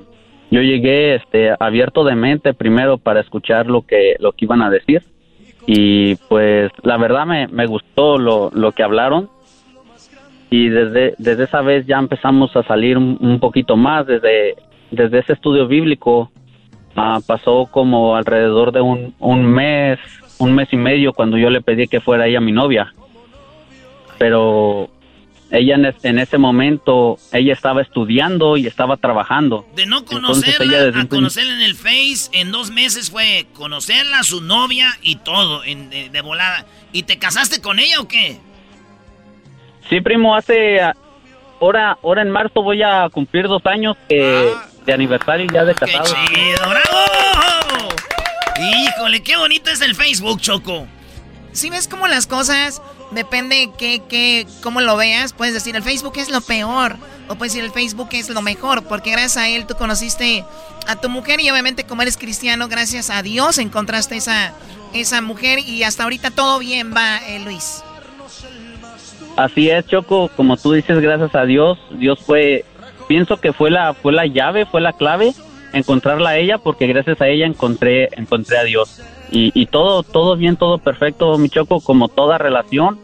yo 0.51 0.61
llegué 0.61 1.15
este, 1.15 1.51
abierto 1.59 2.03
de 2.03 2.15
mente 2.15 2.53
primero 2.53 2.97
para 2.97 3.21
escuchar 3.21 3.65
lo 3.65 3.81
que, 3.81 4.15
lo 4.19 4.33
que 4.33 4.45
iban 4.45 4.61
a 4.61 4.69
decir 4.69 5.03
y 5.65 6.15
pues 6.15 6.71
la 6.83 6.97
verdad 6.97 7.25
me, 7.25 7.47
me 7.47 7.65
gustó 7.65 8.17
lo, 8.17 8.51
lo 8.53 8.73
que 8.73 8.83
hablaron 8.83 9.29
y 10.49 10.69
desde, 10.69 11.15
desde 11.17 11.45
esa 11.45 11.61
vez 11.61 11.87
ya 11.87 11.97
empezamos 11.97 12.55
a 12.55 12.63
salir 12.63 12.97
un, 12.97 13.17
un 13.19 13.39
poquito 13.39 13.75
más, 13.75 14.05
desde, 14.05 14.55
desde 14.91 15.19
ese 15.19 15.33
estudio 15.33 15.67
bíblico 15.67 16.31
ah, 16.95 17.19
pasó 17.25 17.67
como 17.71 18.15
alrededor 18.15 18.71
de 18.71 18.81
un, 18.81 19.15
un 19.19 19.45
mes, 19.45 19.99
un 20.43 20.55
mes 20.55 20.67
y 20.71 20.77
medio 20.77 21.13
cuando 21.13 21.37
yo 21.37 21.49
le 21.49 21.61
pedí 21.61 21.87
que 21.87 22.01
fuera 22.01 22.27
ella 22.27 22.39
mi 22.41 22.51
novia. 22.51 22.93
Pero 24.17 24.89
ella 25.51 25.75
en, 25.75 25.85
es- 25.85 26.03
en 26.05 26.19
ese 26.19 26.37
momento, 26.37 27.17
ella 27.31 27.53
estaba 27.53 27.81
estudiando 27.81 28.57
y 28.57 28.67
estaba 28.67 28.97
trabajando. 28.97 29.65
De 29.75 29.85
no 29.85 30.05
conocerla 30.05 30.99
a 30.99 31.07
conocerla 31.07 31.53
en 31.53 31.61
el 31.61 31.75
Face, 31.75 32.29
en 32.33 32.51
dos 32.51 32.71
meses 32.71 33.11
fue 33.11 33.45
conocerla, 33.53 34.23
su 34.23 34.41
novia 34.41 34.89
y 35.01 35.17
todo, 35.17 35.63
en- 35.63 35.89
de, 35.89 36.09
de 36.09 36.21
volada. 36.21 36.65
¿Y 36.91 37.03
te 37.03 37.17
casaste 37.17 37.61
con 37.61 37.79
ella 37.79 37.99
o 37.99 38.07
qué? 38.07 38.37
Sí, 39.89 40.01
primo, 40.01 40.35
hace... 40.35 40.79
ah, 40.81 40.95
Ahora, 41.61 41.97
ahora 42.03 42.23
en 42.23 42.29
marzo 42.29 42.61
voy 42.61 42.81
a 42.83 43.07
cumplir 43.09 43.47
dos 43.47 43.65
años 43.65 43.95
que- 44.09 44.51
de 44.85 44.93
aniversario 44.93 45.47
ya 45.53 45.63
de 45.63 45.73
casado. 45.73 46.03
¡Chido, 46.27 46.57
bravo! 46.69 47.62
Híjole, 48.59 49.23
qué 49.23 49.37
bonito 49.37 49.69
es 49.71 49.81
el 49.81 49.95
Facebook, 49.95 50.39
Choco. 50.39 50.87
Si 51.51 51.69
ves 51.69 51.87
cómo 51.87 52.07
las 52.07 52.27
cosas, 52.27 52.81
depende 53.11 53.69
que, 53.77 54.01
que, 54.07 54.47
cómo 54.61 54.81
lo 54.81 54.97
veas, 54.97 55.33
puedes 55.33 55.53
decir 55.53 55.75
el 55.75 55.83
Facebook 55.83 56.13
es 56.17 56.29
lo 56.29 56.41
peor, 56.41 56.95
o 57.27 57.35
puedes 57.35 57.53
decir 57.53 57.63
el 57.63 57.71
Facebook 57.71 58.09
es 58.11 58.29
lo 58.29 58.41
mejor, 58.41 58.83
porque 58.83 59.11
gracias 59.11 59.37
a 59.37 59.49
él 59.49 59.65
tú 59.65 59.75
conociste 59.75 60.43
a 60.87 60.95
tu 60.95 61.09
mujer 61.09 61.39
y 61.39 61.49
obviamente 61.49 61.83
como 61.83 62.01
eres 62.01 62.17
cristiano, 62.17 62.67
gracias 62.67 63.09
a 63.09 63.21
Dios 63.21 63.57
encontraste 63.57 64.17
esa, 64.17 64.53
esa 64.93 65.21
mujer 65.21 65.59
y 65.59 65.83
hasta 65.83 66.03
ahorita 66.03 66.31
todo 66.31 66.59
bien 66.59 66.93
va, 66.95 67.17
eh, 67.27 67.39
Luis. 67.39 67.83
Así 69.35 69.69
es, 69.69 69.85
Choco, 69.87 70.29
como 70.35 70.57
tú 70.57 70.73
dices, 70.73 70.99
gracias 70.99 71.33
a 71.33 71.45
Dios, 71.45 71.79
Dios 71.91 72.19
fue, 72.19 72.65
pienso 73.07 73.37
que 73.37 73.51
fue 73.51 73.71
la, 73.71 73.93
fue 73.93 74.13
la 74.13 74.27
llave, 74.27 74.65
fue 74.65 74.79
la 74.81 74.93
clave, 74.93 75.33
encontrarla 75.73 76.29
a 76.29 76.37
ella, 76.37 76.57
porque 76.59 76.87
gracias 76.87 77.19
a 77.19 77.27
ella 77.27 77.45
encontré, 77.45 78.09
encontré 78.15 78.57
a 78.57 78.63
Dios. 78.63 79.01
Y, 79.31 79.51
y 79.59 79.65
todo, 79.65 80.03
todo 80.03 80.37
bien, 80.37 80.55
todo 80.55 80.77
perfecto, 80.77 81.37
mi 81.37 81.49
Choco, 81.49 81.81
como 81.81 82.07
toda 82.07 82.37
relación, 82.37 82.99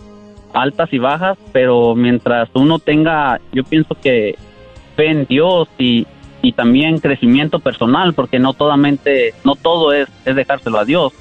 altas 0.54 0.94
y 0.94 1.00
bajas, 1.00 1.38
pero 1.52 1.96
mientras 1.96 2.50
uno 2.54 2.80
tenga, 2.80 3.42
yo 3.52 3.64
pienso 3.64 3.96
que 3.96 4.36
fe 4.96 5.10
en 5.10 5.26
Dios 5.26 5.68
y, 5.78 6.06
y 6.42 6.54
también 6.54 7.00
crecimiento 7.00 7.60
personal, 7.60 8.14
porque 8.14 8.40
no 8.40 8.54
todamente, 8.54 9.34
no 9.44 9.56
todo 9.56 9.92
es, 9.92 10.08
es 10.26 10.36
dejárselo 10.36 10.78
a 10.78 10.86
Dios. 10.86 11.14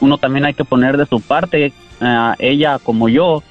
Uno 0.00 0.18
también 0.18 0.44
hay 0.44 0.54
que 0.54 0.64
poner 0.64 0.96
de 0.96 1.06
su 1.06 1.20
parte, 1.20 1.72
eh, 2.00 2.32
ella 2.38 2.78
como 2.78 3.08
yo, 3.08 3.42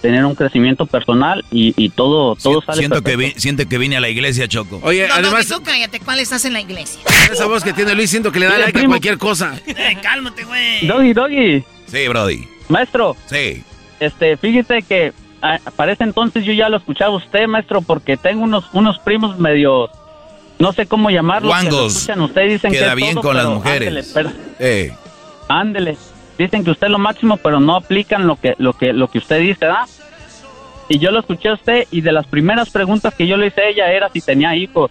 tener 0.00 0.24
un 0.24 0.34
crecimiento 0.34 0.86
personal 0.86 1.44
y, 1.50 1.74
y 1.76 1.90
todo, 1.90 2.34
todo 2.36 2.62
sale 2.62 2.78
Siento 2.78 2.96
que, 2.96 3.12
perfecto. 3.12 3.34
vi- 3.34 3.40
siento 3.40 3.68
que 3.68 3.78
vine 3.78 3.96
a 3.96 4.00
la 4.00 4.08
iglesia, 4.08 4.48
Choco. 4.48 4.80
Oye, 4.82 5.02
No, 5.08 5.14
no, 5.20 5.28
además, 5.28 5.46
tú 5.46 5.62
cállate, 5.62 6.00
¿cuál 6.00 6.20
estás 6.20 6.44
en 6.44 6.52
la 6.54 6.60
iglesia? 6.60 7.00
esa 7.30 7.46
voz 7.46 7.62
que 7.62 7.72
tiene 7.72 7.94
Luis, 7.94 8.08
siento 8.10 8.32
que 8.32 8.40
le 8.40 8.46
da 8.46 8.58
like 8.58 8.78
a 8.80 8.86
cualquier 8.86 9.18
cosa. 9.18 9.54
Eh, 9.66 9.98
cálmate, 10.02 10.44
güey. 10.44 10.86
Doggy, 10.86 11.12
Doggy, 11.12 11.64
Sí, 11.86 12.08
Brody. 12.08 12.44
maestro, 12.68 13.16
Sí. 13.26 13.62
este, 14.00 14.36
fíjese 14.36 14.82
que 14.82 15.12
ah, 15.42 15.58
para 15.76 15.92
ese 15.92 16.04
entonces 16.04 16.44
yo 16.44 16.52
ya 16.52 16.68
lo 16.68 16.76
escuchaba 16.78 17.12
a 17.14 17.16
usted, 17.16 17.46
maestro, 17.46 17.82
porque 17.82 18.16
tengo 18.16 18.42
unos, 18.42 18.64
unos 18.72 18.98
primos 19.00 19.38
medio, 19.38 19.90
no 20.58 20.72
sé 20.72 20.86
cómo 20.86 21.10
llamarlos. 21.10 21.54
que 21.56 21.64
lo 21.64 21.70
Guangos. 21.70 21.94
escuchan 21.96 22.20
usted, 22.22 22.48
dicen 22.48 22.72
Queda 22.72 22.84
que 22.86 22.88
es 22.90 22.96
bien 22.96 23.14
todo, 23.14 23.22
con 23.22 23.36
las 23.36 23.46
mujeres. 23.46 23.88
ándele, 23.88 24.06
pero- 24.14 24.30
Eh. 24.58 24.92
Ándele. 25.48 25.96
Dicen 26.44 26.64
que 26.64 26.70
usted 26.70 26.86
es 26.86 26.90
lo 26.90 26.98
máximo, 26.98 27.36
pero 27.36 27.60
no 27.60 27.76
aplican 27.76 28.26
lo 28.26 28.36
que, 28.36 28.54
lo 28.58 28.72
que, 28.72 28.92
lo 28.92 29.08
que 29.10 29.18
usted 29.18 29.38
dice, 29.40 29.66
¿verdad? 29.66 29.84
Y 30.88 30.98
yo 30.98 31.10
lo 31.10 31.20
escuché 31.20 31.50
a 31.50 31.54
usted 31.54 31.86
y 31.90 32.00
de 32.00 32.12
las 32.12 32.26
primeras 32.26 32.70
preguntas 32.70 33.14
que 33.14 33.26
yo 33.26 33.36
le 33.36 33.48
hice 33.48 33.60
a 33.60 33.68
ella 33.68 33.92
era 33.92 34.08
si 34.08 34.20
tenía 34.20 34.56
hijos. 34.56 34.90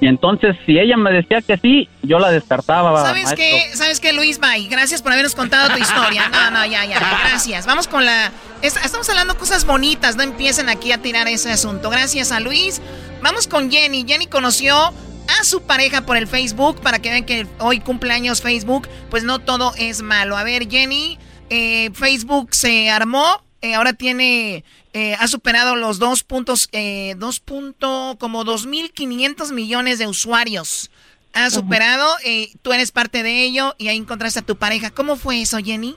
Y 0.00 0.06
entonces, 0.08 0.56
si 0.66 0.78
ella 0.78 0.96
me 0.96 1.12
decía 1.12 1.40
que 1.42 1.56
sí, 1.58 1.88
yo 2.02 2.18
la 2.18 2.30
descartaba. 2.30 3.02
¿Sabes 3.04 3.32
qué? 3.34 3.70
¿Sabes 3.74 4.00
qué, 4.00 4.12
Luis? 4.12 4.40
Bye. 4.40 4.66
Gracias 4.68 5.00
por 5.00 5.12
habernos 5.12 5.34
contado 5.36 5.68
tu 5.72 5.78
historia. 5.80 6.28
No, 6.28 6.50
no, 6.50 6.66
ya, 6.66 6.84
ya. 6.84 6.98
Gracias. 6.98 7.66
Vamos 7.66 7.86
con 7.86 8.04
la... 8.04 8.32
es- 8.62 8.76
Estamos 8.84 9.08
hablando 9.08 9.36
cosas 9.38 9.64
bonitas. 9.64 10.16
No 10.16 10.24
empiecen 10.24 10.68
aquí 10.68 10.90
a 10.90 10.98
tirar 10.98 11.28
ese 11.28 11.52
asunto. 11.52 11.88
Gracias 11.88 12.32
a 12.32 12.40
Luis. 12.40 12.82
Vamos 13.22 13.46
con 13.46 13.70
Jenny. 13.70 14.04
Jenny 14.06 14.26
conoció 14.26 14.92
a 15.40 15.44
su 15.44 15.62
pareja 15.62 16.06
por 16.06 16.16
el 16.16 16.26
Facebook 16.26 16.80
para 16.80 16.98
que 16.98 17.10
vean 17.10 17.24
que 17.24 17.46
hoy 17.58 17.80
cumpleaños 17.80 18.42
Facebook. 18.42 18.88
Pues 19.10 19.24
no 19.24 19.38
todo 19.38 19.72
es 19.78 20.02
malo. 20.02 20.36
A 20.36 20.44
ver, 20.44 20.68
Jenny, 20.68 21.18
eh, 21.50 21.90
Facebook 21.92 22.54
se 22.54 22.90
armó. 22.90 23.42
eh, 23.60 23.74
ahora 23.74 23.92
tiene... 23.92 24.64
eh, 24.92 25.14
ha 25.18 25.26
superado 25.28 25.76
los 25.76 25.98
dos 25.98 26.24
puntos... 26.24 26.68
Eh, 26.72 27.14
dos 27.16 27.40
punto... 27.40 28.16
Como 28.18 28.44
2.500 28.44 29.52
millones 29.52 29.98
de 29.98 30.06
usuarios 30.06 30.90
ha 31.34 31.48
superado, 31.50 32.06
eh, 32.24 32.48
tú 32.60 32.72
eres 32.72 32.92
parte 32.92 33.22
de 33.22 33.42
ello 33.44 33.74
y 33.78 33.88
ahí 33.88 33.96
encontraste 33.96 34.40
a 34.40 34.44
tu 34.44 34.56
pareja. 34.56 34.90
¿Cómo 34.90 35.16
fue 35.16 35.40
eso, 35.40 35.58
Jenny? 35.64 35.96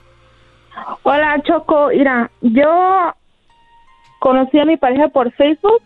Hola, 1.04 1.42
Choco. 1.46 1.90
Mira, 1.90 2.32
yo 2.42 3.14
conocí 4.20 4.58
a 4.60 4.66
mi 4.66 4.78
pareja 4.78 5.10
por 5.10 5.32
Facebook 5.34 5.82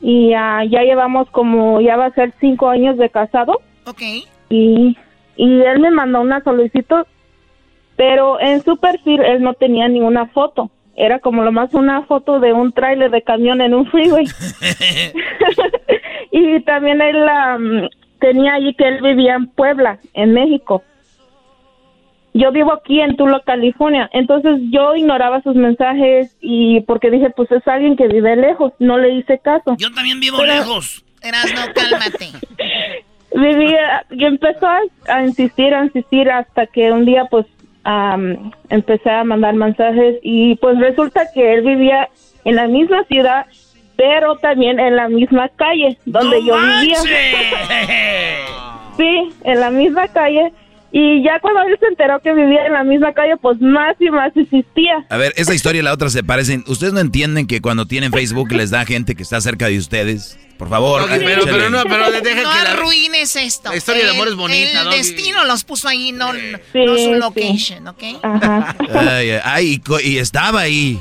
y 0.00 0.32
ah, 0.34 0.64
ya 0.64 0.82
llevamos 0.82 1.28
como, 1.30 1.80
ya 1.80 1.96
va 1.96 2.06
a 2.06 2.14
ser 2.14 2.32
cinco 2.40 2.68
años 2.68 2.96
de 2.96 3.10
casado. 3.10 3.60
Ok. 3.86 4.02
Y, 4.50 4.96
y 5.36 5.60
él 5.62 5.80
me 5.80 5.90
mandó 5.90 6.20
una 6.20 6.42
solicitud, 6.42 7.04
pero 7.96 8.40
en 8.40 8.62
su 8.62 8.76
perfil 8.76 9.22
él 9.22 9.42
no 9.42 9.54
tenía 9.54 9.88
ninguna 9.88 10.26
foto. 10.26 10.70
Era 10.94 11.20
como 11.20 11.44
lo 11.44 11.52
más 11.52 11.74
una 11.74 12.02
foto 12.02 12.40
de 12.40 12.52
un 12.52 12.72
tráiler 12.72 13.10
de 13.10 13.22
camión 13.22 13.60
en 13.60 13.74
un 13.74 13.86
freeway. 13.86 14.24
y 16.32 16.60
también 16.62 17.00
él 17.00 17.28
am, 17.28 17.88
tenía 18.20 18.54
allí 18.54 18.74
que 18.74 18.88
él 18.88 19.02
vivía 19.02 19.34
en 19.34 19.46
Puebla, 19.46 19.98
en 20.14 20.32
México. 20.32 20.82
Yo 22.38 22.52
vivo 22.52 22.72
aquí 22.72 23.00
en 23.00 23.16
Tula, 23.16 23.40
California, 23.44 24.08
entonces 24.12 24.60
yo 24.70 24.94
ignoraba 24.94 25.42
sus 25.42 25.56
mensajes 25.56 26.36
y 26.40 26.80
porque 26.82 27.10
dije, 27.10 27.30
pues 27.30 27.50
es 27.50 27.66
alguien 27.66 27.96
que 27.96 28.06
vive 28.06 28.36
lejos, 28.36 28.72
no 28.78 28.96
le 28.96 29.10
hice 29.14 29.38
caso. 29.40 29.74
Yo 29.78 29.90
también 29.92 30.20
vivo 30.20 30.38
Pero- 30.40 30.52
lejos. 30.54 31.04
Erasno, 31.20 31.60
cálmate. 31.74 32.28
Vivía, 33.34 34.04
y 34.10 34.24
empezó 34.24 34.66
a, 34.66 34.78
a 35.08 35.22
insistir, 35.24 35.74
a 35.74 35.84
insistir 35.84 36.30
hasta 36.30 36.66
que 36.66 36.90
un 36.92 37.04
día 37.04 37.24
pues 37.30 37.44
am, 37.84 38.52
empecé 38.70 39.10
a 39.10 39.24
mandar 39.24 39.54
mensajes 39.54 40.16
y 40.22 40.54
pues 40.56 40.78
resulta 40.78 41.22
que 41.34 41.54
él 41.54 41.62
vivía 41.62 42.08
en 42.44 42.54
la 42.56 42.66
misma 42.68 43.04
ciudad, 43.04 43.46
pero 43.96 44.36
también 44.36 44.78
en 44.80 44.94
la 44.96 45.08
misma 45.08 45.48
calle 45.50 45.98
donde 46.06 46.42
yo 46.44 46.54
vivía. 46.56 46.98
Sí, 48.96 49.28
en 49.44 49.60
la 49.60 49.70
misma 49.70 50.08
calle. 50.08 50.52
Y 50.90 51.22
ya 51.22 51.38
cuando 51.40 51.60
él 51.62 51.76
se 51.78 51.86
enteró 51.86 52.18
que 52.20 52.32
vivía 52.32 52.64
en 52.66 52.72
la 52.72 52.82
misma 52.82 53.12
calle, 53.12 53.36
pues 53.36 53.60
más 53.60 53.94
y 54.00 54.08
más 54.10 54.34
insistía. 54.34 55.04
A 55.10 55.18
ver, 55.18 55.34
esta 55.36 55.54
historia 55.54 55.80
y 55.80 55.82
la 55.84 55.92
otra 55.92 56.08
se 56.08 56.24
parecen. 56.24 56.64
¿Ustedes 56.66 56.94
no 56.94 57.00
entienden 57.00 57.46
que 57.46 57.60
cuando 57.60 57.84
tienen 57.86 58.10
Facebook 58.10 58.50
les 58.52 58.70
da 58.70 58.86
gente 58.86 59.14
que 59.14 59.22
está 59.22 59.40
cerca 59.42 59.66
de 59.66 59.76
ustedes? 59.76 60.38
Por 60.56 60.68
favor, 60.70 61.02
pero- 61.08 61.44
pero 61.44 61.68
no, 61.70 61.82
pero 61.84 62.10
deja 62.10 62.42
no 62.42 62.52
que 62.52 62.62
la- 62.64 62.72
arruines 62.72 63.36
esto. 63.36 63.68
la 63.70 63.76
historia 63.76 64.02
de 64.04 64.08
El- 64.10 64.14
amor 64.16 64.28
es 64.28 64.34
bonita, 64.34 64.78
El 64.80 64.84
Doggy. 64.86 64.96
destino 64.96 65.44
los 65.44 65.62
puso 65.62 65.88
ahí, 65.88 66.10
no, 66.12 66.32
no 66.32 66.38
Sí, 66.72 66.84
su 66.86 66.96
sí. 66.96 67.14
location, 67.16 67.86
¿ok? 67.86 68.02
Ajá. 68.22 68.74
Ay, 68.94 69.30
ay, 69.30 69.40
ay, 69.44 69.66
y 69.74 69.78
co- 69.80 70.00
y 70.00 70.18
estaba 70.18 70.60
ahí. 70.62 70.98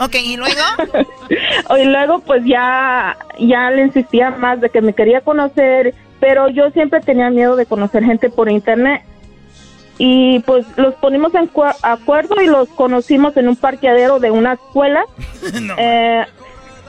Ok, 0.00 0.16
¿y 0.16 0.36
luego? 0.36 0.54
y 1.80 1.84
luego 1.84 2.18
pues 2.20 2.42
ya, 2.44 3.16
ya 3.38 3.70
le 3.70 3.82
insistía 3.82 4.30
más 4.32 4.60
de 4.60 4.70
que 4.70 4.80
me 4.82 4.92
quería 4.92 5.20
conocer, 5.20 5.94
pero 6.20 6.48
yo 6.48 6.70
siempre 6.70 7.00
tenía 7.00 7.30
miedo 7.30 7.56
de 7.56 7.66
conocer 7.66 8.02
gente 8.04 8.28
por 8.28 8.50
internet. 8.50 9.02
Y 10.02 10.38
pues 10.40 10.64
los 10.76 10.94
ponimos 10.94 11.34
en 11.34 11.50
acuerdo 11.82 12.40
y 12.40 12.46
los 12.46 12.70
conocimos 12.70 13.36
en 13.36 13.48
un 13.48 13.56
parqueadero 13.56 14.18
de 14.18 14.30
una 14.30 14.54
escuela. 14.54 15.04
Eh, 15.76 16.24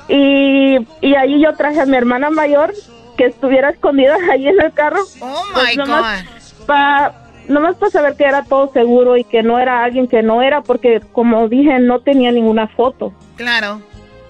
y, 0.08 0.78
y 1.08 1.16
ahí 1.16 1.42
yo 1.42 1.54
traje 1.56 1.80
a 1.82 1.86
mi 1.86 1.96
hermana 1.98 2.30
mayor 2.30 2.74
que 3.18 3.26
estuviera 3.26 3.70
escondida 3.70 4.16
ahí 4.32 4.48
en 4.48 4.62
el 4.62 4.72
carro. 4.74 5.02
Oh 5.22 5.44
Pues 5.54 5.72
my 5.72 5.76
nomás 5.78 6.26
pa- 6.66 7.14
nomás 7.48 7.76
para 7.76 7.92
saber 7.92 8.16
que 8.16 8.24
era 8.24 8.44
todo 8.44 8.72
seguro 8.72 9.18
y 9.18 9.24
que 9.26 9.44
no 9.44 9.60
era 9.60 9.84
alguien 9.84 10.08
que 10.08 10.22
no 10.24 10.42
era, 10.42 10.62
porque 10.62 11.02
como 11.12 11.48
dije, 11.50 11.80
no 11.80 12.00
tenía 12.00 12.32
ninguna 12.32 12.68
foto. 12.70 13.14
Claro. 13.36 13.82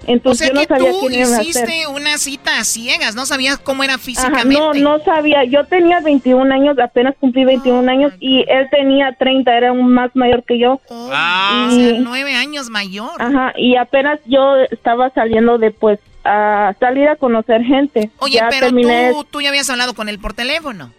Entonces 0.08 0.49
o 0.49 0.54
sea 0.54 0.54
yo 0.54 0.54
no 0.54 0.62
que 0.62 0.68
sabía 0.68 0.91
tú 0.91 0.99
quién 1.08 1.14
iba 1.14 1.24
a 1.24 1.28
ser. 1.28 1.41
hiciste 1.45 1.88
una 1.88 2.18
cita 2.18 2.58
a 2.60 2.64
ciegas, 2.64 3.16
no 3.16 3.26
sabías 3.26 3.58
cómo 3.60 3.84
era 3.84 3.93
Ajá, 3.95 4.04
físicamente. 4.04 4.80
no, 4.80 4.97
no 4.97 5.04
sabía. 5.04 5.43
Yo 5.43 5.66
tenía 5.66 5.99
21 5.99 6.52
años, 6.54 6.78
apenas 6.80 7.16
cumplí 7.20 7.45
21 7.45 7.89
años 7.91 8.14
y 8.20 8.43
él 8.47 8.68
tenía 8.72 9.14
30, 9.18 9.56
era 9.56 9.72
un 9.72 9.93
más 9.93 10.16
mayor 10.16 10.43
que 10.43 10.58
yo. 10.60 10.80
Ah, 11.12 11.68
o 11.70 11.76
sea, 11.76 11.93
nueve 11.99 12.34
años 12.36 12.70
mayor. 12.70 13.22
Ajá, 13.22 13.54
y 13.58 13.76
apenas 13.76 14.20
yo 14.26 14.56
estaba 14.72 15.10
saliendo 15.12 15.58
de 15.58 15.72
pues 15.72 15.99
a 16.24 16.74
salir 16.80 17.08
a 17.08 17.16
conocer 17.16 17.64
gente. 17.64 18.10
Oye, 18.20 18.36
ya 18.36 18.47
pero 18.49 18.68
terminé. 18.68 19.12
tú, 19.14 19.24
tú 19.26 19.41
ya 19.41 19.49
habías 19.49 19.70
hablado 19.70 19.93
con 19.93 20.10
él 20.10 20.20
por 20.20 20.34
teléfono. 20.34 20.91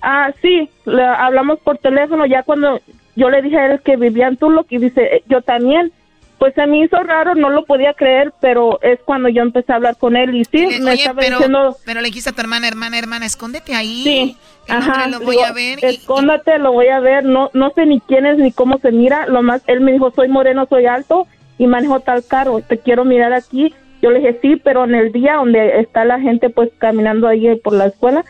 Ah, 0.00 0.30
sí, 0.42 0.68
le- 0.84 1.02
hablamos 1.04 1.58
por 1.60 1.78
teléfono 1.78 2.24
ya 2.26 2.42
cuando 2.44 2.80
yo 3.16 3.30
le 3.30 3.42
dije 3.42 3.58
a 3.58 3.66
él 3.72 3.80
que 3.84 3.96
vivía 3.96 4.28
en 4.28 4.36
Tuloc 4.36 4.66
y 4.70 4.78
dice, 4.78 5.02
"Eh, 5.16 5.22
yo 5.28 5.42
también. 5.42 5.92
Pues 6.38 6.54
se 6.54 6.66
me 6.68 6.84
hizo 6.84 6.96
raro, 7.02 7.34
no 7.34 7.50
lo 7.50 7.64
podía 7.64 7.94
creer, 7.94 8.32
pero 8.40 8.78
es 8.82 9.00
cuando 9.04 9.28
yo 9.28 9.42
empecé 9.42 9.72
a 9.72 9.76
hablar 9.76 9.96
con 9.96 10.16
él 10.16 10.34
y 10.36 10.44
sí, 10.44 10.66
Le- 10.66 10.80
me 10.80 10.94
estaba 10.94 11.20
pero, 11.20 11.36
diciendo, 11.38 11.76
pero 11.84 12.00
le 12.00 12.06
dijiste 12.06 12.30
a 12.30 12.32
tu 12.32 12.40
hermana, 12.40 12.68
hermana, 12.68 12.96
hermana, 12.98 13.26
escóndete 13.26 13.74
ahí. 13.74 14.02
Sí, 14.04 14.36
ajá. 14.68 15.08
lo 15.08 15.18
voy 15.20 15.36
digo, 15.36 15.44
a 15.46 15.52
ver. 15.52 15.78
y- 15.82 15.86
Escóndate, 15.86 16.58
lo 16.58 16.72
voy 16.72 16.86
a 16.88 17.00
ver. 17.00 17.24
No, 17.24 17.50
no 17.54 17.70
sé 17.70 17.86
ni 17.86 18.00
quién 18.00 18.24
es 18.26 18.38
ni 18.38 18.52
cómo 18.52 18.78
se 18.78 18.92
mira. 18.92 19.26
Lo 19.26 19.42
más, 19.42 19.62
él 19.66 19.80
me 19.80 19.90
dijo, 19.92 20.12
soy 20.12 20.28
moreno, 20.28 20.66
soy 20.70 20.86
alto 20.86 21.26
y 21.58 21.66
manejo 21.66 21.98
tal 22.00 22.24
carro. 22.24 22.60
Te 22.60 22.78
quiero 22.78 23.04
mirar 23.04 23.32
aquí. 23.32 23.74
Yo 24.00 24.12
le 24.12 24.20
dije, 24.20 24.38
sí, 24.40 24.54
pero 24.62 24.84
en 24.84 24.94
el 24.94 25.10
día 25.10 25.34
donde 25.34 25.80
está 25.80 26.04
la 26.04 26.20
gente 26.20 26.50
pues 26.50 26.70
caminando 26.78 27.26
ahí 27.26 27.56
por 27.56 27.72
la 27.72 27.86
escuela. 27.86 28.24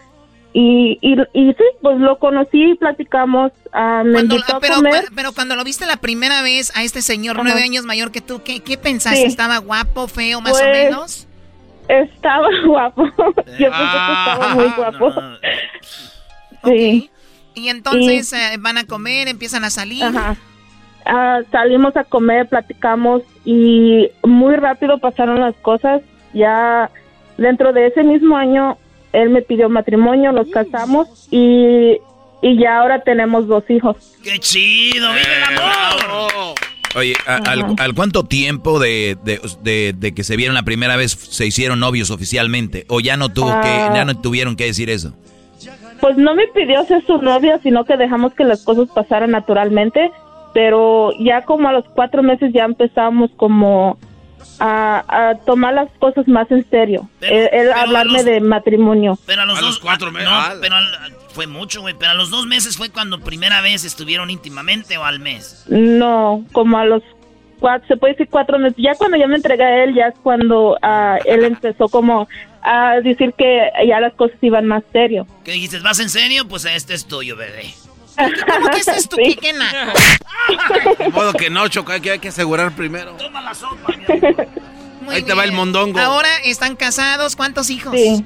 Y, 0.60 0.98
y, 1.02 1.12
y 1.34 1.52
sí, 1.52 1.64
pues 1.82 1.98
lo 1.98 2.18
conocí, 2.18 2.74
platicamos, 2.80 3.52
ah, 3.72 4.02
me 4.04 4.12
Cuando- 4.14 4.34
invitó 4.34 4.56
a 4.56 4.60
pero, 4.60 4.74
comer. 4.76 5.04
pero 5.14 5.32
cuando 5.32 5.54
lo 5.54 5.62
viste 5.62 5.86
la 5.86 5.98
primera 5.98 6.42
vez 6.42 6.76
a 6.76 6.82
este 6.82 7.00
señor 7.00 7.36
Ajá. 7.36 7.44
nueve 7.44 7.62
años 7.62 7.84
mayor 7.84 8.10
que 8.10 8.20
tú, 8.20 8.42
¿qué, 8.42 8.58
qué 8.60 8.76
pensaste? 8.76 9.20
Sí. 9.20 9.26
¿Estaba 9.26 9.58
guapo, 9.58 10.08
feo, 10.08 10.40
más 10.40 10.54
o 10.54 10.58
Pues, 10.58 10.72
menos? 10.72 11.28
Estaba 11.86 12.48
guapo. 12.66 13.04
Yo 13.06 13.12
pensé 13.14 13.56
que 13.56 13.68
estaba 13.70 14.54
muy 14.54 14.68
guapo. 14.76 15.12
Sí. 16.64 17.10
Y 17.54 17.68
entonces 17.68 18.32
eh, 18.32 18.56
van 18.58 18.78
a 18.78 18.84
comer, 18.84 19.28
empiezan 19.28 19.64
a 19.64 19.70
salir. 19.70 20.02
Ajá. 20.04 20.36
Ah, 21.06 21.38
salimos 21.52 21.96
a 21.96 22.02
comer, 22.04 22.48
platicamos 22.48 23.22
y 23.44 24.08
muy 24.24 24.56
rápido 24.56 24.98
pasaron 24.98 25.40
las 25.40 25.54
cosas. 25.56 26.02
Ya 26.34 26.90
dentro 27.36 27.72
de 27.72 27.86
ese 27.86 28.02
mismo 28.02 28.36
año, 28.36 28.76
él 29.12 29.30
me 29.30 29.42
pidió 29.42 29.68
matrimonio, 29.68 30.32
los 30.32 30.48
casamos 30.48 31.28
y, 31.30 31.96
y 32.42 32.58
ya 32.58 32.78
ahora 32.78 33.02
tenemos 33.02 33.46
dos 33.46 33.64
hijos. 33.70 33.96
¡Qué 34.22 34.38
chido! 34.38 35.08
¡Vive 35.12 35.36
el 35.36 35.56
amor! 35.58 36.54
Oye, 36.96 37.14
a- 37.26 37.36
al, 37.50 37.74
al 37.78 37.94
cuánto 37.94 38.24
tiempo 38.24 38.78
de, 38.80 39.16
de- 39.22 39.40
de- 39.62 39.94
de 39.96 40.14
que 40.14 40.24
se 40.24 40.36
vieron 40.36 40.54
la 40.54 40.62
primera 40.62 40.96
vez 40.96 41.12
se 41.12 41.46
hicieron 41.46 41.80
novios 41.80 42.10
oficialmente? 42.10 42.86
¿O 42.88 43.00
ya 43.00 43.16
no 43.16 43.28
tuvo 43.28 43.48
que, 43.60 43.68
Ah. 43.68 43.92
ya 43.94 44.04
no 44.04 44.18
tuvieron 44.20 44.56
que 44.56 44.64
decir 44.64 44.88
eso? 44.90 45.12
Pues 46.00 46.16
no 46.16 46.34
me 46.34 46.46
pidió 46.48 46.82
ser 46.84 47.04
su 47.06 47.18
novia, 47.20 47.58
sino 47.62 47.84
que 47.84 47.96
dejamos 47.96 48.32
que 48.34 48.44
las 48.44 48.62
cosas 48.64 48.88
pasaran 48.94 49.32
naturalmente, 49.32 50.10
pero 50.54 51.10
ya 51.20 51.42
como 51.42 51.68
a 51.68 51.72
los 51.72 51.84
cuatro 51.94 52.22
meses 52.22 52.52
ya 52.54 52.64
empezamos 52.64 53.30
como 53.36 53.98
a, 54.60 55.04
a 55.30 55.34
tomar 55.44 55.74
las 55.74 55.88
cosas 55.98 56.26
más 56.28 56.50
en 56.50 56.68
serio. 56.70 57.08
él 57.20 57.48
él 57.52 57.72
hablarme 57.72 58.24
de 58.24 58.40
matrimonio. 58.40 59.18
Pero 59.26 59.42
a 59.42 59.46
los 59.46 59.58
A 59.58 59.60
dos 59.60 59.70
los 59.70 59.78
cuatro 59.78 60.10
meses. 60.10 60.28
No, 60.28 60.34
Ah. 60.36 60.54
pero 60.60 60.76
al- 60.76 61.14
fue 61.32 61.46
mucho, 61.46 61.80
güey. 61.82 61.94
Pero 61.98 62.10
a 62.12 62.14
los 62.14 62.30
dos 62.30 62.46
meses 62.46 62.76
fue 62.76 62.90
cuando 62.90 63.20
primera 63.20 63.60
vez 63.60 63.84
estuvieron 63.84 64.30
íntimamente 64.30 64.96
o 64.98 65.04
al 65.04 65.20
mes. 65.20 65.64
No, 65.68 66.44
como 66.52 66.78
a 66.78 66.84
los 66.84 67.02
cuatro, 67.60 67.86
se 67.88 67.96
puede 67.96 68.14
decir 68.14 68.28
cuatro 68.30 68.58
meses. 68.58 68.76
Ya 68.78 68.94
cuando 68.96 69.16
yo 69.16 69.28
me 69.28 69.36
entregué 69.36 69.62
a 69.64 69.84
él, 69.84 69.94
ya 69.94 70.06
es 70.08 70.14
cuando 70.22 70.76
ah, 70.82 71.18
él 71.24 71.44
empezó 71.44 71.88
como 71.88 72.28
a 72.62 72.96
decir 73.02 73.32
que 73.38 73.70
ya 73.86 74.00
las 74.00 74.14
cosas 74.14 74.36
iban 74.42 74.66
más 74.66 74.82
serio. 74.92 75.26
¿Qué 75.44 75.52
dices? 75.52 75.82
¿Vas 75.82 76.00
en 76.00 76.08
serio? 76.10 76.48
Pues 76.48 76.64
este 76.64 76.94
es 76.94 77.06
tuyo, 77.06 77.36
bebé. 77.36 77.66
¿Cómo 78.18 78.68
que 78.70 78.78
este 78.78 78.96
es 78.96 79.08
tu 79.08 79.16
Sí. 79.16 79.38
De 80.98 81.08
modo 81.10 81.32
que 81.32 81.50
no, 81.50 81.68
Choco, 81.68 81.92
hay 81.92 82.00
que, 82.00 82.10
hay 82.12 82.18
que 82.18 82.28
asegurar 82.28 82.72
primero. 82.72 83.12
Toma 83.12 83.42
la 83.42 83.54
sopa, 83.54 83.92
Muy 85.02 85.14
Ahí 85.14 85.22
te 85.22 85.32
va 85.34 85.44
el 85.44 85.52
mondongo. 85.52 85.98
Ahora 85.98 86.28
están 86.44 86.76
casados, 86.76 87.36
¿cuántos 87.36 87.70
hijos? 87.70 87.92
Sí. 87.94 88.24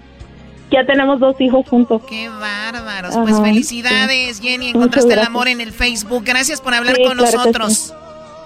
Ya 0.70 0.84
tenemos 0.86 1.20
dos 1.20 1.38
hijos 1.40 1.68
juntos. 1.68 2.00
Qué 2.08 2.28
bárbaros. 2.30 3.14
Ajá, 3.14 3.22
Pues 3.24 3.40
felicidades, 3.40 4.40
Jenny. 4.40 4.70
Encontraste 4.70 5.12
el 5.12 5.20
amor 5.20 5.48
en 5.48 5.60
el 5.60 5.70
Facebook. 5.72 6.24
Gracias 6.24 6.60
por 6.62 6.72
hablar 6.74 6.96
Sí, 6.96 7.04
con 7.04 7.16
claro 7.18 7.36
nosotros. 7.36 7.74
sí. 7.76 7.92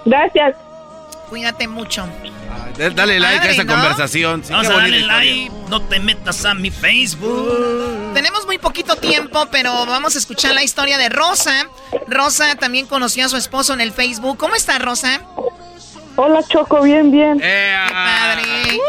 Gracias. 0.07 0.57
Cuídate 1.29 1.67
mucho. 1.69 2.07
Dale- 2.79 2.95
Dale 2.95 3.21
like 3.21 3.37
Padre, 3.39 3.49
a 3.49 3.53
esta 3.53 3.65
¿no? 3.65 3.73
conversación. 3.75 4.45
Sí, 4.45 4.53
Vamos 4.53 4.67
qué 4.69 4.73
a 4.73 4.77
bonita 4.77 4.97
darle 5.07 5.27
historia. 5.31 5.49
like. 5.51 5.71
No 5.71 5.83
te 5.83 6.01
metas 6.01 6.45
a 6.45 6.55
mi 6.55 6.71
Facebook. 6.71 8.13
Tenemos 8.15 8.47
muy 8.47 8.59
poquito 8.59 8.97
tiempo, 8.97 9.47
pero 9.51 9.87
vamos 9.87 10.15
a 10.15 10.19
escuchar 10.19 10.55
la 10.55 10.63
historia 10.63 10.99
de 10.99 11.09
Rosa. 11.09 11.67
Rosa 12.09 12.55
también 12.57 12.87
conoció 12.87 13.27
a 13.27 13.29
su 13.29 13.37
esposo 13.37 13.75
en 13.75 13.81
el 13.81 13.93
Facebook. 13.93 14.39
¿Cómo 14.39 14.55
está 14.55 14.79
Rosa? 14.79 15.21
Hola, 16.17 16.43
Choco, 16.49 16.83
bien, 16.83 17.11
bien. 17.11 17.39
Padre. 17.41 18.81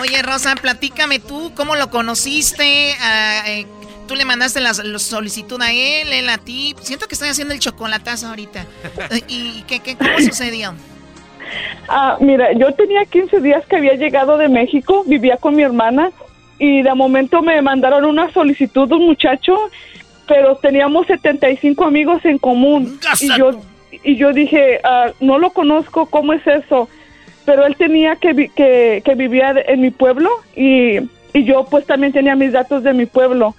Oye, 0.00 0.22
Rosa, 0.22 0.54
platícame 0.56 1.18
tú, 1.20 1.52
¿cómo 1.54 1.76
lo 1.76 1.88
conociste? 1.90 2.96
Ah, 3.00 3.42
eh, 3.46 3.66
¿Tú 4.08 4.16
le 4.16 4.24
mandaste 4.24 4.60
la, 4.60 4.74
solicitud 4.74 5.60
a 5.62 5.70
él, 5.72 6.12
él 6.12 6.28
a 6.28 6.38
ti? 6.38 6.74
Siento 6.82 7.06
que 7.08 7.14
estoy 7.14 7.28
haciendo 7.28 7.54
el 7.54 7.60
chocolatazo 7.60 8.26
ahorita. 8.28 8.66
Eh, 9.10 9.22
¿Y 9.28 9.62
qué, 9.62 9.80
qué, 9.80 9.96
cómo 9.96 10.18
sucedió? 10.18 10.74
Ah, 11.88 12.16
mira, 12.20 12.52
yo 12.52 12.72
tenía 12.72 13.04
15 13.04 13.40
días 13.40 13.64
que 13.66 13.76
había 13.76 13.94
llegado 13.94 14.38
de 14.38 14.48
México, 14.48 15.04
vivía 15.06 15.36
con 15.36 15.54
mi 15.56 15.62
hermana 15.62 16.10
y 16.58 16.82
de 16.82 16.94
momento 16.94 17.42
me 17.42 17.60
mandaron 17.62 18.04
una 18.04 18.30
solicitud 18.32 18.88
de 18.88 18.94
un 18.94 19.06
muchacho, 19.06 19.56
pero 20.26 20.56
teníamos 20.56 21.06
75 21.06 21.84
amigos 21.84 22.24
en 22.24 22.38
común 22.38 22.98
y 23.24 23.28
yo 23.38 23.50
y 24.02 24.16
yo 24.16 24.32
dije, 24.32 24.80
ah, 24.84 25.06
no 25.20 25.38
lo 25.38 25.50
conozco, 25.50 26.06
¿cómo 26.06 26.32
es 26.32 26.46
eso? 26.46 26.88
Pero 27.44 27.64
él 27.66 27.76
tenía 27.76 28.16
que, 28.16 28.32
vi- 28.32 28.48
que, 28.48 29.02
que 29.04 29.14
vivía 29.14 29.54
en 29.66 29.80
mi 29.80 29.90
pueblo 29.90 30.28
y, 30.56 30.98
y 31.32 31.44
yo 31.44 31.64
pues 31.70 31.86
también 31.86 32.12
tenía 32.12 32.34
mis 32.34 32.52
datos 32.52 32.82
de 32.82 32.92
mi 32.92 33.06
pueblo. 33.06 33.54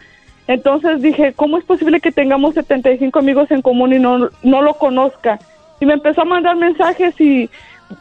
Entonces 0.47 1.01
dije, 1.01 1.33
¿cómo 1.35 1.57
es 1.57 1.63
posible 1.63 1.99
que 2.01 2.11
tengamos 2.11 2.53
75 2.53 3.17
amigos 3.17 3.49
en 3.49 3.61
común 3.61 3.93
y 3.93 3.99
no, 3.99 4.29
no 4.43 4.61
lo 4.61 4.75
conozca? 4.75 5.39
Y 5.79 5.85
me 5.85 5.93
empezó 5.93 6.21
a 6.21 6.25
mandar 6.25 6.55
mensajes 6.55 7.19
y 7.19 7.49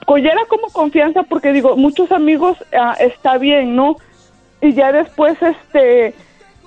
pues 0.06 0.22
ya 0.22 0.30
era 0.30 0.44
como 0.46 0.68
confianza 0.68 1.22
porque 1.24 1.52
digo, 1.52 1.76
muchos 1.76 2.10
amigos 2.12 2.56
ah, 2.78 2.94
está 3.00 3.38
bien, 3.38 3.76
¿no? 3.76 3.96
Y 4.60 4.72
ya 4.72 4.92
después, 4.92 5.36
este, 5.42 6.14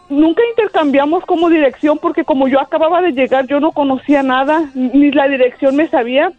nunca 0.09 0.41
intercambiamos 0.51 1.25
como 1.25 1.49
dirección 1.49 1.97
porque 1.97 2.23
como 2.23 2.47
yo 2.47 2.59
acababa 2.59 3.01
de 3.01 3.11
llegar, 3.13 3.47
yo 3.47 3.59
no 3.59 3.71
conocía 3.71 4.23
nada, 4.23 4.69
ni 4.73 5.11
la 5.11 5.27
dirección 5.27 5.75
me 5.75 5.87
sabía, 5.87 6.31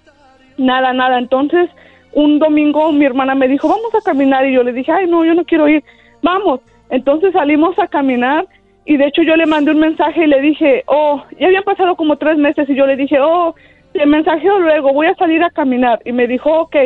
nada, 0.56 0.92
nada. 0.92 1.18
Entonces, 1.18 1.68
un 2.12 2.38
domingo 2.38 2.92
mi 2.92 3.04
hermana 3.04 3.34
me 3.34 3.48
dijo, 3.48 3.68
vamos 3.68 3.94
a 3.94 4.02
caminar 4.02 4.46
y 4.46 4.54
yo 4.54 4.62
le 4.62 4.72
dije, 4.72 4.92
ay, 4.92 5.06
no, 5.06 5.24
yo 5.24 5.34
no 5.34 5.44
quiero 5.44 5.68
ir, 5.68 5.84
vamos. 6.22 6.60
Entonces 6.90 7.32
salimos 7.32 7.78
a 7.78 7.86
caminar 7.86 8.46
y 8.84 8.96
de 8.96 9.06
hecho 9.06 9.22
yo 9.22 9.36
le 9.36 9.46
mandé 9.46 9.72
un 9.72 9.80
mensaje 9.80 10.24
y 10.24 10.26
le 10.26 10.40
dije, 10.40 10.82
oh, 10.86 11.22
ya 11.38 11.46
habían 11.46 11.64
pasado 11.64 11.96
como 11.96 12.16
tres 12.16 12.38
meses 12.38 12.68
y 12.68 12.74
yo 12.74 12.86
le 12.86 12.96
dije, 12.96 13.18
oh, 13.20 13.54
te 13.92 14.06
mensajeo 14.06 14.58
luego, 14.58 14.92
voy 14.92 15.06
a 15.06 15.14
salir 15.14 15.42
a 15.42 15.50
caminar. 15.50 16.00
Y 16.04 16.12
me 16.12 16.26
dijo, 16.26 16.50
ok. 16.50 16.76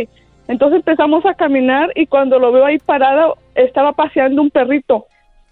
Entonces 0.48 0.78
empezamos 0.78 1.24
a 1.24 1.34
caminar 1.34 1.90
y 1.94 2.06
cuando 2.06 2.38
lo 2.38 2.52
veo 2.52 2.66
ahí 2.66 2.78
parado, 2.78 3.38
estaba 3.54 3.92
paseando 3.92 4.42
un 4.42 4.50
perrito. 4.50 5.06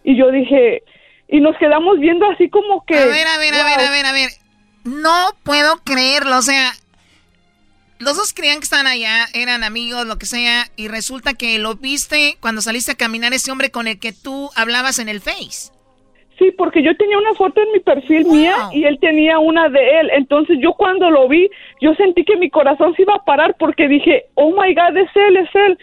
Y 0.05 0.17
yo 0.17 0.31
dije, 0.31 0.83
y 1.29 1.41
nos 1.41 1.57
quedamos 1.59 1.99
viendo 1.99 2.29
así 2.31 2.49
como 2.49 2.85
que... 2.85 2.99
A 2.99 3.07
ver, 3.07 3.27
a 3.27 3.39
ver, 3.39 3.55
a 3.55 3.65
ver, 3.65 3.81
a 3.81 3.91
ver, 3.91 4.07
a 4.07 4.13
ver. 4.13 4.31
No 4.85 5.29
puedo 5.45 5.77
creerlo, 5.85 6.39
o 6.39 6.43
sea, 6.43 6.73
los 7.99 8.17
dos 8.17 8.33
creían 8.33 8.59
que 8.59 8.65
estaban 8.65 8.87
allá, 8.87 9.27
eran 9.35 9.63
amigos, 9.63 10.07
lo 10.07 10.19
que 10.19 10.25
sea, 10.27 10.69
y 10.75 10.89
resulta 10.89 11.35
que 11.35 11.59
lo 11.59 11.75
viste 11.75 12.39
cuando 12.41 12.63
saliste 12.63 12.93
a 12.93 12.97
caminar 12.97 13.35
ese 13.35 13.53
hombre 13.53 13.71
con 13.71 13.87
el 13.87 13.99
que 13.99 14.13
tú 14.13 14.51
hablabas 14.57 14.99
en 14.99 15.11
el 15.11 15.21
Face. 15.21 15.71
Sí, 16.41 16.53
porque 16.57 16.83
yo 16.83 16.97
tenía 16.97 17.19
una 17.19 17.35
foto 17.35 17.61
en 17.61 17.71
mi 17.71 17.81
perfil 17.81 18.25
mía 18.25 18.55
y 18.73 18.85
él 18.85 18.99
tenía 18.99 19.39
una 19.39 19.69
de 19.69 20.01
él. 20.01 20.11
Entonces 20.15 20.57
yo 20.59 20.73
cuando 20.73 21.11
lo 21.11 21.29
vi, 21.29 21.51
yo 21.83 21.95
sentí 21.97 22.25
que 22.25 22.39
mi 22.39 22.49
corazón 22.49 22.95
se 22.95 23.03
iba 23.03 23.15
a 23.15 23.25
parar 23.25 23.57
porque 23.59 23.89
dije, 23.89 24.25
oh 24.37 24.51
my 24.53 24.75
God, 24.75 24.97
es 24.97 25.11
él, 25.15 25.37
es 25.37 25.55
él. 25.55 25.79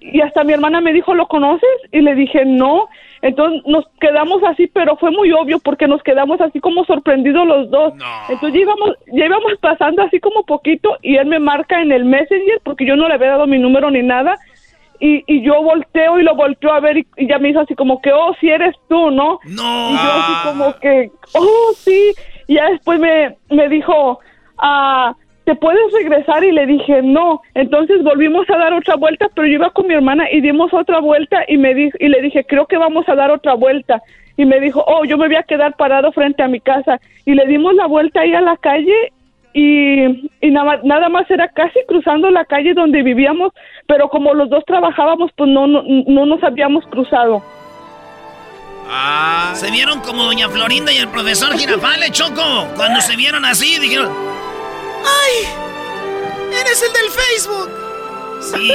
Y 0.00 0.22
hasta 0.22 0.44
mi 0.44 0.54
hermana 0.54 0.80
me 0.80 0.94
dijo, 0.94 1.12
¿lo 1.12 1.28
conoces? 1.28 1.68
Y 1.92 2.00
le 2.00 2.14
dije, 2.14 2.46
no. 2.46 2.88
Entonces 3.20 3.60
nos 3.66 3.84
quedamos 4.00 4.42
así, 4.44 4.66
pero 4.66 4.96
fue 4.96 5.10
muy 5.10 5.30
obvio 5.32 5.58
porque 5.58 5.86
nos 5.86 6.02
quedamos 6.02 6.40
así 6.40 6.58
como 6.58 6.86
sorprendidos 6.86 7.46
los 7.46 7.70
dos. 7.70 7.92
Entonces 8.30 8.54
ya 8.54 8.60
íbamos, 8.60 8.94
ya 9.12 9.26
íbamos 9.26 9.58
pasando 9.60 10.04
así 10.04 10.20
como 10.20 10.44
poquito 10.44 10.96
y 11.02 11.16
él 11.16 11.26
me 11.26 11.38
marca 11.38 11.82
en 11.82 11.92
el 11.92 12.06
Messenger 12.06 12.60
porque 12.64 12.86
yo 12.86 12.96
no 12.96 13.08
le 13.08 13.14
había 13.14 13.32
dado 13.32 13.46
mi 13.46 13.58
número 13.58 13.90
ni 13.90 14.02
nada. 14.02 14.38
Y, 15.00 15.22
y 15.26 15.42
yo 15.42 15.62
volteo 15.62 16.18
y 16.18 16.22
lo 16.22 16.34
volteo 16.34 16.72
a 16.72 16.80
ver 16.80 16.98
y, 16.98 17.06
y 17.16 17.28
ya 17.28 17.38
me 17.38 17.50
hizo 17.50 17.60
así 17.60 17.74
como 17.74 18.00
que, 18.00 18.12
oh, 18.12 18.34
si 18.40 18.50
eres 18.50 18.74
tú, 18.88 19.10
¿no? 19.10 19.38
No. 19.44 19.90
Y 19.90 19.94
yo 19.94 20.12
así 20.12 20.48
como 20.48 20.74
que, 20.78 21.10
oh, 21.34 21.72
sí. 21.74 22.12
Y 22.48 22.54
ya 22.54 22.70
después 22.70 22.98
me, 22.98 23.36
me 23.50 23.68
dijo, 23.68 24.18
ah, 24.58 25.14
¿te 25.44 25.54
puedes 25.54 25.92
regresar? 25.92 26.44
Y 26.44 26.52
le 26.52 26.66
dije, 26.66 27.02
no. 27.02 27.40
Entonces 27.54 28.02
volvimos 28.02 28.48
a 28.50 28.58
dar 28.58 28.72
otra 28.72 28.96
vuelta, 28.96 29.28
pero 29.34 29.46
yo 29.46 29.54
iba 29.54 29.70
con 29.70 29.86
mi 29.86 29.94
hermana 29.94 30.30
y 30.30 30.40
dimos 30.40 30.74
otra 30.74 31.00
vuelta 31.00 31.44
y, 31.48 31.56
me 31.56 31.74
di 31.74 31.90
y 32.00 32.08
le 32.08 32.20
dije, 32.20 32.44
creo 32.44 32.66
que 32.66 32.76
vamos 32.76 33.08
a 33.08 33.14
dar 33.14 33.30
otra 33.30 33.54
vuelta. 33.54 34.02
Y 34.36 34.44
me 34.44 34.60
dijo, 34.60 34.84
oh, 34.86 35.04
yo 35.04 35.16
me 35.18 35.26
voy 35.26 35.36
a 35.36 35.42
quedar 35.42 35.76
parado 35.76 36.12
frente 36.12 36.42
a 36.42 36.48
mi 36.48 36.60
casa. 36.60 37.00
Y 37.24 37.34
le 37.34 37.46
dimos 37.46 37.74
la 37.74 37.86
vuelta 37.86 38.20
ahí 38.20 38.34
a 38.34 38.40
la 38.40 38.56
calle 38.56 39.12
y, 39.58 40.30
y 40.40 40.50
nada, 40.52 40.80
nada 40.84 41.08
más 41.08 41.28
era 41.28 41.48
casi 41.48 41.80
cruzando 41.88 42.30
la 42.30 42.44
calle 42.44 42.74
donde 42.74 43.02
vivíamos, 43.02 43.52
pero 43.88 44.08
como 44.08 44.32
los 44.32 44.48
dos 44.48 44.62
trabajábamos, 44.64 45.32
pues 45.36 45.50
no, 45.50 45.66
no, 45.66 45.82
no 45.82 46.26
nos 46.26 46.42
habíamos 46.44 46.84
cruzado. 46.86 47.42
Se 49.54 49.70
vieron 49.72 50.00
como 50.00 50.22
Doña 50.24 50.48
Florinda 50.48 50.92
y 50.92 50.98
el 50.98 51.08
profesor 51.08 51.58
Girafale, 51.58 52.10
Choco. 52.12 52.68
Cuando 52.76 53.00
se 53.00 53.16
vieron 53.16 53.44
así, 53.44 53.78
dijeron... 53.80 54.08
¡Ay! 55.04 55.48
¡Eres 56.60 56.82
el 56.82 56.92
del 56.92 57.10
Facebook! 57.10 57.70
Sí. 58.40 58.72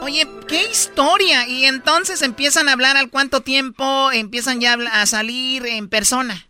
Oye, 0.00 0.26
qué 0.48 0.62
historia. 0.70 1.46
Y 1.46 1.66
entonces 1.66 2.22
empiezan 2.22 2.68
a 2.68 2.72
hablar 2.72 2.96
al 2.96 3.10
cuánto 3.10 3.42
tiempo, 3.42 4.10
empiezan 4.10 4.60
ya 4.60 4.76
a 4.92 5.06
salir 5.06 5.66
en 5.66 5.88
persona. 5.88 6.46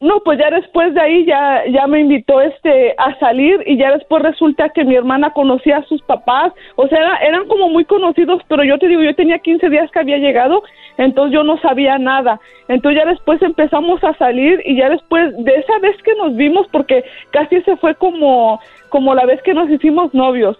No, 0.00 0.20
pues 0.20 0.38
ya 0.38 0.48
después 0.50 0.94
de 0.94 1.00
ahí 1.00 1.24
ya, 1.26 1.64
ya 1.66 1.88
me 1.88 1.98
invitó 1.98 2.40
este 2.40 2.94
a 2.98 3.18
salir 3.18 3.64
y 3.66 3.76
ya 3.78 3.90
después 3.90 4.22
resulta 4.22 4.68
que 4.68 4.84
mi 4.84 4.94
hermana 4.94 5.32
conocía 5.32 5.78
a 5.78 5.84
sus 5.86 6.00
papás, 6.02 6.52
o 6.76 6.86
sea, 6.86 6.98
era- 7.00 7.16
eran 7.16 7.48
como 7.48 7.68
muy 7.68 7.84
conocidos, 7.84 8.40
pero 8.46 8.62
yo 8.62 8.78
te 8.78 8.86
digo, 8.86 9.02
yo 9.02 9.12
tenía 9.16 9.40
15 9.40 9.68
días 9.68 9.90
que 9.90 9.98
había 9.98 10.18
llegado, 10.18 10.62
entonces 10.98 11.34
yo 11.34 11.42
no 11.42 11.58
sabía 11.58 11.98
nada. 11.98 12.38
Entonces 12.68 13.02
ya 13.02 13.10
después 13.10 13.42
empezamos 13.42 14.02
a 14.04 14.14
salir 14.14 14.62
y 14.64 14.76
ya 14.76 14.88
después 14.88 15.34
de 15.36 15.52
esa 15.56 15.78
vez 15.80 16.00
que 16.04 16.14
nos 16.14 16.36
vimos, 16.36 16.68
porque 16.70 17.02
casi 17.32 17.60
se 17.62 17.76
fue 17.78 17.96
como, 17.96 18.60
como 18.90 19.16
la 19.16 19.26
vez 19.26 19.42
que 19.42 19.52
nos 19.52 19.68
hicimos 19.68 20.14
novios, 20.14 20.56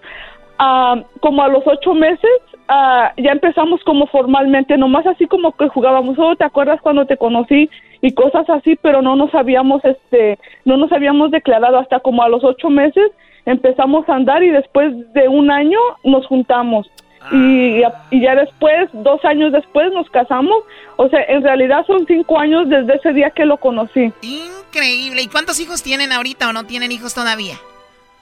ah, 0.59 0.97
como 1.21 1.45
a 1.45 1.49
los 1.49 1.65
ocho 1.65 1.95
meses 1.95 2.41
ah, 2.69 3.13
ya 3.17 3.33
empezamos 3.33 3.83
como 3.85 4.07
formalmente, 4.07 4.77
nomás 4.77 5.07
así 5.07 5.27
como 5.27 5.53
que 5.53 5.69
jugábamos, 5.69 6.19
oh, 6.19 6.37
¿te 6.37 6.45
acuerdas 6.45 6.81
cuando 6.81 7.07
te 7.07 7.17
conocí? 7.17 7.69
Y 8.01 8.13
cosas 8.13 8.49
así, 8.51 8.77
pero 8.81 9.03
no 9.03 9.17
nos 9.17 9.35
habíamos, 9.35 9.85
este, 9.85 10.39
no 10.65 10.77
nos 10.77 10.93
habíamos 10.93 11.31
declarado 11.31 11.79
hasta 11.79 12.01
como 12.01 12.23
a 12.23 12.29
los 12.29 12.45
ocho 12.45 12.71
meses 12.71 13.11
empezamos 13.45 14.09
a 14.09 14.15
andar 14.15 14.43
y 14.43 14.51
después 14.51 14.93
de 15.15 15.27
un 15.29 15.51
año 15.51 15.79
nos 16.05 16.27
juntamos. 16.27 16.87
Y, 17.33 17.83
y 18.11 18.21
ya 18.23 18.35
después, 18.35 18.89
dos 18.93 19.23
años 19.25 19.53
después, 19.53 19.93
nos 19.93 20.09
casamos. 20.11 20.63
O 20.97 21.09
sea, 21.09 21.21
en 21.29 21.43
realidad 21.43 21.85
son 21.87 22.07
cinco 22.07 22.39
años 22.39 22.69
desde 22.69 22.95
ese 22.95 23.13
día 23.13 23.31
que 23.31 23.45
lo 23.45 23.59
conocí. 23.59 24.13
Increíble. 24.23 25.23
¿Y 25.23 25.29
cuántos 25.29 25.61
hijos 25.61 25.83
tienen 25.83 26.13
ahorita 26.13 26.49
o 26.49 26.53
no 26.53 26.65
tienen 26.65 26.93
hijos 26.93 27.15
todavía? 27.15 27.57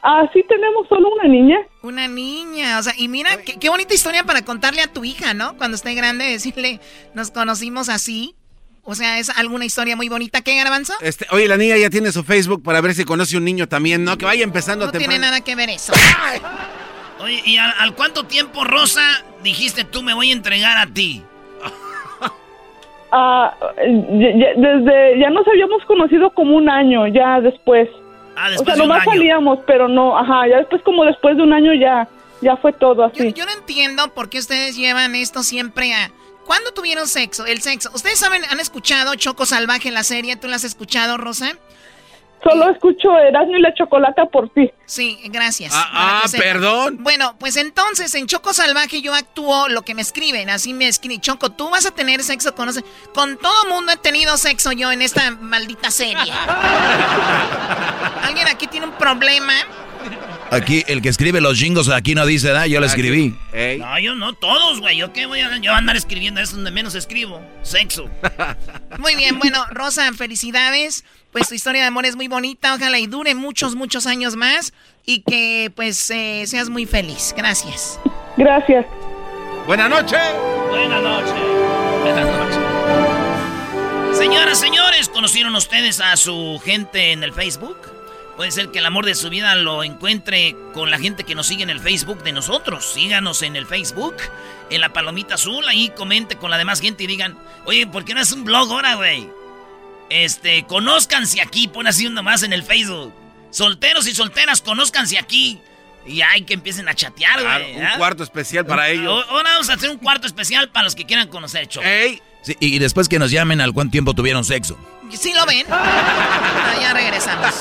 Ah, 0.09 0.23
sí 0.33 0.45
tenemos 0.49 0.87
solo 0.89 1.09
una 1.19 1.29
niña. 1.29 1.57
Una 1.83 2.07
niña, 2.07 2.79
o 2.79 2.83
sea, 2.83 2.93
y 2.97 3.09
mira, 3.09 3.39
qué, 3.45 3.59
qué 3.59 3.69
bonita 3.69 3.93
historia 3.93 4.23
para 4.23 4.43
contarle 4.45 4.81
a 4.83 4.87
tu 4.93 5.05
hija, 5.05 5.35
¿no? 5.35 5.57
Cuando 5.57 5.75
esté 5.75 5.95
grande, 5.95 6.25
decirle, 6.31 6.79
nos 7.15 7.31
conocimos 7.33 7.89
así. 7.89 8.35
O 8.85 8.95
sea, 8.95 9.19
es 9.19 9.31
alguna 9.37 9.65
historia 9.65 9.97
muy 9.97 10.09
bonita. 10.09 10.43
¿Qué, 10.43 10.55
Garbanzo? 10.55 10.93
Este, 11.01 11.27
oye, 11.33 11.49
la 11.49 11.57
niña 11.57 11.77
ya 11.77 11.91
tiene 11.91 12.13
su 12.13 12.23
Facebook 12.23 12.63
para 12.63 12.81
ver 12.81 12.95
si 12.95 13.05
conoce 13.05 13.37
un 13.37 13.45
niño 13.45 13.67
también, 13.69 14.05
¿no? 14.05 14.17
Que 14.17 14.27
vaya 14.27 14.45
empezando 14.45 14.87
No 14.87 14.93
tiene 14.93 15.07
temprano. 15.07 15.27
nada 15.33 15.41
que 15.45 15.57
ver 15.57 15.71
eso. 15.71 15.93
Oye, 17.21 17.43
¿y 17.45 17.57
al, 17.57 17.75
al 17.81 17.95
cuánto 17.97 18.27
tiempo, 18.27 18.63
Rosa, 18.63 19.03
dijiste 19.43 19.83
tú 19.83 20.05
me 20.05 20.15
voy 20.15 20.31
a 20.31 20.35
entregar 20.35 20.79
a 20.79 20.87
ti? 20.87 21.25
Ah, 23.13 23.55
ya- 23.77 24.37
ya- 24.39 24.55
desde, 24.57 25.19
ya 25.21 25.31
nos 25.31 25.47
habíamos 25.49 25.85
conocido 25.87 26.31
como 26.31 26.57
un 26.57 26.69
año, 26.69 27.07
ya 27.09 27.41
después. 27.41 27.89
Ah, 28.37 28.51
o 28.59 28.65
sea, 28.65 28.75
de 28.75 28.83
un 28.83 28.89
nomás 28.89 29.03
año. 29.03 29.13
salíamos, 29.13 29.59
pero 29.67 29.89
no, 29.89 30.17
ajá, 30.19 30.47
ya 30.49 30.59
después 30.59 30.83
como 30.83 31.05
después 31.05 31.37
de 31.37 31.43
un 31.43 31.53
año 31.53 31.73
ya, 31.75 32.09
ya 32.43 32.57
fue 32.57 32.73
todo 32.73 33.05
así. 33.05 33.33
Yo 33.33 33.45
no 33.47 33.53
entiendo 33.53 34.13
por 34.15 34.29
qué 34.29 34.39
ustedes 34.39 34.77
llevan 34.77 35.15
esto 35.15 35.43
siempre 35.43 35.95
a... 35.95 36.11
¿Cuándo 36.45 36.71
tuvieron 36.73 37.09
sexo? 37.09 37.45
El 37.45 37.61
sexo. 37.61 37.91
¿Ustedes 37.93 38.21
saben, 38.21 38.43
han 38.51 38.61
escuchado 38.61 39.17
Choco 39.17 39.47
Salvaje, 39.47 39.91
la 39.91 40.05
serie? 40.05 40.37
¿Tú 40.37 40.47
la 40.47 40.57
has 40.57 40.65
escuchado, 40.65 41.17
Rosa? 41.17 41.59
Solo 42.49 42.71
escucho 42.71 43.19
Erasmo 43.19 43.57
y 43.57 43.61
la 43.61 43.75
Chocolata 43.75 44.27
por 44.27 44.49
ti. 44.51 44.71
Sí, 44.85 45.19
gracias. 45.25 45.73
Ah, 45.75 46.23
ah, 46.25 46.29
perdón. 46.31 46.99
Bueno, 47.01 47.37
pues 47.39 47.57
entonces 47.57 48.15
en 48.15 48.27
Choco 48.27 48.55
Salvaje 48.55 49.03
yo 49.03 49.15
actúo 49.15 49.69
lo 49.69 49.83
que 49.83 49.95
me 49.95 50.03
escriben. 50.03 50.49
Así 50.49 50.73
me 50.73 50.87
escriben. 50.87 51.21
Choco, 51.21 51.51
tú 51.51 51.71
vas 51.71 51.87
a 51.87 51.91
tener 51.91 52.23
sexo 52.23 52.55
con... 52.55 52.69
Con 53.13 53.37
todo 53.39 53.69
mundo 53.69 53.93
he 53.93 53.97
tenido 53.97 54.37
sexo 54.37 54.71
yo 54.73 54.93
en 54.93 55.03
esta 55.03 55.33
maldita 55.33 55.91
serie. 55.91 56.33
¿Alguien 58.23 58.47
aquí 58.49 58.69
tiene 58.69 58.87
un 58.87 58.93
problema? 58.93 59.53
Aquí, 60.51 60.85
el 60.87 61.03
que 61.03 61.09
escribe 61.09 61.41
los 61.41 61.59
jingos 61.59 61.89
aquí 61.89 62.15
no 62.15 62.25
dice 62.25 62.49
nada, 62.49 62.69
yo 62.69 62.79
lo 62.79 62.87
escribí. 62.87 63.35
No, 63.79 63.99
yo 63.99 64.15
no, 64.15 64.35
todos, 64.35 64.81
güey. 64.81 64.97
¿Yo 64.97 65.13
qué 65.13 65.27
voy 65.27 65.41
a, 65.41 65.57
yo 65.59 65.73
a 65.73 65.79
andar 65.79 65.97
escribiendo? 65.97 66.41
Es 66.41 66.53
donde 66.53 66.71
menos 66.71 66.95
escribo. 66.95 67.43
Sexo. 67.63 68.09
Muy 68.99 69.17
bien, 69.17 69.39
bueno, 69.41 69.65
Rosa, 69.71 70.13
felicidades. 70.13 71.05
Pues 71.37 71.51
tu 71.51 71.55
historia 71.55 71.83
de 71.83 71.89
amor 71.89 72.07
es 72.07 72.17
muy 72.17 72.29
bonita. 72.29 72.75
Ojalá 72.75 72.99
y 72.99 73.07
dure 73.07 73.35
muchos, 73.35 73.75
muchos 73.75 74.07
años 74.07 74.37
más. 74.37 74.73
Y 75.05 75.21
que 75.21 75.71
pues 75.77 76.11
eh, 76.11 76.45
seas 76.47 76.71
muy 76.71 76.87
feliz. 76.87 77.35
Gracias. 77.37 78.01
Gracias. 78.39 78.87
Buenas 79.67 79.91
noches. 79.91 80.19
Buenas 80.71 81.03
noches. 81.03 81.35
Buenas 82.01 82.25
noches. 82.25 84.17
Señoras, 84.17 84.59
señores, 84.59 85.11
¿conocieron 85.11 85.55
ustedes 85.57 86.01
a 86.01 86.17
su 86.17 86.59
gente 86.65 87.13
en 87.13 87.23
el 87.23 87.35
Facebook? 87.35 87.77
Puede 88.39 88.51
ser 88.51 88.71
que 88.71 88.79
el 88.79 88.87
amor 88.87 89.05
de 89.05 89.15
su 89.15 89.29
vida 89.29 89.55
lo 89.57 89.85
encuentre 89.85 90.57
con 90.73 90.91
la 90.91 90.99
gente 90.99 91.25
que 91.25 91.35
nos 91.35 91.49
sigue 91.49 91.65
en 91.65 91.71
el 91.71 91.81
Facebook 91.81 92.23
de 92.23 92.33
nosotros. 92.33 92.95
Síganos 92.95 93.43
en 93.43 93.57
el 93.57 93.67
Facebook, 93.67 94.17
en 94.71 94.81
la 94.81 94.95
palomita 94.95 95.35
azul, 95.35 95.69
ahí 95.69 95.91
comente 95.91 96.37
con 96.37 96.51
la 96.51 96.57
demás 96.57 96.81
gente 96.81 97.05
y 97.05 97.07
digan, 97.07 97.37
oye, 97.67 97.87
¿por 97.87 98.07
qué 98.07 98.15
no 98.15 98.23
es 98.23 98.33
un 98.33 98.45
blog 98.45 98.73
ahora, 98.73 98.95
güey? 98.95 99.36
Este, 100.11 100.65
conózcanse 100.67 101.41
aquí, 101.41 101.69
pon 101.69 101.87
así 101.87 102.07
uno 102.07 102.23
más 102.23 102.43
en 102.43 102.53
el 102.53 102.63
Facebook. 102.63 103.13
Solteros 103.51 104.07
y 104.07 104.15
solteras, 104.15 104.63
conózcanse 104.63 105.19
aquí. 105.19 105.61
Y 106.07 106.21
hay 106.23 106.43
que 106.43 106.55
empiecen 106.55 106.89
a 106.89 106.95
chatear, 106.95 107.41
Claro, 107.41 107.65
güey. 107.65 107.77
un 107.79 107.85
¿ah? 107.85 107.95
cuarto 107.99 108.23
especial 108.23 108.65
para 108.65 108.89
ellos. 108.89 109.25
Ahora 109.29 109.51
vamos 109.51 109.69
a 109.71 109.73
hacer 109.75 109.91
un 109.91 109.99
cuarto 109.99 110.27
especial 110.27 110.69
para 110.71 110.85
los 110.85 110.95
que 110.95 111.05
quieran 111.05 111.27
conocer, 111.29 111.67
Choco. 111.67 111.87
Sí, 112.43 112.57
y 112.61 112.79
después 112.79 113.09
que 113.09 113.19
nos 113.19 113.33
llamen 113.33 113.61
al 113.61 113.73
cuánto 113.73 113.91
tiempo 113.91 114.15
tuvieron 114.15 114.45
sexo. 114.45 114.79
¿Sí 115.13 115.33
lo 115.35 115.45
ven? 115.47 115.67
Ah, 115.69 116.75
ya 116.81 116.93
regresamos. 116.95 117.53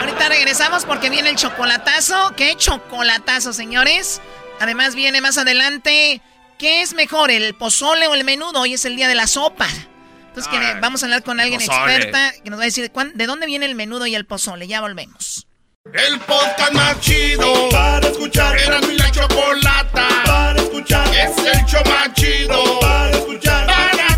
Ahorita 0.00 0.28
regresamos 0.28 0.84
porque 0.84 1.08
viene 1.08 1.30
el 1.30 1.36
chocolatazo. 1.36 2.34
¿Qué 2.36 2.56
chocolatazo, 2.56 3.52
señores? 3.52 4.20
Además 4.60 4.96
viene 4.96 5.20
más 5.20 5.38
adelante. 5.38 6.20
¿Qué 6.58 6.82
es 6.82 6.94
mejor, 6.94 7.30
el 7.30 7.54
pozole 7.54 8.08
o 8.08 8.14
el 8.14 8.24
menudo? 8.24 8.60
Hoy 8.60 8.74
es 8.74 8.84
el 8.84 8.96
día 8.96 9.06
de 9.06 9.14
la 9.14 9.28
sopa. 9.28 9.68
Entonces 10.38 10.60
que 10.60 10.66
Ay, 10.74 10.80
vamos 10.80 11.02
a 11.02 11.06
hablar 11.06 11.22
con 11.22 11.40
alguien 11.40 11.60
pozole. 11.60 11.94
experta 11.96 12.32
que 12.42 12.50
nos 12.50 12.58
va 12.58 12.62
a 12.64 12.66
decir 12.66 12.84
de, 12.84 12.90
cuán- 12.90 13.12
de 13.14 13.26
dónde 13.26 13.46
viene 13.46 13.66
el 13.66 13.74
menudo 13.74 14.06
y 14.06 14.14
el 14.14 14.24
pozole. 14.26 14.66
Ya 14.68 14.80
volvemos. 14.80 15.46
El 15.92 16.18
podcast 16.20 16.72
más 16.72 17.00
chido 17.00 17.68
para 17.70 18.06
escuchar. 18.08 18.56
Era 18.58 18.80
mi 18.82 18.96
la 18.96 19.10
chocolata 19.10 20.06
para 20.26 20.60
escuchar. 20.60 21.08
Es 21.14 21.36
el 21.38 21.64
show 21.66 21.82
más 21.86 22.12
chido 22.14 22.80
para 22.80 23.10
escuchar. 23.10 23.66
Para 23.66 24.17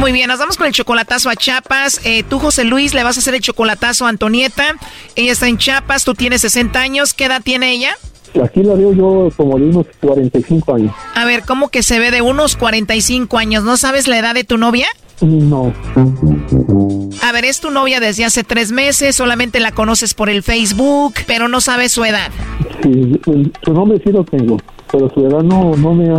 Muy 0.00 0.12
bien, 0.12 0.28
nos 0.28 0.38
vamos 0.38 0.56
con 0.56 0.66
el 0.66 0.72
chocolatazo 0.72 1.28
a 1.28 1.36
Chiapas. 1.36 2.00
Eh, 2.04 2.22
tú, 2.22 2.38
José 2.38 2.64
Luis, 2.64 2.94
le 2.94 3.04
vas 3.04 3.18
a 3.18 3.20
hacer 3.20 3.34
el 3.34 3.42
chocolatazo 3.42 4.06
a 4.06 4.08
Antonieta. 4.08 4.74
Ella 5.14 5.30
está 5.30 5.46
en 5.46 5.58
Chiapas, 5.58 6.04
tú 6.04 6.14
tienes 6.14 6.40
60 6.40 6.80
años. 6.80 7.12
¿Qué 7.12 7.26
edad 7.26 7.42
tiene 7.44 7.70
ella? 7.72 7.94
Aquí 8.42 8.62
la 8.62 8.72
veo 8.76 8.94
yo 8.94 9.28
como 9.36 9.58
de 9.58 9.66
unos 9.66 9.86
45 10.00 10.74
años. 10.74 10.94
A 11.14 11.26
ver, 11.26 11.42
¿cómo 11.44 11.68
que 11.68 11.82
se 11.82 11.98
ve 11.98 12.10
de 12.10 12.22
unos 12.22 12.56
45 12.56 13.36
años? 13.36 13.62
¿No 13.62 13.76
sabes 13.76 14.08
la 14.08 14.18
edad 14.18 14.32
de 14.32 14.44
tu 14.44 14.56
novia? 14.56 14.86
No. 15.20 15.70
A 17.22 17.32
ver, 17.32 17.44
es 17.44 17.60
tu 17.60 17.70
novia 17.70 18.00
desde 18.00 18.24
hace 18.24 18.42
tres 18.42 18.72
meses, 18.72 19.14
solamente 19.14 19.60
la 19.60 19.72
conoces 19.72 20.14
por 20.14 20.30
el 20.30 20.42
Facebook, 20.42 21.12
pero 21.26 21.46
no 21.48 21.60
sabes 21.60 21.92
su 21.92 22.06
edad. 22.06 22.30
Sí, 22.82 23.20
su 23.62 23.74
nombre 23.74 24.00
sí 24.02 24.12
lo 24.12 24.24
tengo, 24.24 24.56
pero 24.90 25.10
su 25.14 25.26
edad 25.26 25.42
no, 25.42 25.76
no, 25.76 25.94
me, 25.94 26.08
ha, 26.08 26.14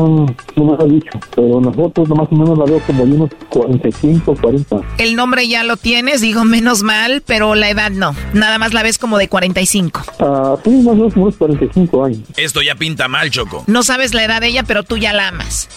no 0.55 0.65
me 0.65 0.73
ha 0.73 0.85
dicho. 0.85 1.19
Pero 1.35 1.59
en 1.59 1.65
las 1.65 1.75
fotos 1.75 2.09
más 2.09 2.27
o 2.31 2.35
menos 2.35 2.57
la 2.57 2.65
veo 2.65 2.79
como 2.81 3.05
de 3.05 3.13
unos 3.13 3.29
45, 3.49 4.37
40. 4.39 4.81
El 4.97 5.15
nombre 5.15 5.47
ya 5.47 5.63
lo 5.63 5.77
tienes, 5.77 6.21
digo 6.21 6.45
menos 6.45 6.83
mal, 6.83 7.21
pero 7.25 7.55
la 7.55 7.69
edad 7.69 7.91
no. 7.91 8.15
Nada 8.33 8.57
más 8.57 8.73
la 8.73 8.83
ves 8.83 8.97
como 8.97 9.17
de 9.17 9.27
45. 9.27 10.01
Ah, 10.19 10.55
sí, 10.63 10.69
más 10.69 10.87
o 10.87 10.95
menos 10.95 11.13
como 11.13 11.25
unos 11.25 11.37
45 11.37 12.05
años. 12.05 12.19
Esto 12.37 12.61
ya 12.61 12.75
pinta 12.75 13.07
mal, 13.07 13.29
Choco. 13.29 13.63
No 13.67 13.83
sabes 13.83 14.13
la 14.13 14.23
edad 14.23 14.41
de 14.41 14.47
ella, 14.47 14.63
pero 14.63 14.83
tú 14.83 14.97
ya 14.97 15.13
la 15.13 15.29
amas. 15.29 15.69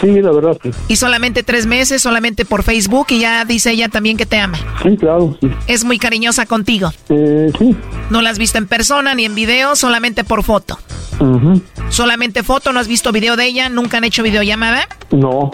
Sí, 0.00 0.20
la 0.20 0.30
verdad, 0.30 0.56
sí. 0.62 0.70
Y 0.88 0.96
solamente 0.96 1.42
tres 1.42 1.66
meses, 1.66 2.02
solamente 2.02 2.44
por 2.44 2.62
Facebook, 2.62 3.06
y 3.10 3.20
ya 3.20 3.44
dice 3.44 3.72
ella 3.72 3.88
también 3.88 4.16
que 4.16 4.26
te 4.26 4.38
ama. 4.38 4.58
Sí, 4.82 4.96
claro, 4.96 5.36
sí. 5.40 5.50
Es 5.66 5.84
muy 5.84 5.98
cariñosa 5.98 6.46
contigo. 6.46 6.92
Eh, 7.08 7.50
sí. 7.58 7.76
No 8.10 8.22
la 8.22 8.30
has 8.30 8.38
visto 8.38 8.58
en 8.58 8.66
persona 8.66 9.14
ni 9.14 9.24
en 9.24 9.34
video, 9.34 9.76
solamente 9.76 10.24
por 10.24 10.44
foto. 10.44 10.78
Ujú. 11.20 11.60
Solamente 12.02 12.44
foto, 12.44 12.72
no 12.72 12.78
has 12.78 12.86
visto 12.86 13.10
video 13.10 13.34
de 13.34 13.44
ella, 13.46 13.68
nunca 13.68 13.96
han 13.96 14.04
hecho 14.04 14.22
videollamada. 14.22 14.86
No. 15.10 15.50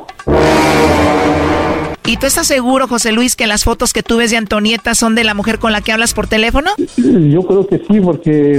¿Y 2.06 2.18
tú 2.18 2.26
estás 2.26 2.46
seguro, 2.46 2.86
José 2.86 3.12
Luis, 3.12 3.34
que 3.34 3.46
las 3.46 3.64
fotos 3.64 3.94
que 3.94 4.02
tú 4.02 4.18
ves 4.18 4.30
de 4.30 4.36
Antonieta 4.36 4.94
son 4.94 5.14
de 5.14 5.24
la 5.24 5.32
mujer 5.32 5.58
con 5.58 5.72
la 5.72 5.80
que 5.80 5.90
hablas 5.90 6.12
por 6.12 6.26
teléfono? 6.26 6.70
Yo 6.98 7.42
creo 7.46 7.66
que 7.66 7.78
sí, 7.78 7.98
porque 7.98 8.58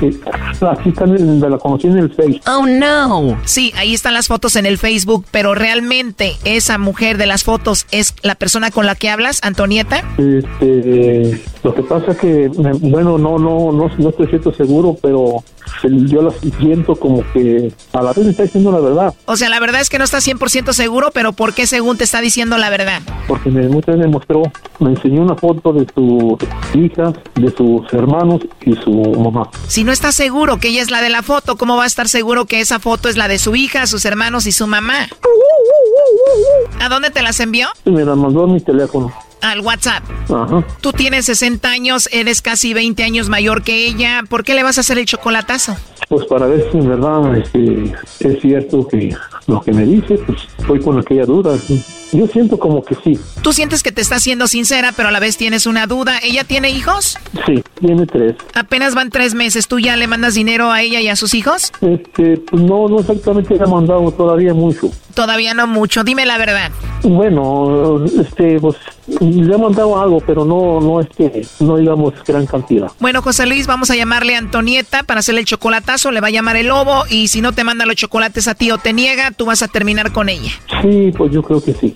eh, 0.00 0.20
aquí 0.62 0.88
están, 0.88 1.14
en- 1.14 1.38
la 1.42 1.58
conocí 1.58 1.88
en 1.88 1.98
el 1.98 2.08
Face. 2.10 2.40
Oh, 2.46 2.64
no. 2.66 3.38
Sí, 3.44 3.70
ahí 3.76 3.92
están 3.92 4.14
las 4.14 4.28
fotos 4.28 4.56
en 4.56 4.64
el 4.64 4.78
Facebook, 4.78 5.26
pero 5.30 5.54
realmente 5.54 6.36
esa 6.46 6.78
mujer 6.78 7.18
de 7.18 7.26
las 7.26 7.44
fotos 7.44 7.86
es 7.90 8.14
la 8.22 8.34
persona 8.34 8.70
con 8.70 8.86
la 8.86 8.94
que 8.94 9.10
hablas, 9.10 9.40
Antonieta. 9.42 10.02
Este, 10.16 11.38
lo 11.66 11.74
que 11.74 11.82
pasa 11.82 12.12
es 12.12 12.18
que, 12.18 12.48
bueno, 12.80 13.18
no, 13.18 13.40
no, 13.40 13.72
no, 13.72 13.90
no 13.98 14.08
estoy 14.08 14.28
cierto 14.28 14.54
seguro, 14.54 14.96
pero 15.02 15.42
yo 15.82 16.22
la 16.22 16.30
siento 16.60 16.94
como 16.94 17.24
que 17.32 17.72
a 17.92 18.02
la 18.02 18.12
vez 18.12 18.24
me 18.24 18.30
está 18.30 18.44
diciendo 18.44 18.70
la 18.70 18.78
verdad, 18.78 19.14
O 19.24 19.34
sea, 19.34 19.48
la 19.48 19.58
verdad 19.58 19.80
es 19.80 19.90
que 19.90 19.98
no 19.98 20.04
estás 20.04 20.24
100% 20.28 20.72
seguro, 20.72 21.10
pero 21.12 21.32
¿por 21.32 21.54
qué 21.54 21.66
según 21.66 21.96
te 21.96 22.04
está 22.04 22.20
diciendo 22.20 22.56
la 22.56 22.70
verdad? 22.70 23.02
porque 23.26 23.50
me, 23.50 23.68
muchas 23.68 23.96
veces 23.96 24.06
me 24.06 24.12
mostró, 24.12 24.42
me 24.78 24.90
enseñó 24.90 25.22
una 25.22 25.34
foto 25.34 25.72
de 25.72 25.84
sus 25.92 26.38
hijas, 26.76 27.14
de 27.34 27.50
sus 27.50 27.92
hermanos 27.92 28.42
y 28.64 28.76
su 28.76 28.92
mamá. 28.92 29.50
Si 29.66 29.82
no 29.82 29.90
estás 29.90 30.14
seguro 30.14 30.58
que 30.58 30.68
ella 30.68 30.82
es 30.82 30.92
la 30.92 31.02
de 31.02 31.10
la 31.10 31.24
foto, 31.24 31.56
¿cómo 31.56 31.76
va 31.76 31.82
a 31.82 31.88
estar 31.88 32.08
seguro 32.08 32.44
que 32.44 32.60
esa 32.60 32.78
foto 32.78 33.08
es 33.08 33.16
la 33.16 33.26
de 33.26 33.40
su 33.40 33.56
hija, 33.56 33.88
sus 33.88 34.04
hermanos 34.04 34.46
y 34.46 34.52
su 34.52 34.68
mamá? 34.68 35.08
¿A 36.80 36.88
dónde 36.88 37.10
te 37.10 37.22
las 37.22 37.40
envió? 37.40 37.66
Me 37.84 38.04
la 38.04 38.14
mandó 38.14 38.44
a 38.44 38.46
mi 38.46 38.60
teléfono. 38.60 39.12
Al 39.46 39.60
WhatsApp. 39.60 40.02
Ajá. 40.28 40.64
Tú 40.80 40.92
tienes 40.92 41.26
60 41.26 41.68
años, 41.68 42.08
eres 42.12 42.42
casi 42.42 42.74
20 42.74 43.02
años 43.04 43.28
mayor 43.28 43.62
que 43.62 43.86
ella. 43.86 44.24
¿Por 44.28 44.42
qué 44.42 44.54
le 44.54 44.62
vas 44.64 44.78
a 44.78 44.80
hacer 44.80 44.98
el 44.98 45.06
chocolatazo? 45.06 45.76
Pues 46.08 46.26
para 46.26 46.46
ver 46.46 46.68
si 46.70 46.78
en 46.78 46.88
verdad 46.88 47.36
este, 47.36 47.94
es 48.20 48.40
cierto 48.40 48.86
que 48.88 49.14
lo 49.46 49.60
que 49.60 49.72
me 49.72 49.84
dice, 49.84 50.18
pues 50.26 50.38
estoy 50.58 50.80
con 50.80 50.98
aquella 50.98 51.24
duda. 51.24 51.56
sí. 51.58 51.82
Yo 52.16 52.26
siento 52.26 52.58
como 52.58 52.82
que 52.82 52.94
sí. 53.04 53.18
Tú 53.42 53.52
sientes 53.52 53.82
que 53.82 53.92
te 53.92 54.00
está 54.00 54.18
siendo 54.18 54.46
sincera, 54.46 54.92
pero 54.96 55.10
a 55.10 55.12
la 55.12 55.20
vez 55.20 55.36
tienes 55.36 55.66
una 55.66 55.86
duda. 55.86 56.18
¿Ella 56.22 56.44
tiene 56.44 56.70
hijos? 56.70 57.18
Sí, 57.44 57.62
tiene 57.78 58.06
tres. 58.06 58.36
Apenas 58.54 58.94
van 58.94 59.10
tres 59.10 59.34
meses. 59.34 59.68
¿Tú 59.68 59.78
ya 59.78 59.96
le 59.96 60.06
mandas 60.06 60.32
dinero 60.32 60.72
a 60.72 60.80
ella 60.80 61.00
y 61.02 61.08
a 61.08 61.16
sus 61.16 61.34
hijos? 61.34 61.72
Este, 61.82 62.38
pues 62.38 62.62
no, 62.62 62.88
no 62.88 63.00
exactamente 63.00 63.54
le 63.54 63.62
ha 63.62 63.66
mandado 63.66 64.10
todavía 64.12 64.54
mucho. 64.54 64.90
Todavía 65.12 65.52
no 65.52 65.66
mucho. 65.66 66.04
Dime 66.04 66.24
la 66.24 66.38
verdad. 66.38 66.70
Bueno, 67.02 68.02
este, 68.04 68.58
pues 68.60 68.76
le 69.20 69.54
ha 69.54 69.58
mandado 69.58 70.00
algo, 70.00 70.20
pero 70.20 70.46
no, 70.46 70.80
no 70.80 71.00
es 71.00 71.08
que, 71.10 71.46
no 71.60 71.76
digamos 71.76 72.14
gran 72.26 72.46
cantidad. 72.46 72.90
Bueno, 72.98 73.20
José 73.20 73.44
Luis, 73.46 73.66
vamos 73.66 73.90
a 73.90 73.96
llamarle 73.96 74.36
a 74.36 74.38
Antonieta 74.38 75.02
para 75.02 75.20
hacerle 75.20 75.40
el 75.40 75.46
chocolatazo. 75.46 76.10
Le 76.12 76.22
va 76.22 76.28
a 76.28 76.30
llamar 76.30 76.56
el 76.56 76.68
lobo 76.68 77.04
y 77.10 77.28
si 77.28 77.42
no 77.42 77.52
te 77.52 77.62
manda 77.62 77.84
los 77.84 77.96
chocolates 77.96 78.48
a 78.48 78.54
ti 78.54 78.70
o 78.70 78.78
te 78.78 78.94
niega, 78.94 79.32
tú 79.32 79.44
vas 79.44 79.62
a 79.62 79.68
terminar 79.68 80.12
con 80.12 80.30
ella. 80.30 80.50
Sí, 80.82 81.12
pues 81.16 81.30
yo 81.30 81.42
creo 81.42 81.62
que 81.62 81.74
sí. 81.74 81.94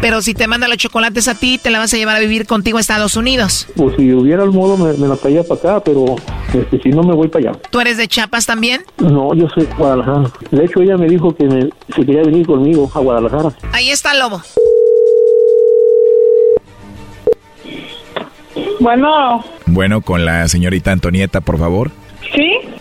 Pero 0.00 0.22
si 0.22 0.34
te 0.34 0.46
manda 0.46 0.68
los 0.68 0.76
chocolates 0.76 1.26
a 1.28 1.34
ti, 1.34 1.58
te 1.58 1.70
la 1.70 1.78
vas 1.78 1.92
a 1.94 1.96
llevar 1.96 2.16
a 2.16 2.20
vivir 2.20 2.46
contigo 2.46 2.78
a 2.78 2.80
Estados 2.80 3.16
Unidos. 3.16 3.66
Pues 3.76 3.96
si 3.96 4.12
hubiera 4.12 4.44
el 4.44 4.50
modo, 4.50 4.76
me, 4.76 4.92
me 4.94 5.08
la 5.08 5.16
traía 5.16 5.42
para 5.42 5.58
acá, 5.60 5.80
pero 5.84 6.16
este, 6.54 6.80
si 6.82 6.90
no, 6.90 7.02
me 7.02 7.14
voy 7.14 7.28
para 7.28 7.50
allá. 7.50 7.58
¿Tú 7.70 7.80
eres 7.80 7.96
de 7.96 8.06
Chiapas 8.06 8.46
también? 8.46 8.82
No, 8.98 9.34
yo 9.34 9.48
soy 9.48 9.64
de 9.66 9.74
Guadalajara. 9.74 10.30
De 10.50 10.64
hecho, 10.64 10.80
ella 10.82 10.96
me 10.96 11.08
dijo 11.08 11.34
que 11.34 11.44
me, 11.44 11.70
si 11.94 12.04
quería 12.04 12.22
venir 12.22 12.46
conmigo 12.46 12.90
a 12.94 13.00
Guadalajara. 13.00 13.50
Ahí 13.72 13.90
está 13.90 14.12
el 14.12 14.20
lobo. 14.20 14.42
Bueno, 18.78 19.42
Bueno, 19.66 20.00
con 20.02 20.24
la 20.24 20.46
señorita 20.48 20.92
Antonieta, 20.92 21.40
por 21.40 21.58
favor. 21.58 21.90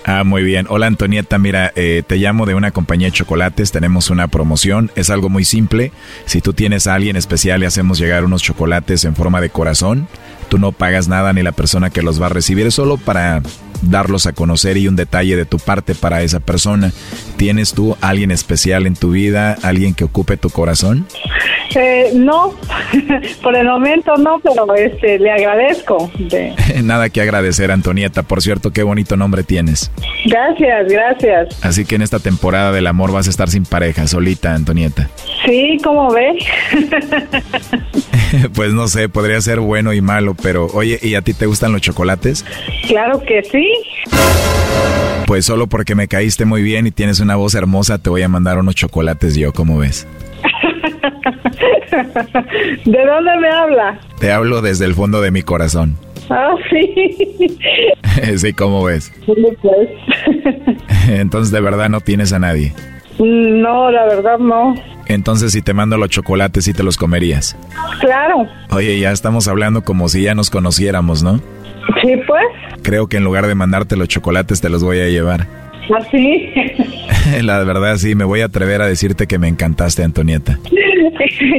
Ah, 0.08 0.24
muy 0.24 0.44
bien. 0.44 0.68
Hola 0.70 0.86
Antonieta, 0.86 1.40
mira, 1.40 1.74
eh, 1.76 2.04
te 2.06 2.18
llamo 2.18 2.46
de 2.46 2.54
una 2.54 2.70
compañía 2.70 3.08
de 3.08 3.12
chocolates, 3.12 3.72
tenemos 3.72 4.12
una 4.12 4.28
promoción, 4.28 4.92
es 4.96 5.10
algo 5.10 5.30
muy 5.30 5.46
simple. 5.46 5.92
Si 6.28 6.42
tú 6.42 6.54
tienes 6.54 6.86
a 6.86 6.94
alguien 6.94 7.16
especial, 7.16 7.62
le 7.62 7.66
hacemos 7.66 7.98
llegar 7.98 8.24
unos 8.24 8.44
chocolates 8.44 9.04
en 9.04 9.16
forma 9.16 9.42
de 9.42 9.50
corazón. 9.50 10.08
Tú 10.48 10.60
no 10.60 10.74
pagas 10.74 11.08
nada 11.08 11.34
ni 11.34 11.42
la 11.42 11.54
persona 11.54 11.90
que 11.90 12.04
los 12.04 12.22
va 12.22 12.28
a 12.28 12.30
recibir, 12.30 12.68
es 12.68 12.76
solo 12.76 12.98
para 12.98 13.42
darlos 13.82 14.26
a 14.28 14.34
conocer 14.34 14.78
y 14.78 14.88
un 14.88 14.96
detalle 14.96 15.36
de 15.36 15.46
tu 15.46 15.58
parte 15.58 15.96
para 15.96 16.22
esa 16.22 16.40
persona. 16.40 16.92
¿Tienes 17.38 17.74
tú 17.74 17.98
alguien 18.02 18.32
especial 18.32 18.86
en 18.88 18.96
tu 18.96 19.12
vida, 19.12 19.56
alguien 19.62 19.94
que 19.94 20.04
ocupe 20.04 20.38
tu 20.38 20.50
corazón? 20.50 21.06
Eh, 21.78 22.12
no, 22.16 22.54
por 23.44 23.56
el 23.58 23.68
momento 23.68 24.16
no, 24.18 24.40
pero 24.40 24.74
este, 24.76 25.20
le 25.20 25.30
agradezco. 25.32 26.10
De- 26.18 26.54
Nada 26.84 27.10
que 27.10 27.22
agradecer, 27.22 27.70
Antonieta. 27.72 28.24
Por 28.24 28.42
cierto, 28.42 28.72
qué 28.72 28.84
bonito 28.84 29.18
nombre 29.18 29.44
tienes. 29.44 29.92
Gracias, 30.26 30.88
gracias. 30.88 31.64
Así 31.64 31.84
que 31.86 31.96
en 31.96 32.02
esta 32.02 32.20
temporada 32.20 32.72
del 32.72 32.88
amor 32.88 33.12
vas 33.12 33.28
a 33.28 33.30
estar 33.30 33.50
sin 33.50 33.64
pareja, 33.66 34.08
solita, 34.08 34.54
Antonieta. 34.56 35.10
Sí, 35.46 35.78
¿cómo 35.84 36.12
ve? 36.14 36.38
pues 38.56 38.74
no 38.74 38.88
sé, 38.88 39.10
podría 39.10 39.40
ser 39.42 39.60
bueno 39.60 39.94
y 39.94 40.02
malo, 40.02 40.36
pero 40.42 40.68
oye, 40.74 40.98
¿y 41.02 41.16
a 41.16 41.22
ti 41.22 41.34
te 41.34 41.46
gustan 41.46 41.72
los 41.72 41.82
chocolates? 41.82 42.46
claro 42.88 43.20
que 43.22 43.44
sí. 43.52 43.65
Pues 45.26 45.46
solo 45.46 45.68
porque 45.68 45.96
me 45.96 46.08
caíste 46.08 46.46
muy 46.46 46.62
bien 46.62 46.88
y 46.88 46.92
tienes 46.92 47.20
una 47.20 47.36
voz 47.36 47.56
hermosa, 47.56 47.98
te 47.98 48.10
voy 48.10 48.22
a 48.22 48.30
mandar 48.30 48.60
unos 48.60 48.76
chocolates 48.76 49.36
yo, 49.36 49.52
¿cómo 49.54 49.80
ves? 49.80 50.08
¿De 52.86 53.06
dónde 53.06 53.32
me 53.42 53.50
habla? 53.50 54.00
Te 54.20 54.32
hablo 54.32 54.62
desde 54.62 54.86
el 54.86 54.94
fondo 54.94 55.22
de 55.22 55.32
mi 55.32 55.42
corazón. 55.42 55.98
Ah, 56.30 56.54
sí. 56.70 58.38
sí, 58.38 58.54
¿cómo 58.54 58.84
ves? 58.84 59.12
Pues, 59.26 59.38
Entonces 61.10 61.52
de 61.52 61.62
verdad 61.62 61.90
no 61.90 62.02
tienes 62.02 62.34
a 62.34 62.40
nadie. 62.40 62.74
no, 63.20 63.92
la 63.92 64.06
verdad 64.06 64.40
no. 64.40 64.76
Entonces 65.08 65.52
si 65.52 65.62
te 65.62 65.74
mando 65.74 65.98
los 65.98 66.10
chocolates, 66.10 66.66
sí 66.66 66.74
te 66.74 66.84
los 66.84 66.98
comerías. 66.98 67.56
Claro. 68.00 68.48
Oye, 68.72 69.00
ya 69.00 69.12
estamos 69.12 69.48
hablando 69.48 69.84
como 69.84 70.10
si 70.10 70.24
ya 70.24 70.36
nos 70.36 70.50
conociéramos, 70.50 71.24
¿no? 71.24 71.42
Sí, 72.02 72.14
pues. 72.28 72.44
Creo 72.82 73.08
que 73.08 73.18
en 73.18 73.24
lugar 73.24 73.48
de 73.48 73.56
mandarte 73.56 73.96
los 73.96 74.08
chocolates 74.08 74.62
te 74.62 74.70
los 74.70 74.84
voy 74.84 75.00
a 75.00 75.08
llevar. 75.08 75.48
Así. 75.96 76.52
La 77.42 77.64
verdad 77.64 77.98
sí, 77.98 78.16
me 78.16 78.24
voy 78.24 78.42
a 78.42 78.46
atrever 78.46 78.82
a 78.82 78.88
decirte 78.88 79.28
que 79.28 79.38
me 79.38 79.48
encantaste, 79.48 80.04
Antonieta. 80.04 80.60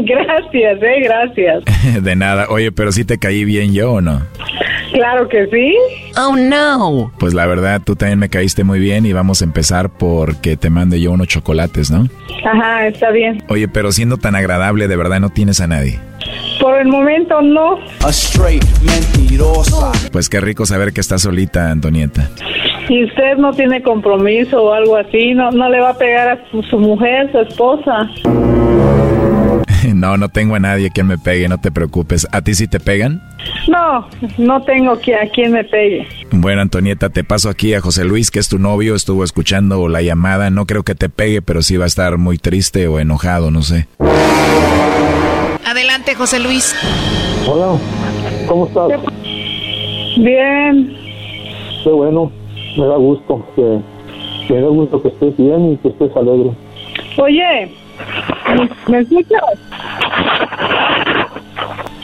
gracias, 0.05 0.83
eh, 0.83 1.01
gracias. 1.03 1.65
De 2.03 2.17
nada. 2.17 2.47
Oye, 2.49 2.73
pero 2.73 2.93
sí 2.93 3.05
te 3.05 3.19
caí 3.19 3.45
bien 3.45 3.73
yo 3.73 3.93
o 3.93 4.01
no? 4.01 4.23
Claro 4.93 5.29
que 5.29 5.47
sí. 5.47 5.77
Oh 6.17 6.37
no. 6.37 7.13
Pues 7.19 7.35
la 7.35 7.47
verdad, 7.47 7.83
tú 7.85 7.97
también 7.97 8.19
me 8.19 8.29
caíste 8.29 8.65
muy 8.65 8.79
bien 8.79 9.05
y 9.07 9.13
vamos 9.13 9.43
a 9.43 9.45
empezar 9.45 9.91
porque 9.91 10.57
te 10.57 10.71
mande 10.71 11.01
yo 11.01 11.13
unos 11.13 11.29
chocolates, 11.29 11.91
¿no? 11.91 12.09
Ajá, 12.45 12.87
está 12.87 13.11
bien. 13.11 13.43
Oye, 13.49 13.69
pero 13.69 13.93
siendo 13.93 14.17
tan 14.17 14.35
agradable, 14.35 14.89
de 14.89 14.97
verdad 14.97 15.21
no 15.21 15.31
tienes 15.31 15.61
a 15.61 15.67
nadie. 15.67 15.99
Por 16.61 16.79
el 16.81 16.89
momento 16.89 17.41
no. 17.43 17.79
A 18.05 18.11
straight 18.11 18.65
mentirosa. 18.83 19.93
Pues 20.13 20.29
qué 20.29 20.41
rico 20.41 20.67
saber 20.67 20.93
que 20.93 21.01
estás 21.01 21.23
solita, 21.23 21.71
Antonieta. 21.71 22.29
Y 22.89 23.05
usted 23.05 23.37
no 23.39 23.53
tiene 23.53 23.83
compromiso 23.83 24.63
o 24.63 24.73
algo 24.73 24.97
así, 24.97 25.35
no, 25.35 25.51
no 25.51 25.69
le 25.69 25.81
va 25.81 25.91
a 25.91 25.99
pegar 25.99 26.29
a 26.29 26.51
su, 26.51 26.63
su 26.63 26.79
mujer, 26.79 27.31
su 27.33 27.41
esposa. 27.41 28.11
No, 29.95 30.17
no 30.17 30.29
tengo 30.29 30.57
a 30.57 30.59
nadie 30.59 30.91
que 30.91 31.05
me 31.05 31.17
pegue, 31.17 31.49
no 31.49 31.59
te 31.59 31.71
preocupes. 31.71 32.27
¿A 32.33 32.43
ti 32.43 32.55
sí 32.55 32.67
te 32.67 32.81
pegan? 32.81 33.23
No, 33.69 34.09
no 34.37 34.63
tengo 34.63 34.99
que 34.99 35.15
a 35.15 35.29
quien 35.31 35.53
me 35.53 35.65
pegue. 35.65 36.07
Bueno, 36.31 36.61
Antonieta, 36.63 37.09
te 37.09 37.25
paso 37.25 37.49
aquí 37.49 37.73
a 37.75 37.81
José 37.81 38.05
Luis, 38.05 38.31
que 38.31 38.39
es 38.39 38.49
tu 38.49 38.59
novio, 38.59 38.95
estuvo 38.95 39.25
escuchando 39.25 39.89
la 39.89 40.03
llamada. 40.03 40.51
No 40.51 40.67
creo 40.67 40.83
que 40.83 40.95
te 40.95 41.09
pegue, 41.09 41.41
pero 41.41 41.63
sí 41.63 41.77
va 41.77 41.85
a 41.85 41.89
estar 41.89 42.19
muy 42.19 42.39
triste 42.39 42.89
o 42.89 42.99
enojado, 42.99 43.51
no 43.51 43.63
sé. 43.63 43.87
Adelante, 45.71 46.15
José 46.15 46.39
Luis. 46.39 46.75
Hola, 47.49 47.77
¿cómo 48.47 48.67
estás? 48.67 48.89
Bien. 50.17 50.97
Qué 51.83 51.91
bueno, 51.91 52.31
me 52.77 52.87
da 52.87 52.97
gusto 52.97 53.45
que 53.57 53.81
me 54.49 54.61
da 54.61 54.69
gusto 54.69 55.03
que 55.03 55.09
estés 55.09 55.37
bien 55.37 55.73
y 55.73 55.77
que 55.79 55.89
estés 55.89 56.17
alegre. 56.17 56.53
Oye, 57.19 57.73
¿me 58.87 58.99
escuchas? 59.01 59.41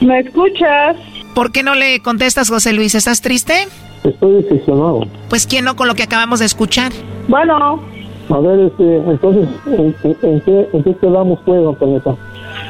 ¿Me 0.01 0.19
escuchas? 0.21 0.97
¿Por 1.35 1.53
qué 1.53 1.63
no 1.63 1.77
le 1.77 2.01
contestas, 2.03 2.51
José 2.51 2.73
Luis? 2.73 2.97
¿Estás 2.97 3.21
triste? 3.23 3.55
Estoy 4.03 4.43
decepcionado. 4.43 5.03
Pues 5.29 5.47
quién 5.47 5.65
no 5.65 5.77
con 5.77 5.87
lo 5.87 5.95
que 5.95 6.03
acabamos 6.03 6.41
de 6.41 6.47
escuchar. 6.47 6.91
Bueno, 7.29 7.81
A 8.29 8.39
ver, 8.39 8.59
este, 8.61 8.97
entonces, 8.97 9.49
¿en, 9.67 9.95
en- 10.03 10.17
en 10.23 10.41
qué, 10.41 10.69
en 10.73 10.83
qué 10.85 10.97
quedamos 11.01 11.39
pues, 11.45 11.65
Antonieta? 11.67 12.17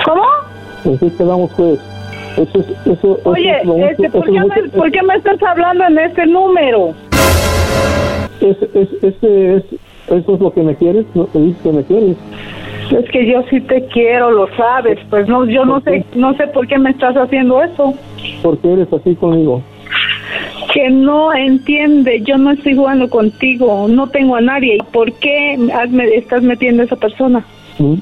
¿cómo? 0.05 0.22
¿En 0.85 0.99
qué 0.99 1.11
quedamos 1.16 1.51
pues? 1.57 1.78
Eso 2.37 2.59
es, 2.61 2.66
eso, 2.87 3.18
eso 3.18 3.20
Oye, 3.24 3.51
es 3.61 3.91
este, 3.91 4.11
¿por, 4.11 4.24
qué 4.24 4.30
me, 4.33 4.41
mucho- 4.41 4.70
por 4.76 4.91
qué 4.91 5.03
me 5.03 5.14
estás 5.16 5.43
hablando 5.43 5.85
en 5.85 5.99
este 5.99 6.26
número? 6.26 6.95
es, 8.41 8.57
es, 8.74 8.89
es, 9.22 9.64
¿Eso 10.09 10.35
es 10.35 10.41
lo 10.41 10.53
que 10.53 10.62
me 10.62 10.74
quieres? 10.74 11.05
¿No 11.14 11.24
te 11.26 11.39
dices 11.41 11.62
que 11.62 11.72
me 11.72 11.83
quieres? 11.85 12.16
Es 12.91 13.09
que 13.11 13.26
yo 13.30 13.43
sí 13.49 13.61
te 13.61 13.87
quiero, 13.87 14.30
lo 14.33 14.49
sabes. 14.57 14.99
Pues 15.09 15.28
no, 15.28 15.45
yo 15.47 15.64
no 15.64 15.80
sé, 15.83 16.05
no 16.16 16.35
sé 16.37 16.47
por 16.49 16.66
qué 16.66 16.78
me 16.78 16.91
estás 16.91 17.14
haciendo 17.16 17.62
eso. 17.62 17.95
¿Por 18.43 18.59
qué 18.59 18.72
eres 18.72 18.93
así 18.93 19.14
conmigo? 19.14 19.62
Que 20.74 20.91
no 20.91 21.33
entiende, 21.33 22.20
yo 22.22 22.37
no 22.39 22.51
estoy 22.51 22.74
jugando 22.74 23.09
contigo, 23.09 23.87
no 23.89 24.09
tengo 24.09 24.37
a 24.37 24.41
nadie. 24.41 24.76
¿Y 24.76 24.93
por 24.93 25.12
qué 25.14 25.57
has- 25.74 25.91
me 25.91 26.05
estás 26.16 26.43
metiendo 26.43 26.83
a 26.83 26.87
esa 26.87 26.97
persona? 26.97 27.45
Mm, 27.78 27.95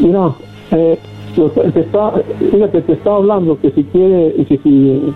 Mira, 0.00 0.30
eh, 0.72 0.98
te 1.34 1.80
está, 1.80 2.12
fíjate, 2.50 2.82
te 2.82 2.92
está 2.92 3.14
hablando 3.14 3.58
que 3.60 3.70
si 3.72 3.84
quiere, 3.84 4.34
que 4.46 4.58
si 4.58 5.14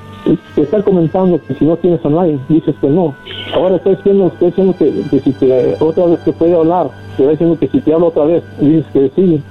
te 0.55 0.63
está 0.63 0.83
comentando 0.83 1.41
que 1.47 1.55
si 1.55 1.65
no 1.65 1.77
tienes 1.77 2.05
nadie, 2.05 2.39
dices 2.49 2.75
que 2.81 2.89
no. 2.89 3.15
Ahora 3.55 3.77
está 3.77 3.91
diciendo, 3.91 4.27
está 4.27 4.47
diciendo 4.47 4.75
que, 4.79 4.93
que 5.11 5.21
si 5.21 5.33
te, 5.33 5.77
otra 5.81 6.07
vez 6.07 6.25
te 6.25 6.33
puede 6.33 6.55
hablar, 6.55 6.91
te 7.17 7.23
está 7.23 7.31
diciendo 7.31 7.59
que 7.59 7.69
si 7.69 7.81
te 7.81 7.93
habla 7.93 8.07
otra 8.07 8.25
vez, 8.25 8.43
dices 8.61 8.87
que 8.93 9.11
sí. 9.15 9.43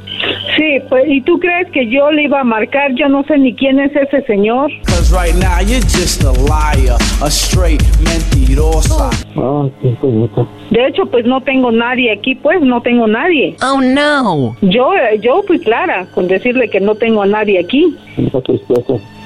Sí, 0.55 0.79
pues, 0.87 1.05
¿y 1.07 1.21
tú 1.21 1.39
crees 1.39 1.69
que 1.71 1.87
yo 1.89 2.11
le 2.11 2.23
iba 2.23 2.39
a 2.39 2.43
marcar? 2.43 2.93
Yo 2.95 3.09
no 3.09 3.23
sé 3.23 3.37
ni 3.37 3.53
quién 3.53 3.79
es 3.79 3.95
ese 3.95 4.21
señor. 4.23 4.71
Right 5.11 5.35
now 5.35 5.59
you're 5.61 5.81
just 5.81 6.23
a 6.23 6.31
liar, 6.31 6.97
a 7.21 7.29
straight 7.29 7.81
mentirosa. 8.03 9.09
Ah, 9.35 9.67
bonito. 10.01 10.47
De 10.69 10.87
hecho, 10.87 11.05
pues 11.05 11.25
no 11.25 11.41
tengo 11.41 11.71
nadie 11.71 12.11
aquí, 12.11 12.35
pues 12.35 12.61
no 12.61 12.81
tengo 12.81 13.07
nadie. 13.07 13.55
Oh 13.61 13.81
no. 13.81 14.55
Yo, 14.61 14.93
eh, 14.93 15.19
yo 15.19 15.43
fui 15.47 15.59
clara 15.59 16.07
con 16.13 16.27
decirle 16.27 16.69
que 16.69 16.79
no 16.79 16.95
tengo 16.95 17.21
a 17.21 17.25
nadie 17.27 17.59
aquí. 17.59 17.95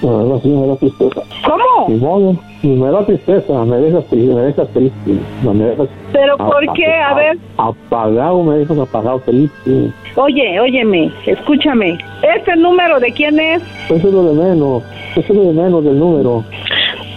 Sí 0.01 0.07
me 0.49 0.67
da 0.67 0.75
tristeza. 0.77 1.21
¿Cómo? 1.45 1.87
Ni 1.87 1.95
modo, 1.97 2.35
me 2.63 2.89
da 2.89 3.05
tristeza, 3.05 3.65
me 3.65 3.77
dejas 3.77 4.03
triste, 4.05 4.33
me 4.33 4.41
dejas 4.41 4.67
triste, 4.69 5.11
me 5.43 5.63
dejas... 5.63 5.87
¿Pero 6.11 6.37
por 6.37 6.73
qué? 6.73 6.87
A 6.87 7.13
ver. 7.13 7.37
Apagado, 7.57 8.41
me 8.41 8.57
dejas 8.57 8.79
apagado, 8.79 9.19
triste. 9.19 9.91
Oye, 10.15 10.59
óyeme, 10.59 11.11
escúchame. 11.27 11.99
¿Este 12.35 12.55
número 12.55 12.99
de 12.99 13.11
quién 13.11 13.39
es? 13.39 13.61
Eso 13.91 14.07
es 14.07 14.13
lo 14.13 14.23
de 14.23 14.33
menos, 14.33 14.83
eso 15.15 15.33
es 15.33 15.35
lo 15.35 15.43
de 15.43 15.53
menos 15.53 15.83
del 15.83 15.99
número. 15.99 16.43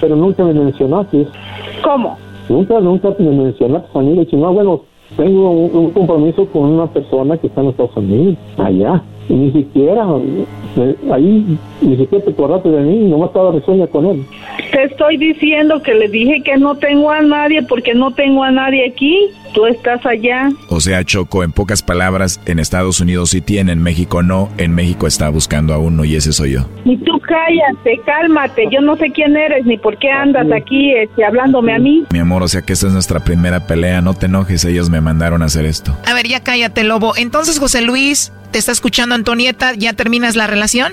Pero 0.02 0.16
nunca 0.16 0.44
me 0.44 0.52
mencionaste, 0.52 1.26
¿Cómo? 1.82 2.18
nunca, 2.50 2.80
nunca 2.80 3.14
me 3.18 3.30
mencionaste 3.30 3.98
a. 3.98 4.02
Le 4.02 4.12
dije, 4.12 4.36
no, 4.36 4.52
bueno, 4.52 4.82
tengo 5.16 5.50
un, 5.50 5.74
un 5.74 5.90
compromiso 5.92 6.46
con 6.46 6.64
una 6.64 6.86
persona 6.86 7.38
que 7.38 7.46
está 7.46 7.62
en 7.62 7.68
Estados 7.68 7.96
Unidos, 7.96 8.36
allá. 8.58 9.02
Y 9.28 9.32
ni 9.34 9.52
siquiera, 9.52 10.04
eh, 10.76 10.96
ahí, 11.12 11.58
ni 11.80 11.96
siquiera 11.96 12.24
te 12.24 12.30
acordaste 12.30 12.68
de 12.68 12.80
mí, 12.82 13.08
nomás 13.08 13.28
estaba 13.28 13.52
risueña 13.52 13.86
con 13.86 14.06
él. 14.06 14.24
Te 14.70 14.84
estoy 14.84 15.16
diciendo 15.16 15.80
que 15.82 15.94
le 15.94 16.08
dije 16.08 16.42
que 16.44 16.56
no 16.56 16.74
tengo 16.76 17.10
a 17.10 17.22
nadie 17.22 17.62
porque 17.62 17.94
no 17.94 18.12
tengo 18.12 18.42
a 18.42 18.50
nadie 18.50 18.86
aquí. 18.90 19.30
Tú 19.54 19.66
estás 19.66 20.04
allá. 20.04 20.50
O 20.68 20.80
sea, 20.80 21.04
Choco, 21.04 21.44
en 21.44 21.52
pocas 21.52 21.80
palabras, 21.80 22.40
en 22.44 22.58
Estados 22.58 23.00
Unidos 23.00 23.30
sí 23.30 23.40
tiene, 23.40 23.70
en 23.70 23.80
México 23.80 24.20
no, 24.20 24.48
en 24.58 24.74
México 24.74 25.06
está 25.06 25.28
buscando 25.28 25.72
a 25.72 25.78
uno 25.78 26.04
y 26.04 26.16
ese 26.16 26.32
soy 26.32 26.54
yo. 26.54 26.66
Y 26.84 26.96
tú 26.96 27.20
cállate, 27.20 28.00
cálmate. 28.04 28.64
Yo 28.72 28.80
no 28.80 28.96
sé 28.96 29.12
quién 29.12 29.36
eres 29.36 29.64
ni 29.64 29.78
por 29.78 29.96
qué 29.98 30.10
andas 30.10 30.46
aquí 30.50 30.92
este, 30.94 31.24
hablándome 31.24 31.72
a 31.72 31.78
mí. 31.78 32.04
Mi 32.12 32.18
amor, 32.18 32.42
o 32.42 32.48
sea 32.48 32.62
que 32.62 32.72
esta 32.72 32.88
es 32.88 32.92
nuestra 32.92 33.20
primera 33.20 33.66
pelea, 33.66 34.00
no 34.00 34.14
te 34.14 34.26
enojes, 34.26 34.64
ellos 34.64 34.90
me 34.90 35.00
mandaron 35.00 35.42
a 35.42 35.44
hacer 35.44 35.64
esto. 35.66 35.96
A 36.04 36.14
ver, 36.14 36.26
ya 36.26 36.40
cállate, 36.40 36.82
lobo. 36.82 37.12
Entonces, 37.16 37.60
José 37.60 37.80
Luis, 37.80 38.32
te 38.54 38.58
está 38.58 38.70
escuchando 38.70 39.16
Antonieta, 39.16 39.74
¿ya 39.74 39.94
terminas 39.94 40.36
la 40.36 40.46
relación? 40.46 40.92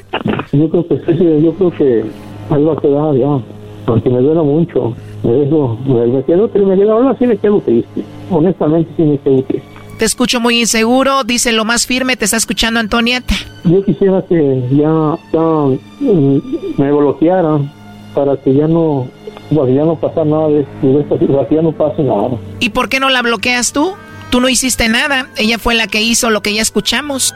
Yo 0.51 0.67
creo 0.67 0.87
que 0.87 0.97
sí, 0.97 1.43
yo 1.43 1.53
creo 1.53 1.69
que 1.69 2.03
ahí 2.49 2.63
va 2.63 2.73
a 2.73 2.81
quedar 2.81 3.15
ya, 3.15 3.39
porque 3.85 4.09
me 4.09 4.19
duele 4.19 4.41
mucho. 4.41 4.95
Eso, 5.23 5.77
me, 5.85 6.07
me 6.07 6.23
quedo, 6.23 6.49
me 6.55 6.75
quedo, 6.75 6.93
ahora 6.93 7.15
sí 7.19 7.27
me 7.27 7.37
quedo 7.37 7.61
triste. 7.61 8.03
Honestamente 8.31 8.89
sí 8.97 9.03
me 9.03 9.19
quedo 9.19 9.43
triste. 9.43 9.67
Te 9.99 10.05
escucho 10.05 10.39
muy 10.39 10.59
inseguro, 10.59 11.23
dice 11.23 11.51
lo 11.51 11.63
más 11.63 11.85
firme, 11.85 12.17
te 12.17 12.25
está 12.25 12.37
escuchando 12.37 12.79
Antonieta. 12.79 13.35
Yo 13.65 13.85
quisiera 13.85 14.23
que 14.27 14.63
ya, 14.71 15.19
ya 15.31 15.39
mm, 15.99 16.41
me 16.79 16.91
bloquearan 16.91 17.71
para 18.15 18.37
que 18.37 18.55
ya 18.55 18.67
no, 18.67 19.07
pues 19.53 19.75
ya 19.75 19.85
no 19.85 19.97
pasa 19.97 20.25
nada 20.25 20.47
de, 20.47 20.65
situación, 20.81 21.47
ya 21.51 21.61
no 21.61 21.71
pase 21.73 22.01
nada. 22.01 22.31
¿Y 22.59 22.69
por 22.69 22.89
qué 22.89 22.99
no 22.99 23.09
la 23.09 23.21
bloqueas 23.21 23.71
tú? 23.71 23.93
Tú 24.31 24.41
no 24.41 24.49
hiciste 24.49 24.89
nada, 24.89 25.27
ella 25.37 25.59
fue 25.59 25.75
la 25.75 25.85
que 25.85 26.01
hizo 26.01 26.31
lo 26.31 26.41
que 26.41 26.55
ya 26.55 26.63
escuchamos. 26.63 27.35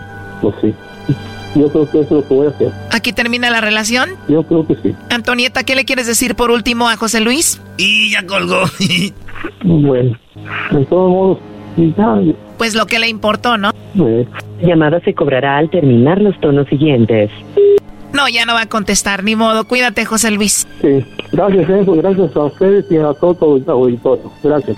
Pues 0.51 0.55
sí, 0.61 0.73
yo 1.59 1.69
creo 1.69 1.89
que 1.89 1.99
eso 2.01 2.05
es 2.19 2.23
lo 2.23 2.27
que 2.27 2.33
voy 2.35 2.47
a 2.47 2.49
hacer. 2.51 2.71
¿Aquí 2.91 3.13
termina 3.13 3.49
la 3.49 3.61
relación? 3.61 4.11
Yo 4.27 4.43
creo 4.43 4.67
que 4.67 4.75
sí. 4.75 4.93
Antonieta, 5.09 5.63
¿qué 5.63 5.75
le 5.75 5.85
quieres 5.85 6.05
decir 6.05 6.35
por 6.35 6.51
último 6.51 6.87
a 6.87 6.97
José 6.97 7.19
Luis? 7.19 7.59
Y 7.77 8.11
ya 8.11 8.25
colgó. 8.25 8.63
Bueno, 9.63 10.17
de 10.71 10.85
todos 10.85 11.09
modos, 11.11 11.37
ya, 11.77 12.19
Pues 12.57 12.73
lo 12.75 12.85
que 12.87 12.99
le 12.99 13.07
importó, 13.09 13.57
¿no? 13.57 13.71
eh, 13.99 14.27
Llamada 14.61 14.99
se 15.01 15.13
cobrará 15.13 15.57
al 15.57 15.69
terminar 15.69 16.21
los 16.21 16.39
tonos 16.39 16.67
siguientes. 16.67 17.29
No, 18.13 18.29
ya 18.29 18.45
no 18.45 18.53
va 18.53 18.61
a 18.61 18.65
contestar, 18.69 19.23
ni 19.23 19.35
modo. 19.35 19.65
Cuídate, 19.65 20.05
José 20.05 20.31
Luis. 20.31 20.67
sí. 20.81 21.03
Gracias, 21.31 21.65
pues, 21.85 21.97
gracias 22.01 22.35
a 22.35 22.43
ustedes 22.45 22.85
y 22.91 22.97
a 22.97 23.13
todo 23.13 23.57
el 23.57 23.69
auditorio. 23.69 24.31
Gracias. 24.43 24.77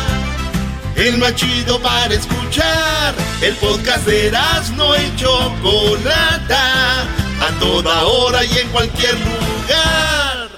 El 1.01 1.17
más 1.17 1.33
chido 1.35 1.81
para 1.81 2.13
escuchar. 2.13 3.15
El 3.41 3.55
podcast 3.55 4.05
de 4.05 4.27
Erasmo 4.27 4.93
y 4.95 5.15
Chocolata. 5.15 7.01
A 7.41 7.59
toda 7.59 8.03
hora 8.03 8.43
y 8.45 8.57
en 8.59 8.69
cualquier 8.69 9.15
lugar. 9.19 10.49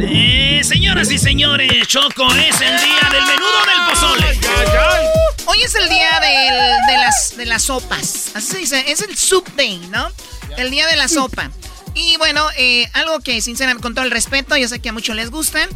Eh, 0.00 0.60
señoras 0.64 1.10
y 1.12 1.18
señores, 1.18 1.86
Choco, 1.86 2.26
es 2.34 2.60
el 2.60 2.76
día 2.78 3.08
del 3.12 3.22
menudo 3.26 3.60
del 3.66 3.90
pozole. 3.90 4.40
Hoy 5.46 5.62
es 5.62 5.74
el 5.76 5.88
día 5.88 6.18
del- 6.18 6.86
de, 6.88 6.96
las, 6.98 7.36
de 7.36 7.46
las 7.46 7.62
sopas. 7.62 8.32
Así 8.34 8.46
se 8.52 8.58
dice, 8.58 8.84
es 8.90 9.02
el 9.02 9.16
soup 9.16 9.46
day, 9.54 9.78
¿no? 9.90 10.08
El 10.56 10.70
día 10.72 10.88
de 10.88 10.96
la 10.96 11.06
sopa. 11.06 11.50
Y 11.94 12.16
bueno, 12.16 12.44
eh, 12.56 12.88
algo 12.94 13.20
que 13.20 13.40
sinceramente, 13.40 13.82
con 13.82 13.94
todo 13.94 14.04
el 14.04 14.10
respeto, 14.10 14.56
yo 14.56 14.66
sé 14.68 14.80
que 14.80 14.88
a 14.88 14.92
muchos 14.92 15.14
les 15.14 15.30
gusta. 15.30 15.68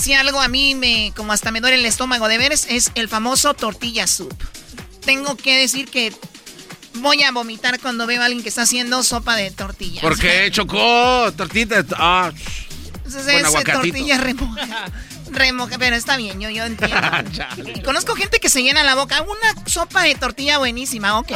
Si 0.00 0.14
algo 0.14 0.40
a 0.40 0.48
mí 0.48 0.74
me, 0.74 1.12
como 1.14 1.32
hasta 1.32 1.50
me 1.50 1.60
duele 1.60 1.76
el 1.76 1.84
estómago 1.84 2.26
de 2.28 2.38
ver, 2.38 2.52
es, 2.52 2.66
es 2.68 2.90
el 2.94 3.08
famoso 3.08 3.54
tortilla 3.54 4.06
soup. 4.06 4.34
Tengo 5.04 5.36
que 5.36 5.56
decir 5.58 5.88
que 5.90 6.12
voy 6.94 7.22
a 7.22 7.32
vomitar 7.32 7.78
cuando 7.80 8.06
veo 8.06 8.22
a 8.22 8.24
alguien 8.24 8.42
que 8.42 8.48
está 8.48 8.62
haciendo 8.62 9.02
sopa 9.02 9.36
de 9.36 9.50
tortillas. 9.50 10.02
¿Por 10.02 10.18
qué? 10.18 10.48
Chocó, 10.52 11.32
tortita. 11.36 11.84
Ah, 11.96 12.32
Entonces 13.04 13.26
es 13.26 13.64
tortilla 13.64 14.18
remoja. 14.18 14.86
Remoja, 15.30 15.78
pero 15.78 15.94
está 15.94 16.16
bien, 16.16 16.40
yo, 16.40 16.50
yo 16.50 16.64
entiendo. 16.64 16.96
conozco 17.84 18.16
gente 18.16 18.40
que 18.40 18.48
se 18.48 18.64
llena 18.64 18.82
la 18.82 18.96
boca. 18.96 19.22
Una 19.22 19.64
sopa 19.66 20.02
de 20.02 20.16
tortilla 20.16 20.58
buenísima, 20.58 21.20
ok. 21.20 21.30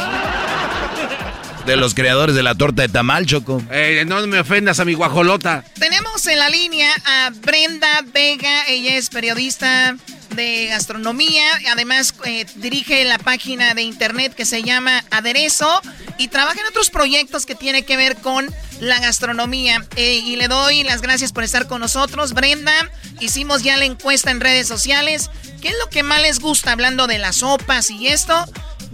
De 1.65 1.75
los 1.77 1.95
creadores 1.95 2.35
de 2.35 2.43
la 2.43 2.53
torta 2.53 2.83
de 2.83 2.89
tamal, 2.89 3.25
Choco. 3.25 3.61
eh, 3.71 4.03
no 4.05 4.25
me 4.27 4.39
ofendas 4.39 4.79
a 4.79 4.85
mi 4.85 4.93
guajolota. 4.93 5.63
Tenemos 5.79 6.27
en 6.27 6.37
la 6.37 6.49
línea 6.49 6.91
a 7.05 7.31
Brenda 7.31 8.03
Vega. 8.13 8.67
Ella 8.67 8.95
es 8.97 9.09
periodista 9.09 9.95
de 10.35 10.67
gastronomía. 10.67 11.43
Además, 11.71 12.13
eh, 12.25 12.45
dirige 12.57 13.03
la 13.05 13.17
página 13.17 13.73
de 13.73 13.81
internet 13.81 14.35
que 14.35 14.45
se 14.45 14.61
llama 14.61 15.03
Aderezo 15.09 15.81
y 16.19 16.27
trabaja 16.27 16.59
en 16.61 16.67
otros 16.67 16.91
proyectos 16.91 17.47
que 17.47 17.55
tiene 17.55 17.83
que 17.83 17.97
ver 17.97 18.17
con 18.17 18.53
la 18.79 18.99
gastronomía. 18.99 19.83
Eh, 19.95 20.21
y 20.23 20.35
le 20.35 20.47
doy 20.47 20.83
las 20.83 21.01
gracias 21.01 21.31
por 21.31 21.43
estar 21.43 21.67
con 21.67 21.81
nosotros. 21.81 22.33
Brenda, 22.33 22.73
hicimos 23.19 23.63
ya 23.63 23.75
la 23.75 23.85
encuesta 23.85 24.29
en 24.29 24.39
redes 24.39 24.67
sociales. 24.67 25.31
¿Qué 25.63 25.69
es 25.69 25.75
lo 25.83 25.89
que 25.89 26.03
más 26.03 26.21
les 26.21 26.39
gusta 26.39 26.73
hablando 26.73 27.07
de 27.07 27.17
las 27.17 27.37
sopas 27.37 27.89
y 27.89 28.07
esto? 28.07 28.45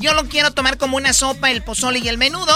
Yo 0.01 0.15
lo 0.15 0.23
quiero 0.23 0.51
tomar 0.51 0.77
como 0.77 0.97
una 0.97 1.13
sopa, 1.13 1.51
el 1.51 1.61
pozole 1.61 1.99
y 1.99 2.07
el 2.07 2.17
menudo. 2.17 2.53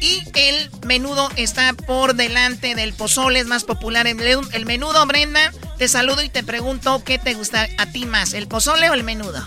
Y 0.00 0.22
el 0.34 0.70
menudo 0.86 1.28
está 1.36 1.72
por 1.74 2.14
delante 2.14 2.74
del 2.74 2.92
pozole, 2.94 3.38
es 3.38 3.46
más 3.46 3.64
popular 3.64 4.06
el, 4.06 4.18
el 4.52 4.66
menudo. 4.66 5.06
Brenda, 5.06 5.52
te 5.78 5.88
saludo 5.88 6.22
y 6.22 6.28
te 6.28 6.42
pregunto 6.42 7.02
qué 7.04 7.18
te 7.18 7.34
gusta 7.34 7.68
a 7.78 7.86
ti 7.86 8.06
más, 8.06 8.34
el 8.34 8.48
pozole 8.48 8.90
o 8.90 8.94
el 8.94 9.04
menudo. 9.04 9.40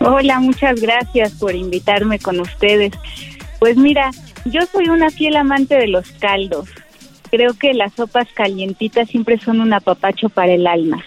Hola, 0.00 0.40
muchas 0.40 0.80
gracias 0.80 1.32
por 1.32 1.54
invitarme 1.54 2.18
con 2.18 2.40
ustedes. 2.40 2.92
Pues 3.60 3.76
mira, 3.76 4.10
yo 4.44 4.60
soy 4.72 4.88
una 4.88 5.10
fiel 5.10 5.36
amante 5.36 5.76
de 5.76 5.86
los 5.86 6.10
caldos. 6.12 6.68
Creo 7.30 7.54
que 7.54 7.72
las 7.72 7.94
sopas 7.94 8.26
calientitas 8.34 9.08
siempre 9.08 9.38
son 9.38 9.60
un 9.60 9.72
apapacho 9.72 10.28
para 10.28 10.52
el 10.52 10.66
alma. 10.66 11.02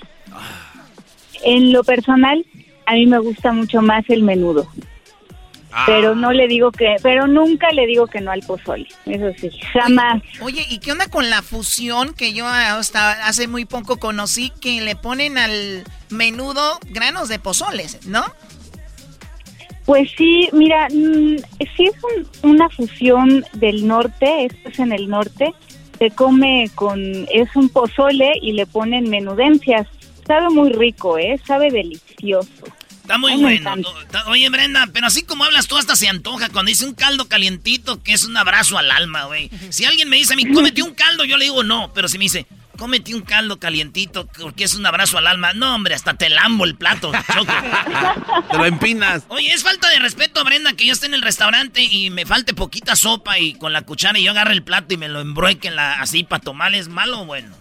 En 1.43 1.71
lo 1.71 1.83
personal, 1.83 2.45
a 2.85 2.93
mí 2.93 3.05
me 3.05 3.19
gusta 3.19 3.51
mucho 3.51 3.81
más 3.81 4.05
el 4.09 4.23
menudo. 4.23 4.65
Pero 5.85 6.15
no 6.15 6.31
le 6.31 6.47
digo 6.47 6.71
que, 6.71 6.95
pero 7.03 7.27
nunca 7.27 7.71
le 7.71 7.85
digo 7.85 8.07
que 8.07 8.21
no 8.21 8.31
al 8.31 8.41
pozole. 8.41 8.87
Eso 9.05 9.31
sí, 9.39 9.49
jamás. 9.73 10.21
Oye, 10.41 10.65
¿y 10.69 10.79
qué 10.79 10.91
onda 10.91 11.07
con 11.07 11.29
la 11.29 11.41
fusión 11.41 12.13
que 12.13 12.33
yo 12.33 12.47
hasta 12.47 13.11
hace 13.27 13.47
muy 13.47 13.65
poco 13.65 13.97
conocí 13.97 14.51
que 14.61 14.81
le 14.81 14.95
ponen 14.95 15.37
al 15.37 15.83
menudo 16.09 16.79
granos 16.91 17.27
de 17.29 17.39
pozoles, 17.39 18.05
¿no? 18.07 18.23
Pues 19.85 20.09
sí, 20.17 20.49
mira, 20.51 20.87
mm, 20.91 21.35
sí 21.75 21.83
es 21.85 21.93
un- 22.43 22.51
una 22.53 22.69
fusión 22.69 23.45
del 23.53 23.85
norte, 23.87 24.45
esto 24.45 24.69
es 24.69 24.79
en 24.79 24.91
el 24.91 25.07
norte, 25.09 25.53
se 25.99 26.09
come 26.11 26.71
con, 26.73 26.99
es 27.31 27.55
un 27.55 27.69
pozole 27.69 28.31
y 28.41 28.53
le 28.53 28.65
ponen 28.65 29.09
menudencias. 29.09 29.87
Sabe 30.25 30.49
muy 30.49 30.71
rico, 30.71 31.19
¿eh? 31.19 31.39
Sabe 31.45 31.69
delicioso. 31.69 32.65
Está 33.05 33.19
muy 33.19 33.35
bueno. 33.35 33.75
Oye, 34.25 34.49
Brenda, 34.49 34.89
pero 34.91 35.05
así 35.05 35.21
como 35.21 35.43
hablas 35.43 35.67
tú, 35.67 35.77
hasta 35.77 35.95
se 35.95 36.09
antoja 36.09 36.49
cuando 36.49 36.69
dice 36.69 36.87
un 36.87 36.95
caldo 36.95 37.27
calientito 37.27 38.01
que 38.01 38.13
es 38.13 38.23
un 38.23 38.35
abrazo 38.35 38.79
al 38.79 38.89
alma, 38.89 39.25
güey. 39.25 39.51
Si 39.69 39.85
alguien 39.85 40.09
me 40.09 40.17
dice 40.17 40.33
a 40.33 40.35
mí, 40.35 40.51
cómete 40.51 40.81
un 40.81 40.95
caldo, 40.95 41.23
yo 41.23 41.37
le 41.37 41.45
digo 41.45 41.61
no. 41.61 41.93
Pero 41.93 42.07
si 42.07 42.17
me 42.17 42.23
dice, 42.23 42.47
cómete 42.79 43.13
un 43.13 43.21
caldo 43.21 43.59
calientito 43.59 44.25
porque 44.25 44.63
es 44.63 44.73
un 44.73 44.87
abrazo 44.87 45.19
al 45.19 45.27
alma, 45.27 45.53
no, 45.53 45.75
hombre, 45.75 45.93
hasta 45.93 46.15
te 46.15 46.29
lambo 46.29 46.65
el 46.65 46.73
plato, 46.73 47.11
choco. 47.31 47.45
Te 48.49 48.57
lo 48.57 48.65
empinas. 48.65 49.25
Oye, 49.27 49.53
es 49.53 49.61
falta 49.61 49.87
de 49.89 49.99
respeto, 49.99 50.43
Brenda, 50.43 50.73
que 50.73 50.87
yo 50.87 50.93
esté 50.93 51.05
en 51.05 51.13
el 51.13 51.21
restaurante 51.21 51.83
y 51.83 52.09
me 52.09 52.25
falte 52.25 52.55
poquita 52.55 52.95
sopa 52.95 53.37
y 53.37 53.53
con 53.53 53.71
la 53.71 53.83
cuchara 53.83 54.17
y 54.17 54.23
yo 54.23 54.31
agarre 54.31 54.53
el 54.53 54.63
plato 54.63 54.95
y 54.95 54.97
me 54.97 55.09
lo 55.09 55.21
embrueque 55.21 55.67
en 55.67 55.75
la, 55.75 56.01
así 56.01 56.23
para 56.23 56.41
tomar, 56.41 56.73
¿es 56.73 56.87
malo 56.87 57.21
o 57.21 57.25
bueno? 57.25 57.55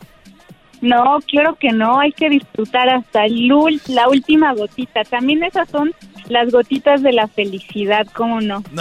No, 0.84 1.18
claro 1.26 1.56
que 1.58 1.70
no, 1.72 1.98
hay 1.98 2.12
que 2.12 2.28
disfrutar 2.28 2.90
hasta 2.90 3.24
el 3.24 3.48
ul- 3.50 3.80
la 3.86 4.06
última 4.08 4.52
gotita. 4.52 5.02
También 5.04 5.42
esas 5.42 5.66
son 5.70 5.94
las 6.28 6.52
gotitas 6.52 7.02
de 7.02 7.12
la 7.12 7.26
felicidad, 7.26 8.06
¿cómo 8.12 8.40
no? 8.42 8.62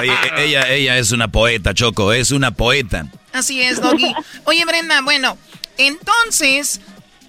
Oye, 0.00 0.12
e- 0.12 0.44
ella, 0.44 0.68
ella 0.70 0.98
es 0.98 1.10
una 1.12 1.28
poeta, 1.28 1.72
Choco, 1.72 2.12
es 2.12 2.32
una 2.32 2.50
poeta. 2.50 3.06
Así 3.32 3.62
es, 3.62 3.80
Doggy. 3.80 4.12
Oye, 4.44 4.64
Brenda, 4.66 5.00
bueno, 5.00 5.38
entonces, 5.78 6.82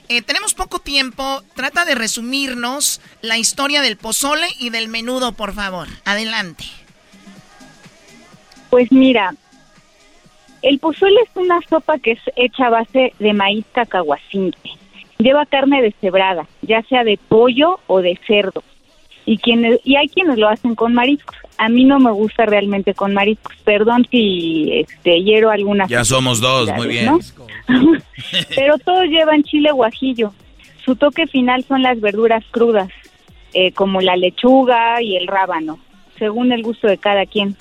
eh, 0.09 0.21
tenemos 0.21 0.53
poco 0.53 0.79
tiempo. 0.79 1.43
Trata 1.55 1.85
de 1.85 1.95
resumirnos 1.95 2.99
la 3.21 3.37
historia 3.37 3.81
del 3.81 3.95
pozole 3.95 4.47
y 4.59 4.69
del 4.69 4.89
menudo, 4.89 5.31
por 5.31 5.53
favor. 5.53 5.87
Adelante. 6.03 6.65
Pues 8.69 8.91
mira, 8.91 9.33
el 10.65 10.79
pozole 10.79 11.19
es 11.21 11.29
una 11.35 11.59
sopa 11.69 11.99
que 11.99 12.13
es 12.13 12.19
hecha 12.35 12.65
a 12.65 12.69
base 12.71 13.13
de 13.19 13.33
maíz 13.33 13.65
cacahuacinque. 13.71 14.71
Lleva 15.19 15.45
carne 15.45 15.83
deshebrada, 15.83 16.47
ya 16.63 16.81
sea 16.89 17.03
de 17.03 17.19
pollo 17.29 17.79
o 17.85 18.01
de 18.01 18.19
cerdo. 18.25 18.63
Y 19.27 19.37
quienes 19.37 19.79
y 19.83 19.95
hay 19.95 20.07
quienes 20.07 20.39
lo 20.39 20.49
hacen 20.49 20.73
con 20.73 20.95
mariscos. 20.95 21.35
A 21.59 21.69
mí 21.69 21.85
no 21.85 21.99
me 21.99 22.11
gusta 22.11 22.47
realmente 22.47 22.95
con 22.95 23.13
mariscos. 23.13 23.55
Perdón 23.63 24.07
si 24.09 24.71
este 24.73 25.21
hiero 25.21 25.51
algunas. 25.51 25.87
Ya 25.87 26.03
somos 26.03 26.41
dos, 26.41 26.73
muy 26.75 26.87
bien. 26.87 27.05
¿no? 27.05 27.19
Pero 28.55 28.79
todos 28.79 29.05
llevan 29.05 29.43
chile 29.43 29.71
guajillo. 29.71 30.33
Su 30.83 30.95
toque 30.95 31.27
final 31.27 31.63
son 31.63 31.83
las 31.83 32.01
verduras 32.01 32.43
crudas, 32.49 32.89
eh, 33.53 33.71
como 33.71 34.01
la 34.01 34.17
lechuga 34.17 34.99
y 34.99 35.15
el 35.15 35.27
rábano. 35.27 35.77
según 36.17 36.51
el 36.51 36.63
gusto 36.63 36.87
de 36.87 36.97
cada 36.97 37.27
quien. 37.27 37.55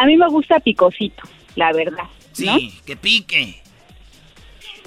A 0.00 0.06
mí 0.06 0.16
me 0.16 0.28
gusta 0.28 0.60
picosito, 0.60 1.22
la 1.56 1.72
verdad. 1.72 2.04
¿no? 2.38 2.58
Sí, 2.58 2.72
que 2.86 2.96
pique. 2.96 3.60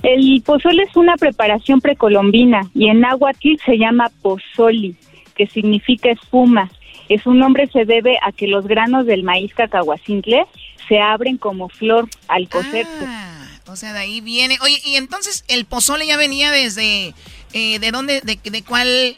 El 0.02 0.42
pozole 0.46 0.84
es 0.84 0.96
una 0.98 1.16
preparación 1.16 1.80
precolombina 1.80 2.70
y 2.76 2.88
en 2.90 3.00
náhuatl 3.02 3.56
se 3.66 3.78
llama 3.78 4.12
pozoli, 4.22 4.96
que 5.36 5.48
significa 5.48 6.10
espuma. 6.10 6.70
Es 7.10 7.22
su 7.24 7.34
nombre 7.34 7.70
se 7.72 7.86
debe 7.86 8.18
a 8.22 8.32
que 8.32 8.48
los 8.48 8.66
granos 8.68 9.06
del 9.06 9.24
maíz 9.24 9.54
cacahuacintle 9.54 10.46
se 10.88 11.00
abren 11.00 11.38
como 11.38 11.70
flor 11.70 12.10
al 12.28 12.50
cocerse. 12.50 13.06
Ah, 13.06 13.46
o 13.68 13.76
sea, 13.76 13.94
de 13.94 14.00
ahí 14.00 14.20
viene. 14.20 14.58
Oye, 14.62 14.82
y 14.86 14.96
entonces 14.96 15.46
el 15.48 15.66
pozole 15.66 16.06
ya 16.08 16.18
venía 16.18 16.52
desde 16.52 17.14
eh, 17.54 17.80
de 17.80 17.92
dónde, 17.92 18.20
de, 18.22 18.38
de 18.44 18.64
cuál, 18.64 19.16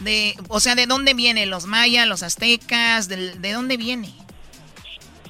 de, 0.00 0.34
o 0.48 0.58
sea, 0.58 0.74
de 0.74 0.86
dónde 0.86 1.14
viene, 1.14 1.46
los 1.46 1.66
mayas, 1.66 2.08
los 2.08 2.22
aztecas, 2.24 3.08
del- 3.08 3.40
de 3.40 3.52
dónde 3.52 3.76
viene. 3.76 4.10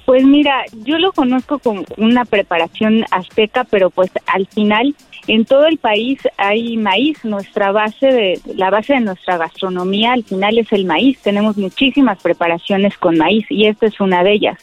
Pues 0.04 0.24
mira, 0.24 0.64
yo 0.84 0.98
lo 0.98 1.12
conozco 1.12 1.58
como 1.58 1.84
una 1.96 2.24
preparación 2.24 3.04
azteca, 3.10 3.64
pero 3.64 3.88
pues 3.90 4.10
al 4.26 4.46
final 4.46 4.94
en 5.26 5.46
todo 5.46 5.66
el 5.66 5.78
país 5.78 6.18
hay 6.36 6.76
maíz. 6.76 7.24
Nuestra 7.24 7.72
base 7.72 8.06
de 8.06 8.40
la 8.54 8.68
base 8.68 8.94
de 8.94 9.00
nuestra 9.00 9.38
gastronomía 9.38 10.12
al 10.12 10.24
final 10.24 10.58
es 10.58 10.70
el 10.72 10.84
maíz. 10.84 11.18
Tenemos 11.20 11.56
muchísimas 11.56 12.20
preparaciones 12.20 12.98
con 12.98 13.16
maíz 13.16 13.46
y 13.48 13.66
esta 13.66 13.86
es 13.86 13.98
una 13.98 14.22
de 14.22 14.32
ellas. 14.34 14.58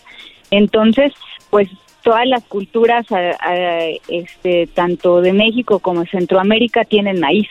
Entonces, 0.52 1.14
pues 1.50 1.70
todas 2.04 2.28
las 2.28 2.44
culturas, 2.44 3.06
este, 4.08 4.68
tanto 4.68 5.22
de 5.22 5.34
México 5.34 5.80
como 5.80 6.02
de 6.02 6.10
Centroamérica, 6.10 6.86
tienen 6.86 7.20
maíz. 7.20 7.48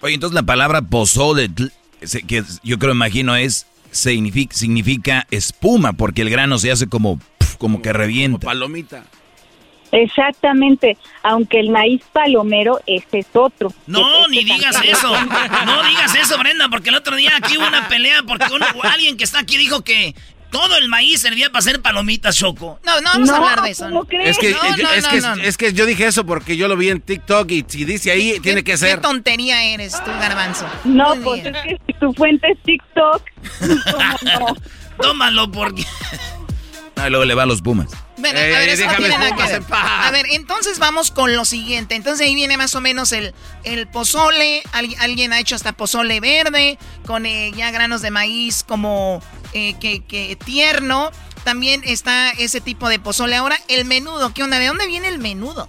Oye, 0.00 0.14
entonces 0.14 0.34
la 0.34 0.42
palabra 0.42 0.82
pozole, 0.82 1.48
que 2.26 2.42
yo 2.62 2.78
creo, 2.78 2.92
imagino, 2.92 3.36
es 3.36 3.66
significa, 3.96 4.54
significa 4.54 5.26
espuma, 5.30 5.92
porque 5.94 6.22
el 6.22 6.30
grano 6.30 6.58
se 6.58 6.70
hace 6.70 6.88
como, 6.88 7.18
pf, 7.38 7.56
como 7.58 7.82
que 7.82 7.92
revienta. 7.92 8.46
palomita. 8.46 9.04
Exactamente, 9.92 10.96
aunque 11.22 11.60
el 11.60 11.70
maíz 11.70 12.02
palomero 12.12 12.80
este 12.86 13.20
es 13.20 13.26
otro. 13.32 13.72
No, 13.86 14.26
ni 14.28 14.44
digas 14.44 14.76
eso. 14.84 15.08
No 15.64 15.82
digas 15.88 16.14
eso, 16.16 16.36
Brenda, 16.38 16.68
porque 16.68 16.90
el 16.90 16.96
otro 16.96 17.16
día 17.16 17.30
aquí 17.36 17.56
hubo 17.56 17.66
una 17.66 17.88
pelea 17.88 18.22
porque 18.24 18.52
uno- 18.52 18.66
alguien 18.82 19.16
que 19.16 19.24
está 19.24 19.38
aquí 19.38 19.56
dijo 19.56 19.82
que 19.82 20.14
todo 20.58 20.76
el 20.78 20.88
maíz 20.88 21.20
servía 21.20 21.48
para 21.48 21.58
hacer 21.60 21.82
palomitas, 21.82 22.36
Choco. 22.36 22.80
No, 22.84 23.00
no 23.00 23.10
vamos 23.12 23.30
a 23.30 23.36
hablar 23.36 23.62
de 23.62 23.70
eso. 23.70 23.90
¿no? 23.90 24.06
Es 24.10 24.38
que, 24.38 24.50
No, 24.52 24.76
yo- 24.76 24.82
no, 24.84 24.90
es, 24.90 25.04
no, 25.04 25.10
que 25.10 25.20
no. 25.20 25.34
es 25.34 25.56
que 25.56 25.72
yo 25.72 25.86
dije 25.86 26.06
eso 26.06 26.24
porque 26.24 26.56
yo 26.56 26.68
lo 26.68 26.76
vi 26.76 26.88
en 26.90 27.00
TikTok 27.00 27.50
y 27.50 27.64
si 27.68 27.84
dice 27.84 28.10
ahí, 28.10 28.38
tiene 28.40 28.64
que 28.64 28.72
¿Qué 28.72 28.78
ser. 28.78 29.00
tontería 29.00 29.62
eres 29.64 29.92
tú, 30.04 30.10
Garbanzo? 30.20 30.66
No, 30.84 31.14
pues 31.16 31.44
es 31.44 31.52
que 31.62 31.78
si 31.86 31.92
tu 32.00 32.12
fuente 32.14 32.46
es 32.50 32.58
TikTok, 32.62 33.22
¿cómo 33.92 34.46
no? 34.52 34.56
Tómalo 35.02 35.50
porque... 35.50 35.84
Ah, 36.96 37.10
luego 37.10 37.24
le 37.26 37.34
va 37.34 37.42
a 37.42 37.46
los 37.46 37.60
Pumas. 37.60 37.88
Bueno, 38.16 38.38
Eh, 38.38 38.56
a 38.56 38.58
ver, 38.60 38.68
eso 38.70 38.84
no 38.84 38.88
déjame 38.90 39.08
tiene 39.08 39.18
nada 39.18 39.28
que 39.30 39.34
Pumas 39.34 39.48
ver. 39.50 39.58
en 39.60 39.64
paz. 39.64 40.06
A 40.06 40.10
ver, 40.10 40.26
entonces 40.32 40.78
vamos 40.78 41.10
con 41.10 41.34
lo 41.36 41.44
siguiente. 41.44 41.94
Entonces 41.94 42.26
ahí 42.26 42.34
viene 42.34 42.56
más 42.56 42.74
o 42.74 42.80
menos 42.80 43.12
el, 43.12 43.34
el 43.64 43.86
pozole. 43.86 44.62
Al- 44.72 44.94
alguien 45.00 45.32
ha 45.34 45.38
hecho 45.40 45.54
hasta 45.56 45.72
pozole 45.72 46.20
verde 46.20 46.78
con 47.06 47.26
eh, 47.26 47.52
ya 47.54 47.70
granos 47.70 48.00
de 48.00 48.10
maíz 48.10 48.64
como 48.64 49.20
eh, 49.52 49.74
que, 49.78 50.02
que 50.04 50.36
tierno. 50.42 51.10
También 51.44 51.82
está 51.84 52.30
ese 52.30 52.60
tipo 52.62 52.88
de 52.88 52.98
pozole. 52.98 53.36
Ahora, 53.36 53.56
el 53.68 53.84
menudo. 53.84 54.32
¿Qué 54.32 54.42
onda? 54.42 54.58
¿De 54.58 54.66
dónde 54.66 54.86
viene 54.86 55.08
el 55.08 55.18
menudo? 55.18 55.66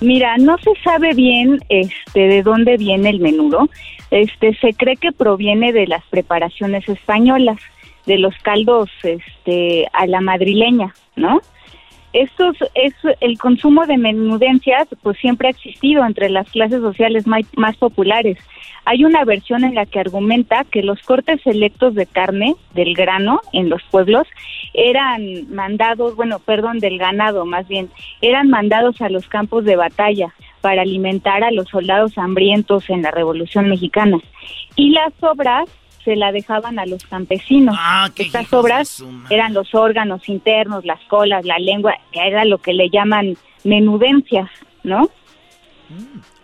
Mira, 0.00 0.36
no 0.38 0.56
se 0.58 0.70
sabe 0.82 1.12
bien 1.14 1.60
este 1.68 2.20
de 2.20 2.42
dónde 2.42 2.76
viene 2.76 3.10
el 3.10 3.20
menudo. 3.20 3.68
Este 4.10 4.56
se 4.60 4.74
cree 4.74 4.96
que 4.96 5.12
proviene 5.12 5.72
de 5.72 5.86
las 5.86 6.02
preparaciones 6.10 6.88
españolas, 6.88 7.56
de 8.06 8.18
los 8.18 8.34
caldos 8.38 8.90
este 9.02 9.86
a 9.92 10.06
la 10.06 10.20
madrileña, 10.20 10.94
¿no? 11.16 11.40
Estos 12.12 12.56
es 12.74 12.92
el 13.20 13.38
consumo 13.38 13.86
de 13.86 13.96
menudencias 13.96 14.86
pues 15.02 15.16
siempre 15.18 15.48
ha 15.48 15.50
existido 15.50 16.04
entre 16.04 16.28
las 16.28 16.50
clases 16.50 16.82
sociales 16.82 17.26
mai- 17.26 17.46
más 17.56 17.74
populares. 17.78 18.36
Hay 18.84 19.04
una 19.04 19.24
versión 19.24 19.64
en 19.64 19.74
la 19.74 19.86
que 19.86 20.00
argumenta 20.00 20.64
que 20.64 20.82
los 20.82 21.00
cortes 21.02 21.40
selectos 21.42 21.94
de 21.94 22.04
carne 22.04 22.54
del 22.74 22.94
grano 22.94 23.40
en 23.52 23.70
los 23.70 23.82
pueblos 23.84 24.26
eran 24.74 25.50
mandados, 25.54 26.14
bueno, 26.16 26.38
perdón, 26.38 26.80
del 26.80 26.98
ganado 26.98 27.46
más 27.46 27.66
bien, 27.66 27.88
eran 28.20 28.50
mandados 28.50 29.00
a 29.00 29.08
los 29.08 29.26
campos 29.28 29.64
de 29.64 29.76
batalla 29.76 30.34
para 30.60 30.82
alimentar 30.82 31.42
a 31.44 31.50
los 31.50 31.68
soldados 31.68 32.18
hambrientos 32.18 32.90
en 32.90 33.02
la 33.02 33.10
Revolución 33.10 33.68
Mexicana. 33.68 34.18
Y 34.76 34.90
las 34.90 35.14
sobras 35.18 35.64
se 36.04 36.16
la 36.16 36.32
dejaban 36.32 36.78
a 36.78 36.86
los 36.86 37.04
campesinos. 37.04 37.76
Estas 38.16 38.48
sobras 38.48 39.04
eran 39.30 39.54
los 39.54 39.74
órganos 39.74 40.28
internos, 40.28 40.84
las 40.84 41.00
colas, 41.08 41.44
la 41.44 41.58
lengua, 41.58 41.94
que 42.12 42.20
era 42.26 42.44
lo 42.44 42.58
que 42.58 42.72
le 42.72 42.88
llaman 42.90 43.36
menudencias, 43.64 44.50
¿no? 44.82 45.08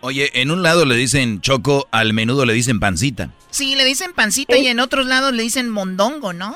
Oye, 0.01 0.29
en 0.41 0.51
un 0.51 0.61
lado 0.63 0.85
le 0.85 0.95
dicen 0.95 1.41
choco, 1.41 1.87
al 1.91 2.13
menudo 2.13 2.45
le 2.45 2.53
dicen 2.53 2.79
pancita. 2.79 3.31
Sí, 3.49 3.75
le 3.75 3.83
dicen 3.83 4.13
pancita 4.13 4.57
y 4.57 4.67
en 4.67 4.79
otros 4.79 5.05
lados 5.07 5.33
le 5.33 5.43
dicen 5.43 5.69
mondongo, 5.69 6.33
¿no? 6.33 6.55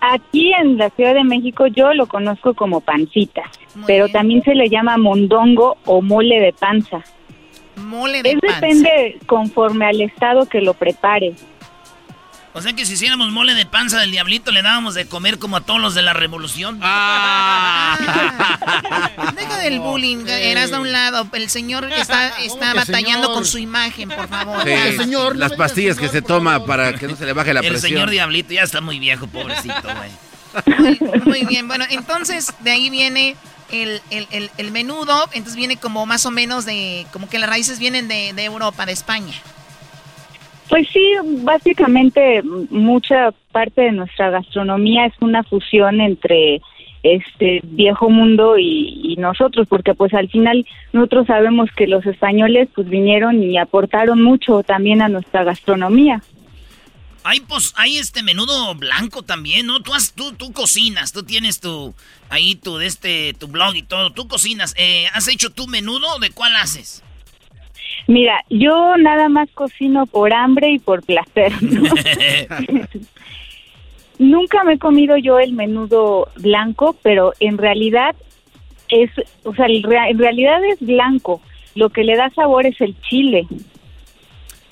Aquí 0.00 0.52
en 0.54 0.78
la 0.78 0.90
Ciudad 0.90 1.14
de 1.14 1.24
México 1.24 1.66
yo 1.66 1.92
lo 1.92 2.06
conozco 2.06 2.54
como 2.54 2.80
pancita, 2.80 3.42
pero 3.86 4.08
también 4.08 4.42
se 4.42 4.54
le 4.54 4.68
llama 4.68 4.96
mondongo 4.96 5.76
o 5.84 6.00
mole 6.02 6.40
de 6.40 6.52
panza. 6.52 7.02
Mole 7.76 8.22
de 8.22 8.30
Es 8.32 8.40
panza. 8.40 8.54
depende 8.60 9.18
conforme 9.26 9.86
al 9.86 10.00
estado 10.00 10.46
que 10.46 10.60
lo 10.60 10.74
prepare. 10.74 11.34
O 12.52 12.60
sea 12.60 12.72
que 12.72 12.84
si 12.84 12.94
hiciéramos 12.94 13.30
mole 13.30 13.54
de 13.54 13.64
panza 13.64 14.00
del 14.00 14.10
diablito, 14.10 14.50
le 14.50 14.62
dábamos 14.62 14.94
de 14.94 15.06
comer 15.06 15.38
como 15.38 15.56
a 15.56 15.60
todos 15.60 15.80
los 15.80 15.94
de 15.94 16.02
la 16.02 16.12
revolución. 16.14 16.80
Deja 19.36 19.58
del 19.58 19.78
bullying, 19.78 20.26
eras 20.26 20.72
a 20.72 20.80
un 20.80 20.90
lado. 20.90 21.28
El 21.32 21.48
señor 21.48 21.84
está, 21.92 22.28
está 22.40 22.72
que 22.72 22.78
batallando 22.78 23.22
señor? 23.28 23.34
con 23.34 23.44
su 23.44 23.58
imagen, 23.58 24.08
por 24.08 24.26
favor. 24.28 24.64
Sí, 24.64 25.14
las 25.36 25.52
pastillas 25.52 25.96
que 25.96 26.08
se 26.08 26.22
toma 26.22 26.64
para 26.64 26.92
que 26.94 27.06
no 27.06 27.14
se 27.16 27.24
le 27.26 27.32
baje 27.32 27.54
la 27.54 27.60
El 27.60 27.68
presión. 27.68 27.92
señor 27.92 28.10
diablito 28.10 28.52
ya 28.52 28.62
está 28.62 28.80
muy 28.80 28.98
viejo, 28.98 29.26
pobrecito, 29.28 29.82
güey. 29.82 30.10
Muy, 30.78 30.98
muy 31.24 31.44
bien, 31.44 31.68
bueno, 31.68 31.84
entonces 31.90 32.52
de 32.60 32.72
ahí 32.72 32.90
viene 32.90 33.36
el, 33.70 34.02
el- 34.10 34.26
el- 34.32 34.50
el 34.58 34.72
menudo, 34.72 35.28
entonces 35.32 35.54
viene 35.54 35.76
como 35.76 36.04
más 36.06 36.26
o 36.26 36.32
menos 36.32 36.64
de, 36.64 37.06
como 37.12 37.28
que 37.28 37.38
las 37.38 37.48
raíces 37.48 37.78
vienen 37.78 38.08
de, 38.08 38.32
de 38.32 38.44
Europa, 38.44 38.84
de 38.86 38.92
España. 38.92 39.34
Pues 40.70 40.86
sí, 40.92 41.14
básicamente 41.42 42.42
mucha 42.44 43.32
parte 43.50 43.82
de 43.82 43.92
nuestra 43.92 44.30
gastronomía 44.30 45.06
es 45.06 45.14
una 45.20 45.42
fusión 45.42 46.00
entre 46.00 46.62
este 47.02 47.60
viejo 47.64 48.08
mundo 48.08 48.56
y, 48.56 49.16
nosotros, 49.18 49.66
porque 49.68 49.94
pues 49.94 50.14
al 50.14 50.30
final 50.30 50.64
nosotros 50.92 51.26
sabemos 51.26 51.68
que 51.76 51.88
los 51.88 52.06
españoles 52.06 52.68
pues 52.74 52.88
vinieron 52.88 53.42
y 53.42 53.58
aportaron 53.58 54.22
mucho 54.22 54.62
también 54.62 55.02
a 55.02 55.08
nuestra 55.08 55.42
gastronomía. 55.42 56.22
Hay, 57.24 57.40
pues, 57.40 57.74
hay 57.76 57.98
este 57.98 58.22
menudo 58.22 58.74
blanco 58.76 59.22
también, 59.22 59.66
¿no? 59.66 59.80
Tú, 59.80 59.92
has, 59.92 60.14
tú, 60.14 60.32
tú 60.32 60.52
cocinas, 60.52 61.12
tú 61.12 61.24
tienes 61.24 61.58
tu, 61.60 61.94
ahí 62.30 62.54
tu, 62.54 62.78
este, 62.78 63.34
tu 63.34 63.48
blog 63.48 63.74
y 63.74 63.82
todo, 63.82 64.10
tú 64.10 64.28
cocinas. 64.28 64.72
Eh, 64.78 65.06
¿Has 65.12 65.26
hecho 65.26 65.50
tu 65.50 65.66
menudo? 65.66 66.18
¿De 66.20 66.30
cuál 66.30 66.54
haces? 66.56 67.02
Mira, 68.10 68.44
yo 68.50 68.96
nada 68.96 69.28
más 69.28 69.48
cocino 69.54 70.04
por 70.04 70.32
hambre 70.34 70.72
y 70.72 70.80
por 70.80 71.00
placer. 71.04 71.52
¿no? 71.62 71.94
Nunca 74.18 74.64
me 74.64 74.72
he 74.72 74.78
comido 74.80 75.16
yo 75.16 75.38
el 75.38 75.52
menudo 75.52 76.26
blanco, 76.34 76.96
pero 77.02 77.34
en 77.38 77.56
realidad 77.56 78.16
es, 78.88 79.12
o 79.44 79.54
sea, 79.54 79.66
en 79.68 80.18
realidad 80.18 80.58
es 80.64 80.80
blanco. 80.80 81.40
Lo 81.76 81.90
que 81.90 82.02
le 82.02 82.16
da 82.16 82.30
sabor 82.30 82.66
es 82.66 82.80
el 82.80 83.00
chile. 83.02 83.46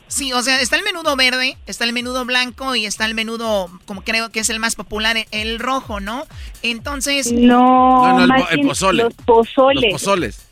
Sí, 0.09 0.33
o 0.33 0.43
sea, 0.43 0.61
está 0.61 0.75
el 0.75 0.83
menudo 0.83 1.15
verde, 1.15 1.57
está 1.67 1.85
el 1.85 1.93
menudo 1.93 2.25
blanco 2.25 2.75
y 2.75 2.87
está 2.87 3.07
el 3.07 3.15
menudo, 3.15 3.71
como 3.87 4.03
creo 4.03 4.31
que 4.31 4.41
es 4.41 4.51
el 4.51 4.59
más 4.59 4.75
popular, 4.75 5.17
el 5.31 5.61
rojo, 5.61 6.01
¿no? 6.01 6.25
Entonces... 6.63 7.31
No, 7.31 8.19
No, 8.19 8.27
no, 8.27 8.49
el, 8.49 8.67
pozole. 8.67 9.05
Los 9.05 9.15
pozoles. 9.15 9.85
Los 9.85 9.93
pozoles. 9.93 10.48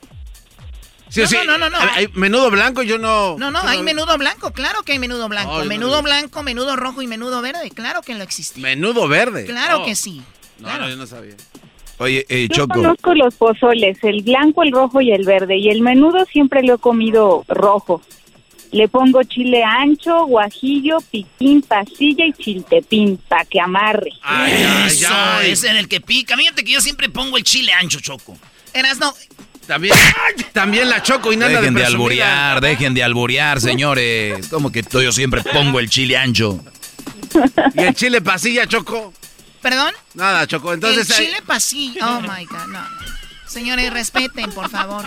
Sí, 1.09 1.21
No, 1.23 1.27
sí. 1.29 1.37
no, 1.37 1.45
no, 1.45 1.59
no, 1.59 1.71
no. 1.71 1.79
Hay- 1.79 1.89
hay 2.05 2.09
menudo 2.15 2.51
blanco, 2.51 2.83
yo 2.83 2.99
no. 2.99 3.37
No, 3.39 3.51
no, 3.51 3.63
yo 3.63 3.69
hay 3.69 3.83
menudo 3.83 4.19
blanco, 4.19 4.53
claro 4.53 4.83
que 4.83 4.93
hay 4.93 4.99
menudo 4.99 5.29
blanco. 5.29 5.53
Yo 5.59 5.59
no 5.61 5.65
menudo 5.67 6.03
blanco, 6.03 6.43
menudo 6.43 6.75
rojo 6.77 7.01
y 7.03 7.07
menudo 7.07 7.41
verde, 7.43 7.71
claro 7.71 8.03
que 8.03 8.15
lo 8.15 8.25
existe. 8.25 8.61
Menudo 8.61 9.07
verde. 9.09 9.45
Claro 9.47 9.83
Oh. 9.83 9.85
que 9.85 9.95
sí. 9.95 10.23
No, 10.59 10.77
no, 10.79 10.89
yo 10.89 10.97
no 10.97 11.07
sabía. 11.07 11.35
Oye, 11.99 12.27
eh, 12.29 12.49
Yo 12.51 12.57
Choco, 12.67 12.75
conozco 12.75 13.15
los 13.15 13.35
pozoles, 13.37 13.97
el 14.03 14.23
blanco, 14.23 14.63
el 14.63 14.73
rojo 14.73 15.01
y 15.01 15.13
el 15.13 15.25
verde. 15.25 15.57
Y 15.57 15.69
el 15.71 15.81
menudo 15.81 16.25
siempre 16.27 16.63
lo 16.63 16.75
he 16.75 16.79
comido 16.79 17.45
rojo. 17.49 18.03
Le 18.73 18.89
pongo 18.89 19.23
chile 19.23 19.63
ancho, 19.65 20.27
guajillo, 20.27 20.99
piquín, 21.11 21.63
pasilla 21.63 22.27
y 22.27 22.33
chiltepín 22.33 23.17
para 23.29 23.45
que 23.45 23.61
amarre. 23.61 24.11
Eso, 24.87 25.41
ese 25.43 25.69
es 25.71 25.77
el 25.77 25.89
que 25.89 26.01
pica. 26.01 26.37
Fíjate 26.37 26.65
que 26.65 26.73
yo 26.73 26.81
siempre 26.81 27.09
pongo 27.09 27.37
el 27.39 27.45
chile 27.45 27.73
ancho, 27.73 28.01
Choco. 28.01 28.37
Eras 28.75 28.99
no. 28.99 29.15
También, 29.67 29.95
también 30.53 30.89
la 30.89 31.03
choco 31.03 31.33
y 31.33 31.37
nada 31.37 31.61
Dejen 31.61 31.75
de 31.75 31.81
de, 31.81 31.87
alburear, 31.87 32.61
dejen 32.61 32.95
de 32.95 33.03
alburear, 33.03 33.61
señores. 33.61 34.49
Como 34.49 34.71
que 34.71 34.85
yo 34.91 35.13
siempre 35.13 35.43
pongo 35.43 35.81
el 35.81 35.91
chile 35.91 36.17
ancho. 36.17 36.65
¿Y 37.75 37.81
el 37.83 37.95
chile 37.95 38.21
pasilla, 38.21 38.67
choco? 38.67 39.13
¿Perdón? 39.61 39.93
Nada, 40.15 40.47
choco. 40.47 40.73
Entonces, 40.73 41.11
el 41.11 41.27
chile 41.27 41.43
pasillo. 41.45 42.01
Oh 42.07 42.21
my 42.21 42.45
God, 42.45 42.67
no. 42.69 42.87
Señores, 43.47 43.93
respeten, 43.93 44.51
por 44.53 44.71
favor. 44.71 45.07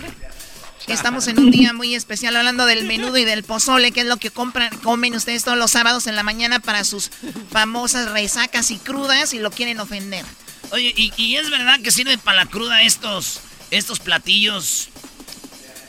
Estamos 0.88 1.28
en 1.28 1.40
un 1.40 1.52
día 1.52 1.72
muy 1.72 1.94
especial 1.94 2.36
hablando 2.36 2.66
del 2.66 2.86
menudo 2.86 3.18
y 3.18 3.26
del 3.26 3.44
pozole, 3.44 3.92
que 3.92 4.02
es 4.02 4.08
lo 4.08 4.18
que 4.18 4.32
compran, 4.32 4.76
comen 4.80 5.14
ustedes 5.14 5.44
todos 5.44 5.58
los 5.58 5.72
sábados 5.72 6.08
en 6.08 6.16
la 6.16 6.24
mañana 6.24 6.60
para 6.60 6.84
sus 6.84 7.12
famosas 7.52 8.12
resacas 8.12 8.72
y 8.72 8.78
crudas 8.78 9.34
y 9.34 9.40
lo 9.40 9.52
quieren 9.52 9.80
ofender. 9.80 10.26
Oye, 10.72 10.94
¿y, 10.96 11.14
y 11.16 11.36
es 11.36 11.52
verdad 11.52 11.80
que 11.82 11.92
sirven 11.92 12.20
para 12.20 12.44
la 12.44 12.46
cruda 12.50 12.82
estos, 12.82 13.42
estos 13.72 14.00
platillos? 14.00 14.90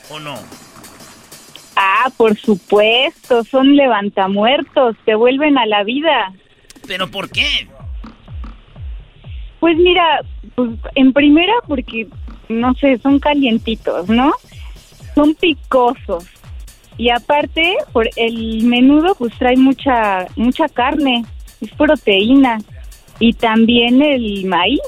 ¿O 0.09 0.19
no? 0.19 0.35
Ah, 1.75 2.11
por 2.17 2.37
supuesto, 2.37 3.43
son 3.43 3.75
levantamuertos, 3.75 4.95
te 5.05 5.15
vuelven 5.15 5.57
a 5.57 5.65
la 5.65 5.83
vida. 5.83 6.33
¿Pero 6.87 7.09
por 7.09 7.29
qué? 7.29 7.67
Pues 9.59 9.77
mira, 9.77 10.21
pues 10.55 10.71
en 10.95 11.13
primera 11.13 11.53
porque, 11.67 12.07
no 12.49 12.73
sé, 12.75 12.97
son 12.97 13.19
calientitos, 13.19 14.09
¿no? 14.09 14.31
Son 15.15 15.33
picosos. 15.35 16.25
Y 16.97 17.09
aparte, 17.09 17.77
por 17.93 18.09
el 18.15 18.63
menudo 18.63 19.15
pues 19.15 19.33
trae 19.37 19.55
mucha 19.57 20.27
mucha 20.35 20.67
carne, 20.69 21.25
es 21.61 21.71
proteína. 21.71 22.59
Y 23.19 23.33
también 23.33 24.01
el 24.01 24.45
maíz. 24.45 24.81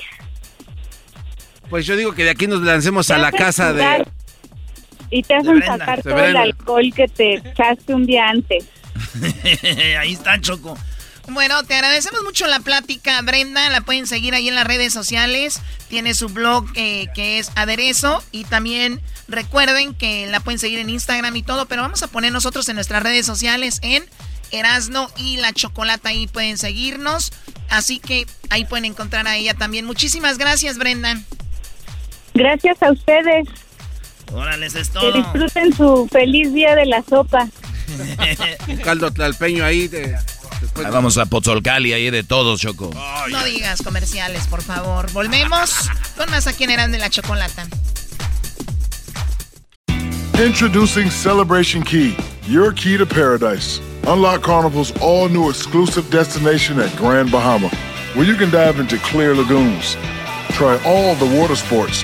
Pues 1.69 1.85
yo 1.85 1.95
digo 1.95 2.14
que 2.14 2.23
de 2.23 2.31
aquí 2.31 2.48
nos 2.48 2.61
lancemos 2.61 3.10
a 3.11 3.18
la 3.18 3.31
casa 3.31 3.73
de... 3.73 4.06
Y 5.10 5.22
te 5.22 5.35
hacen 5.35 5.60
Brenda. 5.60 5.77
sacar 5.77 6.02
todo 6.02 6.19
el 6.19 6.35
alcohol 6.35 6.91
que 6.95 7.07
te 7.07 7.35
echaste 7.35 7.94
un 7.94 8.06
día 8.06 8.30
antes. 8.30 8.65
Ahí 9.99 10.14
está, 10.14 10.40
Choco. 10.41 10.76
Bueno, 11.27 11.64
te 11.64 11.76
agradecemos 11.76 12.22
mucho 12.23 12.48
la 12.48 12.60
plática, 12.60 13.22
Brenda. 13.22 13.69
La 13.69 13.81
pueden 13.81 14.07
seguir 14.07 14.34
ahí 14.34 14.49
en 14.49 14.56
las 14.56 14.68
redes 14.68 14.91
sociales. 14.91 15.61
Tiene 15.88 16.14
su 16.15 16.27
blog 16.27 16.65
eh, 16.76 17.07
que 17.15 17.40
es 17.40 17.52
Aderezo. 17.56 18.22
Y 18.31 18.44
también 18.44 19.02
recuerden 19.27 19.94
que 19.94 20.27
la 20.27 20.41
pueden 20.41 20.60
seguir 20.60 20.80
en 20.80 20.90
Instagram 20.90 21.35
y 21.35 21.44
todo. 21.44 21.65
Pero 21.65 21.81
vamos 21.81 22.03
a 22.03 22.07
poner 22.07 22.34
nosotros 22.34 22.68
en 22.68 22.76
nuestras 22.76 23.03
redes 23.03 23.26
sociales 23.26 23.80
en 23.84 24.03
Erasno 24.52 25.10
y 25.15 25.38
la 25.38 25.53
Chocolata. 25.53 26.10
Ahí 26.10 26.27
pueden 26.27 26.57
seguirnos. 26.57 27.31
Así 27.69 27.99
que 27.99 28.27
ahí 28.49 28.65
pueden 28.65 28.85
encontrar 28.85 29.26
a 29.27 29.38
ella 29.38 29.53
también. 29.53 29.85
Muchísimas 29.85 30.38
gracias, 30.38 30.77
Brenda. 30.77 31.22
Gracias 32.34 32.81
a 32.81 32.91
ustedes. 32.91 33.47
Órale, 34.34 34.65
eso 34.65 34.80
es 34.80 34.89
Que 34.89 34.99
todo. 34.99 35.11
disfruten 35.14 35.73
su 35.76 36.07
feliz 36.11 36.53
día 36.53 36.76
de 36.76 36.85
la 36.85 37.03
sopa. 37.03 37.47
Un 38.68 38.77
caldo 38.77 39.11
tlalpeño 39.11 39.64
ahí 39.64 39.88
de... 39.88 40.15
Ahí 40.76 40.85
vamos 40.91 41.18
a 41.18 41.26
Pozolcali, 41.26 41.91
ahí 41.91 42.10
de 42.10 42.23
todos, 42.23 42.61
Choco. 42.61 42.89
No 43.30 43.43
digas 43.43 43.81
comerciales, 43.81 44.47
por 44.47 44.61
favor. 44.64 45.11
Volvemos 45.11 45.89
con 46.18 46.31
más 46.31 46.47
aquí 46.47 46.64
en 46.64 46.72
Erasno 46.72 46.95
y 46.95 46.99
la 46.99 47.10
Chocolata. 47.10 47.68
Introducing 50.43 51.10
Celebration 51.11 51.84
Key, 51.84 52.15
your 52.47 52.72
key 52.73 52.97
to 52.97 53.05
paradise. 53.05 53.80
Unlock 54.07 54.41
Carnival's 54.41 54.91
all 55.01 55.30
new 55.30 55.49
exclusive 55.49 56.10
destination 56.10 56.80
at 56.80 56.93
Grand 56.97 57.31
Bahama, 57.31 57.69
where 58.15 58.26
you 58.26 58.35
can 58.35 58.49
dive 58.49 58.80
into 58.80 58.97
clear 58.99 59.35
lagoons, 59.35 59.95
try 60.51 60.77
all 60.85 61.15
the 61.15 61.26
water 61.39 61.55
sports, 61.55 62.03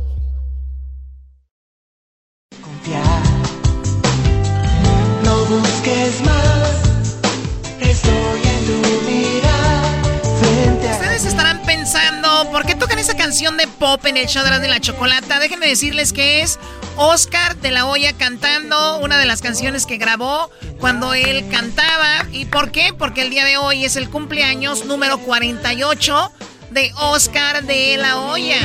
Canción 13.31 13.55
de 13.55 13.65
pop 13.65 14.05
en 14.07 14.17
el 14.17 14.25
show 14.27 14.43
de 14.43 14.67
la 14.67 14.81
Chocolata? 14.81 15.39
Déjenme 15.39 15.65
decirles 15.65 16.11
que 16.11 16.41
es 16.41 16.59
Oscar 16.97 17.55
de 17.55 17.71
la 17.71 17.85
Hoya 17.85 18.11
cantando 18.11 18.97
una 18.97 19.17
de 19.17 19.25
las 19.25 19.41
canciones 19.41 19.85
que 19.85 19.95
grabó 19.95 20.51
cuando 20.81 21.13
él 21.13 21.47
cantaba. 21.49 22.25
¿Y 22.33 22.43
por 22.43 22.71
qué? 22.73 22.91
Porque 22.93 23.21
el 23.21 23.29
día 23.29 23.45
de 23.45 23.55
hoy 23.55 23.85
es 23.85 23.95
el 23.95 24.09
cumpleaños 24.09 24.83
número 24.83 25.17
48 25.19 26.29
de 26.71 26.91
Oscar 26.97 27.63
de 27.63 27.95
la 27.95 28.19
Hoya. 28.19 28.57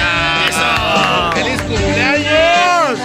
¡Feliz 1.33 1.63
cumpleaños! 1.63 2.99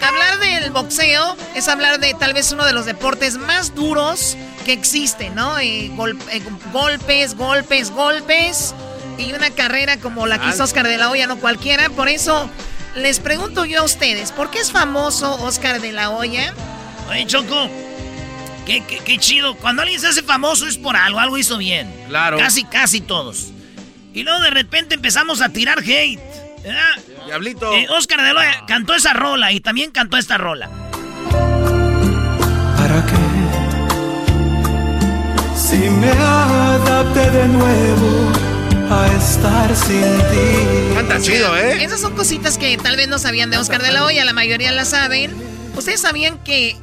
Hablar 0.00 0.38
del 0.40 0.70
boxeo 0.70 1.36
es 1.54 1.68
hablar 1.68 2.00
de 2.00 2.14
tal 2.14 2.32
vez 2.32 2.50
uno 2.52 2.64
de 2.64 2.72
los 2.72 2.86
deportes 2.86 3.36
más 3.36 3.74
duros 3.74 4.36
que 4.64 4.72
existen, 4.72 5.34
¿no? 5.34 5.58
Eh, 5.58 5.90
gol- 5.94 6.18
eh, 6.30 6.42
golpes, 6.72 7.36
golpes, 7.36 7.90
golpes. 7.90 8.74
Y 9.18 9.32
una 9.32 9.50
carrera 9.50 9.98
como 9.98 10.26
la 10.26 10.38
que 10.40 10.48
hizo 10.48 10.64
Oscar 10.64 10.86
de 10.86 10.96
la 10.98 11.10
Hoya, 11.10 11.26
no 11.26 11.36
cualquiera. 11.38 11.90
Por 11.90 12.08
eso 12.08 12.48
les 12.96 13.20
pregunto 13.20 13.64
yo 13.64 13.80
a 13.80 13.84
ustedes, 13.84 14.32
¿por 14.32 14.50
qué 14.50 14.58
es 14.60 14.72
famoso 14.72 15.34
Oscar 15.42 15.80
de 15.80 15.92
la 15.92 16.10
Hoya? 16.10 16.52
Oye, 17.08 17.26
Choco, 17.26 17.68
qué, 18.66 18.82
qué- 18.84 18.98
qué 18.98 19.18
chido. 19.18 19.54
Cuando 19.56 19.82
alguien 19.82 20.00
se 20.00 20.08
hace 20.08 20.22
famoso 20.22 20.66
es 20.66 20.78
por 20.78 20.96
algo, 20.96 21.20
algo 21.20 21.38
hizo 21.38 21.58
bien. 21.58 21.92
Claro. 22.08 22.38
Casi, 22.38 22.64
casi 22.64 23.00
todos. 23.00 23.48
Y 24.14 24.22
luego 24.24 24.40
de 24.40 24.50
repente 24.50 24.94
empezamos 24.94 25.40
a 25.40 25.48
tirar 25.50 25.78
hate. 25.80 26.20
¿verdad? 26.62 26.96
Diablito. 27.26 27.72
Eh, 27.74 27.86
Oscar 27.90 28.22
de 28.22 28.32
la 28.32 28.40
Hoya 28.40 28.64
cantó 28.66 28.94
esa 28.94 29.12
rola 29.12 29.52
y 29.52 29.60
también 29.60 29.90
cantó 29.90 30.16
esta 30.16 30.38
rola. 30.38 30.68
¿Para 32.76 33.04
qué? 33.06 33.16
Si 35.56 35.76
me 35.78 36.10
adapté 36.10 37.30
de 37.30 37.48
nuevo 37.48 38.32
a 38.92 39.06
estar 39.16 39.74
sin 39.74 40.02
ti. 40.02 40.94
Canta 40.94 41.20
chido, 41.20 41.56
¿eh? 41.56 41.82
Esas 41.82 42.00
son 42.00 42.14
cositas 42.14 42.58
que 42.58 42.76
tal 42.76 42.96
vez 42.96 43.08
no 43.08 43.18
sabían 43.18 43.50
de 43.50 43.56
Oscar 43.56 43.82
de 43.82 43.90
la 43.90 44.04
Hoya, 44.04 44.24
la 44.24 44.34
mayoría 44.34 44.70
la 44.70 44.84
saben. 44.84 45.34
¿Ustedes 45.76 46.00
sabían 46.00 46.38
que 46.38 46.76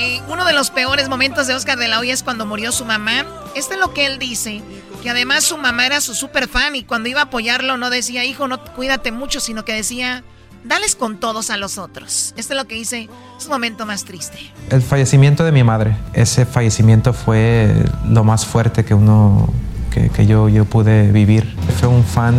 eh, 0.00 0.20
uno 0.28 0.44
de 0.46 0.52
los 0.54 0.70
peores 0.70 1.08
momentos 1.08 1.46
de 1.46 1.54
Oscar 1.54 1.78
de 1.78 1.88
la 1.88 1.98
Hoya 1.98 2.14
es 2.14 2.22
cuando 2.22 2.46
murió 2.46 2.72
su 2.72 2.86
mamá? 2.86 3.26
Esto 3.54 3.74
es 3.74 3.80
lo 3.80 3.92
que 3.92 4.06
él 4.06 4.18
dice, 4.18 4.62
que 5.02 5.10
además 5.10 5.44
su 5.44 5.58
mamá 5.58 5.84
era 5.84 6.00
su 6.00 6.14
super 6.14 6.48
fan 6.48 6.74
y 6.74 6.84
cuando 6.84 7.10
iba 7.10 7.20
a 7.20 7.24
apoyarlo 7.24 7.76
no 7.76 7.90
decía, 7.90 8.24
hijo, 8.24 8.48
no 8.48 8.64
cuídate 8.64 9.12
mucho, 9.12 9.40
sino 9.40 9.66
que 9.66 9.74
decía, 9.74 10.24
dales 10.64 10.96
con 10.96 11.18
todos 11.20 11.50
a 11.50 11.58
los 11.58 11.76
otros. 11.76 12.32
Esto 12.38 12.54
es 12.54 12.58
lo 12.58 12.66
que 12.66 12.76
dice, 12.76 13.10
es 13.38 13.44
un 13.44 13.50
momento 13.50 13.84
más 13.84 14.04
triste. 14.04 14.38
El 14.70 14.80
fallecimiento 14.80 15.44
de 15.44 15.52
mi 15.52 15.64
madre, 15.64 15.96
ese 16.14 16.46
fallecimiento 16.46 17.12
fue 17.12 17.74
lo 18.08 18.24
más 18.24 18.46
fuerte 18.46 18.86
que 18.86 18.94
uno 18.94 19.52
que, 19.92 20.08
que 20.10 20.26
yo, 20.26 20.48
yo 20.48 20.64
pude 20.64 21.10
vivir. 21.12 21.54
Fue 21.78 21.88
un 21.88 22.04
fan 22.04 22.34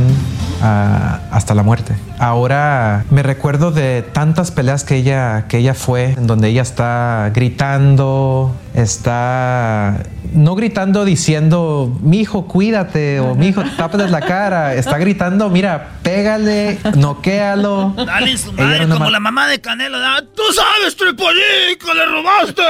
ah, 0.62 1.20
hasta 1.32 1.54
la 1.54 1.64
muerte. 1.64 1.96
Ahora 2.20 3.04
me 3.10 3.22
recuerdo 3.24 3.72
de 3.72 4.02
tantas 4.02 4.52
peleas 4.52 4.84
que 4.84 4.96
ella, 4.96 5.46
que 5.48 5.58
ella 5.58 5.74
fue, 5.74 6.12
en 6.12 6.28
donde 6.28 6.48
ella 6.50 6.62
está 6.62 7.32
gritando, 7.34 8.56
está 8.74 10.04
no 10.34 10.56
gritando 10.56 11.06
diciendo, 11.06 11.96
mi 12.02 12.22
hijo, 12.22 12.48
cuídate, 12.48 13.20
o 13.20 13.36
mi 13.36 13.48
hijo, 13.50 13.62
tápate 13.78 14.08
la 14.08 14.22
cara. 14.22 14.74
Está 14.74 14.98
gritando, 14.98 15.50
mira, 15.50 15.92
pégale, 16.02 16.80
noquéalo. 16.96 17.94
Dale 18.06 18.38
su 18.38 18.50
Ella 18.52 18.64
madre, 18.64 18.88
como 18.88 19.00
ma- 19.00 19.10
la 19.12 19.20
mamá 19.20 19.48
de 19.48 19.62
Canelo. 19.62 20.00
da, 20.00 20.22
¡Tú 20.22 20.42
sabes, 20.54 20.96
Tripolín, 20.98 21.78
que 21.80 21.94
le 21.94 22.06
robaste! 22.06 22.62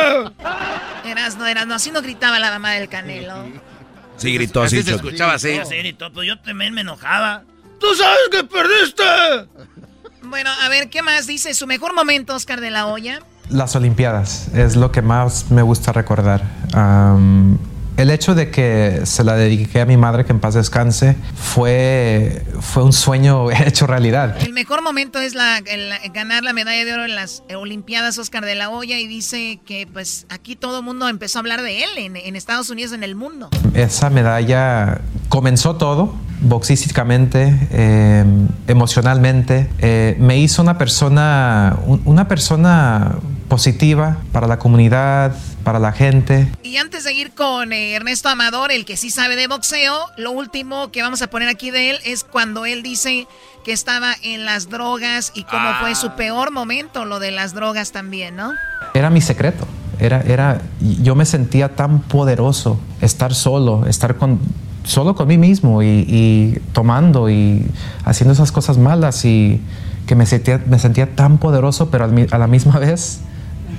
Eras, 1.09 1.37
no, 1.37 1.45
eras, 1.45 1.67
no, 1.67 1.75
así 1.75 1.91
no 1.91 2.01
gritaba 2.01 2.39
la 2.39 2.49
mamá 2.51 2.71
del 2.71 2.89
Canelo. 2.89 3.33
Sí, 4.17 4.33
gritó 4.33 4.61
así. 4.63 4.77
Así 4.79 4.89
se 4.89 4.95
escuchaba 4.95 5.33
así. 5.33 5.59
Sí, 5.67 5.75
gritó, 5.77 6.11
pues 6.11 6.27
yo 6.27 6.39
también 6.39 6.73
me 6.73 6.81
enojaba. 6.81 7.43
¡Tú 7.79 7.87
sabes 7.95 8.19
que 8.31 8.43
perdiste! 8.43 9.03
Bueno, 10.23 10.49
a 10.61 10.69
ver, 10.69 10.89
¿qué 10.89 11.01
más 11.01 11.27
dice? 11.27 11.53
Su 11.53 11.67
mejor 11.67 11.93
momento, 11.93 12.33
Oscar 12.33 12.61
de 12.61 12.71
la 12.71 12.87
Hoya. 12.87 13.21
Las 13.49 13.75
Olimpiadas 13.75 14.47
es 14.55 14.75
lo 14.75 14.91
que 14.91 15.01
más 15.01 15.51
me 15.51 15.61
gusta 15.61 15.91
recordar. 15.91 16.41
Am, 16.73 17.57
el 17.97 18.09
hecho 18.09 18.33
de 18.35 18.49
que 18.49 19.01
se 19.05 19.23
la 19.23 19.35
dediqué 19.35 19.81
a 19.81 19.85
mi 19.85 19.97
madre, 19.97 20.25
que 20.25 20.31
en 20.31 20.39
paz 20.39 20.53
descanse, 20.55 21.15
fue, 21.35 22.43
fue 22.59 22.83
un 22.83 22.93
sueño 22.93 23.51
hecho 23.65 23.87
realidad. 23.87 24.35
El 24.41 24.53
mejor 24.53 24.81
momento 24.81 25.19
es 25.19 25.35
la, 25.35 25.57
el- 25.59 25.91
ganar 26.13 26.43
la 26.43 26.53
medalla 26.53 26.83
de 26.85 26.93
oro 26.93 27.05
en 27.05 27.15
las 27.15 27.43
Olimpiadas, 27.55 28.17
Oscar 28.17 28.43
de 28.45 28.55
la 28.55 28.69
Hoya, 28.69 28.99
y 28.99 29.07
dice 29.07 29.59
que 29.65 29.87
pues 29.91 30.25
aquí 30.29 30.55
todo 30.55 30.79
el 30.79 30.83
mundo 30.85 31.07
empezó 31.07 31.37
a 31.37 31.41
hablar 31.41 31.61
de 31.61 31.83
él 31.83 31.89
en, 31.97 32.15
en 32.15 32.35
Estados 32.35 32.69
Unidos, 32.69 32.93
en 32.93 33.03
el 33.03 33.15
mundo. 33.15 33.49
Esa 33.73 34.09
medalla 34.09 35.01
comenzó 35.29 35.75
todo, 35.75 36.15
boxísticamente, 36.41 37.67
eh, 37.71 38.25
emocionalmente. 38.67 39.69
eh, 39.79 40.15
me 40.19 40.37
hizo 40.39 40.61
una 40.61 40.77
persona, 40.77 41.77
un- 41.85 42.01
una 42.05 42.27
persona 42.27 43.15
positiva 43.53 44.17
para 44.31 44.47
la 44.47 44.57
comunidad, 44.57 45.35
para 45.63 45.77
la 45.77 45.91
gente. 45.91 46.51
Y 46.63 46.77
antes 46.77 47.03
de 47.03 47.13
ir 47.13 47.35
con 47.35 47.71
eh, 47.71 47.93
Ernesto 47.93 48.27
Amador, 48.27 48.71
el 48.71 48.83
que 48.83 48.97
sí 48.97 49.11
sabe 49.11 49.35
de 49.35 49.45
boxeo, 49.45 50.07
lo 50.17 50.31
último 50.31 50.89
que 50.89 51.03
vamos 51.03 51.21
a 51.21 51.27
poner 51.27 51.49
aquí 51.49 51.69
de 51.69 51.91
él 51.91 51.99
es 52.03 52.23
cuando 52.23 52.65
él 52.65 52.81
dice 52.81 53.27
que 53.63 53.71
estaba 53.71 54.15
en 54.23 54.45
las 54.45 54.71
drogas 54.71 55.31
y 55.35 55.43
cómo 55.43 55.69
fue 55.79 55.93
su 55.93 56.15
peor 56.15 56.49
momento, 56.51 57.05
lo 57.05 57.19
de 57.19 57.29
las 57.29 57.53
drogas 57.53 57.91
también, 57.91 58.35
¿no? 58.35 58.53
Era 58.95 59.11
mi 59.11 59.21
secreto. 59.21 59.67
Era, 59.99 60.21
era, 60.21 60.59
yo 61.03 61.13
me 61.13 61.27
sentía 61.27 61.75
tan 61.75 61.99
poderoso 61.99 62.79
estar 63.01 63.35
solo, 63.35 63.85
estar 63.85 64.17
con, 64.17 64.39
solo 64.83 65.13
con 65.13 65.27
mí 65.27 65.37
mismo 65.37 65.83
y, 65.83 66.07
y 66.07 66.59
tomando 66.71 67.29
y 67.29 67.67
haciendo 68.03 68.33
esas 68.33 68.51
cosas 68.51 68.79
malas 68.79 69.23
y 69.25 69.61
que 70.07 70.15
me 70.15 70.25
sentía, 70.25 70.59
me 70.65 70.79
sentía 70.79 71.15
tan 71.15 71.37
poderoso, 71.37 71.91
pero 71.91 72.05
a 72.05 72.37
la 72.39 72.47
misma 72.47 72.79
vez 72.79 73.21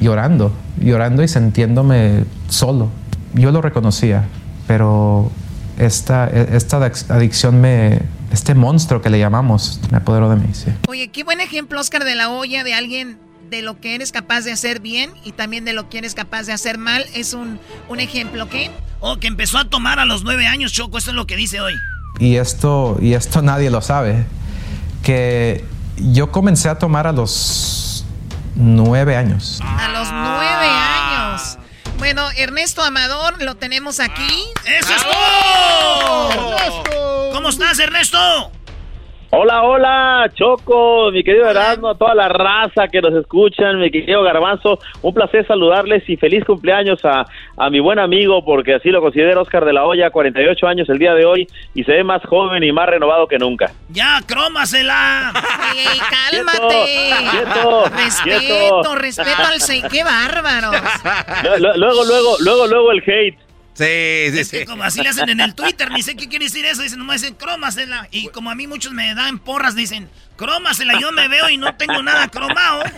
llorando, 0.01 0.53
llorando 0.81 1.23
y 1.23 1.29
sintiéndome 1.29 2.25
solo. 2.49 2.89
Yo 3.35 3.51
lo 3.53 3.61
reconocía, 3.63 4.25
pero 4.67 5.31
esta, 5.79 6.29
esta 6.29 6.79
adic- 6.79 7.11
adicción 7.11 7.61
me, 7.61 8.01
este 8.33 8.55
monstruo 8.55 9.01
que 9.03 9.11
le 9.11 9.19
llamamos, 9.19 9.81
me 9.91 9.99
apoderó 9.99 10.29
de 10.31 10.37
mí. 10.37 10.49
Sí. 10.53 10.67
Oye, 10.89 11.09
qué 11.09 11.25
buen 11.25 11.41
ejemplo, 11.41 11.81
Oscar 11.81 12.05
de 12.05 12.15
la 12.15 12.31
Hoya, 12.31 12.63
de 12.65 12.75
alguien 12.75 13.19
de 13.51 13.61
lo 13.63 13.79
que 13.81 13.95
eres 13.95 14.11
capaz 14.11 14.43
de 14.43 14.53
hacer 14.53 14.81
bien 14.81 15.11
y 15.25 15.33
también 15.33 15.65
de 15.65 15.73
lo 15.75 15.89
que 15.89 15.99
eres 15.99 16.15
capaz 16.15 16.45
de 16.45 16.53
hacer 16.53 16.79
mal. 16.79 17.05
Es 17.15 17.35
un, 17.35 17.59
un 17.89 18.01
ejemplo, 18.01 18.49
¿qué? 18.49 18.71
Oh, 19.01 19.19
que 19.19 19.27
empezó 19.27 19.59
a 19.59 19.65
tomar 19.67 19.99
a 19.99 20.05
los 20.07 20.25
nueve 20.25 20.47
años, 20.47 20.73
Choco. 20.73 20.97
Esto 20.99 21.11
es 21.11 21.17
lo 21.17 21.27
que 21.27 21.37
dice 21.37 21.61
hoy. 21.61 21.75
y 22.21 22.37
esto, 22.37 22.97
y 23.03 23.13
esto 23.15 23.43
nadie 23.43 23.69
lo 23.71 23.83
sabe, 23.83 24.25
que 25.03 25.65
yo 25.99 26.33
comencé 26.33 26.69
a 26.69 26.79
tomar 26.79 27.07
a 27.07 27.13
los 27.13 27.94
nueve 28.55 29.17
años. 29.17 29.61
A 29.63 29.89
los 29.89 30.11
nueve 30.11 30.67
años. 30.67 31.59
Bueno, 31.99 32.29
Ernesto 32.37 32.83
Amador, 32.83 33.43
lo 33.43 33.57
tenemos 33.57 34.01
aquí. 34.01 34.45
¡Eso 34.67 34.95
es 34.95 35.03
todo! 35.03 37.33
¿Cómo 37.33 37.49
estás, 37.49 37.79
Ernesto? 37.79 38.53
Hola, 39.37 39.63
hola, 39.65 40.31
Choco, 40.35 41.11
mi 41.11 41.25
querido 41.25 41.51
Erasmo, 41.51 41.89
a 41.89 41.95
toda 41.99 42.15
la 42.15 42.29
raza 42.29 42.87
que 42.87 43.01
nos 43.03 43.13
escuchan, 43.15 43.81
mi 43.81 43.91
querido 43.91 44.23
Garbanzo, 44.23 44.79
un 45.03 45.13
placer 45.13 45.45
saludarles 45.45 46.09
y 46.09 46.17
feliz 46.17 46.45
cumpleaños 46.45 47.05
a, 47.05 47.27
a 47.57 47.69
mi 47.71 47.81
buen 47.81 47.99
amigo, 47.99 48.45
porque 48.45 48.75
así 48.75 48.91
lo 48.91 49.01
considero 49.01 49.43
Oscar 49.43 49.65
de 49.65 49.73
la 49.73 49.85
Hoya, 49.87 50.11
48 50.11 50.67
años 50.69 50.89
el 50.89 50.99
día 51.01 51.15
de 51.15 51.25
hoy, 51.25 51.49
y 51.75 51.83
se 51.83 51.91
ve 51.93 52.05
más 52.05 52.23
joven 52.27 52.63
y 52.63 52.71
más 52.71 52.87
renovado 52.89 53.27
que 53.27 53.39
nunca. 53.39 53.73
¡Ya, 53.89 54.21
crómasela! 54.25 55.33
¡Ey, 55.75 55.79
ey, 55.81 55.99
cálmate! 56.55 56.87
quieto, 57.33 57.85
respeto, 57.97 58.39
quieto. 58.39 58.95
respeto 58.95 59.43
al 59.53 59.61
se... 59.61 59.83
¡Qué 59.89 60.05
bárbaros! 60.05 60.77
Lu- 61.43 61.57
lu- 61.59 61.77
Luego, 61.77 62.05
luego, 62.05 62.37
luego, 62.39 62.67
luego 62.69 62.93
el 62.93 63.03
hate. 63.05 63.39
Sí, 63.75 64.31
sí, 64.33 64.39
Es 64.41 64.51
que 64.51 64.65
como 64.67 64.85
así 64.85 65.03
le 65.03 65.09
hacen 65.09 65.29
en 65.29 65.41
el 65.41 65.55
Twitter, 65.57 65.91
ni 65.91 66.03
sé 66.03 66.17
qué 66.17 66.29
quiere 66.29 66.45
decir 66.47 66.65
eso. 66.65 66.83
Dicen, 66.83 66.99
nomás 66.99 67.21
dicen, 67.21 67.37
crómasela. 67.37 68.09
Y 68.13 68.29
como 68.29 68.51
a 68.51 68.55
mí 68.55 68.67
muchos 68.67 68.93
me 68.93 69.15
dan 69.15 69.39
porras, 69.41 69.75
dicen, 69.75 70.09
crómasela. 70.37 70.95
Yo 71.01 71.11
me 71.13 71.27
veo 71.29 71.49
y 71.51 71.57
no 71.57 71.75
tengo 71.77 72.03
nada 72.03 72.29
cromado. 72.29 72.83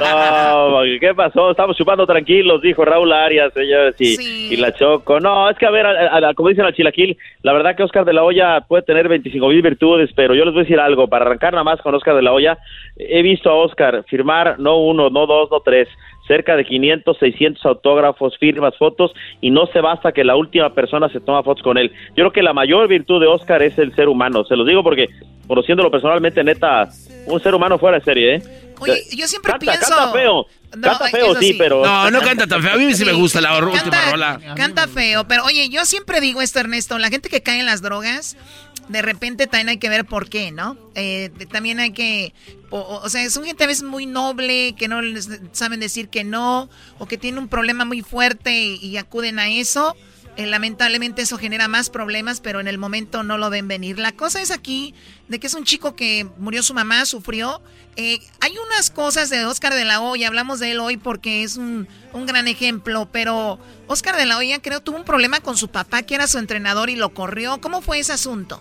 No, 0.00 0.80
¿qué 1.00 1.14
pasó? 1.14 1.50
Estamos 1.50 1.76
chupando 1.76 2.06
tranquilos, 2.06 2.60
dijo 2.62 2.84
Raúl 2.84 3.12
Arias, 3.12 3.52
señores, 3.52 3.94
y, 3.98 4.52
y 4.52 4.56
la 4.56 4.72
Choco. 4.74 5.20
No, 5.20 5.48
es 5.50 5.56
que 5.58 5.66
a 5.66 5.70
ver, 5.70 5.86
a- 5.86 6.16
a- 6.16 6.30
a- 6.30 6.34
como 6.34 6.48
dicen 6.48 6.64
al 6.64 6.74
Chilaquil, 6.74 7.16
la 7.42 7.52
verdad 7.52 7.76
que 7.76 7.82
Oscar 7.82 8.04
de 8.04 8.12
la 8.12 8.22
Hoya 8.24 8.60
puede 8.66 8.82
tener 8.82 9.08
25 9.08 9.48
mil 9.48 9.62
virtudes, 9.62 10.10
pero 10.16 10.34
yo 10.34 10.44
les 10.44 10.52
voy 10.52 10.62
a 10.62 10.64
decir 10.64 10.80
algo, 10.80 11.08
para 11.08 11.24
arrancar 11.24 11.52
nada 11.52 11.64
más 11.64 11.80
con 11.80 11.94
Oscar 11.94 12.16
de 12.16 12.22
la 12.22 12.32
Hoya, 12.32 12.58
he 12.96 13.22
visto 13.22 13.50
a 13.50 13.54
Oscar 13.54 14.04
firmar 14.08 14.58
no 14.58 14.78
uno, 14.78 15.10
no 15.10 15.26
dos, 15.26 15.48
no 15.50 15.60
tres, 15.60 15.88
cerca 16.26 16.56
de 16.56 16.64
500, 16.64 17.18
600 17.18 17.64
autógrafos, 17.66 18.36
firmas, 18.38 18.76
fotos, 18.78 19.12
y 19.40 19.50
no 19.50 19.66
se 19.66 19.80
basta 19.80 20.12
que 20.12 20.24
la 20.24 20.36
última 20.36 20.72
persona 20.74 21.08
se 21.10 21.20
toma 21.20 21.42
fotos 21.42 21.62
con 21.62 21.76
él. 21.78 21.90
Yo 22.10 22.14
creo 22.24 22.32
que 22.32 22.42
la 22.42 22.52
mayor 22.52 22.88
virtud 22.88 23.20
de 23.20 23.26
Oscar 23.26 23.62
es 23.62 23.78
el 23.78 23.94
ser 23.94 24.08
humano, 24.08 24.44
se 24.44 24.56
los 24.56 24.66
digo 24.66 24.82
porque 24.82 25.08
conociéndolo 25.46 25.90
personalmente, 25.90 26.42
neta, 26.42 26.88
un 27.26 27.40
ser 27.40 27.54
humano 27.54 27.78
fuera 27.78 27.98
de 27.98 28.04
serie, 28.04 28.34
¿eh? 28.36 28.42
Oye, 28.80 29.02
yo 29.16 29.26
siempre 29.26 29.52
Canta- 29.52 29.72
pienso... 29.72 29.94
Canta 29.94 30.12
feo. 30.12 30.46
No, 30.76 30.88
canta 30.88 31.06
feo, 31.08 31.34
sí, 31.36 31.52
sí. 31.52 31.54
pero. 31.56 31.84
No, 31.84 32.10
no 32.10 32.20
canta 32.20 32.48
tan 32.48 32.60
feo. 32.60 32.72
A 32.72 32.76
mí 32.76 32.92
sí 32.94 33.04
me 33.04 33.12
gusta 33.12 33.40
la 33.40 33.56
última 33.58 34.10
rola. 34.10 34.40
Canta 34.56 34.88
feo, 34.88 35.24
pero 35.28 35.44
oye, 35.44 35.68
yo 35.68 35.84
siempre 35.84 36.20
digo 36.20 36.42
esto, 36.42 36.58
Ernesto, 36.58 36.98
la 36.98 37.08
gente 37.10 37.28
que 37.28 37.42
cae 37.42 37.60
en 37.60 37.66
las 37.66 37.80
drogas, 37.80 38.36
de 38.88 39.02
repente 39.02 39.46
también 39.46 39.68
hay 39.70 39.78
que 39.78 39.88
ver 39.88 40.04
por 40.04 40.28
qué, 40.28 40.50
¿no? 40.50 40.76
Eh, 40.94 41.30
también 41.50 41.80
hay 41.80 41.92
que, 41.92 42.34
o, 42.70 43.00
o- 43.02 43.08
sea, 43.08 43.28
son 43.30 43.44
gente 43.44 43.64
a 43.64 43.66
veces 43.66 43.82
muy 43.84 44.06
noble, 44.06 44.74
que 44.76 44.88
no 44.88 45.00
les 45.02 45.28
saben 45.52 45.80
decir 45.80 46.08
que 46.08 46.22
no, 46.24 46.68
o 46.98 47.06
que 47.06 47.16
tienen 47.18 47.38
un 47.38 47.48
problema 47.48 47.84
muy 47.84 48.02
fuerte 48.02 48.52
y, 48.52 48.76
y 48.76 48.96
acuden 48.98 49.38
a 49.38 49.48
eso. 49.48 49.96
Eh, 50.36 50.46
lamentablemente 50.46 51.22
eso 51.22 51.38
genera 51.38 51.68
más 51.68 51.90
problemas, 51.90 52.40
pero 52.40 52.58
en 52.58 52.66
el 52.66 52.76
momento 52.76 53.22
no 53.22 53.38
lo 53.38 53.50
ven 53.50 53.68
venir. 53.68 54.00
La 54.00 54.10
cosa 54.10 54.42
es 54.42 54.50
aquí 54.50 54.92
de 55.28 55.38
que 55.38 55.46
es 55.46 55.54
un 55.54 55.62
chico 55.62 55.94
que 55.94 56.26
murió 56.38 56.60
su 56.64 56.74
mamá, 56.74 57.04
sufrió. 57.06 57.62
Eh, 57.94 58.18
hay 58.40 58.52
unas 58.58 58.90
cosas 58.90 59.30
de 59.30 59.44
Oscar 59.46 59.72
de 59.74 59.84
la 59.84 60.00
Hoya, 60.00 60.26
hablamos 60.26 60.58
de 60.58 60.72
él 60.72 60.80
hoy 60.80 60.96
porque 60.96 61.44
es 61.44 61.56
un, 61.56 61.86
un 62.12 62.26
gran 62.26 62.48
ejemplo, 62.48 63.08
pero 63.12 63.60
Oscar 63.86 64.16
de 64.16 64.26
la 64.26 64.36
Hoya 64.36 64.60
creo 64.60 64.80
tuvo 64.82 64.96
un 64.96 65.04
problema 65.04 65.38
con 65.38 65.56
su 65.56 65.68
papá, 65.68 66.02
que 66.02 66.16
era 66.16 66.26
su 66.26 66.38
entrenador 66.38 66.90
y 66.90 66.96
lo 66.96 67.14
corrió. 67.14 67.60
¿Cómo 67.60 67.80
fue 67.80 68.00
ese 68.00 68.12
asunto? 68.12 68.60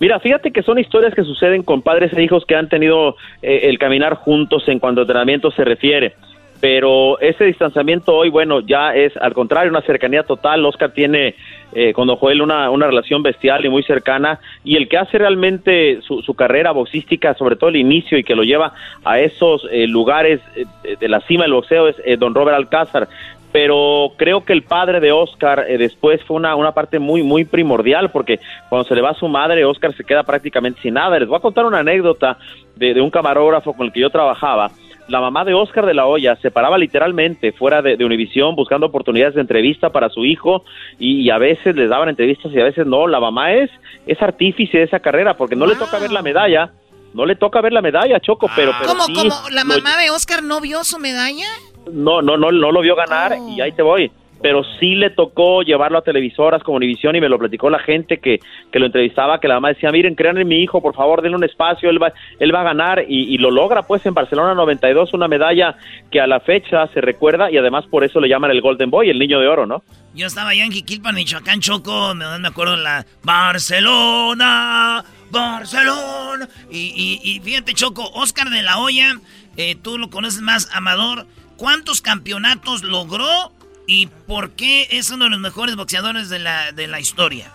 Mira, 0.00 0.18
fíjate 0.18 0.50
que 0.50 0.62
son 0.62 0.78
historias 0.78 1.14
que 1.14 1.22
suceden 1.22 1.62
con 1.62 1.82
padres 1.82 2.12
e 2.12 2.22
hijos 2.22 2.44
que 2.44 2.56
han 2.56 2.68
tenido 2.68 3.16
eh, 3.40 3.60
el 3.64 3.78
caminar 3.78 4.14
juntos 4.14 4.68
en 4.68 4.78
cuanto 4.78 5.00
a 5.00 5.04
entrenamiento 5.04 5.50
se 5.50 5.64
refiere. 5.64 6.14
Pero 6.62 7.18
ese 7.18 7.42
distanciamiento 7.42 8.14
hoy, 8.14 8.30
bueno, 8.30 8.60
ya 8.60 8.94
es 8.94 9.16
al 9.16 9.34
contrario, 9.34 9.68
una 9.68 9.82
cercanía 9.82 10.22
total. 10.22 10.64
Oscar 10.64 10.92
tiene 10.92 11.34
eh, 11.72 11.92
con 11.92 12.06
Joel 12.14 12.40
una, 12.40 12.70
una 12.70 12.86
relación 12.86 13.20
bestial 13.20 13.64
y 13.64 13.68
muy 13.68 13.82
cercana. 13.82 14.38
Y 14.62 14.76
el 14.76 14.88
que 14.88 14.96
hace 14.96 15.18
realmente 15.18 16.00
su, 16.02 16.22
su 16.22 16.34
carrera 16.34 16.70
boxística, 16.70 17.34
sobre 17.34 17.56
todo 17.56 17.70
el 17.70 17.76
inicio 17.76 18.16
y 18.16 18.22
que 18.22 18.36
lo 18.36 18.44
lleva 18.44 18.74
a 19.04 19.18
esos 19.18 19.66
eh, 19.72 19.88
lugares 19.88 20.40
eh, 20.54 20.96
de 21.00 21.08
la 21.08 21.20
cima 21.22 21.42
del 21.42 21.54
boxeo, 21.54 21.88
es 21.88 21.96
eh, 22.04 22.16
Don 22.16 22.32
Robert 22.32 22.56
Alcázar 22.56 23.08
pero 23.52 24.12
creo 24.16 24.44
que 24.44 24.52
el 24.54 24.62
padre 24.62 24.98
de 25.00 25.12
Oscar 25.12 25.66
eh, 25.68 25.76
después 25.78 26.22
fue 26.24 26.36
una, 26.36 26.56
una 26.56 26.72
parte 26.72 26.98
muy, 26.98 27.22
muy 27.22 27.44
primordial, 27.44 28.10
porque 28.10 28.40
cuando 28.68 28.88
se 28.88 28.94
le 28.94 29.02
va 29.02 29.10
a 29.10 29.14
su 29.14 29.28
madre, 29.28 29.64
Oscar 29.64 29.94
se 29.94 30.04
queda 30.04 30.22
prácticamente 30.22 30.80
sin 30.80 30.94
nada. 30.94 31.18
Les 31.18 31.28
voy 31.28 31.36
a 31.36 31.40
contar 31.40 31.66
una 31.66 31.80
anécdota 31.80 32.38
de, 32.76 32.94
de 32.94 33.00
un 33.00 33.10
camarógrafo 33.10 33.74
con 33.74 33.86
el 33.86 33.92
que 33.92 34.00
yo 34.00 34.10
trabajaba. 34.10 34.70
La 35.08 35.20
mamá 35.20 35.44
de 35.44 35.52
Oscar 35.52 35.84
de 35.84 35.94
la 35.94 36.06
Hoya 36.06 36.36
se 36.36 36.50
paraba 36.50 36.78
literalmente 36.78 37.52
fuera 37.52 37.82
de, 37.82 37.96
de 37.96 38.04
Univisión 38.04 38.54
buscando 38.54 38.86
oportunidades 38.86 39.34
de 39.34 39.40
entrevista 39.42 39.90
para 39.90 40.08
su 40.08 40.24
hijo 40.24 40.64
y, 40.98 41.22
y 41.22 41.30
a 41.30 41.38
veces 41.38 41.74
les 41.76 41.90
daban 41.90 42.08
entrevistas 42.08 42.52
y 42.52 42.60
a 42.60 42.64
veces 42.64 42.86
no. 42.86 43.06
La 43.08 43.20
mamá 43.20 43.52
es, 43.52 43.68
es 44.06 44.22
artífice 44.22 44.78
de 44.78 44.84
esa 44.84 45.00
carrera 45.00 45.36
porque 45.36 45.56
no 45.56 45.66
le 45.66 45.74
toca 45.74 45.98
ver 45.98 46.12
la 46.12 46.22
medalla, 46.22 46.70
no 47.14 47.26
le 47.26 47.34
toca 47.34 47.60
ver 47.60 47.72
la 47.72 47.82
medalla, 47.82 48.20
Choco, 48.20 48.48
pero, 48.54 48.72
pero 48.78 48.92
¿Cómo, 48.92 49.04
sí 49.04 49.12
cómo? 49.14 49.34
¿La 49.50 49.62
lo- 49.64 49.68
mamá 49.74 49.98
de 49.98 50.10
Oscar 50.10 50.42
no 50.42 50.60
vio 50.60 50.82
su 50.84 50.98
medalla? 50.98 51.46
No, 51.90 52.22
no, 52.22 52.36
no, 52.36 52.52
no 52.52 52.72
lo 52.72 52.80
vio 52.80 52.94
ganar 52.94 53.36
y 53.48 53.60
ahí 53.60 53.72
te 53.72 53.82
voy. 53.82 54.10
pero 54.42 54.64
sí 54.80 54.96
le 54.96 55.10
tocó 55.10 55.62
llevarlo 55.62 55.98
a 55.98 56.02
televisoras 56.02 56.64
como 56.64 56.76
Univisión 56.76 57.14
y 57.14 57.20
me 57.20 57.28
lo 57.28 57.38
platicó 57.38 57.70
la 57.70 57.78
gente 57.78 58.18
que, 58.18 58.40
que 58.72 58.78
lo 58.80 58.86
entrevistaba, 58.86 59.38
que 59.38 59.46
la 59.46 59.54
mamá 59.54 59.68
decía, 59.68 59.90
miren, 59.92 60.16
crean 60.16 60.36
en 60.36 60.48
mi 60.48 60.56
hijo, 60.62 60.82
por 60.82 60.96
favor, 60.96 61.22
denle 61.22 61.36
un 61.36 61.44
espacio, 61.44 61.88
él 61.88 62.02
va, 62.02 62.12
él 62.40 62.52
va 62.52 62.62
a 62.62 62.64
ganar 62.64 63.04
y, 63.08 63.32
y 63.32 63.38
lo 63.38 63.52
logra 63.52 63.82
pues 63.84 64.04
en 64.04 64.14
Barcelona 64.14 64.54
92, 64.54 65.14
una 65.14 65.28
medalla 65.28 65.76
que 66.10 66.20
a 66.20 66.26
la 66.26 66.40
fecha 66.40 66.88
se 66.88 67.00
recuerda 67.00 67.52
y 67.52 67.56
además 67.56 67.86
por 67.86 68.02
eso 68.02 68.18
le 68.20 68.28
llaman 68.28 68.50
el 68.50 68.60
Golden 68.60 68.90
Boy, 68.90 69.10
el 69.10 69.18
niño 69.20 69.38
de 69.38 69.46
oro, 69.46 69.64
¿no? 69.64 69.84
Yo 70.12 70.26
estaba 70.26 70.50
allá 70.50 70.64
en 70.64 70.72
Jiquilpan, 70.72 71.14
Michoacán, 71.14 71.60
Choco, 71.60 72.12
me, 72.14 72.24
me 72.40 72.48
acuerdo 72.48 72.76
la 72.76 73.06
Barcelona, 73.22 75.04
Barcelona. 75.30 76.48
Y, 76.70 77.20
y, 77.22 77.30
y 77.30 77.40
fíjate, 77.40 77.74
Choco, 77.74 78.10
Oscar 78.14 78.50
de 78.50 78.62
la 78.62 78.78
Hoya, 78.78 79.14
eh, 79.56 79.76
tú 79.80 79.98
lo 79.98 80.10
conoces 80.10 80.40
más, 80.42 80.68
Amador. 80.74 81.26
¿Cuántos 81.56 82.00
campeonatos 82.00 82.82
logró 82.82 83.52
y 83.86 84.08
por 84.26 84.52
qué 84.52 84.88
es 84.90 85.10
uno 85.10 85.24
de 85.24 85.30
los 85.30 85.40
mejores 85.40 85.76
boxeadores 85.76 86.28
de 86.28 86.38
la, 86.38 86.72
de 86.72 86.86
la 86.86 87.00
historia? 87.00 87.52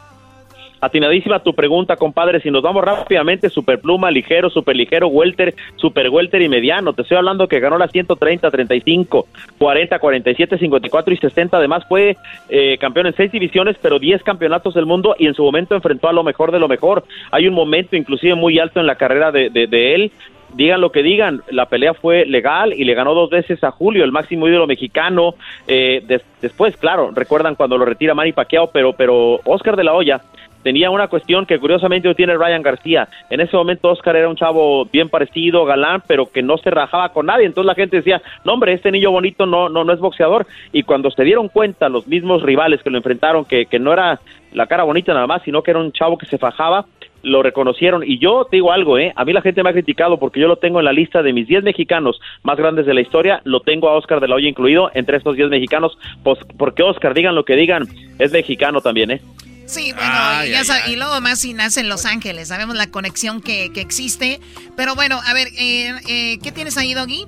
Atinadísima 0.80 1.40
tu 1.40 1.53
pregunta, 1.53 1.95
compadre. 1.95 2.40
Si 2.41 2.52
nos 2.52 2.61
vamos 2.61 2.84
rápidamente, 2.84 3.49
superpluma, 3.49 4.11
ligero, 4.11 4.49
superligero, 4.49 5.07
welter, 5.07 5.56
super 5.76 6.10
welter 6.10 6.41
y 6.41 6.49
mediano. 6.49 6.94
Te 6.94 7.02
estoy 7.02 7.18
hablando 7.18 7.48
que 7.48 7.60
ganó 7.60 7.78
las 7.78 7.91
130, 7.91 8.52
35, 8.52 9.28
40, 9.57 9.99
47, 9.99 10.57
54 10.57 11.14
y 11.14 11.18
60. 11.18 11.57
Además 11.57 11.84
fue 11.90 12.15
eh, 12.49 12.78
campeón 12.80 13.07
en 13.07 13.15
seis 13.15 13.32
divisiones, 13.32 13.76
pero 13.82 13.98
10 13.98 14.22
campeonatos 14.24 14.76
del 14.76 14.86
mundo 14.86 15.15
y 15.18 15.26
en 15.26 15.34
su 15.34 15.44
momento 15.44 15.74
enfrentó 15.74 16.10
a 16.10 16.14
lo 16.14 16.24
mejor 16.24 16.52
de 16.52 16.60
lo 16.60 16.68
mejor. 16.68 17.03
Hay 17.32 17.48
un 17.48 17.56
momento 17.56 17.95
inclusive 17.95 18.36
muy 18.36 18.60
alto 18.60 18.80
en 18.80 18.86
la 18.86 18.95
carrera 18.95 19.32
de, 19.32 19.49
él 19.95 20.11
digan 20.53 20.82
lo 20.82 20.91
que 20.91 21.03
digan, 21.03 21.41
la 21.49 21.68
pelea 21.68 21.94
fue 21.94 22.26
legal 22.26 22.74
y 22.74 22.84
le 22.84 22.94
ganó 22.94 23.14
dos 23.14 23.30
veces 23.30 23.64
a 23.64 23.72
Julio, 23.72 24.03
el 24.03 24.11
máximo 24.11 24.48
ídolo 24.48 24.68
mexicano. 24.68 25.36
Eh, 25.68 26.03
des, 26.07 26.24
después, 26.41 26.76
claro, 26.78 27.11
recuerdan 27.14 27.56
cuando 27.56 27.78
lo 27.78 27.86
retira 27.86 28.14
Manny 28.14 28.34
Pacquiao, 28.34 28.72
pero, 28.72 28.94
pero 28.94 29.40
Oscar 29.45 29.76
de 29.76 29.84
la 29.84 29.94
Hoya 29.94 30.22
tenía 30.64 30.90
una 30.90 31.07
cuestión 31.07 31.45
que 31.45 31.60
curiosamente 31.60 32.14
tiene 32.14 32.36
Ryan 32.36 32.61
García. 32.61 33.07
En 33.30 33.40
ese 33.40 33.56
momento 33.56 33.90
Oscar 33.90 34.18
era 34.18 34.28
un 34.28 34.36
chavo 34.36 34.84
bien 34.86 35.07
parecido, 35.07 35.64
galán, 35.64 36.03
pero 36.06 36.30
que 36.30 36.41
no 36.41 36.57
se 36.57 36.69
rajaba 36.69 37.10
con 37.14 37.28
nadie. 37.28 37.45
Entonces 37.45 37.68
la 37.68 37.76
gente 37.76 37.95
decía, 37.95 38.22
no 38.44 38.53
hombre, 38.53 38.74
este 38.74 38.91
niño 38.91 39.11
bonito 39.11 39.45
no, 39.45 39.69
no, 39.69 39.86
no 39.86 39.94
es 39.94 39.99
boxeador. 39.99 40.45
Y 40.74 40.84
cuando 40.84 41.10
se 41.10 41.24
dieron 41.24 41.48
cuenta 41.48 41.88
los 41.88 42.06
mismos 42.07 42.44
rivales 42.44 42.84
que 42.84 42.90
lo 42.90 42.98
enfrentaron, 42.98 43.45
que, 43.45 43.68
que 43.68 43.80
no 43.80 43.94
era 43.94 44.19
la 44.52 44.68
cara 44.68 44.84
bonita 44.84 45.14
nada 45.14 45.26
más, 45.26 45.41
sino 45.44 45.61
que 45.61 45.72
era 45.72 45.80
un 45.80 45.94
chavo 45.94 46.18
que 46.18 46.26
se 46.26 46.38
fajaba, 46.38 46.86
lo 47.28 47.44
reconocieron. 47.44 48.04
Y 48.04 48.20
yo 48.20 48.45
te 48.49 48.58
digo 48.58 48.72
algo, 48.72 48.98
¿eh? 48.98 49.14
A 49.16 49.26
mí 49.26 49.34
la 49.34 49.41
gente 49.41 49.64
me 49.64 49.70
ha 49.70 49.74
criticado 49.74 50.18
porque 50.18 50.40
yo 50.40 50.48
lo 50.48 50.58
tengo 50.58 50.80
en 50.80 50.86
la 50.86 50.94
lista 50.94 51.22
de 51.22 51.34
mis 51.34 51.48
10 51.48 51.64
mexicanos 51.64 52.20
más 52.44 52.58
grandes 52.58 52.86
de 52.86 52.94
la 52.94 53.02
historia. 53.02 53.41
Lo 53.44 53.60
tengo 53.60 53.90
a 53.90 53.94
Oscar 53.94 54.20
de 54.20 54.28
la 54.28 54.36
Hoya 54.36 54.49
incluido 54.49 54.90
entre 54.94 55.18
estos 55.18 55.36
10 55.36 55.49
mexicanos. 55.49 55.98
Pues 56.24 56.40
porque 56.58 56.84
Oscar, 56.84 57.14
digan 57.14 57.36
lo 57.36 57.45
que 57.45 57.56
digan, 57.56 57.88
es 58.20 58.32
mexicano 58.32 58.82
también, 58.82 59.12
¿eh? 59.12 59.22
Sí, 59.66 59.91
bueno, 59.91 60.14
ay, 60.14 60.49
y, 60.49 60.52
ya 60.54 60.62
ay, 60.62 60.68
ay. 60.86 60.94
y, 60.94 60.95
luego 60.95 61.20
más 61.20 61.41
si 61.41 61.54
nace 61.54 61.82
en 61.82 61.90
Los 61.90 62.06
Ángeles, 62.06 62.48
sabemos 62.48 62.78
la 62.78 62.90
conexión 62.90 63.41
que, 63.41 63.72
que 63.74 63.82
existe. 63.82 64.40
Pero 64.78 64.95
bueno, 64.95 65.20
a 65.26 65.34
ver, 65.34 65.49
eh, 65.58 65.94
eh, 66.08 66.40
¿qué 66.41 66.54
tienes 66.54 66.78
ahí, 66.78 66.94
Doggy? 66.94 67.26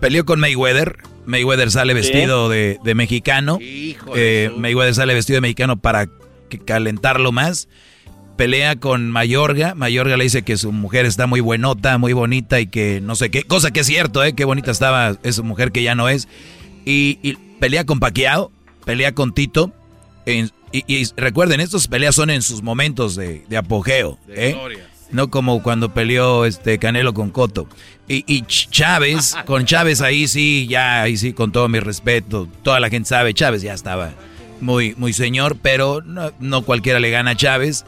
Peleó 0.00 0.24
con 0.24 0.40
Mayweather. 0.40 0.96
Mayweather 1.26 1.70
sale 1.70 1.94
vestido 1.94 2.48
de, 2.48 2.78
de, 2.82 2.94
mexicano. 2.96 3.58
Eh, 3.60 4.50
Mayweather 4.56 4.94
sale 4.94 5.14
vestido 5.14 5.36
de 5.36 5.42
mexicano 5.42 5.76
para 5.76 6.08
calentarlo 6.64 7.30
más. 7.30 7.68
Pelea 8.40 8.76
con 8.76 9.10
Mayorga. 9.10 9.74
Mayorga 9.74 10.16
le 10.16 10.24
dice 10.24 10.40
que 10.40 10.56
su 10.56 10.72
mujer 10.72 11.04
está 11.04 11.26
muy 11.26 11.40
buenota, 11.40 11.98
muy 11.98 12.14
bonita 12.14 12.58
y 12.58 12.68
que 12.68 13.02
no 13.02 13.14
sé 13.14 13.30
qué. 13.30 13.42
Cosa 13.42 13.70
que 13.70 13.80
es 13.80 13.86
cierto, 13.86 14.24
¿eh? 14.24 14.32
Qué 14.32 14.46
bonita 14.46 14.70
estaba 14.70 15.18
esa 15.24 15.42
mujer 15.42 15.72
que 15.72 15.82
ya 15.82 15.94
no 15.94 16.08
es. 16.08 16.26
Y, 16.86 17.18
y 17.22 17.34
pelea 17.58 17.84
con 17.84 18.00
Paquiao. 18.00 18.50
Pelea 18.86 19.12
con 19.12 19.34
Tito. 19.34 19.74
En, 20.24 20.50
y, 20.72 20.84
y, 20.86 21.06
recuerden, 21.18 21.60
estas 21.60 21.86
peleas 21.86 22.14
son 22.14 22.30
en 22.30 22.40
sus 22.40 22.62
momentos 22.62 23.14
de, 23.14 23.44
de 23.46 23.58
apogeo. 23.58 24.18
¿eh? 24.30 24.56
no 25.10 25.28
como 25.28 25.62
cuando 25.62 25.92
peleó 25.92 26.46
este 26.46 26.78
Canelo 26.78 27.12
con 27.12 27.28
Coto. 27.28 27.68
Y, 28.08 28.24
y, 28.26 28.40
Chávez, 28.46 29.36
con 29.44 29.66
Chávez 29.66 30.00
ahí 30.00 30.26
sí, 30.26 30.66
ya, 30.66 31.02
ahí 31.02 31.18
sí, 31.18 31.34
con 31.34 31.52
todo 31.52 31.68
mi 31.68 31.78
respeto, 31.78 32.48
toda 32.62 32.80
la 32.80 32.88
gente 32.88 33.10
sabe, 33.10 33.34
Chávez 33.34 33.60
ya 33.60 33.74
estaba 33.74 34.14
muy, 34.62 34.94
muy 34.96 35.12
señor, 35.12 35.58
pero 35.60 36.00
no, 36.02 36.32
no 36.40 36.62
cualquiera 36.62 37.00
le 37.00 37.10
gana 37.10 37.32
a 37.32 37.36
Chávez. 37.36 37.84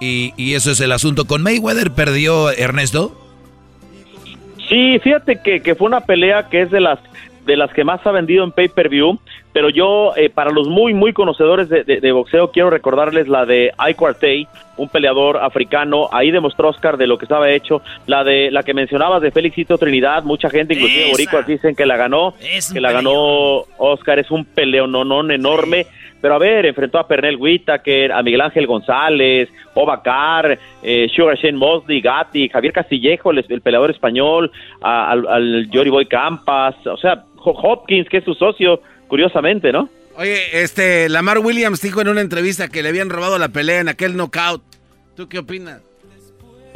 Y, 0.00 0.34
y, 0.36 0.54
eso 0.54 0.70
es 0.70 0.80
el 0.80 0.92
asunto. 0.92 1.24
¿Con 1.24 1.42
Mayweather 1.42 1.90
perdió 1.92 2.50
Ernesto? 2.50 3.18
Sí, 4.68 4.98
fíjate 4.98 5.40
que, 5.42 5.62
que 5.62 5.74
fue 5.74 5.86
una 5.86 6.00
pelea 6.00 6.48
que 6.48 6.62
es 6.62 6.70
de 6.70 6.80
las 6.80 6.98
de 7.46 7.56
las 7.56 7.72
que 7.72 7.84
más 7.84 8.04
ha 8.04 8.10
vendido 8.10 8.44
en 8.44 8.50
pay-per-view, 8.50 9.18
pero 9.52 9.70
yo, 9.70 10.12
eh, 10.16 10.28
para 10.28 10.50
los 10.50 10.68
muy, 10.68 10.92
muy 10.92 11.12
conocedores 11.12 11.68
de, 11.68 11.84
de, 11.84 12.00
de, 12.00 12.12
boxeo, 12.12 12.50
quiero 12.50 12.70
recordarles 12.70 13.28
la 13.28 13.46
de 13.46 13.72
Iquarte, 13.88 14.48
un 14.76 14.88
peleador 14.88 15.38
africano, 15.38 16.08
ahí 16.12 16.30
demostró 16.30 16.68
Oscar 16.68 16.96
de 16.96 17.06
lo 17.06 17.16
que 17.16 17.24
estaba 17.24 17.48
hecho, 17.50 17.82
la 18.06 18.24
de 18.24 18.50
la 18.50 18.64
que 18.64 18.74
mencionabas 18.74 19.22
de 19.22 19.30
Félixito 19.30 19.78
Trinidad, 19.78 20.24
mucha 20.24 20.50
gente, 20.50 20.74
inclusive 20.74 21.10
boricuas, 21.12 21.46
dicen 21.46 21.76
que 21.76 21.86
la 21.86 21.96
ganó, 21.96 22.34
es 22.40 22.72
que 22.72 22.80
la 22.80 22.88
peleón. 22.88 23.04
ganó 23.04 23.64
Oscar, 23.78 24.18
es 24.18 24.30
un 24.30 24.44
peleononón 24.44 25.30
enorme, 25.30 25.84
sí. 25.84 25.90
Pero 26.20 26.34
a 26.34 26.38
ver, 26.38 26.66
enfrentó 26.66 26.98
a 26.98 27.06
Pernell 27.06 27.36
Whitaker, 27.36 28.12
a 28.12 28.22
Miguel 28.22 28.40
Ángel 28.40 28.66
González, 28.66 29.48
Obacar, 29.74 30.58
eh, 30.82 31.08
Sugar 31.14 31.36
Shane 31.36 31.56
Mosley, 31.56 32.00
Gatti, 32.00 32.48
Javier 32.48 32.72
Castillejo, 32.72 33.30
el, 33.30 33.44
el 33.48 33.60
peleador 33.60 33.90
español, 33.90 34.50
al, 34.82 35.26
al 35.26 35.68
Jory 35.72 35.90
Boy 35.90 36.06
Campas, 36.06 36.74
o 36.86 36.96
sea, 36.96 37.24
Hopkins, 37.36 38.08
que 38.08 38.18
es 38.18 38.24
su 38.24 38.34
socio, 38.34 38.80
curiosamente, 39.06 39.72
¿no? 39.72 39.88
Oye, 40.16 40.62
este, 40.62 41.08
Lamar 41.08 41.38
Williams 41.38 41.82
dijo 41.82 42.00
en 42.00 42.08
una 42.08 42.22
entrevista 42.22 42.68
que 42.68 42.82
le 42.82 42.88
habían 42.88 43.10
robado 43.10 43.38
la 43.38 43.50
pelea 43.50 43.80
en 43.80 43.88
aquel 43.88 44.16
knockout. 44.16 44.62
¿Tú 45.14 45.28
qué 45.28 45.38
opinas? 45.38 45.82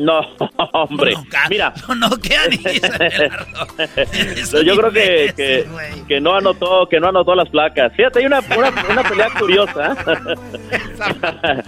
No, 0.01 0.22
hombre, 0.72 1.12
no, 1.12 1.22
mira. 1.51 1.74
No, 1.86 1.94
no, 1.94 2.09
¿qué 2.16 2.35
Yo 4.64 4.77
creo 4.77 4.90
que, 4.90 5.35
que, 5.36 5.66
que, 6.09 6.20
no 6.22 6.35
anotó, 6.35 6.89
que 6.89 6.98
no 6.98 7.09
anotó 7.09 7.35
las 7.35 7.51
placas. 7.51 7.93
Fíjate, 7.93 8.20
hay 8.20 8.27
una, 8.27 8.40
una, 8.56 8.72
una 8.90 9.02
pelea 9.02 9.28
curiosa 9.39 9.94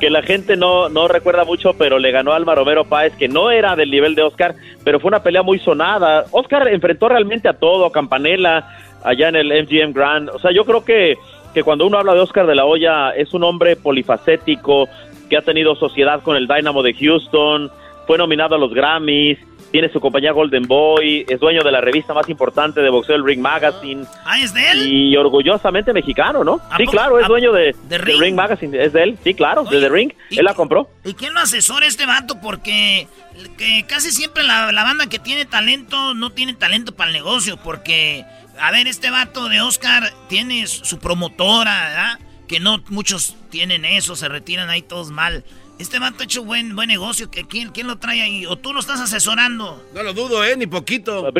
que 0.00 0.08
la 0.08 0.22
gente 0.22 0.56
no, 0.56 0.88
no 0.88 1.06
recuerda 1.06 1.44
mucho, 1.44 1.74
pero 1.74 1.98
le 1.98 2.12
ganó 2.12 2.32
a 2.32 2.36
Alma 2.36 2.54
Romero 2.54 2.86
Páez, 2.86 3.12
que 3.16 3.28
no 3.28 3.50
era 3.50 3.76
del 3.76 3.90
nivel 3.90 4.14
de 4.14 4.22
Oscar, 4.22 4.54
pero 4.82 4.98
fue 4.98 5.08
una 5.08 5.22
pelea 5.22 5.42
muy 5.42 5.58
sonada. 5.58 6.24
Oscar 6.30 6.66
enfrentó 6.68 7.10
realmente 7.10 7.46
a 7.46 7.54
todo, 7.54 7.84
a 7.84 7.92
Campanella, 7.92 8.70
allá 9.04 9.28
en 9.28 9.36
el 9.36 9.48
MGM 9.48 9.92
Grand. 9.92 10.30
O 10.30 10.38
sea, 10.38 10.50
yo 10.50 10.64
creo 10.64 10.82
que, 10.82 11.18
que 11.52 11.62
cuando 11.62 11.86
uno 11.86 11.98
habla 11.98 12.14
de 12.14 12.20
Oscar 12.20 12.46
de 12.46 12.54
la 12.54 12.64
Hoya, 12.64 13.10
es 13.10 13.34
un 13.34 13.44
hombre 13.44 13.76
polifacético, 13.76 14.88
que 15.28 15.36
ha 15.36 15.42
tenido 15.42 15.74
sociedad 15.76 16.22
con 16.22 16.36
el 16.36 16.46
Dynamo 16.46 16.82
de 16.82 16.94
Houston, 16.94 17.70
fue 18.06 18.18
nominado 18.18 18.54
a 18.54 18.58
los 18.58 18.72
Grammys, 18.72 19.38
tiene 19.70 19.92
su 19.92 20.00
compañía 20.00 20.32
Golden 20.32 20.62
Boy, 20.62 21.26
es 21.28 21.40
dueño 21.40 21.62
de 21.62 21.72
la 21.72 21.80
revista 21.80 22.14
más 22.14 22.28
importante 22.28 22.80
de 22.80 22.88
boxeo, 22.88 23.16
el 23.16 23.24
Ring 23.24 23.40
Magazine. 23.40 24.04
Ah, 24.24 24.38
¿es 24.38 24.54
de 24.54 24.70
él? 24.70 24.86
Y 24.86 25.16
orgullosamente 25.16 25.92
mexicano, 25.92 26.44
¿no? 26.44 26.60
Sí, 26.76 26.86
claro, 26.86 27.18
es 27.18 27.26
dueño 27.26 27.52
de, 27.52 27.74
de, 27.88 27.98
Ring? 27.98 28.18
de, 28.18 28.24
Ring? 28.24 28.34
Magazine, 28.36 28.82
es 28.82 28.92
de 28.92 29.02
él, 29.02 29.18
sí, 29.22 29.34
claro, 29.34 29.62
Oye, 29.62 29.76
de 29.76 29.88
The 29.88 29.88
Ring, 29.92 30.12
él 30.30 30.44
la 30.44 30.54
compró. 30.54 30.88
¿Y 31.04 31.14
quién 31.14 31.34
lo 31.34 31.40
asesora 31.40 31.86
este 31.86 32.06
vato? 32.06 32.40
Porque 32.40 33.08
que 33.58 33.84
casi 33.86 34.12
siempre 34.12 34.44
la, 34.44 34.72
la 34.72 34.84
banda 34.84 35.08
que 35.08 35.18
tiene 35.18 35.44
talento 35.44 36.14
no 36.14 36.30
tiene 36.30 36.54
talento 36.54 36.94
para 36.94 37.10
el 37.10 37.14
negocio, 37.14 37.56
porque, 37.56 38.24
a 38.60 38.70
ver, 38.70 38.86
este 38.86 39.10
vato 39.10 39.48
de 39.48 39.60
Oscar 39.60 40.12
tiene 40.28 40.66
su 40.66 40.98
promotora, 40.98 41.88
¿verdad? 41.88 42.25
Que 42.46 42.60
no 42.60 42.82
muchos 42.88 43.36
tienen 43.50 43.84
eso, 43.84 44.16
se 44.16 44.28
retiran 44.28 44.70
ahí 44.70 44.82
todos 44.82 45.10
mal. 45.10 45.44
Este 45.78 45.98
vato 45.98 46.16
ha 46.20 46.24
hecho 46.24 46.44
buen, 46.44 46.74
buen 46.74 46.88
negocio. 46.88 47.28
¿Quién, 47.30 47.70
¿Quién 47.70 47.86
lo 47.86 47.98
trae 47.98 48.22
ahí? 48.22 48.46
¿O 48.46 48.56
tú 48.56 48.72
lo 48.72 48.80
estás 48.80 49.00
asesorando? 49.00 49.82
No 49.94 50.02
lo 50.02 50.14
dudo, 50.14 50.44
¿eh? 50.44 50.56
Ni 50.56 50.66
poquito. 50.66 51.30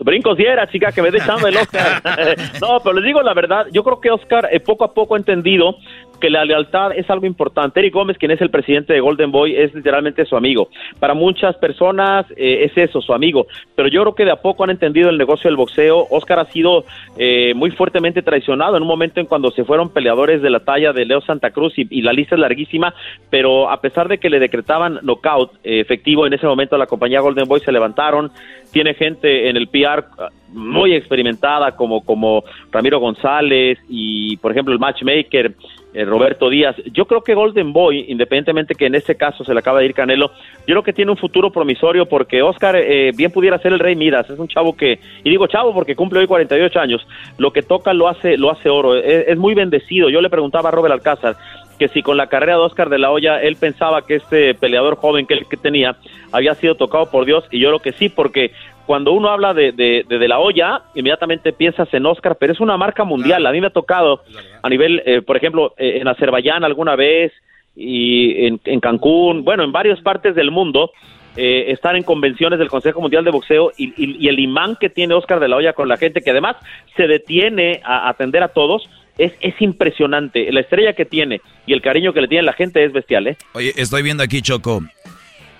Brincos 0.00 0.36
diera, 0.36 0.68
chica, 0.70 0.92
que 0.92 1.02
me 1.02 1.10
dé 1.10 1.18
echando 1.18 1.46
el 1.46 1.56
Oscar. 1.56 2.02
no, 2.60 2.80
pero 2.80 2.94
les 2.94 3.04
digo 3.04 3.22
la 3.22 3.34
verdad, 3.34 3.66
yo 3.72 3.82
creo 3.84 4.00
que 4.00 4.10
Oscar 4.10 4.48
eh, 4.50 4.60
poco 4.60 4.84
a 4.84 4.94
poco 4.94 5.14
ha 5.14 5.18
entendido 5.18 5.76
que 6.18 6.30
la 6.30 6.44
lealtad 6.44 6.92
es 6.92 7.08
algo 7.10 7.26
importante. 7.26 7.80
Eric 7.80 7.94
Gómez, 7.94 8.18
quien 8.18 8.30
es 8.30 8.40
el 8.40 8.50
presidente 8.50 8.92
de 8.92 9.00
Golden 9.00 9.30
Boy, 9.30 9.56
es 9.56 9.74
literalmente 9.74 10.24
su 10.24 10.36
amigo. 10.36 10.68
Para 10.98 11.14
muchas 11.14 11.56
personas 11.56 12.26
eh, 12.36 12.64
es 12.64 12.76
eso, 12.76 13.00
su 13.00 13.12
amigo. 13.12 13.46
Pero 13.74 13.88
yo 13.88 14.02
creo 14.02 14.14
que 14.14 14.24
de 14.24 14.32
a 14.32 14.36
poco 14.36 14.64
han 14.64 14.70
entendido 14.70 15.10
el 15.10 15.18
negocio 15.18 15.48
del 15.48 15.56
boxeo. 15.56 16.06
Oscar 16.10 16.40
ha 16.40 16.44
sido 16.46 16.84
eh, 17.16 17.54
muy 17.54 17.70
fuertemente 17.70 18.22
traicionado 18.22 18.76
en 18.76 18.82
un 18.82 18.88
momento 18.88 19.20
en 19.20 19.26
cuando 19.26 19.50
se 19.50 19.64
fueron 19.64 19.92
peleadores 19.92 20.42
de 20.42 20.50
la 20.50 20.60
talla 20.60 20.92
de 20.92 21.04
Leo 21.04 21.20
Santa 21.20 21.50
Cruz 21.50 21.74
y, 21.76 22.02
la 22.02 22.12
lista 22.12 22.36
es 22.36 22.40
larguísima, 22.40 22.94
pero 23.28 23.70
a 23.70 23.80
pesar 23.80 24.08
de 24.08 24.18
que 24.18 24.30
le 24.30 24.38
decretaban 24.38 25.00
knockout 25.02 25.52
eh, 25.64 25.80
efectivo 25.80 26.26
en 26.26 26.32
ese 26.32 26.46
momento 26.46 26.78
la 26.78 26.86
compañía 26.86 27.20
Golden 27.20 27.48
Boy 27.48 27.60
se 27.60 27.72
levantaron, 27.72 28.30
tiene 28.72 28.94
gente 28.94 29.48
en 29.48 29.56
el 29.56 29.68
PR 29.68 30.04
muy 30.52 30.94
experimentada 30.94 31.76
como, 31.76 32.04
como 32.04 32.44
Ramiro 32.70 33.00
González 33.00 33.78
y, 33.88 34.36
por 34.38 34.52
ejemplo, 34.52 34.72
el 34.72 34.80
matchmaker 34.80 35.54
eh, 35.94 36.04
Roberto 36.04 36.50
Díaz. 36.50 36.76
Yo 36.92 37.06
creo 37.06 37.22
que 37.22 37.34
Golden 37.34 37.72
Boy, 37.72 38.04
independientemente 38.08 38.74
que 38.74 38.86
en 38.86 38.94
este 38.94 39.16
caso 39.16 39.44
se 39.44 39.54
le 39.54 39.60
acaba 39.60 39.80
de 39.80 39.86
ir 39.86 39.94
Canelo, 39.94 40.30
yo 40.66 40.74
creo 40.74 40.82
que 40.82 40.92
tiene 40.92 41.10
un 41.10 41.16
futuro 41.16 41.50
promisorio 41.50 42.06
porque 42.06 42.42
Oscar 42.42 42.76
eh, 42.76 43.10
bien 43.16 43.30
pudiera 43.30 43.58
ser 43.58 43.72
el 43.72 43.78
Rey 43.78 43.96
Midas. 43.96 44.28
Es 44.28 44.38
un 44.38 44.48
chavo 44.48 44.76
que, 44.76 45.00
y 45.24 45.30
digo 45.30 45.46
chavo 45.46 45.72
porque 45.72 45.96
cumple 45.96 46.20
hoy 46.20 46.26
48 46.26 46.78
años, 46.78 47.06
lo 47.38 47.52
que 47.52 47.62
toca 47.62 47.92
lo 47.94 48.08
hace, 48.08 48.36
lo 48.36 48.50
hace 48.50 48.68
oro. 48.68 48.96
Es, 48.96 49.28
es 49.28 49.38
muy 49.38 49.54
bendecido. 49.54 50.10
Yo 50.10 50.20
le 50.20 50.30
preguntaba 50.30 50.68
a 50.68 50.72
Robert 50.72 50.92
Alcázar 50.92 51.36
que 51.78 51.88
si 51.88 52.02
con 52.02 52.16
la 52.16 52.26
carrera 52.26 52.54
de 52.54 52.62
Oscar 52.62 52.88
de 52.90 52.98
la 52.98 53.10
Hoya 53.10 53.40
él 53.40 53.56
pensaba 53.56 54.04
que 54.04 54.16
este 54.16 54.54
peleador 54.54 54.96
joven 54.96 55.26
que 55.26 55.34
él 55.34 55.46
que 55.48 55.56
tenía 55.56 55.96
había 56.32 56.54
sido 56.54 56.74
tocado 56.74 57.10
por 57.10 57.24
Dios 57.24 57.44
y 57.50 57.60
yo 57.60 57.68
creo 57.68 57.78
que 57.78 57.92
sí 57.92 58.08
porque 58.08 58.52
cuando 58.88 59.12
uno 59.12 59.28
habla 59.28 59.52
de, 59.52 59.72
de, 59.72 60.06
de, 60.08 60.18
de 60.18 60.28
la 60.28 60.38
olla, 60.38 60.80
inmediatamente 60.94 61.52
piensas 61.52 61.92
en 61.92 62.06
Oscar, 62.06 62.36
pero 62.40 62.54
es 62.54 62.58
una 62.60 62.78
marca 62.78 63.04
mundial. 63.04 63.44
A 63.46 63.52
mí 63.52 63.60
me 63.60 63.66
ha 63.66 63.70
tocado 63.70 64.22
a 64.62 64.68
nivel, 64.70 65.02
eh, 65.04 65.20
por 65.20 65.36
ejemplo, 65.36 65.74
eh, 65.76 65.98
en 66.00 66.08
Azerbaiyán 66.08 66.64
alguna 66.64 66.96
vez 66.96 67.30
y 67.76 68.46
en, 68.46 68.58
en 68.64 68.80
Cancún, 68.80 69.44
bueno, 69.44 69.62
en 69.62 69.72
varias 69.72 70.00
partes 70.00 70.34
del 70.34 70.50
mundo, 70.50 70.90
eh, 71.36 71.66
estar 71.68 71.94
en 71.96 72.02
convenciones 72.02 72.58
del 72.58 72.68
Consejo 72.68 73.02
Mundial 73.02 73.24
de 73.24 73.30
Boxeo 73.30 73.72
y, 73.76 73.88
y- 74.02 74.16
y 74.24 74.28
el 74.28 74.38
imán 74.40 74.76
que 74.80 74.88
tiene 74.88 75.12
Oscar 75.12 75.38
de 75.38 75.48
la 75.48 75.56
Hoya 75.56 75.74
con 75.74 75.86
la 75.86 75.98
gente, 75.98 76.22
que 76.22 76.30
además 76.30 76.56
se 76.96 77.06
detiene 77.06 77.82
a 77.84 78.08
atender 78.08 78.42
a 78.42 78.48
todos, 78.48 78.88
es, 79.18 79.32
es 79.40 79.54
impresionante. 79.60 80.50
La 80.50 80.60
estrella 80.60 80.94
que 80.94 81.04
tiene 81.04 81.42
y 81.66 81.74
el 81.74 81.82
cariño 81.82 82.14
que 82.14 82.22
le 82.22 82.28
tiene 82.28 82.42
la 82.44 82.54
gente 82.54 82.82
es 82.84 82.92
bestial, 82.92 83.26
¿eh? 83.26 83.36
Oye, 83.52 83.72
estoy 83.76 84.02
viendo 84.02 84.22
aquí, 84.22 84.40
Choco, 84.40 84.80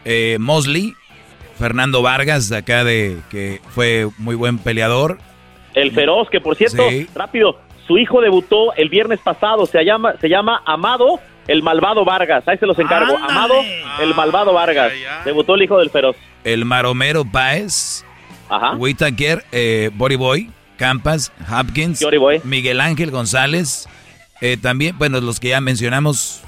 eh, 0.07 0.39
Mosley, 0.41 0.95
Fernando 1.59 2.03
Vargas, 2.03 2.49
de 2.49 2.57
acá 2.59 2.85
de 2.85 3.19
que 3.31 3.61
fue 3.75 4.09
muy 4.19 4.35
buen 4.35 4.59
peleador. 4.59 5.19
El 5.75 5.93
feroz, 5.93 6.29
que 6.31 6.41
por 6.41 6.57
cierto, 6.57 6.89
Sí. 6.89 7.07
rápido, 7.15 7.61
su 7.87 7.99
hijo 7.99 8.21
debutó 8.21 8.73
el 8.75 8.89
viernes 8.89 9.21
pasado, 9.21 9.67
se 9.67 9.83
llama, 9.85 10.15
se 10.21 10.29
llama 10.29 10.63
Amado 10.67 11.21
el 11.47 11.63
Malvado 11.63 12.05
Vargas, 12.05 12.47
ahí 12.47 12.59
se 12.59 12.67
los 12.67 12.79
encargo, 12.79 13.17
Amado 13.17 13.55
el 14.01 14.15
Malvado 14.15 14.53
Vargas, 14.53 14.93
debutó 15.25 15.55
el 15.55 15.63
hijo 15.63 15.79
del 15.79 15.91
feroz. 15.91 16.15
El 16.45 16.65
Maromero 16.65 17.25
Páez, 17.25 18.05
Whitaker, 18.77 19.45
eh, 19.53 19.91
Body 19.95 20.17
Boy, 20.17 20.51
Campas, 20.77 21.33
Hopkins, 21.51 22.05
Miguel 22.45 22.81
Ángel 22.81 23.11
González, 23.11 23.89
eh, 24.41 24.57
también, 24.61 24.97
bueno, 24.99 25.21
los 25.21 25.41
que 25.41 25.49
ya 25.49 25.61
mencionamos, 25.61 26.43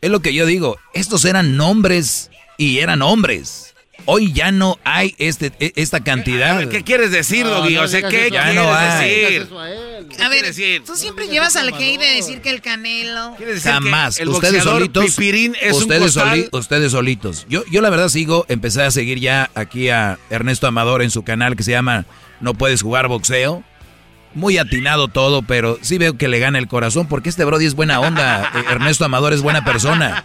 es 0.00 0.10
lo 0.10 0.20
que 0.20 0.32
yo 0.32 0.46
digo, 0.46 0.76
estos 0.94 1.24
eran 1.24 1.56
nombres 1.56 2.30
y 2.56 2.78
eran 2.78 3.02
hombres. 3.02 3.67
Hoy 4.06 4.32
ya 4.32 4.52
no 4.52 4.78
hay 4.84 5.14
este, 5.18 5.52
e- 5.60 5.72
esta 5.76 6.00
cantidad. 6.02 6.66
¿Qué 6.68 6.82
quieres 6.82 7.10
decir, 7.10 7.44
Doggy? 7.44 7.76
O 7.76 7.86
sea, 7.88 8.08
¿qué 8.08 8.30
Ya 8.32 8.44
quieres 8.44 8.54
no 8.54 8.72
decir? 8.74 9.48
A 10.24 10.28
ver, 10.30 10.52
tú 10.86 10.96
siempre 10.96 11.28
llevas 11.28 11.56
al 11.56 11.68
hate 11.74 11.98
de 12.00 12.14
decir 12.14 12.40
que 12.40 12.48
el 12.50 12.62
Canelo. 12.62 13.36
Jamás. 13.62 14.18
el 14.18 14.28
ustedes 14.30 14.54
boxeador 14.54 14.80
solitos. 14.80 15.04
Pipirín 15.04 15.56
es 15.60 15.74
un 15.74 15.82
ustedes, 15.82 16.02
costal. 16.02 16.28
soli- 16.30 16.48
ustedes 16.52 16.92
solitos. 16.92 17.46
Yo, 17.50 17.62
yo 17.70 17.82
la 17.82 17.90
verdad 17.90 18.08
sigo, 18.08 18.46
empecé 18.48 18.82
a 18.82 18.90
seguir 18.90 19.20
ya 19.20 19.50
aquí 19.54 19.90
a 19.90 20.18
Ernesto 20.30 20.66
Amador 20.66 21.02
en 21.02 21.10
su 21.10 21.22
canal 21.22 21.54
que 21.54 21.62
se 21.62 21.72
llama 21.72 22.06
No 22.40 22.54
puedes 22.54 22.80
jugar 22.82 23.08
boxeo. 23.08 23.62
Muy 24.34 24.56
atinado 24.58 25.08
todo, 25.08 25.42
pero 25.42 25.78
sí 25.82 25.98
veo 25.98 26.16
que 26.16 26.28
le 26.28 26.38
gana 26.38 26.58
el 26.58 26.68
corazón 26.68 27.08
porque 27.08 27.28
este 27.28 27.44
Brody 27.44 27.66
es 27.66 27.74
buena 27.74 28.00
onda. 28.00 28.50
Ernesto 28.70 29.04
Amador 29.04 29.32
es 29.34 29.42
buena 29.42 29.64
persona. 29.66 30.24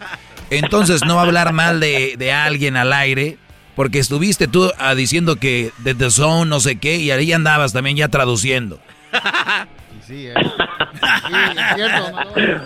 Entonces 0.49 1.03
no 1.05 1.15
va 1.15 1.21
a 1.23 1.25
hablar 1.25 1.51
mal 1.53 1.79
de, 1.79 2.15
de 2.17 2.31
alguien 2.31 2.77
al 2.77 2.93
aire. 2.93 3.37
Porque 3.75 3.99
estuviste 3.99 4.47
tú 4.47 4.71
ah, 4.77 4.95
diciendo 4.95 5.37
que 5.37 5.71
de 5.79 5.95
The 5.95 6.11
Zone, 6.11 6.49
no 6.49 6.59
sé 6.59 6.79
qué, 6.79 6.97
y 6.97 7.11
ahí 7.11 7.31
andabas 7.31 7.73
también 7.73 7.97
ya 7.97 8.07
traduciendo. 8.07 8.79
Sí, 10.05 10.27
eh. 10.27 10.33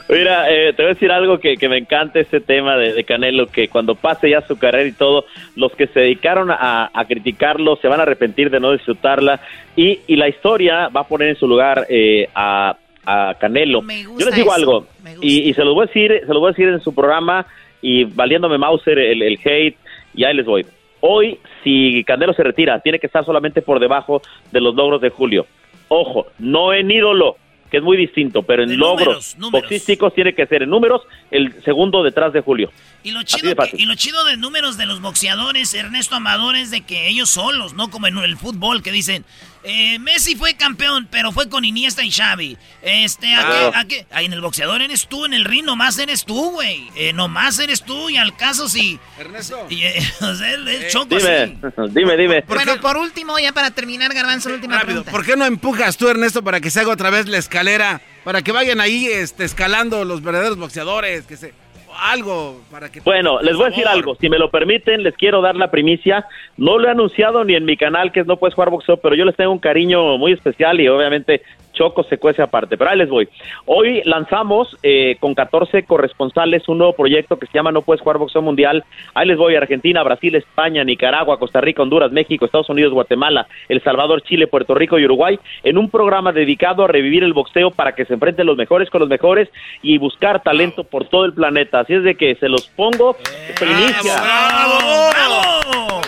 Mira, 0.09 0.49
eh, 0.49 0.73
te 0.73 0.81
voy 0.81 0.91
a 0.91 0.93
decir 0.93 1.11
algo 1.11 1.39
que, 1.39 1.55
que 1.57 1.69
me 1.69 1.77
encanta 1.77 2.19
este 2.19 2.39
tema 2.41 2.77
de, 2.77 2.93
de 2.93 3.03
Canelo, 3.03 3.47
que 3.47 3.67
cuando 3.67 3.93
pase 3.93 4.31
ya 4.31 4.41
su 4.41 4.57
carrera 4.57 4.87
y 4.87 4.91
todo, 4.91 5.25
los 5.55 5.71
que 5.73 5.87
se 5.87 5.99
dedicaron 5.99 6.49
a, 6.49 6.89
a 6.91 7.05
criticarlo 7.05 7.75
se 7.77 7.87
van 7.87 7.99
a 7.99 8.03
arrepentir 8.03 8.49
de 8.49 8.59
no 8.59 8.71
disfrutarla 8.71 9.39
y, 9.75 9.99
y 10.07 10.15
la 10.15 10.27
historia 10.29 10.87
va 10.89 11.01
a 11.01 11.07
poner 11.07 11.29
en 11.29 11.35
su 11.35 11.47
lugar 11.47 11.85
eh, 11.89 12.27
a, 12.33 12.75
a 13.05 13.35
Canelo. 13.39 13.81
Yo 13.81 14.25
les 14.25 14.35
digo 14.35 14.47
eso, 14.47 14.53
algo, 14.53 14.87
y, 15.21 15.49
y 15.49 15.53
se 15.53 15.63
los 15.63 15.75
voy 15.75 15.83
a 15.83 15.87
decir, 15.87 16.11
se 16.25 16.33
los 16.33 16.39
voy 16.39 16.49
a 16.49 16.53
decir 16.53 16.69
en 16.69 16.81
su 16.81 16.93
programa 16.93 17.45
y 17.83 18.05
valiéndome 18.05 18.57
Mauser 18.57 18.97
el, 18.97 19.21
el 19.21 19.39
hate, 19.43 19.77
y 20.15 20.23
ahí 20.23 20.33
les 20.33 20.45
voy. 20.45 20.65
Hoy, 21.01 21.39
si 21.63 22.03
Canelo 22.03 22.33
se 22.33 22.43
retira, 22.43 22.79
tiene 22.79 22.99
que 22.99 23.07
estar 23.07 23.25
solamente 23.25 23.61
por 23.61 23.79
debajo 23.79 24.21
de 24.51 24.61
los 24.61 24.75
logros 24.75 25.01
de 25.01 25.09
Julio. 25.09 25.45
Ojo, 25.89 26.27
no 26.39 26.73
en 26.73 26.89
ídolo, 26.91 27.37
que 27.69 27.77
es 27.77 27.83
muy 27.83 27.97
distinto, 27.97 28.43
pero 28.43 28.63
en 28.63 28.77
logros 28.77 29.35
boxísticos 29.51 30.13
tiene 30.13 30.33
que 30.33 30.45
ser 30.47 30.63
en 30.63 30.69
números 30.69 31.01
el 31.31 31.53
segundo 31.63 32.03
detrás 32.03 32.33
de 32.33 32.41
Julio. 32.41 32.71
Y 33.07 33.11
lo, 33.11 33.23
chido 33.23 33.55
que- 33.55 33.77
y 33.77 33.85
lo 33.85 33.95
chido 33.95 34.25
de 34.25 34.35
números 34.35 34.77
de 34.77 34.85
los 34.85 34.99
boxeadores, 34.99 35.73
Ernesto 35.73 36.15
Amador, 36.15 36.57
es 36.57 36.71
de 36.71 36.81
que 36.81 37.07
ellos 37.07 37.29
solos, 37.29 37.73
no 37.73 37.89
como 37.89 38.07
en 38.07 38.17
el 38.17 38.37
fútbol, 38.37 38.83
que 38.83 38.91
dicen, 38.91 39.23
eh, 39.63 39.97
Messi 39.99 40.35
fue 40.35 40.55
campeón, 40.55 41.07
pero 41.09 41.31
fue 41.31 41.47
con 41.47 41.63
Iniesta 41.63 42.03
y 42.03 42.11
Xavi. 42.11 42.57
Este, 42.81 43.33
¿a 43.33 43.45
Claro. 43.45 43.71
qué- 43.71 43.77
a 43.77 43.85
qué? 43.85 44.07
Ahí 44.11 44.25
en 44.25 44.33
el 44.33 44.41
boxeador 44.41 44.81
eres 44.81 45.07
tú, 45.07 45.23
en 45.25 45.33
el 45.33 45.45
ring 45.45 45.63
nomás 45.65 45.97
eres 45.99 46.25
tú, 46.25 46.51
güey. 46.51 46.89
Eh, 46.95 47.13
nomás 47.13 47.59
eres 47.59 47.81
tú, 47.83 48.09
y 48.09 48.17
al 48.17 48.35
caso 48.35 48.67
sí. 48.67 48.99
Ernesto. 49.17 49.65
Y, 49.69 49.83
eh, 49.83 49.99
o 50.21 50.35
sea, 50.35 50.51
el, 50.53 50.67
el 50.67 50.89
choco 50.89 51.17
Dime, 51.17 51.57
así. 51.63 51.81
dime, 51.91 52.17
dime. 52.17 52.43
Bueno, 52.47 52.79
por 52.81 52.97
último, 52.97 53.39
ya 53.39 53.53
para 53.53 53.71
terminar, 53.71 54.13
Garbanzo, 54.13 54.49
la 54.49 54.55
última 54.55 54.81
pregunta. 54.81 55.11
¿Por 55.11 55.25
qué 55.25 55.37
no 55.37 55.45
empujas 55.45 55.95
tú, 55.95 56.09
Ernesto, 56.09 56.43
para 56.43 56.59
que 56.59 56.69
se 56.69 56.81
haga 56.81 56.91
otra 56.91 57.09
vez 57.09 57.27
la 57.27 57.37
escalera? 57.37 58.01
Para 58.25 58.41
que 58.41 58.51
vayan 58.51 58.81
ahí 58.81 59.07
este, 59.07 59.45
escalando 59.45 60.03
los 60.03 60.21
verdaderos 60.21 60.57
boxeadores, 60.57 61.25
que 61.25 61.37
se... 61.37 61.53
Algo 61.99 62.61
para 62.71 62.89
que... 62.89 63.01
Bueno, 63.01 63.39
les 63.41 63.55
voy 63.55 63.65
a 63.65 63.69
decir 63.69 63.87
algo, 63.87 64.15
si 64.15 64.29
me 64.29 64.37
lo 64.37 64.49
permiten, 64.51 65.03
les 65.03 65.15
quiero 65.15 65.41
dar 65.41 65.55
la 65.55 65.71
primicia. 65.71 66.25
No 66.57 66.77
lo 66.77 66.87
he 66.87 66.91
anunciado 66.91 67.43
ni 67.43 67.55
en 67.55 67.65
mi 67.65 67.77
canal, 67.77 68.11
que 68.11 68.19
es 68.19 68.27
No 68.27 68.37
Puedes 68.37 68.55
Jugar 68.55 68.69
Boxeo, 68.69 68.97
pero 68.97 69.15
yo 69.15 69.25
les 69.25 69.35
tengo 69.35 69.51
un 69.51 69.59
cariño 69.59 70.17
muy 70.17 70.33
especial 70.33 70.79
y 70.79 70.87
obviamente 70.87 71.41
Choco 71.77 72.03
se 72.03 72.17
cuece 72.17 72.41
aparte. 72.41 72.77
Pero 72.77 72.89
ahí 72.89 72.97
les 72.97 73.09
voy. 73.09 73.29
Hoy 73.65 74.01
lanzamos 74.05 74.75
eh, 74.83 75.17
con 75.19 75.35
14 75.35 75.83
corresponsales 75.83 76.67
un 76.67 76.79
nuevo 76.79 76.93
proyecto 76.93 77.37
que 77.37 77.45
se 77.47 77.53
llama 77.53 77.71
No 77.71 77.81
Puedes 77.81 78.01
Jugar 78.01 78.17
Boxeo 78.17 78.41
Mundial. 78.41 78.83
Ahí 79.13 79.27
les 79.27 79.37
voy, 79.37 79.55
Argentina, 79.55 80.03
Brasil, 80.03 80.35
España, 80.35 80.83
Nicaragua, 80.83 81.39
Costa 81.39 81.61
Rica, 81.61 81.83
Honduras, 81.83 82.11
México, 82.11 82.45
Estados 82.45 82.69
Unidos, 82.69 82.93
Guatemala, 82.93 83.47
El 83.69 83.81
Salvador, 83.83 84.21
Chile, 84.23 84.47
Puerto 84.47 84.73
Rico 84.73 84.97
y 84.97 85.05
Uruguay, 85.05 85.39
en 85.63 85.77
un 85.77 85.89
programa 85.89 86.31
dedicado 86.31 86.83
a 86.83 86.87
revivir 86.87 87.23
el 87.23 87.33
boxeo 87.33 87.71
para 87.71 87.93
que 87.93 88.05
se 88.05 88.13
enfrenten 88.13 88.47
los 88.47 88.57
mejores 88.57 88.89
con 88.89 89.01
los 89.01 89.09
mejores 89.09 89.49
y 89.81 89.97
buscar 89.97 90.41
talento 90.41 90.83
por 90.83 91.05
todo 91.05 91.25
el 91.25 91.33
planeta. 91.33 91.81
Así 91.81 91.93
es 91.93 92.03
de 92.03 92.15
que 92.15 92.35
se 92.35 92.49
los 92.49 92.67
pongo 92.67 93.15
primicia. 93.59 94.15
¡Bravo! 94.15 96.01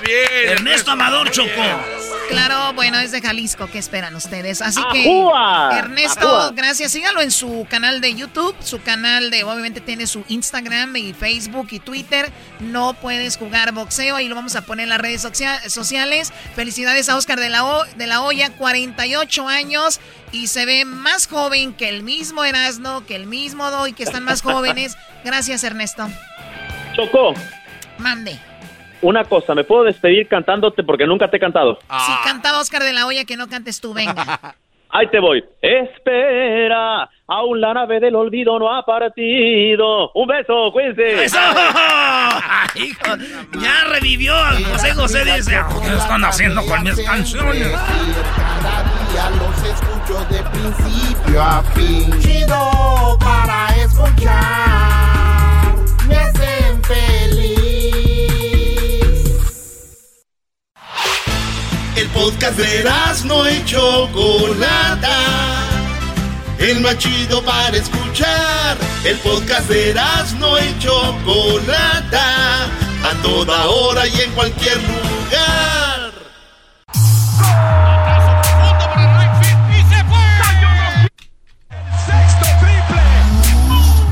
Ernesto 0.46 0.92
Amador 0.92 1.30
Choco. 1.32 1.50
Claro, 2.30 2.74
bueno, 2.74 3.00
es 3.00 3.12
de 3.12 3.22
Jalisco, 3.22 3.68
¿qué 3.72 3.80
esperan 3.80 4.16
ustedes? 4.16 4.62
Así 4.62 4.82
que, 4.92 5.02
¡Ajúa! 5.02 5.59
Ernesto, 5.78 6.52
gracias. 6.56 6.92
Síganlo 6.92 7.22
en 7.22 7.32
su 7.32 7.66
canal 7.70 8.02
de 8.02 8.16
YouTube, 8.16 8.56
su 8.62 8.82
canal 8.82 9.30
de, 9.32 9.44
obviamente 9.44 9.82
tiene 9.82 10.08
su 10.08 10.24
Instagram 10.28 10.96
y 10.96 11.14
Facebook 11.14 11.68
y 11.72 11.80
Twitter. 11.80 12.32
No 12.60 12.94
puedes 12.94 13.38
jugar 13.38 13.72
boxeo, 13.74 14.20
y 14.20 14.28
lo 14.28 14.36
vamos 14.36 14.56
a 14.56 14.62
poner 14.62 14.84
en 14.84 14.90
las 14.90 15.00
redes 15.02 15.22
socia- 15.22 15.70
sociales. 15.70 16.32
Felicidades 16.56 17.10
a 17.10 17.16
Oscar 17.18 17.40
de 17.40 17.50
la, 17.50 17.66
O- 17.66 17.86
de 17.96 18.08
la 18.08 18.22
Hoya, 18.22 18.52
48 18.58 19.48
años, 19.48 20.00
y 20.32 20.48
se 20.48 20.66
ve 20.66 20.86
más 20.86 21.28
joven 21.28 21.74
que 21.74 21.90
el 21.90 22.04
mismo 22.04 22.44
Erasno, 22.44 23.06
que 23.06 23.16
el 23.16 23.26
mismo 23.28 23.70
Doy, 23.72 23.94
que 23.94 24.04
están 24.04 24.24
más 24.24 24.42
jóvenes. 24.42 24.96
Gracias, 25.24 25.64
Ernesto. 25.64 26.08
Choco, 26.96 27.34
Mande. 27.98 28.40
una 29.02 29.24
cosa, 29.24 29.56
¿me 29.56 29.64
puedo 29.64 29.84
despedir 29.84 30.28
cantándote 30.28 30.84
porque 30.84 31.06
nunca 31.06 31.30
te 31.30 31.38
he 31.38 31.40
cantado? 31.40 31.80
Si 31.82 32.12
cantaba 32.28 32.60
Oscar 32.60 32.84
de 32.84 32.94
la 32.94 33.06
Hoya, 33.06 33.26
que 33.26 33.38
no 33.38 33.48
cantes 33.48 33.80
tú, 33.82 33.94
venga. 33.94 34.56
Ahí 34.92 35.08
te 35.12 35.20
voy. 35.20 35.44
Espera, 35.62 37.08
aún 37.28 37.62
la 37.62 37.74
nave 37.76 38.00
del 38.00 38.16
olvido 38.16 38.58
no 38.58 38.74
ha 38.74 38.84
partido. 38.84 40.12
Un 40.14 40.28
beso, 40.28 40.72
cuídense. 40.72 41.26
¡Eso! 41.26 41.38
Hijo, 42.76 43.16
ya 43.62 43.84
revivió 43.92 44.34
a 44.36 44.52
José 44.72 44.92
José, 44.94 45.26
dice, 45.26 45.56
"Ah, 45.58 45.68
¿qué 45.84 45.94
están 45.96 46.24
haciendo 46.26 46.66
con 46.66 46.84
mis 46.84 47.00
canciones? 47.04 47.68
Ya 49.14 49.30
los 49.32 49.64
escucho 49.64 50.26
de 50.30 50.44
principio 50.50 51.42
a 51.42 51.62
fin. 51.76 52.20
Chido 52.22 53.18
para 53.20 53.68
escuchar. 53.84 55.76
El 62.00 62.08
podcast 62.12 62.58
de 62.58 62.90
no 63.26 63.50
y 63.50 63.62
Chocolata. 63.66 65.18
El 66.58 66.80
más 66.80 66.98
chido 66.98 67.44
para 67.44 67.76
escuchar. 67.76 68.78
El 69.04 69.18
podcast 69.18 69.68
de 69.68 69.94
no 70.40 70.58
y 70.60 70.80
Chocolata. 70.80 72.68
A 73.04 73.22
toda 73.22 73.66
hora 73.66 74.08
y 74.08 74.22
en 74.22 74.32
cualquier 74.32 74.78
lugar. 74.78 76.12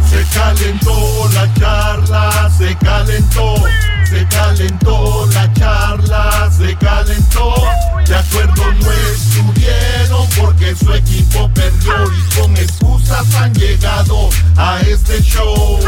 Se 0.09 0.25
calentó 0.37 1.29
la 1.33 1.53
charla, 1.53 2.51
se 2.57 2.75
calentó. 2.79 3.55
Se 4.09 4.25
calentó 4.29 5.27
la 5.33 5.53
charla, 5.53 6.49
se 6.49 6.75
calentó. 6.77 7.53
De 8.05 8.15
acuerdo 8.15 8.71
no 8.73 8.91
estuvieron 8.91 10.29
porque 10.37 10.73
su 10.75 10.93
equipo 10.93 11.51
perdió 11.53 11.93
y 12.13 12.39
con 12.39 12.55
excusas 12.55 13.35
han 13.35 13.53
llegado 13.53 14.29
a 14.55 14.79
este 14.79 15.21
show. 15.21 15.79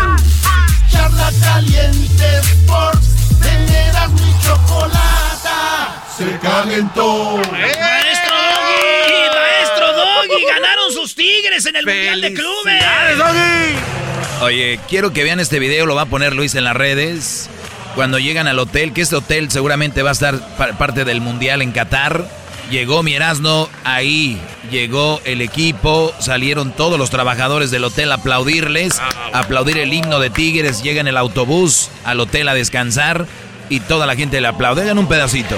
Charla 0.91 1.31
caliente 1.41 2.39
Sports, 2.39 3.39
teneras 3.41 4.11
mi 4.11 4.33
chocolata. 4.43 6.03
Se 6.17 6.37
calentó. 6.39 7.41
Y 10.37 10.45
ganaron 10.45 10.91
sus 10.91 11.15
Tigres 11.15 11.65
en 11.65 11.77
el 11.77 11.85
Mundial 11.85 12.21
de 12.21 12.33
Clubes. 12.33 12.83
Oye, 14.41 14.79
quiero 14.89 15.13
que 15.13 15.23
vean 15.23 15.39
este 15.39 15.59
video, 15.59 15.85
lo 15.85 15.95
va 15.95 16.01
a 16.01 16.05
poner 16.05 16.33
Luis 16.33 16.55
en 16.55 16.65
las 16.65 16.75
redes. 16.75 17.49
Cuando 17.95 18.19
llegan 18.19 18.47
al 18.47 18.59
hotel, 18.59 18.93
que 18.93 19.01
este 19.01 19.15
hotel 19.15 19.51
seguramente 19.51 20.03
va 20.03 20.09
a 20.09 20.13
estar 20.13 20.39
pa- 20.57 20.73
parte 20.77 21.05
del 21.05 21.21
Mundial 21.21 21.61
en 21.61 21.71
Qatar. 21.71 22.25
Llegó 22.69 23.01
mi 23.01 23.13
Erasmo, 23.15 23.67
ahí 23.83 24.39
llegó 24.69 25.19
el 25.25 25.41
equipo, 25.41 26.13
salieron 26.19 26.71
todos 26.71 26.99
los 26.99 27.09
trabajadores 27.09 27.71
del 27.71 27.83
hotel 27.83 28.11
a 28.11 28.15
aplaudirles, 28.15 28.99
a 29.33 29.39
aplaudir 29.39 29.79
el 29.79 29.91
himno 29.91 30.19
de 30.19 30.29
Tigres, 30.29 30.83
llegan 30.83 31.07
el 31.07 31.17
autobús 31.17 31.89
al 32.05 32.19
hotel 32.19 32.47
a 32.47 32.53
descansar 32.53 33.25
y 33.69 33.79
toda 33.79 34.05
la 34.05 34.15
gente 34.15 34.39
le 34.39 34.47
aplaude. 34.47 34.83
Hagan 34.83 34.99
un 34.99 35.07
pedacito. 35.07 35.55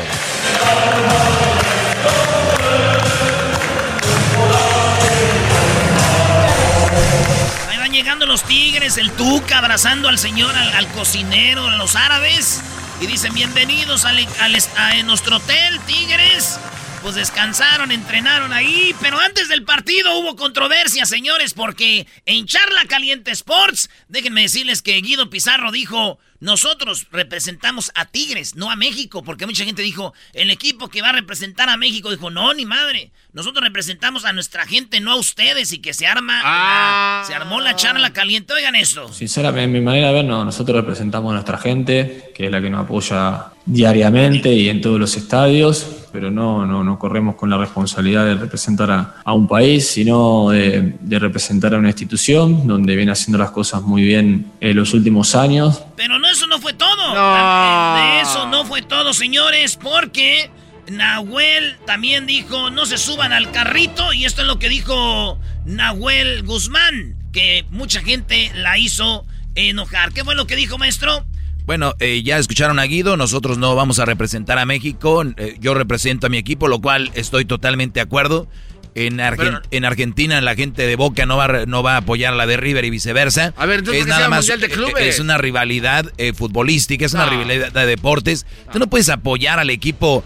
Los 8.32 8.44
tigres, 8.44 8.96
el 8.96 9.12
Tuca 9.12 9.58
abrazando 9.58 10.08
al 10.08 10.18
señor, 10.18 10.56
al, 10.56 10.72
al 10.72 10.88
cocinero, 10.94 11.68
a 11.68 11.76
los 11.76 11.98
árabes. 11.98 12.62
Y 13.02 13.06
dicen, 13.06 13.34
bienvenidos 13.34 14.06
al, 14.06 14.26
a 14.40 15.04
nuestro 15.04 15.36
hotel, 15.36 15.82
tigres. 15.82 16.58
Pues 17.02 17.16
descansaron, 17.16 17.92
entrenaron 17.92 18.54
ahí, 18.54 18.94
pero 19.02 19.20
antes 19.20 19.50
del 19.50 19.64
partido 19.64 20.20
hubo 20.20 20.36
controversia, 20.36 21.06
señores, 21.08 21.56
porque 21.56 22.06
en 22.28 22.46
Charla 22.46 22.86
Caliente 22.88 23.32
Sports, 23.32 23.90
déjenme 24.08 24.44
decirles 24.44 24.84
que 24.84 25.02
Guido 25.02 25.32
Pizarro 25.32 25.72
dijo, 25.72 26.20
nosotros 26.40 27.08
representamos 27.12 27.92
a 27.96 28.06
Tigres, 28.06 28.56
no 28.56 28.70
a 28.70 28.76
México, 28.76 29.24
porque 29.24 29.48
mucha 29.48 29.66
gente 29.66 29.82
dijo, 29.82 30.14
el 30.34 30.52
equipo 30.52 30.90
que 30.90 31.02
va 31.02 31.10
a 31.10 31.14
representar 31.14 31.70
a 31.70 31.78
México, 31.78 32.12
dijo, 32.12 32.30
no, 32.30 32.54
ni 32.54 32.66
madre, 32.68 33.12
nosotros 33.34 33.64
representamos 33.64 34.24
a 34.26 34.32
nuestra 34.34 34.68
gente, 34.68 35.00
no 35.00 35.14
a 35.14 35.16
ustedes, 35.16 35.74
y 35.74 35.80
que 35.80 35.94
se 35.96 36.06
arma, 36.06 36.44
la- 36.44 37.24
se 37.26 37.34
armó 37.34 37.62
la 37.62 37.76
charla 37.76 38.14
caliente, 38.14 38.54
oigan 38.54 38.76
esto. 38.76 39.12
Sinceramente, 39.12 39.64
en 39.66 39.72
mi 39.72 39.82
manera 39.82 40.10
de 40.10 40.14
ver, 40.14 40.26
no, 40.26 40.46
nosotros 40.46 40.76
representamos 40.78 41.32
a 41.32 41.34
nuestra 41.34 41.58
gente, 41.58 42.32
que 42.36 42.46
es 42.46 42.52
la 42.52 42.62
que 42.62 42.70
nos 42.70 42.86
apoya 42.86 43.48
diariamente 43.66 44.54
y 44.54 44.70
en 44.70 44.82
todos 44.82 45.00
los 45.00 45.16
estadios, 45.18 45.88
pero 46.12 46.30
no, 46.32 46.66
no, 46.66 46.84
no 46.84 47.00
corremos 47.00 47.36
con 47.36 47.50
la 47.50 47.58
responsabilidad 47.58 48.26
de 48.26 48.36
representar 48.36 48.92
a, 48.92 49.16
a 49.24 49.34
un 49.34 49.48
país, 49.48 49.88
sino 49.88 50.50
de, 50.50 50.96
de 51.00 51.20
representar 51.20 51.74
a 51.74 51.78
una 51.78 51.90
institución 51.90 52.68
donde 52.68 52.96
viene 52.96 53.12
haciendo 53.12 53.38
las 53.38 53.52
cosas 53.52 53.82
muy 53.82 54.04
bien 54.04 54.52
en 54.60 54.76
los 54.76 54.94
últimos 54.94 55.36
años. 55.36 55.82
Pero 55.96 56.20
no, 56.20 56.28
eso 56.30 56.48
no 56.48 56.60
fue 56.60 56.74
todo. 56.74 56.88
Eh, 57.16 58.02
De 58.02 58.22
eso 58.22 58.48
no 58.48 58.66
fue 58.66 58.82
todo, 58.82 59.14
señores, 59.14 59.78
porque 59.82 60.50
Nahuel 60.90 61.78
también 61.86 62.26
dijo, 62.26 62.70
no 62.70 62.86
se 62.86 62.98
suban 62.98 63.32
al 63.34 63.52
carrito, 63.52 64.14
y 64.14 64.26
esto 64.26 64.42
es 64.42 64.48
lo 64.48 64.60
que 64.60 64.70
dijo 64.70 65.40
Nahuel 65.66 66.44
Guzmán, 66.44 67.16
que 67.32 67.66
mucha 67.72 68.02
gente 68.02 68.52
la 68.56 68.78
hizo 68.78 69.26
enojar. 69.56 70.12
¿Qué 70.12 70.24
fue 70.24 70.36
lo 70.36 70.48
que 70.48 70.56
dijo, 70.56 70.78
maestro? 70.78 71.26
Bueno, 71.66 71.94
eh, 72.00 72.22
ya 72.24 72.38
escucharon 72.38 72.80
a 72.80 72.84
Guido, 72.84 73.18
nosotros 73.18 73.58
no 73.58 73.76
vamos 73.76 74.00
a 74.00 74.06
representar 74.06 74.58
a 74.58 74.66
México, 74.66 75.24
eh, 75.38 75.56
yo 75.60 75.74
represento 75.74 76.28
a 76.28 76.30
mi 76.30 76.38
equipo, 76.38 76.68
lo 76.68 76.80
cual 76.82 77.12
estoy 77.14 77.46
totalmente 77.46 78.00
de 78.00 78.04
acuerdo. 78.04 78.48
En, 78.94 79.20
Argen- 79.20 79.62
en 79.72 79.86
Argentina 79.86 80.42
la 80.42 80.54
gente 80.54 80.86
de 80.86 80.98
Boca 80.98 81.26
no 81.26 81.38
va, 81.38 81.66
no 81.66 81.82
va 81.82 81.94
a 81.94 81.98
apoyar 81.98 82.34
a 82.34 82.36
la 82.36 82.46
de 82.46 82.58
River 82.58 82.84
y 82.84 82.90
viceversa. 82.90 83.54
A 83.56 83.66
ver, 83.66 83.80
entonces, 83.80 84.02
es 84.02 84.08
¿por 84.08 84.10
qué 84.10 84.18
se 84.18 84.22
llama 84.24 84.36
Mundial 84.38 84.60
de 84.60 84.70
Clubes? 84.70 84.96
eh, 85.06 85.08
es 85.10 85.20
una 85.22 85.38
rivalidad 85.38 86.12
eh, 86.18 86.34
futbolística, 86.34 87.06
es 87.06 87.14
una 87.14 87.26
rivalidad 87.28 87.72
de 87.72 87.86
deportes. 87.86 88.46
Tú 88.74 88.80
no 88.80 88.88
puedes 88.88 89.08
apoyar 89.08 89.60
al 89.60 89.70
equipo 89.70 90.26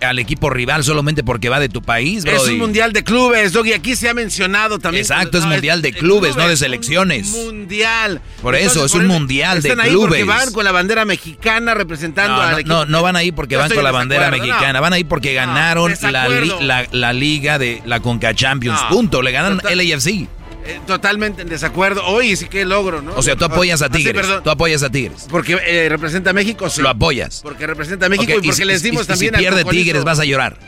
al 0.00 0.18
equipo 0.18 0.50
rival 0.50 0.84
solamente 0.84 1.22
porque 1.24 1.48
va 1.48 1.60
de 1.60 1.68
tu 1.68 1.80
país, 1.82 2.24
Es 2.24 2.42
un 2.48 2.58
mundial 2.58 2.92
de 2.92 3.04
clubes, 3.04 3.52
Doggy. 3.52 3.72
Aquí 3.72 3.96
se 3.96 4.08
ha 4.08 4.14
mencionado 4.14 4.78
también. 4.78 5.02
Exacto, 5.02 5.38
es 5.38 5.44
No, 5.44 5.50
mundial 5.50 5.82
de 5.82 5.92
clubes, 5.92 6.36
no 6.36 6.48
de 6.48 6.56
selecciones. 6.56 7.28
mundial. 7.28 8.20
Por 8.42 8.54
eso, 8.54 8.84
es 8.84 8.94
un 8.94 9.06
mundial 9.06 9.62
de 9.62 9.70
ahí 9.70 9.76
porque 9.76 9.90
clubes. 9.90 10.26
van 10.26 10.52
con 10.52 10.64
la 10.64 10.72
bandera 10.72 11.04
mexicana 11.04 11.74
representando 11.74 12.36
No, 12.36 12.42
al 12.42 12.50
no, 12.52 12.58
equipo. 12.58 12.74
no, 12.74 12.84
no 12.86 13.02
van 13.02 13.16
ahí 13.16 13.32
porque 13.32 13.54
Yo 13.54 13.60
van 13.60 13.70
con 13.70 13.84
la 13.84 13.92
bandera 13.92 14.30
mexicana, 14.30 14.80
van 14.80 14.92
ahí 14.92 15.04
porque 15.04 15.32
ganaron 15.34 15.92
la, 16.02 16.28
li- 16.28 16.52
la, 16.60 16.86
la 16.92 17.12
liga 17.12 17.58
de 17.58 17.82
la 17.86 18.00
Conca 18.00 18.34
Champions, 18.34 18.80
punto, 18.88 19.22
le 19.22 19.32
ganaron 19.32 19.58
Total- 19.58 19.76
LAFC. 19.78 20.26
Eh, 20.66 20.80
totalmente 20.86 21.42
en 21.42 21.48
desacuerdo. 21.48 22.04
Oye, 22.06 22.36
sí 22.36 22.46
que 22.48 22.64
logro, 22.64 23.02
¿no? 23.02 23.12
O 23.16 23.22
sea, 23.22 23.36
tú 23.36 23.44
apoyas 23.44 23.82
a 23.82 23.86
Ah, 23.86 23.88
sí, 23.92 23.98
Tigres, 23.98 24.14
perdón. 24.22 24.42
tú 24.44 24.50
apoyas 24.50 24.82
a 24.82 24.90
Tigres. 24.90 25.26
Porque 25.28 25.58
eh, 25.66 25.88
representa 25.90 26.30
a 26.30 26.32
México, 26.32 26.70
sí. 26.70 26.80
Lo 26.80 26.88
apoyas. 26.88 27.40
Porque 27.42 27.66
representa 27.66 28.06
a 28.06 28.08
México 28.08 28.30
y 28.32 28.34
porque 28.36 28.52
si- 28.54 28.64
les 28.64 28.80
y- 28.80 28.84
dimos 28.84 29.04
y 29.04 29.08
también 29.08 29.34
si 29.34 29.40
pierde 29.40 29.60
al. 29.60 29.68
Tigres 29.68 30.04
vas 30.04 30.20
a 30.20 30.24
llorar. 30.24 30.58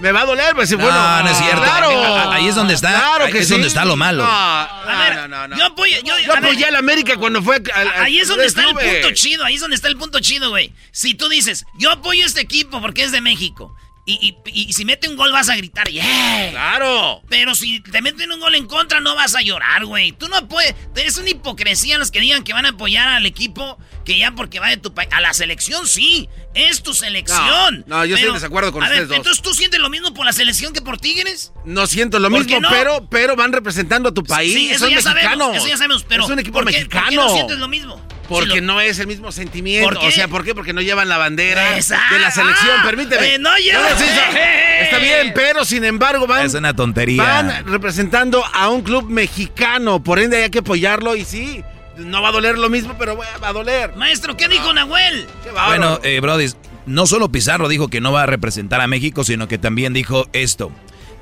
Me 0.00 0.10
va 0.10 0.22
a 0.22 0.26
doler, 0.26 0.56
pues 0.56 0.68
sí, 0.68 0.76
No, 0.76 0.82
bueno. 0.82 1.22
no 1.22 1.30
es 1.30 1.38
cierto. 1.38 1.62
Claro. 1.62 2.30
Ahí 2.32 2.48
es 2.48 2.54
donde 2.56 2.74
está- 2.74 2.88
Claro 2.90 3.26
ahí 3.26 3.32
es 3.36 3.46
sí. 3.46 3.52
donde 3.52 3.68
está 3.68 3.84
lo 3.84 3.94
malo. 3.96 4.24
No, 4.24 4.28
A 4.28 5.04
ver, 5.08 5.14
no, 5.16 5.28
no, 5.28 5.48
no. 5.48 5.56
yo 5.56 5.66
apoyo, 5.66 5.96
yo, 6.04 6.14
Yo 6.26 6.34
apoyé 6.34 6.64
al 6.64 6.74
América 6.74 7.16
cuando 7.16 7.40
fue 7.40 7.56
al- 7.72 7.88
al- 7.88 8.02
Ahí 8.02 8.18
es 8.18 8.26
donde 8.26 8.46
está 8.46 8.62
el 8.64 8.70
clubes. 8.70 8.92
punto 9.02 9.10
chido, 9.14 9.44
ahí 9.44 9.54
es 9.54 9.60
donde 9.60 9.76
está 9.76 9.86
el 9.86 9.96
punto 9.96 10.18
chido, 10.18 10.50
güey. 10.50 10.72
Si 10.90 11.14
tú 11.14 11.28
dices, 11.28 11.64
yo 11.78 11.92
apoyo 11.92 12.26
este 12.26 12.40
equipo 12.40 12.80
porque 12.80 13.04
es 13.04 13.12
de 13.12 13.20
México, 13.20 13.72
y, 14.06 14.36
y- 14.44 14.60
y 14.68 14.72
si 14.74 14.84
mete 14.84 15.08
un 15.08 15.16
gol 15.16 15.32
vas 15.32 15.48
a 15.48 15.56
gritar, 15.56 15.88
¡yeah! 15.88 16.50
¡Claro! 16.50 17.22
Pero 17.28 17.54
si 17.54 17.80
te 17.80 18.02
meten 18.02 18.30
un 18.32 18.40
gol 18.40 18.54
en 18.54 18.66
contra 18.66 19.00
no 19.00 19.14
vas 19.14 19.34
a 19.34 19.40
llorar, 19.40 19.86
güey. 19.86 20.12
Tú 20.12 20.28
no 20.28 20.46
puedes, 20.48 20.74
es 20.96 21.16
una 21.18 21.30
hipocresía 21.30 21.96
los 21.98 22.10
que 22.10 22.20
digan 22.20 22.44
que 22.44 22.52
van 22.52 22.66
a 22.66 22.70
apoyar 22.70 23.08
al 23.08 23.24
equipo 23.26 23.78
que 24.04 24.18
ya 24.18 24.32
porque 24.32 24.60
va 24.60 24.68
de 24.68 24.76
tu 24.76 24.92
país. 24.92 25.08
A 25.12 25.20
la 25.22 25.32
selección 25.32 25.86
sí, 25.86 26.28
es 26.54 26.82
tu 26.82 26.92
selección. 26.94 27.84
No, 27.86 27.98
no, 27.98 28.04
yo 28.04 28.16
estoy 28.16 28.28
en 28.28 28.34
desacuerdo 28.34 28.72
con 28.72 28.82
a 28.82 28.86
ustedes 28.86 29.00
ver, 29.02 29.08
dos. 29.08 29.16
Entonces 29.18 29.42
tú 29.42 29.54
sientes 29.54 29.80
lo 29.80 29.88
mismo 29.88 30.12
por 30.12 30.26
la 30.26 30.32
selección 30.32 30.72
que 30.74 30.82
por 30.82 30.98
Tigres. 30.98 31.52
No 31.64 31.86
siento 31.86 32.18
lo 32.18 32.28
¿Por 32.30 32.40
mismo, 32.44 32.60
no? 32.60 32.68
pero, 32.70 33.08
pero 33.08 33.36
van 33.36 33.52
representando 33.52 34.10
a 34.10 34.14
tu 34.14 34.22
país. 34.22 34.52
Sí, 34.52 34.68
eso 34.70 34.80
son 34.80 34.90
ya 34.90 34.96
mexicanos. 34.96 35.24
sabemos, 35.38 35.56
eso 35.56 35.66
ya 35.68 35.76
sabemos, 35.78 36.04
pero 36.06 36.24
es 36.24 36.30
un 36.30 36.38
equipo 36.38 36.58
¿por 36.58 36.66
qué- 36.66 36.72
mexicano. 36.78 37.00
¿por 37.04 37.10
qué 37.10 37.16
no 37.16 37.28
sientes 37.34 37.58
lo 37.58 37.68
mismo? 37.68 38.06
Porque 38.28 38.52
Si 38.54 38.60
lo- 38.60 38.66
no 38.66 38.80
es 38.80 38.98
el 38.98 39.06
mismo 39.06 39.30
sentimiento. 39.32 39.88
¿Por 39.88 39.98
qué? 39.98 40.06
O 40.06 40.10
sea, 40.10 40.28
¿por 40.28 40.44
qué? 40.44 40.54
Porque 40.54 40.72
no 40.72 40.80
llevan 40.80 41.08
la 41.08 41.18
bandera 41.18 41.76
Exacto. 41.76 42.14
de 42.14 42.20
la 42.20 42.30
selección. 42.30 42.76
Ah, 42.78 42.82
Permíteme. 42.84 43.34
eh, 43.34 43.38
no 43.38 43.54
llevan. 43.58 43.86
está 44.80 44.98
bien, 44.98 45.32
pero 45.34 45.64
sin 45.64 45.84
embargo 45.84 46.26
van, 46.26 46.46
Es 46.46 46.54
una 46.54 46.74
tontería. 46.74 47.22
van 47.22 47.66
representando 47.66 48.42
a 48.52 48.68
un 48.70 48.82
club 48.82 49.08
mexicano. 49.10 50.02
Por 50.02 50.18
ende 50.18 50.42
hay 50.42 50.50
que 50.50 50.60
apoyarlo 50.60 51.16
y 51.16 51.24
sí, 51.24 51.62
no 51.98 52.22
va 52.22 52.28
a 52.28 52.32
doler 52.32 52.58
lo 52.58 52.68
mismo, 52.70 52.94
pero 52.98 53.16
va 53.16 53.26
va 53.42 53.48
a 53.48 53.52
doler. 53.52 53.94
Maestro, 53.96 54.36
¿qué 54.36 54.48
dijo 54.48 54.72
Nahuel? 54.72 55.26
Bueno, 55.66 56.00
eh, 56.02 56.20
Brody, 56.20 56.46
no 56.86 57.06
solo 57.06 57.30
Pizarro 57.30 57.68
dijo 57.68 57.88
que 57.88 58.00
no 58.00 58.12
va 58.12 58.22
a 58.24 58.26
representar 58.26 58.80
a 58.80 58.86
México, 58.86 59.24
sino 59.24 59.48
que 59.48 59.58
también 59.58 59.92
dijo 59.92 60.26
esto. 60.32 60.72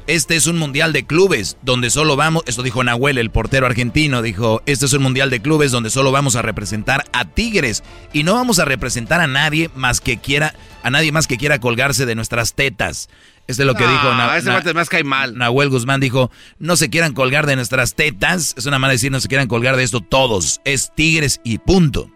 Este 0.08 0.34
es 0.34 0.48
un 0.48 0.58
mundial 0.58 0.92
de 0.92 1.06
clubes 1.06 1.56
donde 1.62 1.88
solo 1.88 2.16
vamos, 2.16 2.42
esto 2.46 2.64
dijo 2.64 2.82
Nahuel, 2.82 3.18
el 3.18 3.30
portero 3.30 3.66
argentino, 3.66 4.20
dijo, 4.20 4.60
este 4.66 4.86
es 4.86 4.92
un 4.94 5.02
mundial 5.02 5.30
de 5.30 5.40
clubes 5.40 5.70
donde 5.70 5.90
solo 5.90 6.10
vamos 6.10 6.34
a 6.34 6.42
representar 6.42 7.04
a 7.12 7.24
Tigres 7.24 7.84
y 8.12 8.24
no 8.24 8.34
vamos 8.34 8.58
a 8.58 8.64
representar 8.64 9.20
a 9.20 9.28
nadie 9.28 9.70
más 9.76 10.00
que 10.00 10.18
quiera, 10.18 10.54
a 10.82 10.90
nadie 10.90 11.12
más 11.12 11.28
que 11.28 11.36
quiera 11.38 11.60
colgarse 11.60 12.04
de 12.04 12.16
nuestras 12.16 12.54
tetas. 12.54 13.08
Esto 13.46 13.62
es 13.62 13.66
lo 13.66 13.74
que 13.74 13.84
No, 13.84 13.90
dijo 13.92 14.14
Na- 14.14 14.36
ese 14.36 14.74
más 14.74 14.88
cae 14.88 15.04
mal. 15.04 15.36
Nahuel 15.38 15.68
Guzmán 15.68 16.00
dijo, 16.00 16.32
no 16.58 16.74
se 16.76 16.90
quieran 16.90 17.12
colgar 17.12 17.46
de 17.46 17.54
nuestras 17.54 17.94
tetas, 17.94 18.54
es 18.58 18.66
una 18.66 18.78
de 18.80 18.88
decir, 18.88 19.12
no 19.12 19.20
se 19.20 19.28
quieran 19.28 19.46
colgar 19.46 19.76
de 19.76 19.84
esto 19.84 20.00
todos, 20.00 20.60
es 20.64 20.92
Tigres 20.96 21.40
y 21.44 21.58
punto. 21.58 22.10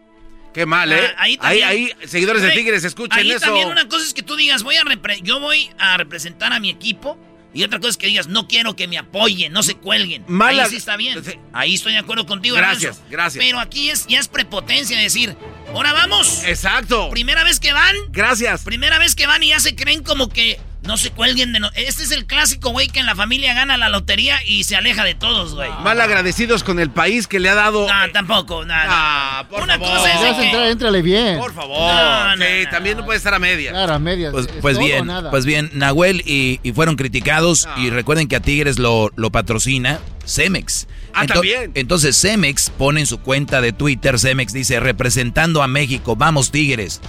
Qué 0.53 0.67
mal, 0.67 0.91
¿eh? 0.93 1.01
Ah, 1.17 1.23
ahí 1.23 1.33
ahí, 1.33 1.37
también- 1.61 1.69
ahí, 1.69 1.93
seguidores 2.09 2.43
de 2.43 2.51
Tigres, 2.51 2.83
escuchen 2.83 3.17
ahí 3.17 3.31
eso. 3.31 3.41
también 3.47 3.69
una 3.69 3.87
cosa 3.89 4.05
es 4.05 4.13
que 4.15 4.23
tú 4.23 4.35
digas, 4.37 4.63
voy 4.65 4.75
a 4.77 4.83
repre- 4.83 5.21
yo 5.23 5.39
voy 5.39 5.69
a 5.79 5.97
representar 5.99 6.53
a 6.53 6.59
mi 6.59 6.71
equipo. 6.71 7.17
Y 7.57 7.65
otra 7.65 7.78
cosa 7.78 7.91
es 7.91 7.97
que 7.97 8.07
digas, 8.07 8.27
no 8.28 8.47
quiero 8.49 8.77
que 8.77 8.87
me 8.87 8.99
apoyen, 8.99 9.53
no 9.53 9.62
se 9.62 9.74
cuelguen. 9.74 10.24
Mala- 10.28 10.65
Ahí 10.65 10.70
sí 10.70 10.77
está 10.77 10.97
bien. 10.97 11.23
Ahí 11.53 11.74
estoy 11.74 11.93
de 11.93 11.99
acuerdo 11.99 12.27
contigo, 12.27 12.55
Gracias, 12.57 13.01
gracias. 13.11 13.43
Pero 13.45 13.59
aquí 13.61 13.91
es, 13.91 14.07
ya 14.07 14.19
es 14.19 14.28
prepotencia 14.28 14.99
decir, 14.99 15.35
ahora 15.73 15.93
vamos. 15.93 16.45
Exacto. 16.45 17.09
Primera 17.11 17.45
vez 17.45 17.59
que 17.61 17.73
van. 17.73 17.97
Gracias. 18.11 18.62
Primera 18.62 18.99
vez 18.99 19.15
que 19.15 19.27
van 19.27 19.43
y 19.43 19.49
ya 19.49 19.61
se 19.61 19.74
creen 19.74 20.03
como 20.03 20.28
que 20.28 20.61
no 20.87 20.97
se 20.97 21.11
cuelguen 21.11 21.53
de 21.53 21.61
no. 21.61 21.71
Este 21.75 22.03
es 22.03 22.11
el 22.11 22.27
clásico, 22.27 22.71
güey, 22.71 22.89
que 22.89 23.01
en 23.01 23.07
la 23.07 23.15
familia 23.15 23.55
gana 23.55 23.77
la 23.77 23.89
lotería 23.89 24.39
y 24.47 24.65
se 24.65 24.77
aleja 24.77 25.05
de 25.05 25.15
todos, 25.15 25.55
güey. 25.55 25.71
Mal 25.83 26.01
agradecidos 26.01 26.63
con 26.65 26.79
el 26.81 26.91
país 26.91 27.27
que 27.27 27.41
le 27.41 27.49
ha 27.49 27.55
dado. 27.55 27.87
No, 27.87 28.13
tampoco, 28.13 28.65
nada. 28.65 28.87
Ah, 28.89 29.47
por 29.51 29.63
Una 29.63 29.79
favor. 29.79 29.97
cosa 29.99 30.13
es 30.31 30.37
de 30.39 30.51
que- 30.51 31.03
bien. 31.03 31.39
Por 31.39 31.53
favor. 31.55 31.79
No, 31.79 32.37
no, 32.37 32.45
sí, 32.45 32.67
también 32.71 32.97
no 32.97 33.05
puede 33.05 33.17
estar 33.19 33.35
a 33.35 33.39
media. 33.39 33.71
Claro, 33.71 33.95
a 33.95 33.99
medias. 33.99 34.33
Pues, 34.33 34.47
¿Es 34.47 34.53
pues 34.61 34.79
bien, 34.79 35.07
nada? 35.07 35.31
pues 35.31 35.45
bien, 35.45 35.71
Nahuel 35.75 36.23
y, 36.27 36.61
y 36.63 36.73
fueron 36.73 36.97
criticados 36.97 37.69
y 37.77 37.91
recuerden 37.91 38.29
que 38.29 38.37
a 38.37 38.41
Tigres 38.41 38.79
lo, 38.79 39.11
lo 39.17 39.31
patrocina 39.31 40.01
Cemex. 40.27 40.87
Ah, 41.15 41.25
Ento- 41.25 41.35
también. 41.35 41.71
Entonces 41.75 42.21
Cemex 42.21 42.71
pone 42.71 43.01
en 43.01 43.07
su 43.07 43.19
cuenta 43.21 43.61
de 43.61 43.73
Twitter, 43.73 44.19
Cemex 44.19 44.53
dice, 44.53 44.81
representando 44.81 45.63
a 45.63 45.69
México, 45.69 46.17
vamos 46.17 46.51
Tigres. 46.51 47.01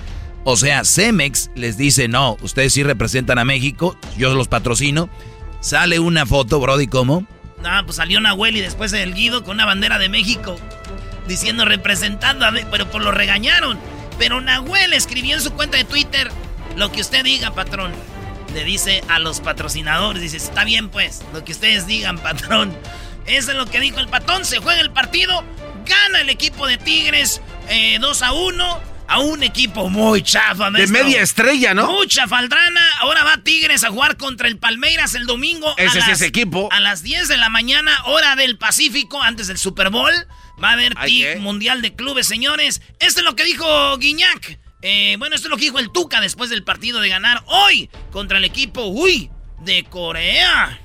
O 0.49 0.55
sea, 0.55 0.85
Cemex 0.85 1.51
les 1.55 1.75
dice, 1.75 2.07
no, 2.07 2.37
ustedes 2.41 2.71
sí 2.71 2.81
representan 2.81 3.37
a 3.37 3.43
México, 3.43 3.99
yo 4.17 4.33
los 4.33 4.47
patrocino. 4.47 5.09
Sale 5.59 5.99
una 5.99 6.25
foto, 6.25 6.61
Brody, 6.61 6.87
¿cómo? 6.87 7.27
No, 7.61 7.85
pues 7.85 7.97
salió 7.97 8.21
Nahuel 8.21 8.55
y 8.55 8.61
después 8.61 8.93
el 8.93 9.13
Guido 9.13 9.43
con 9.43 9.55
una 9.55 9.65
bandera 9.65 9.99
de 9.99 10.07
México. 10.07 10.55
Diciendo 11.27 11.65
representando 11.65 12.45
a 12.45 12.53
pero 12.71 12.89
por 12.89 13.01
lo 13.03 13.11
regañaron. 13.11 13.77
Pero 14.17 14.39
Nahuel 14.39 14.93
escribió 14.93 15.35
en 15.35 15.41
su 15.41 15.51
cuenta 15.51 15.79
de 15.79 15.83
Twitter 15.83 16.31
lo 16.77 16.93
que 16.93 17.01
usted 17.01 17.25
diga, 17.25 17.53
patrón. 17.53 17.91
Le 18.53 18.63
dice 18.63 19.03
a 19.09 19.19
los 19.19 19.41
patrocinadores, 19.41 20.21
dice, 20.21 20.37
está 20.37 20.63
bien 20.63 20.87
pues, 20.87 21.23
lo 21.33 21.43
que 21.43 21.51
ustedes 21.51 21.87
digan, 21.87 22.19
patrón. 22.19 22.73
Eso 23.25 23.51
es 23.51 23.57
lo 23.57 23.65
que 23.65 23.81
dijo 23.81 23.99
el 23.99 24.07
patrón, 24.07 24.45
se 24.45 24.59
juega 24.59 24.79
el 24.79 24.91
partido, 24.91 25.43
gana 25.85 26.21
el 26.21 26.29
equipo 26.29 26.67
de 26.67 26.77
Tigres 26.77 27.41
2 27.99 28.21
eh, 28.21 28.25
a 28.25 28.31
1 28.31 28.96
a 29.07 29.19
un 29.19 29.43
equipo 29.43 29.89
muy 29.89 30.21
chafa. 30.21 30.69
De 30.71 30.87
media 30.87 31.21
estrella, 31.21 31.73
¿no? 31.73 31.91
Mucha 31.91 32.27
faldrana. 32.27 32.81
Ahora 32.99 33.23
va 33.23 33.37
Tigres 33.43 33.83
a 33.83 33.89
jugar 33.89 34.17
contra 34.17 34.47
el 34.47 34.57
Palmeiras 34.57 35.15
el 35.15 35.25
domingo. 35.25 35.73
Ese 35.77 35.99
es 35.99 36.07
ese 36.07 36.25
equipo. 36.27 36.69
A 36.71 36.79
las 36.79 37.03
10 37.03 37.27
de 37.27 37.37
la 37.37 37.49
mañana, 37.49 37.91
hora 38.05 38.35
del 38.35 38.57
Pacífico, 38.57 39.21
antes 39.21 39.47
del 39.47 39.57
Super 39.57 39.89
Bowl. 39.89 40.13
Va 40.61 40.71
a 40.71 40.73
haber 40.73 40.95
TIG 40.95 41.39
Mundial 41.39 41.81
de 41.81 41.95
Clubes, 41.95 42.27
señores. 42.27 42.81
Esto 42.99 43.21
es 43.21 43.25
lo 43.25 43.35
que 43.35 43.43
dijo 43.43 43.97
Guiñac. 43.97 44.59
Eh, 44.81 45.15
bueno, 45.17 45.35
esto 45.35 45.47
es 45.47 45.51
lo 45.51 45.57
que 45.57 45.65
dijo 45.65 45.79
el 45.79 45.91
Tuca 45.91 46.21
después 46.21 46.49
del 46.49 46.63
partido 46.63 46.99
de 46.99 47.09
ganar 47.09 47.43
hoy 47.47 47.89
contra 48.11 48.37
el 48.37 48.43
equipo, 48.43 48.85
uy, 48.85 49.29
de 49.61 49.83
Corea. 49.85 50.79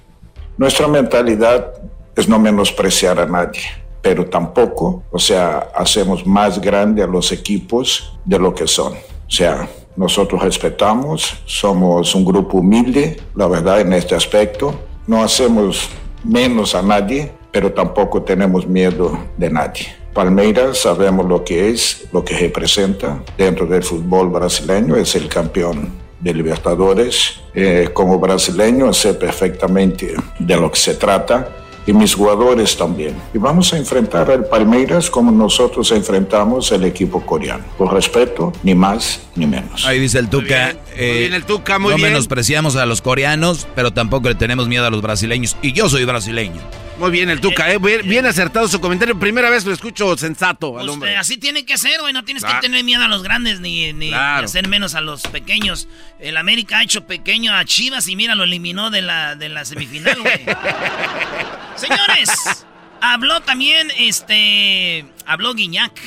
Nuestra 0.59 0.89
mentalidad 0.89 1.73
es 2.17 2.29
no 2.29 2.39
menospreciar 2.39 3.19
a 3.19 3.27
nadie 3.27 3.82
pero 4.03 4.27
tampoco, 4.27 5.05
o 5.13 5.19
sea, 5.19 5.71
hacemos 5.75 6.27
más 6.27 6.61
grande 6.61 7.03
a 7.03 7.07
los 7.07 7.31
equipos 7.31 8.19
de 8.25 8.39
lo 8.39 8.53
que 8.53 8.67
son. 8.67 8.93
O 8.93 9.31
sea, 9.31 9.69
nosotros 9.97 10.43
respetamos, 10.43 11.35
somos 11.47 12.15
un 12.15 12.25
grupo 12.25 12.59
humilde, 12.59 13.19
la 13.37 13.47
verdad, 13.47 13.81
en 13.81 13.93
este 13.93 14.17
aspecto. 14.17 14.75
No 15.07 15.23
hacemos 15.23 15.89
menos 16.25 16.75
a 16.75 16.83
nadie, 16.83 17.33
pero 17.53 17.73
tampoco 17.73 18.23
tenemos 18.23 18.67
miedo 18.67 19.17
de 19.37 19.51
nadie. 19.51 19.87
Palmeiras 20.13 20.79
sabemos 20.79 21.27
lo 21.27 21.45
que 21.45 21.71
es, 21.71 22.09
lo 22.13 22.25
que 22.25 22.37
representa 22.37 23.23
dentro 23.39 23.67
del 23.67 23.83
fútbol 23.83 24.29
brasileño, 24.29 24.97
es 24.97 25.15
el 25.15 25.29
campeón 25.29 25.91
de 26.21 26.35
Libertadores. 26.35 27.41
Eh, 27.55 27.91
como 27.93 28.19
brasileño 28.19 28.93
sé 28.93 29.15
perfectamente 29.15 30.15
de 30.39 30.57
lo 30.57 30.71
que 30.71 30.79
se 30.79 30.95
trata 30.95 31.62
y 31.87 31.93
mis 31.93 32.15
jugadores 32.15 32.77
también. 32.77 33.15
Y 33.35 33.39
vamos 33.39 33.73
a 33.73 33.79
enfrentar 33.79 34.31
al 34.31 34.47
Palmeiras 34.47 35.11
como 35.11 35.31
nosotros 35.33 35.91
enfrentamos 35.93 36.71
el 36.73 36.85
equipo 36.85 37.25
coreano. 37.25 37.65
Con 37.77 37.91
respeto, 37.91 38.53
ni 38.63 38.75
más 38.75 39.21
ni 39.35 39.47
menos. 39.47 39.85
Ahí 39.87 39.99
dice 39.99 40.19
el 40.19 40.29
Tuca. 40.29 40.75
Eh, 40.97 41.31
el 41.33 41.45
Tuca, 41.45 41.79
muy 41.79 41.91
no 41.91 41.97
bien. 41.97 42.11
menospreciamos 42.11 42.77
a 42.77 42.87
los 42.87 43.03
coreanos, 43.03 43.67
pero 43.75 43.93
tampoco 43.93 44.29
le 44.29 44.35
tenemos 44.35 44.69
miedo 44.69 44.87
a 44.87 44.91
los 44.91 45.03
brasileños. 45.03 45.57
Y 45.63 45.73
yo 45.73 45.89
soy 45.89 46.05
brasileño. 46.05 46.61
Muy 47.03 47.11
bien, 47.11 47.31
el 47.31 47.41
Tuca, 47.41 47.69
eh, 47.69 47.79
bien, 47.79 48.27
acertado 48.27 48.69
su 48.69 48.81
comentario. 48.81 49.19
Primera 49.19 49.51
vez 49.51 49.65
lo 49.65 49.73
escucho 49.73 50.17
sensato 50.17 50.79
al 50.79 50.89
hombre. 50.89 51.17
así 51.17 51.37
tiene 51.37 51.65
que 51.65 51.77
ser, 51.77 52.01
güey. 52.01 52.13
No 52.13 52.25
tienes 52.25 52.45
que 52.45 52.55
tener 52.61 52.85
miedo 52.85 53.03
a 53.03 53.09
los 53.09 53.25
grandes 53.25 53.59
ni, 53.59 53.93
ni, 53.93 54.15
hacer 54.15 54.69
menos 54.69 54.95
a 54.95 55.01
los 55.01 55.23
pequeños. 55.23 55.89
El 56.21 56.37
América 56.37 56.79
ha 56.79 56.83
hecho 56.85 57.05
pequeño 57.05 57.57
a 57.57 57.65
Chivas 57.65 58.07
y 58.07 58.15
mira, 58.15 58.37
lo 58.37 58.45
eliminó 58.45 58.91
de 58.91 59.03
la, 59.03 59.35
de 59.35 59.49
la 59.49 59.65
semifinal, 59.65 60.17
güey. 60.23 60.45
Señores, 61.75 62.65
habló 63.01 63.41
también, 63.41 63.91
este, 63.99 65.05
habló 65.27 65.55
Guiñac. 65.55 66.01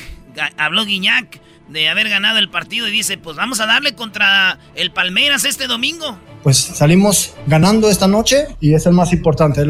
Habló 0.55 0.85
Guiñac 0.85 1.41
de 1.67 1.89
haber 1.89 2.07
ganado 2.07 2.39
el 2.39 2.47
partido 2.47 2.88
y 2.88 2.91
dice, 2.91 3.17
pues 3.17 3.35
vamos 3.35 3.59
a 3.59 3.65
darle 3.65 3.95
contra 3.95 4.59
el 4.76 4.91
Palmeiras 4.91 5.43
este 5.43 5.67
domingo. 5.67 6.17
Pues 6.45 6.59
salimos 6.59 7.34
ganando 7.47 7.89
esta 7.89 8.07
noche 8.07 8.45
y 8.61 8.76
es 8.76 8.85
el 8.85 8.93
más 8.93 9.11
importante, 9.11 9.61
es 9.61 9.67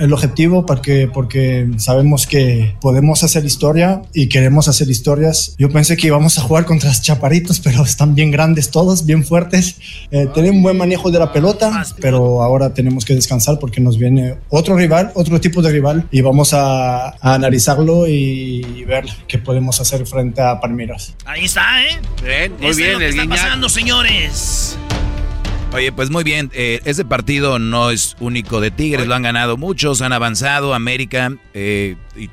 el, 0.00 0.12
objetivo 0.12 0.66
porque, 0.66 1.06
porque 1.06 1.68
sabemos 1.76 2.26
que 2.26 2.74
podemos 2.80 3.22
hacer 3.22 3.44
historia 3.44 4.02
y 4.12 4.28
queremos 4.28 4.66
hacer 4.66 4.90
historias. 4.90 5.54
Yo 5.58 5.70
pensé 5.70 5.96
que 5.96 6.08
íbamos 6.08 6.36
a 6.36 6.42
jugar 6.42 6.64
contra 6.64 6.88
los 6.88 7.02
chaparitos, 7.02 7.60
pero 7.60 7.84
están 7.84 8.16
bien 8.16 8.32
grandes 8.32 8.72
todos, 8.72 9.06
bien 9.06 9.24
fuertes. 9.24 9.76
Eh, 10.10 10.26
tienen 10.34 10.56
un 10.56 10.62
buen 10.64 10.76
manejo 10.76 11.12
de 11.12 11.20
la 11.20 11.32
pelota, 11.32 11.84
pero 12.00 12.42
ahora 12.42 12.74
tenemos 12.74 13.04
que 13.04 13.14
descansar 13.14 13.60
porque 13.60 13.80
nos 13.80 13.96
viene 13.96 14.38
otro 14.48 14.76
rival, 14.76 15.12
otro 15.14 15.40
tipo 15.40 15.62
de 15.62 15.70
rival 15.70 16.08
y 16.10 16.20
vamos 16.20 16.52
a, 16.52 17.10
analizarlo 17.20 18.08
y 18.08 18.84
ver 18.88 19.04
qué 19.28 19.38
podemos 19.38 19.80
hacer 19.80 20.04
frente 20.04 20.42
a 20.42 20.60
Palmeiras. 20.60 21.14
Ahí 21.24 21.44
está, 21.44 21.80
¿eh? 21.84 22.00
Bien, 22.24 22.52
muy 22.60 22.74
bien, 22.74 22.88
es 22.88 22.92
lo 22.94 22.98
que 22.98 23.08
está 23.08 23.28
pasando, 23.28 23.68
señores. 23.68 24.76
Oye, 25.72 25.92
pues 25.92 26.10
muy 26.10 26.24
bien, 26.24 26.50
eh, 26.54 26.80
ese 26.86 27.04
partido 27.04 27.58
no 27.58 27.90
es 27.90 28.16
único 28.20 28.60
de 28.60 28.70
Tigres, 28.70 29.06
lo 29.06 29.14
han 29.14 29.22
ganado 29.22 29.58
muchos, 29.58 30.00
han 30.00 30.14
avanzado, 30.14 30.72
América, 30.72 31.34
eh, 31.52 31.96
y 32.16 32.30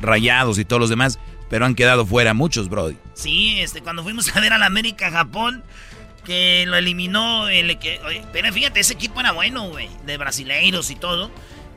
Rayados 0.00 0.58
y 0.58 0.64
todos 0.64 0.80
los 0.80 0.88
demás, 0.88 1.18
pero 1.50 1.66
han 1.66 1.74
quedado 1.74 2.06
fuera 2.06 2.34
muchos, 2.34 2.68
Brody. 2.68 2.96
Sí, 3.14 3.58
este, 3.60 3.82
cuando 3.82 4.04
fuimos 4.04 4.34
a 4.34 4.40
ver 4.40 4.52
al 4.52 4.62
América 4.62 5.10
Japón, 5.10 5.64
que 6.24 6.64
lo 6.66 6.76
eliminó 6.76 7.48
el 7.48 7.76
pero 8.32 8.52
fíjate, 8.52 8.80
ese 8.80 8.94
equipo 8.94 9.18
era 9.18 9.32
bueno, 9.32 9.68
güey, 9.68 9.88
de 10.06 10.16
brasileiros 10.16 10.90
y 10.90 10.94
todo, 10.94 11.32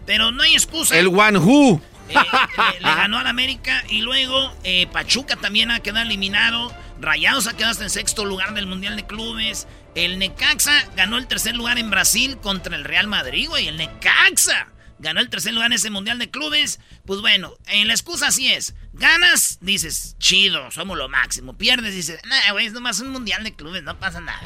pero 0.05 0.31
no 0.31 0.43
hay 0.43 0.53
excusa. 0.53 0.97
El 0.97 1.07
One 1.07 1.39
Who. 1.39 1.81
Eh, 2.09 2.13
eh, 2.13 2.79
le 2.79 2.95
ganó 2.95 3.17
al 3.17 3.27
América 3.27 3.83
y 3.89 4.01
luego 4.01 4.53
Pachuca 4.91 5.35
también 5.35 5.71
ha 5.71 5.79
quedado 5.79 6.05
eliminado. 6.05 6.71
Rayados 6.99 7.47
ha 7.47 7.53
quedado 7.53 7.71
hasta 7.71 7.85
en 7.85 7.89
sexto 7.89 8.23
lugar 8.23 8.53
del 8.53 8.67
Mundial 8.67 8.95
de 8.95 9.05
Clubes. 9.05 9.67
El 9.95 10.19
Necaxa 10.19 10.87
ganó 10.95 11.17
el 11.17 11.27
tercer 11.27 11.55
lugar 11.55 11.77
en 11.77 11.89
Brasil 11.89 12.37
contra 12.37 12.75
el 12.75 12.83
Real 12.83 13.07
Madrid, 13.07 13.49
güey. 13.49 13.67
El 13.67 13.77
Necaxa 13.77 14.67
ganó 14.99 15.19
el 15.19 15.29
tercer 15.29 15.53
lugar 15.53 15.67
en 15.67 15.73
ese 15.73 15.89
Mundial 15.89 16.17
de 16.19 16.29
Clubes. 16.29 16.79
Pues 17.05 17.19
bueno, 17.21 17.53
en 17.67 17.87
la 17.87 17.93
excusa 17.93 18.27
así 18.27 18.51
es. 18.51 18.73
Ganas, 18.93 19.57
dices, 19.61 20.15
chido, 20.19 20.71
somos 20.71 20.97
lo 20.97 21.09
máximo. 21.09 21.57
Pierdes, 21.57 21.93
dices, 21.93 22.21
nah, 22.25 22.51
güey, 22.53 22.67
es 22.67 22.73
nomás 22.73 22.99
un 22.99 23.09
Mundial 23.09 23.43
de 23.43 23.53
Clubes, 23.53 23.83
no 23.83 23.97
pasa 23.99 24.21
nada. 24.21 24.41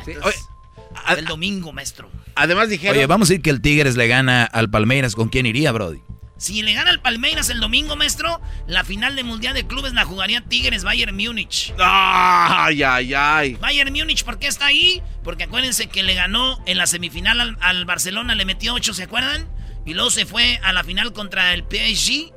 el 1.17 1.25
domingo, 1.25 1.71
maestro. 1.71 2.09
Además 2.35 2.69
dijeron... 2.69 2.97
Oye, 2.97 3.05
vamos 3.05 3.29
a 3.29 3.33
decir 3.33 3.43
que 3.43 3.49
el 3.49 3.61
Tigres 3.61 3.95
le 3.95 4.07
gana 4.07 4.45
al 4.45 4.69
Palmeiras. 4.69 5.15
¿Con 5.15 5.29
quién 5.29 5.45
iría, 5.45 5.71
Brody? 5.71 6.01
Si 6.37 6.61
le 6.61 6.73
gana 6.73 6.89
al 6.89 6.99
Palmeiras 6.99 7.49
el 7.49 7.61
domingo, 7.61 7.95
maestro, 7.95 8.41
la 8.67 8.83
final 8.83 9.15
de 9.15 9.23
Mundial 9.23 9.53
de 9.53 9.65
Clubes 9.65 9.93
la 9.93 10.03
jugaría 10.03 10.41
Tigres 10.41 10.83
Bayern 10.83 11.15
Múnich. 11.15 11.73
Ay, 11.79 12.83
ay, 12.83 13.13
ay. 13.13 13.53
Bayern 13.55 13.93
Múnich, 13.93 14.25
¿por 14.25 14.37
qué 14.37 14.47
está 14.47 14.65
ahí? 14.65 15.01
Porque 15.23 15.45
acuérdense 15.45 15.87
que 15.87 16.03
le 16.03 16.13
ganó 16.13 16.61
en 16.65 16.77
la 16.77 16.87
semifinal 16.87 17.57
al, 17.61 17.85
Barcelona, 17.85 18.35
le 18.35 18.43
metió 18.43 18.73
8, 18.73 18.93
¿se 18.93 19.03
acuerdan? 19.03 19.47
Y 19.85 19.93
luego 19.93 20.09
se 20.09 20.25
fue 20.25 20.59
a 20.61 20.73
la 20.73 20.83
final 20.83 21.13
contra 21.13 21.53
el 21.53 21.61
PSG, 21.63 22.33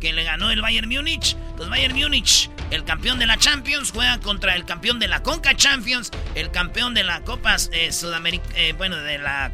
que 0.00 0.12
le 0.12 0.22
ganó 0.22 0.52
el 0.52 0.62
Bayern 0.62 0.88
Múnich. 0.88 1.34
Entonces 1.34 1.70
Bayern 1.70 1.96
Múnich, 1.96 2.50
el 2.70 2.84
campeón 2.84 3.18
de 3.18 3.26
la 3.26 3.36
Champions, 3.36 3.90
juega 3.90 4.20
contra 4.20 4.54
el 4.54 4.64
campeón 4.64 5.00
de 5.00 5.08
la 5.08 5.24
Conca 5.24 5.56
Champions, 5.56 6.12
el 6.36 6.52
campeón 6.52 6.94
de 6.94 7.02
la 7.02 7.22
Copa 7.22 7.56
eh, 7.72 7.90
Sudamérica, 7.90 8.44
eh, 8.54 8.74
bueno, 8.74 8.96
de 8.96 9.18
la 9.18 9.50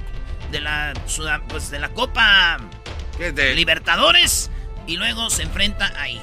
de 0.50 0.60
la 0.60 0.92
pues 1.48 1.70
de 1.70 1.78
la 1.78 1.90
Copa 1.90 2.58
Libertadores 3.54 4.50
y 4.86 4.96
luego 4.96 5.30
se 5.30 5.42
enfrenta 5.42 5.92
ahí. 6.00 6.20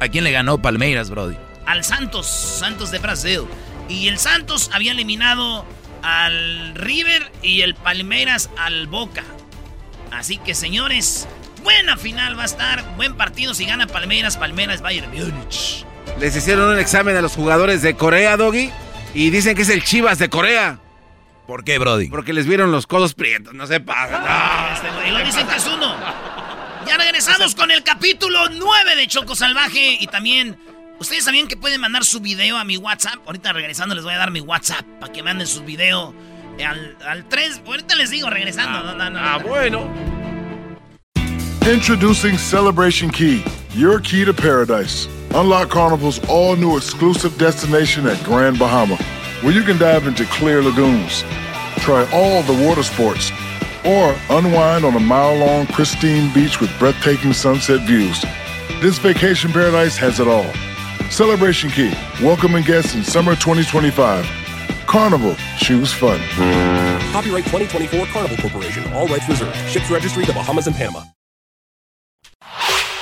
¿A 0.00 0.08
quién 0.08 0.24
le 0.24 0.32
ganó 0.32 0.60
Palmeiras, 0.60 1.10
Brody? 1.10 1.36
Al 1.66 1.84
Santos, 1.84 2.26
Santos 2.26 2.90
de 2.90 2.98
Brasil. 2.98 3.42
Y 3.88 4.08
el 4.08 4.18
Santos 4.18 4.70
había 4.72 4.92
eliminado 4.92 5.64
al 6.02 6.74
River 6.74 7.30
y 7.42 7.62
el 7.62 7.74
Palmeiras 7.74 8.50
al 8.58 8.86
Boca. 8.86 9.24
Así 10.10 10.38
que 10.38 10.54
señores, 10.54 11.28
buena 11.62 11.96
final 11.96 12.38
va 12.38 12.42
a 12.42 12.46
estar, 12.46 12.96
buen 12.96 13.16
partido 13.16 13.54
si 13.54 13.64
gana 13.64 13.86
Palmeiras, 13.86 14.36
Palmeiras 14.36 14.80
Bayern 14.80 15.10
Múnich. 15.10 15.84
Les 16.18 16.34
hicieron 16.34 16.72
un 16.72 16.78
examen 16.78 17.16
a 17.16 17.22
los 17.22 17.34
jugadores 17.34 17.82
de 17.82 17.94
Corea, 17.94 18.36
Doggy, 18.36 18.70
y 19.14 19.30
dicen 19.30 19.54
que 19.54 19.62
es 19.62 19.68
el 19.68 19.84
Chivas 19.84 20.18
de 20.18 20.28
Corea. 20.28 20.80
¿Por 21.46 21.64
qué, 21.64 21.78
Brody? 21.78 22.08
Porque 22.08 22.32
les 22.32 22.46
vieron 22.46 22.70
los 22.70 22.86
codos 22.86 23.14
prietos, 23.14 23.54
no 23.54 23.66
se 23.66 23.80
pasa. 23.80 24.72
Este, 24.72 25.08
y 25.08 25.10
lo 25.10 25.24
dicen 25.24 25.46
que 25.48 25.56
es 25.56 25.66
uno. 25.66 25.96
Ya 26.90 26.96
regresamos 26.98 27.54
con 27.54 27.70
el 27.70 27.84
capítulo 27.84 28.48
9 28.48 28.96
de 28.96 29.06
Choco 29.06 29.36
Salvaje 29.36 29.96
y 30.00 30.08
también... 30.08 30.58
¿Ustedes 30.98 31.22
sabían 31.22 31.46
que 31.46 31.56
pueden 31.56 31.80
mandar 31.80 32.04
su 32.04 32.18
video 32.18 32.58
a 32.58 32.64
mi 32.64 32.78
WhatsApp? 32.78 33.14
Ahorita 33.26 33.52
regresando 33.52 33.94
les 33.94 34.02
voy 34.02 34.14
a 34.14 34.18
dar 34.18 34.32
mi 34.32 34.40
WhatsApp 34.40 34.84
para 34.98 35.12
que 35.12 35.22
manden 35.22 35.46
su 35.46 35.62
video 35.62 36.12
al, 36.66 36.96
al 37.06 37.28
3. 37.28 37.62
Ahorita 37.64 37.94
les 37.94 38.10
digo 38.10 38.28
regresando. 38.28 38.80
Ah, 38.80 39.36
ah 39.36 39.38
bueno. 39.38 39.88
Introducing 41.72 42.36
Celebration 42.36 43.08
Key, 43.08 43.44
your 43.72 44.00
key 44.00 44.24
to 44.24 44.34
paradise. 44.34 45.06
Unlock 45.32 45.70
Carnival's 45.70 46.18
all 46.28 46.56
new 46.56 46.76
exclusive 46.76 47.38
destination 47.38 48.04
at 48.08 48.20
Grand 48.24 48.58
Bahama, 48.58 48.96
where 49.42 49.54
you 49.54 49.62
can 49.62 49.78
dive 49.78 50.08
into 50.08 50.24
clear 50.24 50.60
lagoons, 50.60 51.22
try 51.78 52.04
all 52.12 52.42
the 52.42 52.66
water 52.66 52.82
sports 52.82 53.30
or 53.84 54.14
unwind 54.30 54.84
on 54.84 54.94
a 54.94 55.00
mile 55.00 55.36
long, 55.36 55.66
pristine 55.66 56.32
beach 56.32 56.60
with 56.60 56.70
breathtaking 56.78 57.32
sunset 57.32 57.80
views. 57.86 58.24
This 58.80 58.98
vacation 58.98 59.52
paradise 59.52 59.96
has 59.98 60.20
it 60.20 60.28
all. 60.28 60.50
Celebration 61.10 61.70
Key, 61.70 61.92
welcoming 62.22 62.62
guests 62.64 62.94
in 62.94 63.02
summer 63.02 63.34
2025. 63.34 64.24
Carnival, 64.86 65.36
choose 65.58 65.92
fun. 65.92 66.18
Copyright 67.12 67.44
2024 67.44 68.06
Carnival 68.06 68.36
Corporation. 68.38 68.92
All 68.92 69.06
rights 69.06 69.28
reserved. 69.28 69.56
Ships 69.68 69.90
registry 69.90 70.24
the 70.24 70.32
Bahamas 70.32 70.66
and 70.66 70.76
Panama. 70.76 71.02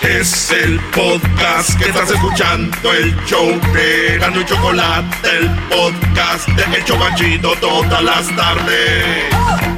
Es 0.02 0.50
el 0.52 0.78
podcast 0.94 1.76
que 1.78 1.86
estás 1.86 2.10
escuchando, 2.10 2.92
el 2.92 3.14
show 3.26 3.46
de 3.74 4.18
Gano 4.18 4.40
y 4.40 4.44
Chocolate, 4.44 5.28
el 5.28 5.48
podcast 5.68 6.48
de 6.48 6.76
El 6.76 6.84
Chocachito 6.84 7.55
todas 7.60 8.02
las 8.02 8.28
tardes. 8.36 9.77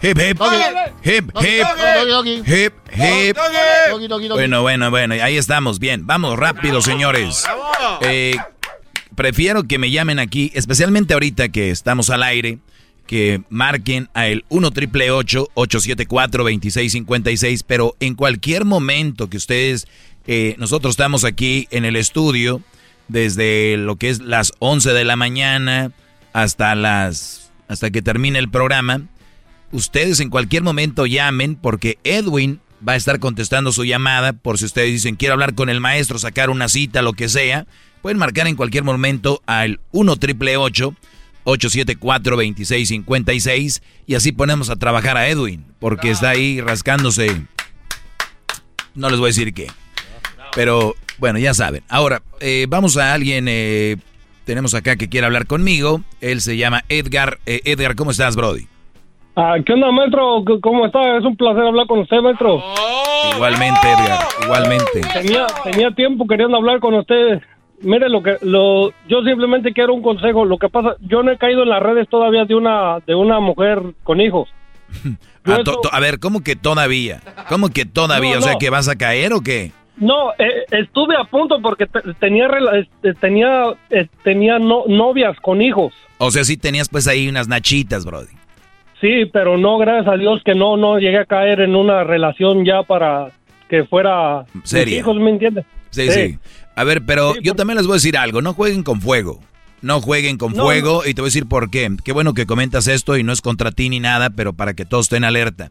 Hip, 0.00 0.16
hip. 0.18 0.40
Hip, 1.04 1.30
hip. 1.40 1.66
Hip, 2.46 2.72
hip. 2.94 3.36
Bueno, 4.30 4.62
bueno, 4.62 4.90
bueno. 4.90 5.14
Ahí 5.20 5.36
estamos. 5.36 5.78
Bien. 5.78 6.06
Vamos 6.06 6.38
rápido, 6.38 6.80
señores. 6.80 7.44
Eh, 8.02 8.36
prefiero 9.16 9.64
que 9.64 9.78
me 9.78 9.90
llamen 9.90 10.20
aquí, 10.20 10.52
especialmente 10.54 11.14
ahorita 11.14 11.48
que 11.48 11.70
estamos 11.70 12.10
al 12.10 12.22
aire, 12.22 12.58
que 13.06 13.40
marquen 13.48 14.08
a 14.14 14.28
el 14.28 14.44
1 14.50 14.70
triple 14.70 15.10
874 15.10 16.44
2656, 16.44 17.64
pero 17.64 17.96
en 17.98 18.14
cualquier 18.14 18.64
momento 18.64 19.28
que 19.28 19.36
ustedes, 19.36 19.88
eh, 20.28 20.54
nosotros 20.58 20.92
estamos 20.92 21.24
aquí 21.24 21.66
en 21.70 21.84
el 21.84 21.96
estudio, 21.96 22.62
desde 23.08 23.76
lo 23.78 23.96
que 23.96 24.10
es 24.10 24.20
las 24.20 24.52
11 24.60 24.92
de 24.92 25.04
la 25.04 25.16
mañana 25.16 25.90
hasta 26.32 26.76
las, 26.76 27.50
hasta 27.66 27.90
que 27.90 28.02
termine 28.02 28.38
el 28.38 28.48
programa, 28.50 29.02
ustedes 29.72 30.20
en 30.20 30.30
cualquier 30.30 30.62
momento 30.62 31.06
llamen 31.06 31.56
porque 31.56 31.98
Edwin 32.04 32.60
va 32.86 32.92
a 32.92 32.96
estar 32.96 33.18
contestando 33.18 33.72
su 33.72 33.84
llamada 33.84 34.32
por 34.32 34.58
si 34.58 34.64
ustedes 34.66 34.92
dicen 34.92 35.16
quiero 35.16 35.34
hablar 35.34 35.54
con 35.54 35.68
el 35.68 35.80
maestro, 35.80 36.18
sacar 36.18 36.50
una 36.50 36.68
cita, 36.68 37.02
lo 37.02 37.12
que 37.12 37.28
sea. 37.28 37.66
Pueden 38.02 38.18
marcar 38.18 38.46
en 38.46 38.56
cualquier 38.56 38.84
momento 38.84 39.42
al 39.46 39.80
1 39.90 40.16
triple 40.16 40.56
874 40.56 42.36
2656 42.36 43.82
y 44.06 44.14
así 44.14 44.32
ponemos 44.32 44.70
a 44.70 44.76
trabajar 44.76 45.16
a 45.16 45.28
Edwin 45.28 45.64
porque 45.80 46.10
está 46.10 46.30
ahí 46.30 46.60
rascándose. 46.60 47.42
No 48.94 49.10
les 49.10 49.18
voy 49.18 49.26
a 49.26 49.34
decir 49.34 49.52
qué. 49.52 49.68
Pero 50.54 50.94
bueno, 51.18 51.38
ya 51.38 51.54
saben. 51.54 51.82
Ahora, 51.88 52.22
eh, 52.40 52.66
vamos 52.68 52.96
a 52.96 53.12
alguien. 53.12 53.46
Eh, 53.48 53.96
tenemos 54.44 54.74
acá 54.74 54.96
que 54.96 55.08
quiere 55.08 55.26
hablar 55.26 55.46
conmigo. 55.46 56.02
Él 56.20 56.40
se 56.40 56.56
llama 56.56 56.84
Edgar. 56.88 57.38
Eh, 57.46 57.60
Edgar, 57.64 57.94
¿cómo 57.96 58.12
estás, 58.12 58.34
Brody? 58.34 58.66
Ah, 59.40 59.54
¿Qué 59.64 59.72
onda, 59.72 59.92
maestro? 59.92 60.42
¿Cómo 60.60 60.86
está? 60.86 61.16
Es 61.16 61.24
un 61.24 61.36
placer 61.36 61.62
hablar 61.62 61.86
con 61.86 62.00
usted, 62.00 62.16
maestro. 62.20 62.60
Igualmente, 63.36 63.80
Edgar. 63.88 64.18
Igualmente. 64.42 65.00
Tenía, 65.12 65.46
tenía 65.62 65.90
tiempo 65.92 66.26
queriendo 66.26 66.56
hablar 66.56 66.80
con 66.80 66.94
usted. 66.94 67.40
Mire, 67.80 68.08
lo 68.08 68.20
que, 68.20 68.36
lo, 68.42 68.90
yo 69.08 69.22
simplemente 69.24 69.72
quiero 69.72 69.94
un 69.94 70.02
consejo. 70.02 70.44
Lo 70.44 70.58
que 70.58 70.68
pasa, 70.68 70.96
yo 71.02 71.22
no 71.22 71.30
he 71.30 71.38
caído 71.38 71.62
en 71.62 71.68
las 71.68 71.80
redes 71.80 72.08
todavía 72.08 72.46
de 72.46 72.56
una, 72.56 72.98
de 73.06 73.14
una 73.14 73.38
mujer 73.38 73.80
con 74.02 74.20
hijos. 74.20 74.48
Ah, 75.50 75.60
to- 75.64 75.80
to- 75.80 75.88
a 75.94 75.98
ver, 76.00 76.18
¿cómo 76.18 76.42
que 76.44 76.56
todavía? 76.56 77.22
¿Cómo 77.48 77.70
que 77.70 77.86
todavía? 77.86 78.32
No, 78.34 78.38
O 78.40 78.42
sea, 78.42 78.52
no. 78.54 78.58
¿que 78.58 78.68
vas 78.68 78.86
a 78.86 78.96
caer 78.98 79.32
o 79.32 79.40
qué? 79.40 79.72
No, 79.96 80.32
eh, 80.32 80.66
estuve 80.72 81.16
a 81.16 81.24
punto 81.24 81.58
porque 81.62 81.86
te- 81.86 82.02
tenía, 82.20 82.48
rela- 82.48 82.78
este, 82.82 83.14
tenía, 83.14 83.62
eh, 83.88 84.08
tenía 84.24 84.58
no- 84.58 84.84
novias 84.88 85.34
con 85.40 85.62
hijos. 85.62 85.94
O 86.18 86.30
sea, 86.30 86.44
sí 86.44 86.58
tenías 86.58 86.90
pues 86.90 87.08
ahí 87.08 87.28
unas 87.28 87.48
nachitas, 87.48 88.04
Brody. 88.04 88.28
Sí, 89.00 89.26
pero 89.32 89.56
no, 89.56 89.78
gracias 89.78 90.12
a 90.12 90.16
Dios 90.16 90.40
que 90.44 90.54
no, 90.54 90.76
no 90.76 90.98
llegué 90.98 91.18
a 91.18 91.24
caer 91.24 91.60
en 91.60 91.76
una 91.76 92.02
relación 92.04 92.64
ya 92.64 92.82
para 92.82 93.30
que 93.68 93.84
fuera 93.84 94.44
mis 94.54 94.68
Seria. 94.68 94.98
hijos, 94.98 95.16
¿me 95.16 95.30
entiendes? 95.30 95.64
Sí, 95.90 96.10
sí. 96.10 96.38
A 96.74 96.84
ver, 96.84 97.02
pero 97.04 97.34
yo 97.40 97.54
también 97.54 97.76
les 97.76 97.86
voy 97.86 97.94
a 97.94 97.96
decir 97.96 98.16
algo. 98.16 98.42
No 98.42 98.54
jueguen 98.54 98.82
con 98.82 99.00
fuego. 99.00 99.40
No 99.80 100.00
jueguen 100.00 100.36
con 100.38 100.52
No, 100.54 100.64
fuego 100.64 101.02
y 101.06 101.14
te 101.14 101.20
voy 101.20 101.28
a 101.28 101.30
decir 101.30 101.46
por 101.46 101.70
qué. 101.70 101.88
Qué 102.04 102.12
bueno 102.12 102.34
que 102.34 102.46
comentas 102.46 102.88
esto 102.88 103.16
y 103.16 103.22
no 103.22 103.32
es 103.32 103.40
contra 103.40 103.70
ti 103.70 103.88
ni 103.88 104.00
nada, 104.00 104.30
pero 104.30 104.52
para 104.52 104.74
que 104.74 104.84
todos 104.84 105.06
estén 105.06 105.22
alerta. 105.24 105.70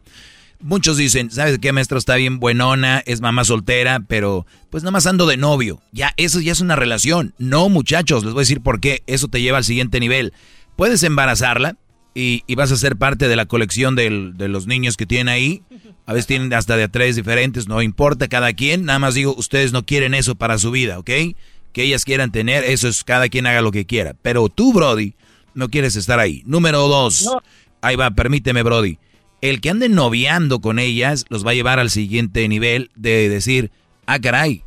Muchos 0.60 0.96
dicen, 0.96 1.30
¿sabes 1.30 1.58
qué, 1.58 1.72
maestro? 1.72 1.98
Está 1.98 2.16
bien 2.16 2.40
buenona, 2.40 3.02
es 3.06 3.20
mamá 3.20 3.44
soltera, 3.44 4.00
pero 4.08 4.44
pues 4.70 4.82
nada 4.82 4.90
más 4.92 5.06
ando 5.06 5.26
de 5.26 5.36
novio. 5.36 5.80
Ya, 5.92 6.14
eso 6.16 6.40
ya 6.40 6.52
es 6.52 6.60
una 6.60 6.74
relación. 6.74 7.32
No, 7.38 7.68
muchachos, 7.68 8.24
les 8.24 8.32
voy 8.32 8.40
a 8.40 8.42
decir 8.42 8.60
por 8.62 8.80
qué. 8.80 9.02
Eso 9.06 9.28
te 9.28 9.40
lleva 9.40 9.58
al 9.58 9.64
siguiente 9.64 10.00
nivel. 10.00 10.32
Puedes 10.74 11.02
embarazarla 11.02 11.76
y, 12.18 12.42
y 12.48 12.54
vas 12.56 12.72
a 12.72 12.76
ser 12.76 12.96
parte 12.96 13.28
de 13.28 13.36
la 13.36 13.46
colección 13.46 13.94
del- 13.94 14.36
de 14.36 14.48
los 14.48 14.66
niños 14.66 14.96
que 14.96 15.06
tienen 15.06 15.28
ahí. 15.28 15.62
A 16.04 16.12
veces 16.12 16.26
tienen 16.26 16.52
hasta 16.52 16.76
de 16.76 16.84
a 16.84 16.88
tres 16.88 17.14
diferentes, 17.16 17.68
no 17.68 17.80
importa 17.80 18.26
cada 18.28 18.52
quien. 18.54 18.84
Nada 18.86 18.98
más 18.98 19.14
digo, 19.14 19.34
ustedes 19.36 19.72
no 19.72 19.84
quieren 19.86 20.14
eso 20.14 20.34
para 20.34 20.58
su 20.58 20.70
vida, 20.72 20.98
¿ok? 20.98 21.10
Que 21.72 21.82
ellas 21.84 22.04
quieran 22.04 22.32
tener, 22.32 22.64
eso 22.64 22.88
es 22.88 23.04
cada 23.04 23.28
quien 23.28 23.46
haga 23.46 23.60
lo 23.62 23.70
que 23.70 23.84
quiera. 23.86 24.14
Pero 24.22 24.48
tú, 24.48 24.72
Brody, 24.72 25.14
no 25.54 25.68
quieres 25.68 25.94
estar 25.96 26.18
ahí. 26.18 26.42
Número 26.44 26.88
dos. 26.88 27.28
Ahí 27.82 27.94
va, 27.94 28.10
permíteme, 28.10 28.62
Brody. 28.64 28.98
El 29.40 29.60
que 29.60 29.70
ande 29.70 29.88
noviando 29.88 30.60
con 30.60 30.80
ellas 30.80 31.24
los 31.28 31.46
va 31.46 31.52
a 31.52 31.54
llevar 31.54 31.78
al 31.78 31.90
siguiente 31.90 32.48
nivel 32.48 32.90
de 32.96 33.28
decir, 33.28 33.70
ah, 34.06 34.18
caray, 34.18 34.64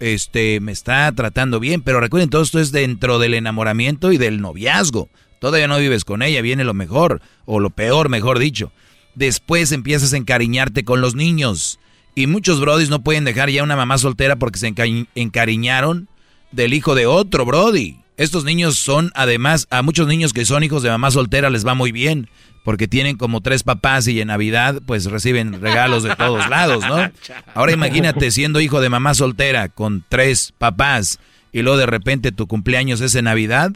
este, 0.00 0.60
me 0.60 0.72
está 0.72 1.12
tratando 1.12 1.60
bien. 1.60 1.82
Pero 1.82 2.00
recuerden, 2.00 2.30
todo 2.30 2.42
esto 2.42 2.58
es 2.60 2.72
dentro 2.72 3.18
del 3.18 3.34
enamoramiento 3.34 4.12
y 4.12 4.18
del 4.18 4.40
noviazgo. 4.40 5.10
Todavía 5.40 5.68
no 5.68 5.78
vives 5.78 6.04
con 6.04 6.22
ella, 6.22 6.40
viene 6.42 6.64
lo 6.64 6.74
mejor, 6.74 7.20
o 7.44 7.60
lo 7.60 7.70
peor, 7.70 8.08
mejor 8.08 8.38
dicho. 8.38 8.72
Después 9.14 9.72
empiezas 9.72 10.12
a 10.12 10.16
encariñarte 10.16 10.84
con 10.84 11.00
los 11.00 11.14
niños. 11.14 11.78
Y 12.14 12.26
muchos 12.26 12.60
brodis 12.60 12.88
no 12.90 13.02
pueden 13.02 13.24
dejar 13.24 13.50
ya 13.50 13.62
una 13.62 13.76
mamá 13.76 13.98
soltera 13.98 14.36
porque 14.36 14.58
se 14.58 14.68
enca- 14.74 15.06
encariñaron 15.14 16.08
del 16.52 16.72
hijo 16.74 16.94
de 16.94 17.06
otro 17.06 17.44
brody. 17.44 17.98
Estos 18.16 18.44
niños 18.44 18.76
son, 18.76 19.10
además, 19.14 19.66
a 19.70 19.82
muchos 19.82 20.06
niños 20.08 20.32
que 20.32 20.46
son 20.46 20.64
hijos 20.64 20.82
de 20.82 20.88
mamá 20.88 21.10
soltera 21.10 21.50
les 21.50 21.66
va 21.66 21.74
muy 21.74 21.92
bien, 21.92 22.30
porque 22.64 22.88
tienen 22.88 23.18
como 23.18 23.42
tres 23.42 23.62
papás 23.62 24.08
y 24.08 24.18
en 24.20 24.28
Navidad 24.28 24.80
pues 24.86 25.04
reciben 25.04 25.60
regalos 25.60 26.02
de 26.02 26.16
todos 26.16 26.48
lados, 26.50 26.82
¿no? 26.88 27.10
Ahora 27.54 27.72
imagínate 27.72 28.30
siendo 28.30 28.60
hijo 28.62 28.80
de 28.80 28.88
mamá 28.88 29.12
soltera 29.12 29.68
con 29.68 30.02
tres 30.08 30.54
papás 30.56 31.18
y 31.52 31.60
luego 31.60 31.76
de 31.78 31.86
repente 31.86 32.32
tu 32.32 32.46
cumpleaños 32.46 33.02
es 33.02 33.14
en 33.14 33.26
Navidad, 33.26 33.72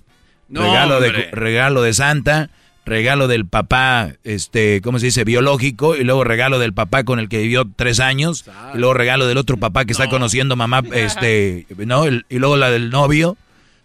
No, 0.51 0.63
regalo, 0.63 1.01
de, 1.01 1.11
regalo 1.33 1.83
de 1.83 1.95
Santa, 1.95 2.51
regalo 2.85 3.29
del 3.29 3.47
papá, 3.47 4.13
este, 4.25 4.81
¿cómo 4.83 4.99
se 4.99 5.07
dice? 5.07 5.25
Biológico, 5.25 5.97
y 5.97 6.05
luego 6.05 6.25
regalo 6.25 6.59
del 6.59 6.73
papá 6.75 7.05
con 7.05 7.19
el 7.21 7.29
que 7.29 7.39
vivió 7.39 7.65
tres 7.77 8.01
años, 8.01 8.45
y 8.75 8.79
luego 8.79 8.95
regalo 8.95 9.27
del 9.27 9.39
otro 9.39 9.57
papá 9.57 9.85
que 9.85 9.93
está 9.93 10.09
conociendo 10.09 10.57
mamá, 10.57 10.83
este, 10.93 11.67
¿no? 11.87 12.05
El- 12.05 12.27
y 12.29 12.39
luego 12.39 12.57
la 12.57 12.71
del 12.71 12.91
novio. 12.91 13.37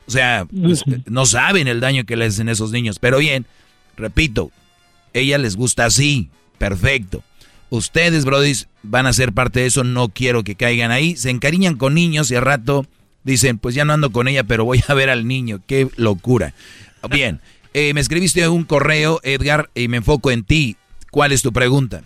O 0.08 0.12
sea, 0.12 0.46
pues, 0.46 0.84
no 1.08 1.26
saben 1.26 1.68
el 1.68 1.80
daño 1.80 2.04
que 2.06 2.16
le 2.16 2.26
hacen 2.26 2.48
esos 2.50 2.72
niños. 2.72 3.00
Pero 3.00 3.18
bien, 3.18 3.46
repito, 3.98 4.52
ella 5.14 5.38
les 5.40 5.56
gusta 5.56 5.86
así, 5.86 6.30
perfecto. 6.60 7.24
Ustedes, 7.72 8.24
brodis, 8.26 8.68
van 8.84 9.08
a 9.08 9.14
ser 9.14 9.34
parte 9.34 9.62
de 9.62 9.66
eso, 9.66 9.84
no 9.84 10.10
quiero 10.10 10.44
que 10.44 10.56
caigan 10.56 10.92
ahí. 10.92 11.16
Se 11.16 11.32
encariñan 11.32 11.76
con 11.76 11.96
niños 11.96 12.30
y 12.30 12.36
al 12.36 12.44
rato 12.44 12.86
dicen, 13.26 13.58
pues 13.58 13.76
ya 13.76 13.84
no 13.84 13.92
ando 13.94 14.12
con 14.12 14.28
ella, 14.30 14.44
pero 14.46 14.64
voy 14.64 14.80
a 14.88 14.94
ver 14.94 15.10
al 15.10 15.28
niño. 15.28 15.60
Qué 15.68 15.88
locura. 15.98 16.54
Bien, 17.10 17.42
eh, 17.74 17.94
me 17.94 18.00
escribiste 18.00 18.48
un 18.48 18.64
correo, 18.64 19.20
Edgar, 19.24 19.70
y 19.76 19.90
me 19.90 19.98
enfoco 19.98 20.32
en 20.32 20.44
ti. 20.44 20.78
¿Cuál 21.12 21.32
es 21.34 21.42
tu 21.42 21.52
pregunta? 21.52 22.02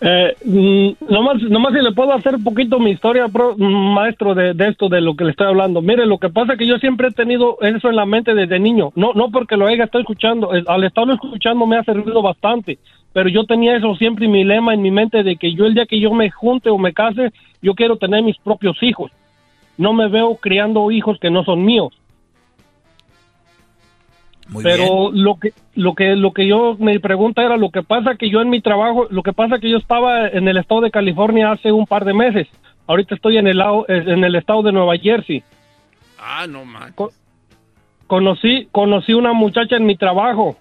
Eh, 0.00 0.34
mm, 0.44 1.12
nomás, 1.12 1.40
nomás 1.42 1.72
si 1.72 1.80
le 1.80 1.92
puedo 1.92 2.12
hacer 2.12 2.34
un 2.34 2.44
poquito 2.44 2.78
mi 2.78 2.90
historia, 2.90 3.26
pro- 3.28 3.56
maestro, 3.56 4.34
de, 4.34 4.52
de 4.52 4.68
esto, 4.68 4.88
de 4.88 5.00
lo 5.00 5.14
que 5.16 5.24
le 5.24 5.30
estoy 5.30 5.46
hablando. 5.46 5.80
Mire, 5.80 6.04
lo 6.04 6.18
que 6.18 6.28
pasa 6.28 6.52
es 6.52 6.58
que 6.58 6.66
yo 6.66 6.76
siempre 6.78 7.08
he 7.08 7.12
tenido 7.12 7.56
eso 7.62 7.88
en 7.88 7.96
la 7.96 8.04
mente 8.04 8.34
desde 8.34 8.58
niño. 8.58 8.92
No, 8.96 9.12
no 9.14 9.30
porque 9.30 9.56
lo 9.56 9.66
haya 9.66 9.84
estado 9.84 10.02
escuchando, 10.02 10.54
eh, 10.54 10.62
al 10.66 10.84
estarlo 10.84 11.14
escuchando 11.14 11.66
me 11.66 11.78
ha 11.78 11.84
servido 11.84 12.20
bastante. 12.20 12.78
Pero 13.14 13.28
yo 13.30 13.44
tenía 13.44 13.76
eso 13.76 13.94
siempre, 13.94 14.28
mi 14.28 14.44
lema 14.44 14.74
en 14.74 14.82
mi 14.82 14.90
mente 14.90 15.22
de 15.22 15.36
que 15.36 15.54
yo 15.54 15.64
el 15.64 15.74
día 15.74 15.86
que 15.86 16.00
yo 16.00 16.12
me 16.12 16.30
junte 16.30 16.68
o 16.68 16.76
me 16.76 16.92
case, 16.92 17.32
yo 17.62 17.74
quiero 17.74 17.96
tener 17.96 18.22
mis 18.22 18.36
propios 18.38 18.76
hijos. 18.82 19.10
No 19.76 19.92
me 19.92 20.08
veo 20.08 20.36
criando 20.36 20.90
hijos 20.90 21.18
que 21.20 21.30
no 21.30 21.44
son 21.44 21.64
míos. 21.64 21.92
Muy 24.48 24.62
pero 24.62 25.10
lo 25.12 25.36
que 25.36 25.52
lo 25.74 25.94
que 25.94 26.16
lo 26.16 26.32
que 26.32 26.46
yo 26.46 26.76
me 26.78 27.00
pregunta 27.00 27.42
era 27.42 27.56
lo 27.56 27.70
que 27.70 27.82
pasa 27.82 28.16
que 28.16 28.28
yo 28.28 28.42
en 28.42 28.50
mi 28.50 28.60
trabajo 28.60 29.06
lo 29.10 29.22
que 29.22 29.32
pasa 29.32 29.58
que 29.58 29.70
yo 29.70 29.78
estaba 29.78 30.28
en 30.28 30.46
el 30.48 30.58
estado 30.58 30.82
de 30.82 30.90
California 30.90 31.50
hace 31.52 31.72
un 31.72 31.86
par 31.86 32.04
de 32.04 32.12
meses 32.12 32.46
ahorita 32.86 33.14
estoy 33.14 33.38
en 33.38 33.46
el 33.46 33.56
lado- 33.56 33.86
en 33.88 34.22
el 34.22 34.34
estado 34.34 34.62
de 34.62 34.72
Nueva 34.72 34.98
Jersey 34.98 35.42
Ah, 36.18 36.46
no 36.46 36.66
manches. 36.66 37.18
conocí 38.06 38.68
conocí 38.70 39.14
una 39.14 39.32
muchacha 39.32 39.76
en 39.76 39.86
mi 39.86 39.96
trabajo 39.96 40.56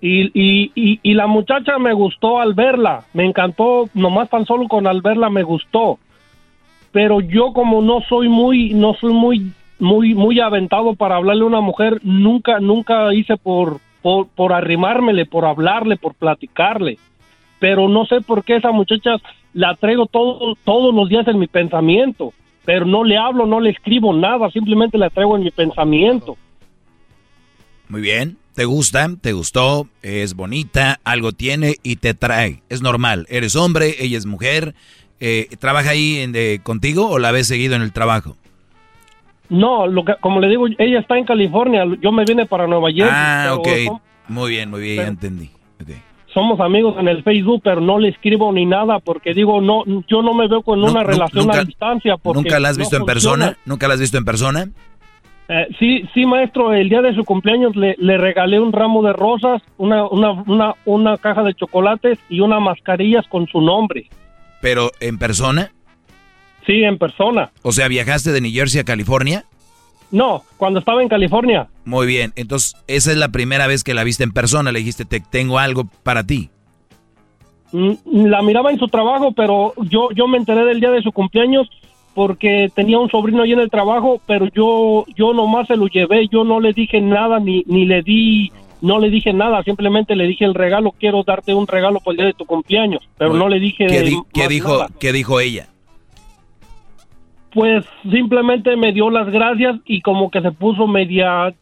Y, 0.00 0.30
y, 0.32 0.72
y, 0.74 0.98
y 1.02 1.12
la 1.12 1.26
muchacha 1.26 1.78
me 1.78 1.92
gustó 1.92 2.40
al 2.40 2.54
verla, 2.54 3.04
me 3.12 3.26
encantó, 3.26 3.90
nomás 3.92 4.30
tan 4.30 4.46
solo 4.46 4.66
con 4.66 4.86
al 4.86 5.02
verla 5.02 5.28
me 5.28 5.42
gustó. 5.42 5.98
Pero 6.92 7.20
yo 7.20 7.52
como 7.52 7.82
no 7.82 8.00
soy 8.08 8.28
muy, 8.28 8.74
no 8.74 8.94
soy 8.94 9.12
muy, 9.12 9.52
muy, 9.78 10.14
muy 10.14 10.40
aventado 10.40 10.94
para 10.94 11.16
hablarle 11.16 11.44
a 11.44 11.46
una 11.46 11.60
mujer, 11.60 12.00
nunca, 12.02 12.60
nunca 12.60 13.14
hice 13.14 13.36
por, 13.36 13.80
por, 14.02 14.28
por 14.28 14.52
arrimármele, 14.52 15.26
por 15.26 15.44
hablarle, 15.44 15.96
por 15.96 16.14
platicarle. 16.14 16.98
Pero 17.58 17.88
no 17.88 18.06
sé 18.06 18.20
por 18.20 18.44
qué 18.44 18.56
esa 18.56 18.72
muchacha 18.72 19.16
la 19.52 19.74
traigo 19.74 20.06
todo, 20.06 20.56
todos 20.64 20.94
los 20.94 21.08
días 21.08 21.26
en 21.28 21.38
mi 21.38 21.46
pensamiento. 21.46 22.32
Pero 22.64 22.86
no 22.86 23.04
le 23.04 23.16
hablo, 23.16 23.46
no 23.46 23.60
le 23.60 23.70
escribo 23.70 24.12
nada, 24.12 24.50
simplemente 24.50 24.98
la 24.98 25.10
traigo 25.10 25.36
en 25.36 25.44
mi 25.44 25.50
pensamiento. 25.50 26.36
Muy 27.88 28.00
bien, 28.00 28.36
te 28.54 28.64
gusta, 28.64 29.08
te 29.20 29.32
gustó, 29.32 29.88
es 30.02 30.34
bonita, 30.34 31.00
algo 31.02 31.32
tiene 31.32 31.76
y 31.82 31.96
te 31.96 32.14
trae. 32.14 32.62
Es 32.68 32.82
normal, 32.82 33.26
eres 33.28 33.56
hombre, 33.56 33.96
ella 33.98 34.18
es 34.18 34.26
mujer. 34.26 34.74
Eh, 35.20 35.48
¿Trabaja 35.58 35.90
ahí 35.90 36.18
en, 36.18 36.32
de, 36.32 36.60
contigo 36.62 37.08
o 37.08 37.18
la 37.18 37.30
ves 37.30 37.46
seguido 37.46 37.76
en 37.76 37.82
el 37.82 37.92
trabajo? 37.92 38.36
No, 39.48 39.86
lo 39.86 40.04
que, 40.04 40.14
como 40.20 40.40
le 40.40 40.48
digo, 40.48 40.66
ella 40.78 41.00
está 41.00 41.18
en 41.18 41.24
California, 41.24 41.84
yo 42.00 42.12
me 42.12 42.24
vine 42.24 42.46
para 42.46 42.66
Nueva 42.66 42.90
York. 42.90 43.10
Ah, 43.12 43.50
ok. 43.54 43.68
Muy 44.28 44.50
bien, 44.50 44.70
muy 44.70 44.80
bien, 44.80 44.96
ya 44.96 45.06
entendí. 45.08 45.50
Somos 46.32 46.60
amigos 46.60 46.94
en 47.00 47.08
el 47.08 47.24
Facebook, 47.24 47.60
pero 47.64 47.80
no 47.80 47.98
le 47.98 48.10
escribo 48.10 48.52
ni 48.52 48.64
nada 48.64 49.00
porque 49.00 49.34
digo, 49.34 49.60
no, 49.60 49.82
yo 50.06 50.22
no 50.22 50.32
me 50.32 50.46
veo 50.46 50.62
con 50.62 50.80
una 50.84 51.02
relación 51.02 51.46
nunca- 51.46 51.58
a 51.60 51.64
distancia. 51.64 52.16
Porque 52.16 52.42
¿Nunca 52.42 52.60
la 52.60 52.68
has 52.68 52.78
no 52.78 52.82
visto 52.82 52.96
en 52.96 53.00
funciona. 53.04 53.36
persona? 53.46 53.58
¿Nunca 53.66 53.88
la 53.88 53.94
has 53.94 54.00
visto 54.00 54.16
en 54.18 54.24
persona? 54.24 54.68
Eh, 55.48 55.66
sí, 55.80 56.04
sí, 56.14 56.26
maestro, 56.26 56.72
el 56.72 56.88
día 56.88 57.02
de 57.02 57.16
su 57.16 57.24
cumpleaños 57.24 57.74
le, 57.74 57.96
le 57.98 58.16
regalé 58.16 58.60
un 58.60 58.72
ramo 58.72 59.02
de 59.02 59.12
rosas, 59.12 59.60
una, 59.78 60.06
una, 60.06 60.30
una, 60.46 60.74
una 60.84 61.18
caja 61.18 61.42
de 61.42 61.52
chocolates 61.54 62.20
y 62.28 62.38
unas 62.38 62.60
mascarillas 62.62 63.26
con 63.26 63.48
su 63.48 63.60
nombre. 63.60 64.08
¿Pero 64.60 64.90
en 65.00 65.18
persona? 65.18 65.72
Sí, 66.66 66.82
en 66.84 66.98
persona. 66.98 67.50
O 67.62 67.72
sea, 67.72 67.88
¿viajaste 67.88 68.32
de 68.32 68.40
New 68.40 68.52
Jersey 68.52 68.80
a 68.80 68.84
California? 68.84 69.44
No, 70.10 70.42
cuando 70.56 70.80
estaba 70.80 71.02
en 71.02 71.08
California. 71.08 71.68
Muy 71.84 72.06
bien, 72.06 72.32
entonces 72.36 72.74
esa 72.88 73.12
es 73.12 73.16
la 73.16 73.28
primera 73.28 73.66
vez 73.66 73.84
que 73.84 73.94
la 73.94 74.04
viste 74.04 74.24
en 74.24 74.32
persona. 74.32 74.72
Le 74.72 74.80
dijiste, 74.80 75.04
te 75.04 75.20
tengo 75.20 75.58
algo 75.58 75.84
para 76.02 76.24
ti. 76.24 76.50
Mm, 77.72 77.92
La 78.26 78.42
miraba 78.42 78.70
en 78.72 78.78
su 78.78 78.88
trabajo, 78.88 79.32
pero 79.32 79.72
yo, 79.88 80.10
yo 80.12 80.26
me 80.26 80.36
enteré 80.38 80.64
del 80.64 80.80
día 80.80 80.90
de 80.90 81.02
su 81.02 81.12
cumpleaños 81.12 81.68
porque 82.14 82.70
tenía 82.74 82.98
un 82.98 83.08
sobrino 83.08 83.42
ahí 83.42 83.52
en 83.52 83.60
el 83.60 83.70
trabajo, 83.70 84.20
pero 84.26 84.48
yo, 84.52 85.06
yo 85.16 85.32
nomás 85.32 85.68
se 85.68 85.76
lo 85.76 85.86
llevé, 85.86 86.26
yo 86.28 86.42
no 86.42 86.58
le 86.58 86.72
dije 86.72 87.00
nada, 87.00 87.38
ni, 87.38 87.62
ni 87.66 87.86
le 87.86 88.02
di, 88.02 88.50
no 88.82 88.98
le 88.98 89.10
dije 89.10 89.32
nada, 89.32 89.62
simplemente 89.62 90.16
le 90.16 90.26
dije 90.26 90.44
el 90.44 90.54
regalo, 90.54 90.92
quiero 90.98 91.22
darte 91.22 91.54
un 91.54 91.66
regalo 91.66 92.00
por 92.00 92.12
el 92.14 92.18
día 92.18 92.26
de 92.26 92.34
tu 92.34 92.46
cumpleaños, 92.46 93.08
pero 93.18 93.34
no 93.34 93.48
le 93.48 93.60
dije 93.60 93.86
¿Qué, 93.86 94.02
di- 94.02 94.22
qué 94.32 94.48
dijo, 94.48 94.72
nada. 94.78 94.88
¿Qué 94.98 95.12
dijo 95.12 95.40
ella? 95.40 95.68
Pues 97.52 97.84
simplemente 98.10 98.76
me 98.76 98.92
dio 98.92 99.10
las 99.10 99.28
gracias 99.28 99.76
y 99.84 100.00
como 100.02 100.30
que 100.30 100.40
se 100.40 100.52
puso 100.52 100.86
media 100.86 101.52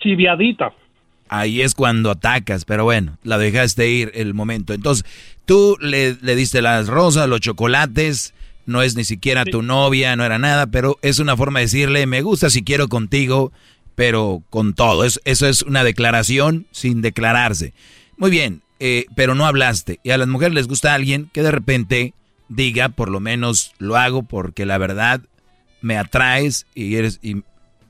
chiviadita. 0.00 0.72
Ahí 1.28 1.60
es 1.60 1.74
cuando 1.74 2.10
atacas, 2.10 2.64
pero 2.64 2.84
bueno, 2.84 3.18
la 3.22 3.36
dejaste 3.36 3.90
ir 3.90 4.10
el 4.14 4.32
momento. 4.32 4.72
Entonces, 4.72 5.04
tú 5.44 5.76
le, 5.80 6.16
le 6.22 6.34
diste 6.34 6.62
las 6.62 6.88
rosas, 6.88 7.28
los 7.28 7.40
chocolates, 7.40 8.32
no 8.64 8.80
es 8.80 8.96
ni 8.96 9.04
siquiera 9.04 9.44
tu 9.44 9.60
novia, 9.60 10.16
no 10.16 10.24
era 10.24 10.38
nada, 10.38 10.68
pero 10.68 10.96
es 11.02 11.18
una 11.18 11.36
forma 11.36 11.58
de 11.58 11.66
decirle, 11.66 12.06
me 12.06 12.22
gusta 12.22 12.48
si 12.48 12.64
quiero 12.64 12.88
contigo, 12.88 13.52
pero 13.98 14.44
con 14.48 14.74
todo. 14.74 15.02
Es- 15.04 15.20
eso 15.24 15.48
es 15.48 15.62
una 15.62 15.82
declaración 15.82 16.68
sin 16.70 17.02
declararse. 17.02 17.74
Muy 18.16 18.30
bien, 18.30 18.62
eh, 18.78 19.06
pero 19.16 19.34
no 19.34 19.44
hablaste. 19.44 19.98
Y 20.04 20.10
a 20.10 20.18
las 20.18 20.28
mujeres 20.28 20.54
les 20.54 20.68
gusta 20.68 20.94
alguien 20.94 21.28
que 21.32 21.42
de 21.42 21.50
repente 21.50 22.14
diga, 22.48 22.90
por 22.90 23.08
lo 23.10 23.18
menos 23.18 23.72
lo 23.78 23.96
hago 23.96 24.22
porque 24.22 24.66
la 24.66 24.78
verdad 24.78 25.20
me 25.82 25.98
atraes 25.98 26.64
y 26.76 26.94
eres... 26.94 27.18
Y 27.22 27.42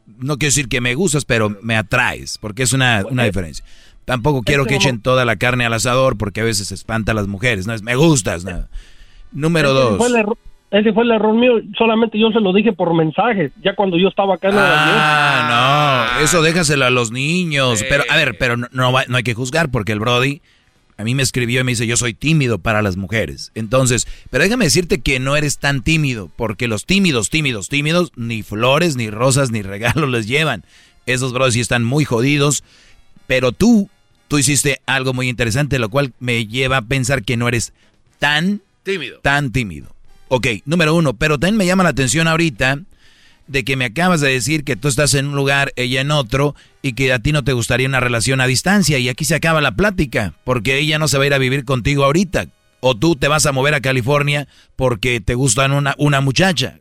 no 0.07 0.39
quiero 0.39 0.49
decir 0.49 0.69
que 0.69 0.81
me 0.81 0.95
gustas, 0.95 1.27
pero 1.27 1.55
me 1.61 1.77
atraes, 1.77 2.39
porque 2.39 2.63
es 2.63 2.73
una, 2.73 3.05
una 3.11 3.25
diferencia. 3.25 3.63
Tampoco 4.07 4.43
quiero 4.43 4.65
que 4.65 4.77
echen 4.77 5.03
toda 5.03 5.27
la 5.27 5.37
carne 5.37 5.67
al 5.67 5.75
asador 5.75 6.17
porque 6.17 6.41
a 6.41 6.45
veces 6.45 6.73
espanta 6.73 7.13
a 7.13 7.15
las 7.15 7.27
mujeres. 7.27 7.67
No 7.67 7.75
es 7.75 7.83
me 7.83 7.97
gustas, 7.97 8.45
no. 8.45 8.67
Número 9.31 9.73
Ese 9.73 9.79
dos. 9.79 9.99
Ese 10.71 10.93
fue 10.93 11.05
el 11.05 11.11
error 11.11 11.35
mío, 11.35 11.53
solamente 11.77 12.19
yo 12.19 12.31
se 12.31 12.41
lo 12.41 12.53
dije 12.53 12.73
por 12.73 12.95
mensaje, 12.95 13.51
ya 13.65 13.75
cuando 13.75 13.97
yo 13.99 14.09
estaba 14.09 14.35
acá 14.35 14.49
en 14.49 14.55
Nueva 14.55 14.69
York. 14.87 14.99
Ah, 15.01 16.15
no, 16.19 16.25
eso 16.25 16.43
déjaselo 16.43 16.85
a 16.85 16.91
los 16.91 17.11
niños. 17.11 17.85
Pero, 17.89 18.05
a 18.09 18.17
ver, 18.17 18.37
pero 18.39 18.57
no, 18.57 18.69
no, 18.73 18.93
va- 18.93 19.05
no 19.09 19.17
hay 19.17 19.23
que 19.23 19.35
juzgar 19.35 19.71
porque 19.71 19.93
el 19.93 20.01
Brody 20.01 20.43
a 20.99 21.05
mí 21.05 21.15
me 21.15 21.23
escribió 21.23 21.61
y 21.61 21.65
me 21.65 21.73
dice, 21.73 21.87
yo 21.87 21.97
soy 21.97 22.13
tímido 22.13 22.59
para 22.59 22.83
las 22.83 22.97
mujeres. 22.97 23.53
Entonces, 23.55 24.07
pero 24.31 24.43
déjame 24.45 24.65
decirte 24.65 25.01
que 25.01 25.21
no 25.21 25.37
eres 25.37 25.59
tan 25.59 25.83
tímido, 25.83 26.29
porque 26.37 26.67
los 26.69 26.87
tímidos, 26.87 27.31
tímidos, 27.31 27.69
tímidos, 27.69 28.11
ni 28.17 28.43
flores, 28.43 28.97
ni 28.97 29.09
rosas, 29.09 29.51
ni 29.51 29.63
regalos 29.63 30.09
les 30.11 30.27
llevan. 30.27 30.65
Esos 31.07 31.33
Brody 31.33 31.53
sí 31.53 31.61
están 31.61 31.85
muy 31.85 32.05
jodidos, 32.05 32.65
pero 33.27 33.53
tú, 33.53 33.89
tú 34.27 34.39
hiciste 34.39 34.81
algo 34.87 35.15
muy 35.15 35.29
interesante, 35.29 35.79
lo 35.79 35.89
cual 35.89 36.13
me 36.21 36.47
lleva 36.47 36.79
a 36.79 36.83
pensar 36.83 37.23
que 37.23 37.37
no 37.39 37.49
eres 37.49 37.73
tan 38.19 38.61
Tímido. 38.83 39.21
Tan 39.21 39.53
tímido. 39.53 39.89
Ok, 40.29 40.47
número 40.67 40.95
uno, 40.95 41.15
pero 41.15 41.39
también 41.39 41.57
me 41.57 41.67
llama 41.67 41.85
la 41.85 41.91
atención 41.91 42.29
ahorita 42.29 42.81
de 43.47 43.65
que 43.65 43.77
me 43.77 43.87
acabas 43.87 44.21
de 44.21 44.31
decir 44.31 44.63
que 44.63 44.77
tú 44.77 44.89
estás 44.89 45.15
en 45.15 45.27
un 45.27 45.35
lugar, 45.37 45.73
ella 45.77 46.03
en 46.03 46.11
otro, 46.11 46.55
y 46.83 46.93
que 46.93 47.13
a 47.13 47.19
ti 47.19 47.33
no 47.33 47.43
te 47.43 47.55
gustaría 47.55 47.89
una 47.89 48.01
relación 48.01 48.41
a 48.41 48.47
distancia. 48.47 48.99
Y 48.99 49.09
aquí 49.09 49.25
se 49.25 49.35
acaba 49.35 49.61
la 49.61 49.73
plática, 49.73 50.35
porque 50.45 50.79
ella 50.79 50.99
no 50.99 51.09
se 51.09 51.19
va 51.19 51.25
a 51.25 51.27
ir 51.29 51.35
a 51.35 51.39
vivir 51.39 51.65
contigo 51.65 52.05
ahorita. 52.05 52.47
O 52.81 52.95
tú 52.95 53.17
te 53.17 53.27
vas 53.27 53.47
a 53.47 53.53
mover 53.53 53.75
a 53.75 53.81
California 53.81 54.47
porque 54.77 55.21
te 55.21 55.35
gustan 55.35 55.73
una, 55.73 55.95
una 55.99 56.21
muchacha. 56.21 56.79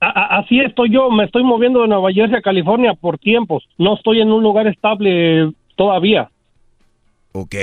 Así 0.00 0.60
estoy 0.60 0.92
yo, 0.92 1.10
me 1.10 1.24
estoy 1.24 1.44
moviendo 1.44 1.80
de 1.80 1.88
Nueva 1.88 2.12
Jersey 2.12 2.36
a 2.36 2.42
California 2.42 2.92
por 2.92 3.16
tiempos. 3.18 3.64
No 3.78 3.94
estoy 3.94 4.20
en 4.20 4.30
un 4.30 4.42
lugar 4.42 4.66
estable 4.66 5.50
todavía. 5.76 6.28
Ok, 7.32 7.54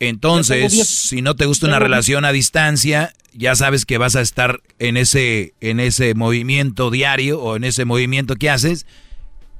entonces, 0.00 0.72
si 0.88 1.22
no 1.22 1.34
te 1.34 1.46
gusta 1.46 1.66
una 1.66 1.78
relación 1.78 2.24
a 2.24 2.32
distancia, 2.32 3.12
ya 3.32 3.54
sabes 3.54 3.84
que 3.84 3.98
vas 3.98 4.16
a 4.16 4.20
estar 4.20 4.60
en 4.78 4.96
ese, 4.96 5.54
en 5.60 5.80
ese 5.80 6.14
movimiento 6.14 6.90
diario 6.90 7.40
o 7.40 7.56
en 7.56 7.64
ese 7.64 7.84
movimiento 7.84 8.36
que 8.36 8.50
haces, 8.50 8.86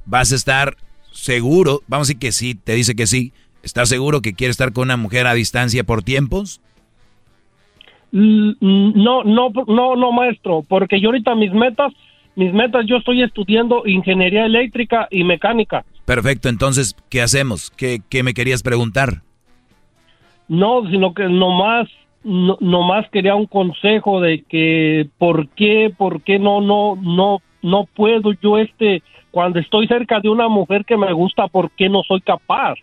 vas 0.05 0.31
a 0.31 0.35
estar 0.35 0.77
seguro, 1.11 1.81
vamos 1.87 2.07
a 2.07 2.09
decir 2.09 2.19
que 2.19 2.31
sí, 2.31 2.55
te 2.55 2.73
dice 2.73 2.95
que 2.95 3.07
sí, 3.07 3.33
¿estás 3.63 3.89
seguro 3.89 4.21
que 4.21 4.33
quieres 4.33 4.53
estar 4.53 4.71
con 4.71 4.83
una 4.83 4.97
mujer 4.97 5.27
a 5.27 5.33
distancia 5.33 5.83
por 5.83 6.03
tiempos? 6.03 6.61
L- 8.13 8.55
No, 8.61 9.23
no, 9.23 9.49
no, 9.67 9.95
no, 9.95 10.11
maestro, 10.11 10.63
porque 10.67 11.01
yo 11.01 11.09
ahorita 11.09 11.35
mis 11.35 11.51
metas, 11.51 11.91
mis 12.35 12.53
metas, 12.53 12.85
yo 12.87 12.97
estoy 12.97 13.23
estudiando 13.23 13.85
ingeniería 13.85 14.45
eléctrica 14.45 15.07
y 15.11 15.23
mecánica. 15.23 15.83
Perfecto, 16.05 16.49
entonces, 16.49 16.95
¿qué 17.09 17.21
hacemos? 17.21 17.71
¿Qué, 17.75 18.01
qué 18.09 18.23
me 18.23 18.33
querías 18.33 18.63
preguntar? 18.63 19.21
No, 20.49 20.85
sino 20.89 21.13
que 21.13 21.29
nomás, 21.29 21.87
no, 22.23 22.57
nomás 22.59 23.09
quería 23.11 23.35
un 23.35 23.45
consejo 23.45 24.19
de 24.19 24.43
que 24.43 25.07
por 25.17 25.47
qué, 25.49 25.93
por 25.97 26.21
qué 26.23 26.39
no, 26.39 26.59
no, 26.59 26.97
no, 27.01 27.41
no 27.61 27.87
puedo 27.95 28.33
yo 28.41 28.57
este, 28.57 29.01
cuando 29.31 29.59
estoy 29.59 29.87
cerca 29.87 30.19
de 30.19 30.29
una 30.29 30.47
mujer 30.47 30.83
que 30.85 30.97
me 30.97 31.13
gusta, 31.13 31.47
¿por 31.47 31.71
qué 31.71 31.87
no 31.87 32.01
soy 32.03 32.19
capaz? 32.21 32.75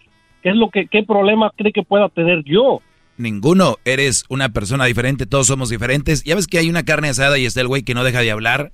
¿Qué 0.43 0.51
es 0.51 0.56
lo 0.56 0.70
que, 0.70 0.86
qué 0.86 1.02
problema 1.02 1.52
cree 1.56 1.72
que 1.72 1.82
pueda 1.82 2.09
tener 2.09 2.44
yo? 2.44 2.80
Ninguno, 3.18 3.76
eres 3.84 4.24
una 4.28 4.51
persona 4.51 4.84
diferente, 4.84 5.26
todos 5.26 5.47
somos 5.47 5.70
diferentes. 5.70 6.22
Ya 6.22 6.34
ves 6.34 6.47
que 6.47 6.59
hay 6.59 6.68
una 6.68 6.84
carne 6.84 7.09
asada 7.09 7.38
y 7.38 7.47
está 7.47 7.62
el 7.62 7.68
güey 7.68 7.82
que 7.82 7.94
no 7.94 8.05
deja 8.05 8.20
de 8.20 8.30
hablar, 8.30 8.72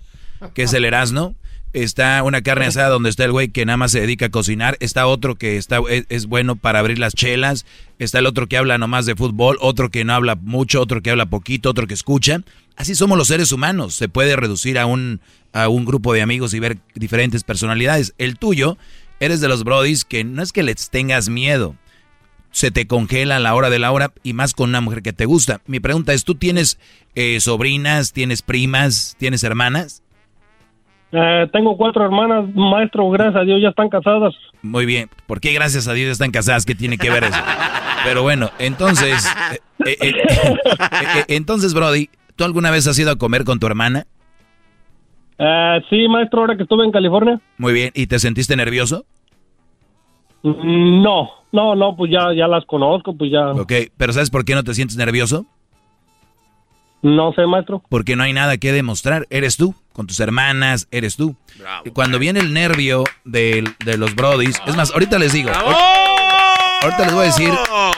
que 0.55 0.65
es 0.65 0.75
el 0.75 0.85
Erasmo. 0.85 1.35
Está 1.73 2.23
una 2.23 2.43
carne 2.43 2.67
asada 2.67 2.91
donde 2.91 3.09
está 3.09 3.25
el 3.25 3.33
güey 3.33 3.49
que 3.49 3.65
nada 3.65 3.79
más 3.79 3.93
se 3.93 4.01
dedica 4.01 4.27
a 4.27 4.31
cocinar. 4.31 4.77
Está 4.81 5.07
otro 5.07 5.37
que 5.37 5.57
está, 5.57 5.81
es, 5.89 6.05
es 6.11 6.27
bueno 6.27 6.57
para 6.57 6.81
abrir 6.81 6.99
las 6.99 7.15
chelas. 7.15 7.65
Está 7.99 8.19
el 8.19 8.27
otro 8.27 8.47
que 8.47 8.59
habla 8.59 8.77
nomás 8.77 9.07
de 9.07 9.17
fútbol. 9.17 9.57
Otro 9.61 9.91
que 9.91 10.05
no 10.05 10.13
habla 10.13 10.35
mucho. 10.35 10.83
Otro 10.83 11.03
que 11.03 11.11
habla 11.11 11.27
poquito. 11.27 11.71
Otro 11.71 11.87
que 11.87 11.95
escucha. 11.95 12.43
Así 12.77 12.95
somos 12.95 13.17
los 13.17 13.29
seres 13.29 13.53
humanos. 13.53 13.95
Se 13.95 14.09
puede 14.09 14.37
reducir 14.37 14.79
a 14.79 14.87
un, 14.87 15.21
a 15.53 15.69
un 15.69 15.85
grupo 15.85 16.13
de 16.13 16.21
amigos 16.21 16.53
y 16.53 16.61
ver 16.61 16.79
diferentes 16.95 17.43
personalidades. 17.43 18.15
El 18.19 18.39
tuyo, 18.39 18.77
eres 19.19 19.41
de 19.41 19.49
los 19.49 19.65
brodis 19.65 20.05
que 20.05 20.25
no 20.25 20.43
es 20.43 20.53
que 20.53 20.63
les 20.63 20.91
tengas 20.91 21.29
miedo 21.29 21.77
se 22.53 22.71
te 22.71 22.87
congela 22.87 23.37
a 23.37 23.41
la 23.41 23.55
hora 23.55 23.71
de 23.71 23.79
la 23.79 23.91
hora 23.91 24.13
y 24.23 24.35
más 24.35 24.53
con 24.53 24.69
una 24.69 24.81
mujer 24.81 25.03
que 25.03 25.13
te 25.13 25.25
gusta. 25.25 25.63
Mi 25.67 25.81
pregunta 25.81 26.13
es, 26.13 26.25
¿tú 26.25 26.35
tienes 26.35 26.79
eh, 27.15 27.41
sobrinas, 27.41 28.13
tienes 28.13 28.43
primas, 28.43 29.17
tienes 29.19 29.43
hermanas? 29.43 30.03
Eh, 31.13 31.47
tengo 31.53 31.77
cuatro 31.77 32.05
hermanas, 32.05 32.47
maestro, 32.55 33.11
gracias 33.11 33.37
a 33.37 33.45
Dios, 33.45 33.61
ya 33.61 33.69
están 33.69 33.91
casadas. 33.91 34.35
Muy 34.63 34.87
bien. 34.87 35.11
¿Por 35.27 35.41
qué 35.41 35.53
gracias 35.53 35.87
a 35.87 35.93
Dios 35.93 36.11
están 36.11 36.31
casadas? 36.31 36.65
¿Qué 36.65 36.75
tiene 36.75 36.97
que 36.97 37.11
ver 37.11 37.25
eso? 37.25 37.39
Pero 38.05 38.23
bueno, 38.23 38.51
entonces, 38.59 39.31
eh, 39.87 39.97
eh, 40.01 40.15
entonces, 41.29 41.75
Brody, 41.75 42.09
¿tú 42.35 42.45
alguna 42.45 42.71
vez 42.71 42.87
has 42.87 42.99
ido 42.99 43.11
a 43.11 43.17
comer 43.17 43.45
con 43.45 43.59
tu 43.61 43.67
hermana? 43.67 44.07
Sí, 45.91 46.09
maestro, 46.09 46.41
ahora 46.41 46.57
que 46.57 46.63
estuve 46.63 46.85
en 46.85 46.93
California. 46.93 47.41
Muy 47.59 47.73
bien. 47.73 47.91
¿Y 47.95 48.07
te 48.07 48.19
sentiste 48.19 48.57
nervioso? 48.57 49.05
Mm, 50.43 51.03
No, 51.03 51.31
no, 51.53 51.75
no, 51.75 51.97
pues 51.97 52.11
ya, 52.11 52.33
ya 52.35 52.47
las 52.49 52.65
conozco, 52.65 53.15
pues 53.17 53.31
ya. 53.31 53.51
Ok, 53.51 53.73
pero 53.97 54.13
¿sabes 54.13 54.31
por 54.31 54.45
qué 54.45 54.55
no 54.55 54.65
te 54.65 54.73
sientes 54.75 54.97
nervioso? 54.97 55.47
No 57.03 57.33
sé, 57.35 57.47
maestro. 57.47 57.83
Porque 57.89 58.17
no 58.17 58.23
hay 58.23 58.33
nada 58.33 58.57
que 58.59 58.73
demostrar. 58.73 59.27
Eres 59.31 59.57
tú, 59.57 59.75
con 59.93 60.07
tus 60.07 60.21
hermanas, 60.21 60.87
eres 60.91 61.17
tú. 61.17 61.37
Y 61.85 61.91
Cuando 61.91 62.19
viene 62.19 62.41
el 62.41 62.53
nervio 62.53 63.05
de, 63.25 63.69
de 63.85 63.97
los 63.99 64.15
brodis, 64.15 64.61
es 64.67 64.77
más, 64.77 64.93
ahorita 64.93 65.19
les 65.19 65.33
digo. 65.33 65.51
Ahorita 66.83 67.05
les 67.05 67.13
voy 67.13 67.23
a 67.23 67.27
decir, 67.27 67.51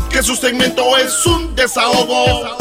Que 0.10 0.24
su 0.24 0.38
segmento 0.38 0.98
es 0.98 1.26
un 1.26 1.54
desahogo. 1.54 2.56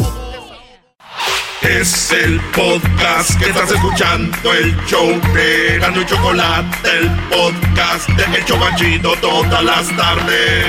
Es 1.61 2.11
el 2.11 2.41
podcast 2.53 3.39
que 3.39 3.51
estás 3.51 3.71
escuchando, 3.71 4.53
el 4.53 4.75
show 4.85 5.07
de 5.33 5.79
Gano 5.79 6.01
y 6.01 6.05
Chocolate, 6.05 6.89
el 6.99 7.09
podcast 7.29 8.09
de 8.09 8.25
El 8.37 8.43
Chocachito 8.45 9.13
todas 9.21 9.63
las 9.63 9.87
tardes. 9.95 10.65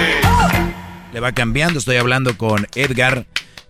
Le 1.13 1.19
va 1.19 1.33
cambiando, 1.33 1.81
estoy 1.81 1.97
hablando 1.97 2.39
con 2.39 2.69
Edgar. 2.77 3.27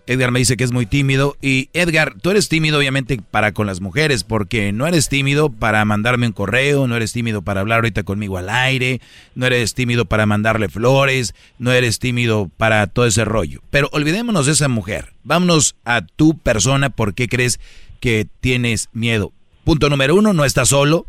Edgar 0.09 0.31
me 0.31 0.39
dice 0.39 0.57
que 0.57 0.63
es 0.63 0.71
muy 0.71 0.87
tímido. 0.87 1.37
Y 1.39 1.69
Edgar, 1.73 2.15
tú 2.19 2.31
eres 2.31 2.49
tímido 2.49 2.79
obviamente 2.79 3.21
para 3.29 3.51
con 3.51 3.67
las 3.67 3.79
mujeres, 3.79 4.23
porque 4.23 4.71
no 4.71 4.87
eres 4.87 5.07
tímido 5.07 5.51
para 5.51 5.85
mandarme 5.85 6.25
un 6.25 6.33
correo, 6.33 6.87
no 6.87 6.95
eres 6.95 7.13
tímido 7.13 7.43
para 7.43 7.61
hablar 7.61 7.77
ahorita 7.77 8.01
conmigo 8.01 8.39
al 8.39 8.49
aire, 8.49 9.01
no 9.35 9.45
eres 9.45 9.75
tímido 9.75 10.05
para 10.05 10.25
mandarle 10.25 10.67
flores, 10.67 11.35
no 11.59 11.71
eres 11.71 11.99
tímido 11.99 12.49
para 12.57 12.87
todo 12.87 13.05
ese 13.05 13.23
rollo. 13.23 13.61
Pero 13.69 13.87
olvidémonos 13.91 14.47
de 14.47 14.53
esa 14.53 14.67
mujer. 14.67 15.13
Vámonos 15.23 15.75
a 15.85 16.01
tu 16.01 16.35
persona, 16.39 16.89
¿por 16.89 17.13
qué 17.13 17.27
crees 17.27 17.59
que 17.99 18.25
tienes 18.41 18.89
miedo? 18.93 19.31
Punto 19.63 19.89
número 19.89 20.15
uno, 20.15 20.33
no 20.33 20.43
estás 20.43 20.69
solo, 20.69 21.05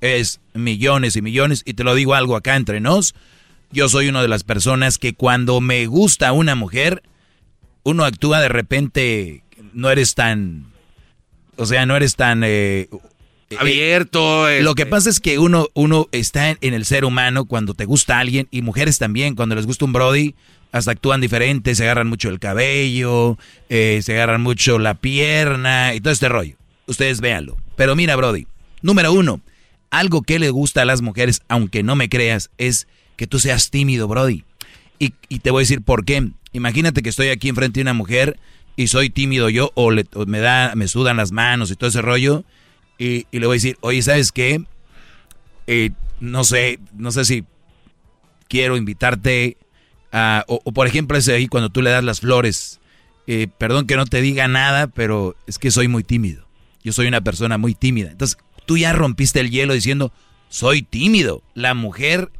es 0.00 0.38
millones 0.54 1.16
y 1.16 1.22
millones, 1.22 1.62
y 1.64 1.74
te 1.74 1.82
lo 1.82 1.96
digo 1.96 2.14
algo 2.14 2.36
acá 2.36 2.54
entre 2.54 2.78
nos. 2.78 3.16
Yo 3.72 3.88
soy 3.88 4.08
una 4.08 4.22
de 4.22 4.28
las 4.28 4.44
personas 4.44 4.98
que 4.98 5.14
cuando 5.14 5.60
me 5.60 5.84
gusta 5.86 6.30
una 6.30 6.54
mujer, 6.54 7.02
uno 7.86 8.04
actúa 8.04 8.40
de 8.40 8.48
repente, 8.48 9.44
no 9.72 9.90
eres 9.90 10.16
tan, 10.16 10.66
o 11.56 11.66
sea, 11.66 11.86
no 11.86 11.94
eres 11.94 12.16
tan 12.16 12.42
eh, 12.44 12.88
Abierto. 13.56 14.48
Lo 14.60 14.74
que 14.74 14.82
este. 14.82 14.90
pasa 14.90 15.08
es 15.08 15.20
que 15.20 15.38
uno, 15.38 15.68
uno 15.72 16.08
está 16.10 16.50
en, 16.50 16.58
en 16.62 16.74
el 16.74 16.84
ser 16.84 17.04
humano 17.04 17.44
cuando 17.44 17.74
te 17.74 17.84
gusta 17.84 18.18
alguien 18.18 18.48
y 18.50 18.62
mujeres 18.62 18.98
también, 18.98 19.36
cuando 19.36 19.54
les 19.54 19.66
gusta 19.66 19.84
un 19.84 19.92
Brody, 19.92 20.34
hasta 20.72 20.90
actúan 20.90 21.20
diferente, 21.20 21.76
se 21.76 21.84
agarran 21.84 22.08
mucho 22.08 22.28
el 22.28 22.40
cabello, 22.40 23.38
eh, 23.68 24.00
se 24.02 24.14
agarran 24.14 24.40
mucho 24.40 24.80
la 24.80 24.94
pierna 24.94 25.94
y 25.94 26.00
todo 26.00 26.12
este 26.12 26.28
rollo. 26.28 26.56
Ustedes 26.88 27.20
véanlo. 27.20 27.56
Pero 27.76 27.94
mira, 27.94 28.16
Brody, 28.16 28.48
número 28.82 29.12
uno, 29.12 29.40
algo 29.90 30.22
que 30.22 30.40
le 30.40 30.50
gusta 30.50 30.82
a 30.82 30.86
las 30.86 31.02
mujeres, 31.02 31.40
aunque 31.46 31.84
no 31.84 31.94
me 31.94 32.08
creas, 32.08 32.50
es 32.58 32.88
que 33.14 33.28
tú 33.28 33.38
seas 33.38 33.70
tímido, 33.70 34.08
Brody. 34.08 34.42
Y, 34.98 35.14
y 35.28 35.38
te 35.38 35.52
voy 35.52 35.60
a 35.60 35.62
decir 35.62 35.82
por 35.82 36.04
qué. 36.04 36.30
Imagínate 36.56 37.02
que 37.02 37.10
estoy 37.10 37.28
aquí 37.28 37.50
enfrente 37.50 37.80
de 37.80 37.82
una 37.82 37.92
mujer 37.92 38.38
y 38.76 38.86
soy 38.86 39.10
tímido 39.10 39.50
yo 39.50 39.72
o, 39.74 39.90
le- 39.90 40.06
me 40.26 40.38
da, 40.40 40.72
me 40.74 40.88
sudan 40.88 41.18
las 41.18 41.30
manos 41.30 41.70
y 41.70 41.76
todo 41.76 41.90
ese 41.90 42.00
rollo 42.00 42.44
y, 42.98 43.26
le 43.30 43.46
voy 43.46 43.54
a 43.56 43.58
decir, 43.58 43.76
oye, 43.82 44.00
¿sabes 44.00 44.32
qué? 44.32 44.64
Eh, 45.66 45.90
no 46.18 46.44
sé, 46.44 46.78
no 46.94 47.12
sé 47.12 47.26
si 47.26 47.44
quiero 48.48 48.78
invitarte 48.78 49.58
a, 50.12 50.44
o, 50.48 50.60
o 50.64 50.72
por 50.72 50.86
ejemplo 50.86 51.18
ese 51.18 51.34
ahí 51.34 51.46
cuando 51.46 51.68
tú 51.68 51.82
le 51.82 51.90
das 51.90 52.04
las 52.04 52.20
flores, 52.20 52.80
eh, 53.26 53.48
perdón 53.58 53.86
que 53.86 53.96
no 53.96 54.06
te 54.06 54.22
diga 54.22 54.48
nada, 54.48 54.86
pero 54.86 55.36
es 55.46 55.58
que 55.58 55.70
soy 55.70 55.88
muy 55.88 56.04
tímido. 56.04 56.46
Yo 56.82 56.92
soy 56.92 57.06
una 57.06 57.20
persona 57.20 57.58
muy 57.58 57.74
tímida. 57.74 58.12
Entonces, 58.12 58.38
tú 58.64 58.78
ya 58.78 58.92
rompiste 58.94 59.40
el 59.40 59.50
hielo 59.50 59.74
diciendo, 59.74 60.10
soy 60.48 60.82
tímido. 60.82 61.42
La 61.54 61.74
mujer 61.74 62.30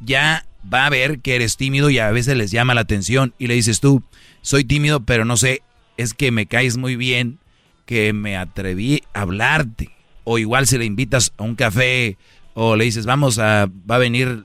ya 0.00 0.46
va 0.72 0.86
a 0.86 0.90
ver 0.90 1.20
que 1.20 1.36
eres 1.36 1.56
tímido 1.56 1.90
y 1.90 1.98
a 1.98 2.10
veces 2.10 2.36
les 2.36 2.50
llama 2.50 2.74
la 2.74 2.82
atención 2.82 3.34
y 3.38 3.46
le 3.46 3.54
dices 3.54 3.80
tú, 3.80 4.02
soy 4.42 4.64
tímido, 4.64 5.00
pero 5.00 5.24
no 5.24 5.36
sé, 5.36 5.62
es 5.96 6.14
que 6.14 6.30
me 6.30 6.46
caes 6.46 6.76
muy 6.76 6.96
bien, 6.96 7.38
que 7.86 8.12
me 8.12 8.36
atreví 8.36 9.02
a 9.14 9.22
hablarte. 9.22 9.90
O 10.24 10.38
igual 10.38 10.66
si 10.66 10.78
le 10.78 10.84
invitas 10.84 11.32
a 11.38 11.42
un 11.42 11.54
café 11.54 12.16
o 12.54 12.76
le 12.76 12.84
dices, 12.84 13.06
vamos 13.06 13.38
a, 13.38 13.68
va 13.90 13.96
a 13.96 13.98
venir 13.98 14.44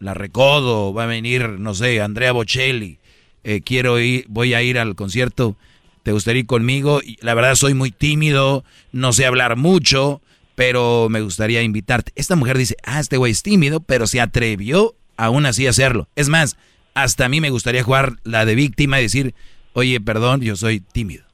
la 0.00 0.14
Recodo, 0.14 0.92
va 0.92 1.04
a 1.04 1.06
venir, 1.06 1.48
no 1.58 1.74
sé, 1.74 2.00
Andrea 2.00 2.32
Bocelli, 2.32 2.98
eh, 3.44 3.62
quiero 3.62 3.98
ir, 3.98 4.26
voy 4.28 4.54
a 4.54 4.62
ir 4.62 4.78
al 4.78 4.94
concierto, 4.94 5.56
¿te 6.02 6.12
gustaría 6.12 6.40
ir 6.40 6.46
conmigo? 6.46 7.00
La 7.20 7.34
verdad 7.34 7.54
soy 7.54 7.74
muy 7.74 7.90
tímido, 7.90 8.64
no 8.92 9.12
sé 9.12 9.26
hablar 9.26 9.56
mucho, 9.56 10.22
pero 10.54 11.08
me 11.08 11.20
gustaría 11.20 11.62
invitarte. 11.62 12.12
Esta 12.14 12.36
mujer 12.36 12.58
dice, 12.58 12.76
ah, 12.84 13.00
este 13.00 13.16
güey 13.16 13.32
es 13.32 13.42
tímido, 13.42 13.80
pero 13.80 14.06
se 14.06 14.20
atrevió 14.20 14.94
aún 15.18 15.44
así 15.44 15.66
hacerlo. 15.66 16.08
Es 16.16 16.30
más, 16.30 16.56
hasta 16.94 17.26
a 17.26 17.28
mí 17.28 17.42
me 17.42 17.50
gustaría 17.50 17.82
jugar 17.82 18.16
la 18.24 18.46
de 18.46 18.54
víctima 18.54 18.98
y 18.98 19.02
decir, 19.02 19.34
oye, 19.74 20.00
perdón, 20.00 20.40
yo 20.40 20.56
soy 20.56 20.80
tímido. 20.80 21.24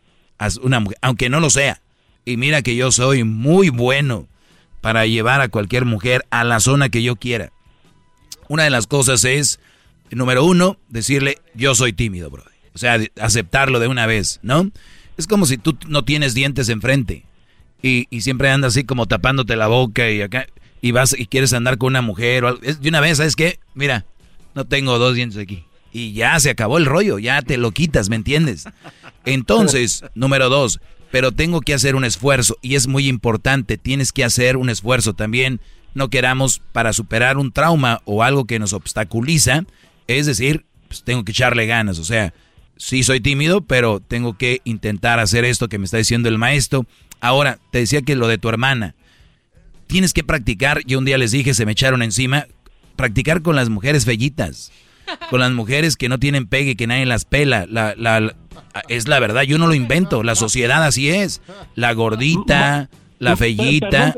Una 0.63 0.81
mujer, 0.81 0.99
aunque 1.01 1.31
no 1.31 1.39
lo 1.39 1.51
sea. 1.51 1.81
Y 2.25 2.37
mira 2.37 2.63
que 2.63 2.75
yo 2.75 2.91
soy 2.91 3.23
muy 3.23 3.69
bueno 3.69 4.27
para 4.81 5.07
llevar 5.07 5.41
a 5.41 5.49
cualquier 5.49 5.85
mujer 5.85 6.27
a 6.31 6.43
la 6.45 6.61
zona 6.61 6.89
que 6.89 7.03
yo 7.03 7.17
quiera. 7.17 7.53
Una 8.49 8.65
de 8.65 8.71
las 8.71 8.87
cosas 8.87 9.25
es, 9.25 9.61
número 10.11 10.45
uno, 10.45 10.79
decirle, 10.89 11.39
yo 11.55 11.75
soy 11.75 11.93
tímido, 11.93 12.31
bro. 12.31 12.45
O 12.75 12.79
sea, 12.79 12.99
aceptarlo 13.21 13.79
de 13.79 13.89
una 13.89 14.07
vez, 14.07 14.41
¿no? 14.43 14.71
Es 15.17 15.27
como 15.27 15.47
si 15.47 15.59
tú 15.59 15.79
no 15.87 16.05
tienes 16.05 16.35
dientes 16.35 16.69
enfrente 16.69 17.25
y, 17.81 18.07
y 18.11 18.23
siempre 18.23 18.51
andas 18.51 18.75
así 18.75 18.85
como 18.85 19.07
tapándote 19.07 19.57
la 19.57 19.69
boca 19.69 20.11
y 20.11 20.23
acá, 20.23 20.47
y 20.85 20.93
vas 20.93 21.17
y 21.19 21.25
quieres 21.25 21.55
andar 21.55 21.79
con 21.79 21.87
una 21.87 22.03
mujer 22.03 22.45
o 22.45 22.49
algo. 22.49 22.61
Es 22.63 22.83
de 22.83 22.91
una 22.91 23.01
vez, 23.01 23.17
¿sabes 23.17 23.37
qué? 23.37 23.59
Mira, 23.73 24.05
no 24.55 24.67
tengo 24.67 24.99
dos 24.99 25.15
dientes 25.15 25.41
aquí. 25.41 25.65
Y 25.95 26.13
ya 26.13 26.39
se 26.41 26.51
acabó 26.51 26.77
el 26.77 26.85
rollo, 26.85 27.19
ya 27.19 27.41
te 27.41 27.57
lo 27.57 27.71
quitas, 27.71 28.11
¿me 28.11 28.17
entiendes? 28.17 28.67
Entonces, 29.25 30.05
número 30.15 30.51
dos, 30.51 30.81
pero 31.11 31.33
tengo 31.33 31.63
que 31.63 31.73
hacer 31.73 31.97
un 31.97 32.05
esfuerzo 32.05 32.59
y 32.61 32.75
es 32.75 32.87
muy 32.87 33.09
importante, 33.09 33.79
tienes 33.79 34.13
que 34.13 34.25
hacer 34.25 34.59
un 34.59 34.69
esfuerzo 34.69 35.15
también. 35.15 35.59
No 35.95 36.11
queramos 36.11 36.61
para 36.73 36.93
superar 36.93 37.39
un 37.39 37.51
trauma 37.51 38.03
o 38.05 38.23
algo 38.23 38.45
que 38.45 38.59
nos 38.59 38.75
obstaculiza, 38.75 39.65
es 40.07 40.27
decir, 40.27 40.67
pues 40.89 41.03
tengo 41.03 41.25
que 41.25 41.33
echarle 41.33 41.65
ganas, 41.65 41.99
o 41.99 42.05
sea, 42.05 42.35
sí 42.77 43.03
soy 43.05 43.21
tímido, 43.21 43.63
pero 43.63 44.01
tengo 44.01 44.37
que 44.37 44.61
intentar 44.65 45.19
hacer 45.19 45.47
esto 45.47 45.71
que 45.71 45.79
me 45.79 45.87
está 45.87 45.97
diciendo 45.97 46.29
el 46.29 46.37
maestro. 46.37 46.85
Ahora, 47.23 47.59
te 47.71 47.79
decía 47.79 48.03
que 48.03 48.17
lo 48.17 48.29
de 48.29 48.37
tu 48.37 48.51
hermana, 48.51 48.95
tienes 49.87 50.13
que 50.13 50.25
practicar, 50.25 50.81
yo 50.87 50.99
un 50.99 51.05
día 51.05 51.19
les 51.19 51.33
dije, 51.33 51.55
se 51.55 51.67
me 51.67 51.73
echaron 51.73 52.03
encima, 52.03 52.47
practicar 52.97 53.43
con 53.43 53.57
las 53.57 53.69
mujeres 53.71 54.05
fellitas, 54.05 54.73
con 55.31 55.41
las 55.41 55.53
mujeres 55.53 55.97
que 55.97 56.09
no 56.09 56.19
tienen 56.19 56.47
pegue, 56.47 56.77
que 56.77 56.87
nadie 56.87 57.07
las 57.07 57.25
pela, 57.25 57.67
la, 57.69 57.95
la- 57.97 58.21
la- 58.21 58.35
es 58.89 59.07
la 59.09 59.21
verdad, 59.21 59.43
yo 59.43 59.59
no 59.59 59.67
lo 59.67 59.75
invento, 59.75 60.23
la 60.23 60.35
sociedad 60.35 60.83
así 60.85 61.09
es, 61.09 61.43
la 61.77 61.93
gordita, 61.93 62.89
la 63.19 63.37
fellita, 63.37 64.15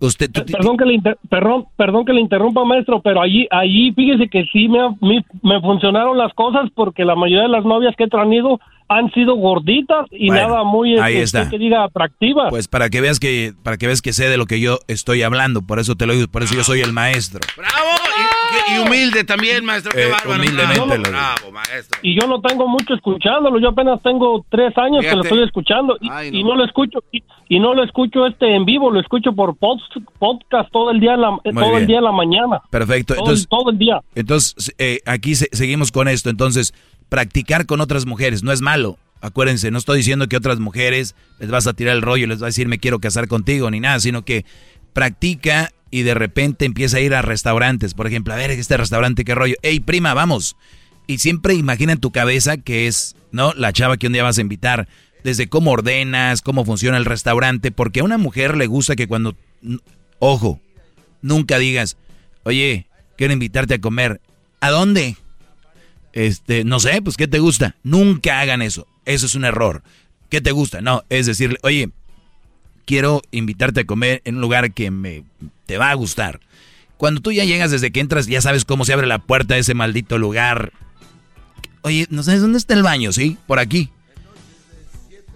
usted, 0.00 0.30
tú- 0.32 0.44
Perdón 0.44 0.76
que 0.76 0.84
le 0.84 0.94
inter- 0.94 1.18
perdón, 1.28 1.66
perdón 1.76 2.04
que 2.04 2.12
le 2.12 2.20
interrumpa, 2.20 2.64
maestro, 2.64 3.00
pero 3.02 3.20
allí, 3.22 3.46
allí 3.50 3.92
fíjese 3.92 4.28
que 4.28 4.44
sí 4.52 4.68
me, 4.68 4.78
me, 5.00 5.24
me 5.42 5.60
funcionaron 5.60 6.18
las 6.18 6.32
cosas 6.34 6.68
porque 6.74 7.04
la 7.04 7.14
mayoría 7.14 7.42
de 7.44 7.48
las 7.50 7.64
novias 7.64 7.94
que 7.96 8.04
he 8.04 8.08
tenido 8.08 8.58
han 8.92 9.10
sido 9.12 9.34
gorditas 9.36 10.06
y 10.10 10.28
Bueno, 10.28 10.48
nada 10.48 10.64
muy 10.64 10.98
ahí 10.98 11.16
este, 11.16 11.38
está. 11.38 11.50
que 11.50 11.58
diga 11.58 11.84
atractivas. 11.84 12.50
pues 12.50 12.68
para 12.68 12.90
que 12.90 13.00
veas 13.00 13.20
que, 13.20 13.52
para 13.62 13.76
que 13.76 13.86
veas 13.86 14.02
que 14.02 14.12
sé 14.12 14.28
de 14.28 14.36
lo 14.36 14.46
que 14.46 14.60
yo 14.60 14.78
estoy 14.88 15.22
hablando, 15.22 15.62
por 15.62 15.78
eso 15.78 15.94
te 15.96 16.06
lo 16.06 16.14
digo, 16.14 16.28
por 16.28 16.42
eso 16.42 16.54
yo 16.54 16.64
soy 16.64 16.80
el 16.80 16.92
maestro. 16.92 17.40
¡Bravo! 17.56 18.31
Y, 18.74 18.78
humilde 18.78 19.24
también, 19.24 19.64
maestro. 19.64 19.92
Qué 19.92 20.04
Eh, 20.06 20.10
bárbaro. 20.10 20.40
humildemente 20.40 20.74
Bravo, 20.80 20.86
lo 20.86 20.96
digo. 20.98 21.10
bravo, 21.10 21.52
maestro. 21.52 22.00
y 22.02 22.20
yo 22.20 22.26
no 22.26 22.40
tengo 22.40 22.68
mucho 22.68 22.94
escuchándolo, 22.94 23.58
yo 23.60 23.68
apenas 23.70 24.02
tengo 24.02 24.44
tres 24.50 24.76
años 24.78 25.04
que 25.04 25.14
lo 25.16 25.22
estoy 25.22 25.42
escuchando 25.42 25.96
y, 26.00 26.08
Ay, 26.10 26.30
y 26.32 26.42
no. 26.44 26.54
lo 26.54 26.64
escucho 26.64 26.98
y, 27.12 27.22
y 27.48 27.60
no 27.60 27.74
lo 27.74 27.84
escucho 27.84 28.26
este 28.26 28.54
en 28.54 28.64
vivo, 28.64 28.90
lo 28.90 29.00
escucho 29.00 29.32
por 29.32 29.56
post- 29.56 29.96
podcast 30.18 30.70
todo 30.72 30.90
el 30.90 31.00
día 31.00 31.14
en 31.14 31.20
la, 31.22 31.28
todo 31.42 31.70
bien. 31.70 31.74
el 31.76 31.86
día 31.86 31.98
en 31.98 32.04
la 32.04 32.12
mañana. 32.12 32.60
Perfecto, 32.70 33.14
Todo, 33.14 33.24
entonces, 33.24 33.44
el, 33.44 33.48
todo 33.48 33.70
el 33.70 33.78
día. 33.78 34.00
entonces 34.14 34.74
eh, 34.78 35.00
aquí 35.06 35.34
se- 35.34 35.48
seguimos 35.52 35.92
con 35.92 36.08
esto, 36.08 36.30
entonces, 36.30 36.72
practicar 37.08 37.66
con 37.66 37.80
otras 37.80 38.06
mujeres 38.06 38.42
no 38.42 38.52
es 38.52 38.60
malo. 38.62 38.96
Acuérdense, 39.20 39.70
no 39.70 39.78
estoy 39.78 39.98
diciendo 39.98 40.26
que 40.26 40.36
otras 40.36 40.58
mujeres 40.58 41.14
les 41.38 41.50
vas 41.50 41.66
a 41.68 41.74
tirar 41.74 41.94
el 41.94 42.02
rollo, 42.02 42.26
les 42.26 42.38
vas 42.38 42.42
a 42.42 42.46
decir 42.46 42.66
me 42.68 42.78
quiero 42.78 42.98
casar 42.98 43.28
contigo 43.28 43.70
ni 43.70 43.78
nada, 43.78 44.00
sino 44.00 44.22
que 44.24 44.44
practica 44.92 45.70
y 45.92 46.02
de 46.02 46.14
repente 46.14 46.64
empieza 46.64 46.96
a 46.96 47.00
ir 47.00 47.14
a 47.14 47.22
restaurantes. 47.22 47.94
Por 47.94 48.08
ejemplo, 48.08 48.34
a 48.34 48.36
ver 48.36 48.50
este 48.50 48.76
restaurante, 48.76 49.24
qué 49.24 49.36
rollo. 49.36 49.54
Ey, 49.62 49.78
prima, 49.78 50.12
vamos. 50.14 50.56
Y 51.06 51.18
siempre 51.18 51.54
imagina 51.54 51.92
en 51.92 52.00
tu 52.00 52.10
cabeza 52.10 52.56
que 52.56 52.88
es, 52.88 53.14
¿no? 53.30 53.52
La 53.54 53.72
chava 53.72 53.96
que 53.96 54.08
un 54.08 54.12
día 54.12 54.24
vas 54.24 54.38
a 54.38 54.40
invitar. 54.40 54.88
Desde 55.22 55.48
cómo 55.48 55.70
ordenas, 55.70 56.42
cómo 56.42 56.64
funciona 56.64 56.96
el 56.96 57.04
restaurante. 57.04 57.70
Porque 57.70 58.00
a 58.00 58.04
una 58.04 58.18
mujer 58.18 58.56
le 58.56 58.66
gusta 58.66 58.96
que 58.96 59.06
cuando. 59.06 59.36
Ojo, 60.18 60.60
Nunca 61.22 61.58
digas, 61.58 61.96
oye, 62.42 62.88
quiero 63.16 63.32
invitarte 63.32 63.74
a 63.74 63.80
comer. 63.80 64.20
¿A 64.60 64.70
dónde? 64.70 65.16
Este, 66.12 66.64
no 66.64 66.80
sé, 66.80 67.00
pues 67.00 67.16
¿qué 67.16 67.28
te 67.28 67.38
gusta? 67.38 67.76
Nunca 67.84 68.40
hagan 68.40 68.60
eso. 68.60 68.86
Eso 69.04 69.26
es 69.26 69.34
un 69.36 69.44
error. 69.44 69.82
¿Qué 70.28 70.40
te 70.40 70.50
gusta? 70.50 70.80
No, 70.80 71.04
es 71.08 71.26
decirle, 71.26 71.58
oye, 71.62 71.90
quiero 72.84 73.22
invitarte 73.30 73.80
a 73.80 73.84
comer 73.84 74.22
en 74.24 74.36
un 74.36 74.40
lugar 74.40 74.72
que 74.72 74.90
me 74.90 75.24
te 75.66 75.78
va 75.78 75.90
a 75.90 75.94
gustar. 75.94 76.40
Cuando 76.96 77.20
tú 77.20 77.32
ya 77.32 77.44
llegas 77.44 77.70
desde 77.70 77.90
que 77.90 78.00
entras, 78.00 78.26
ya 78.26 78.40
sabes 78.40 78.64
cómo 78.64 78.84
se 78.84 78.92
abre 78.92 79.06
la 79.06 79.18
puerta 79.18 79.54
de 79.54 79.60
ese 79.60 79.74
maldito 79.74 80.18
lugar. 80.18 80.72
Oye, 81.82 82.06
¿no 82.10 82.22
sabes 82.22 82.40
dónde 82.40 82.58
está 82.58 82.74
el 82.74 82.82
baño? 82.82 83.12
Sí, 83.12 83.36
por 83.46 83.58
aquí. 83.58 83.90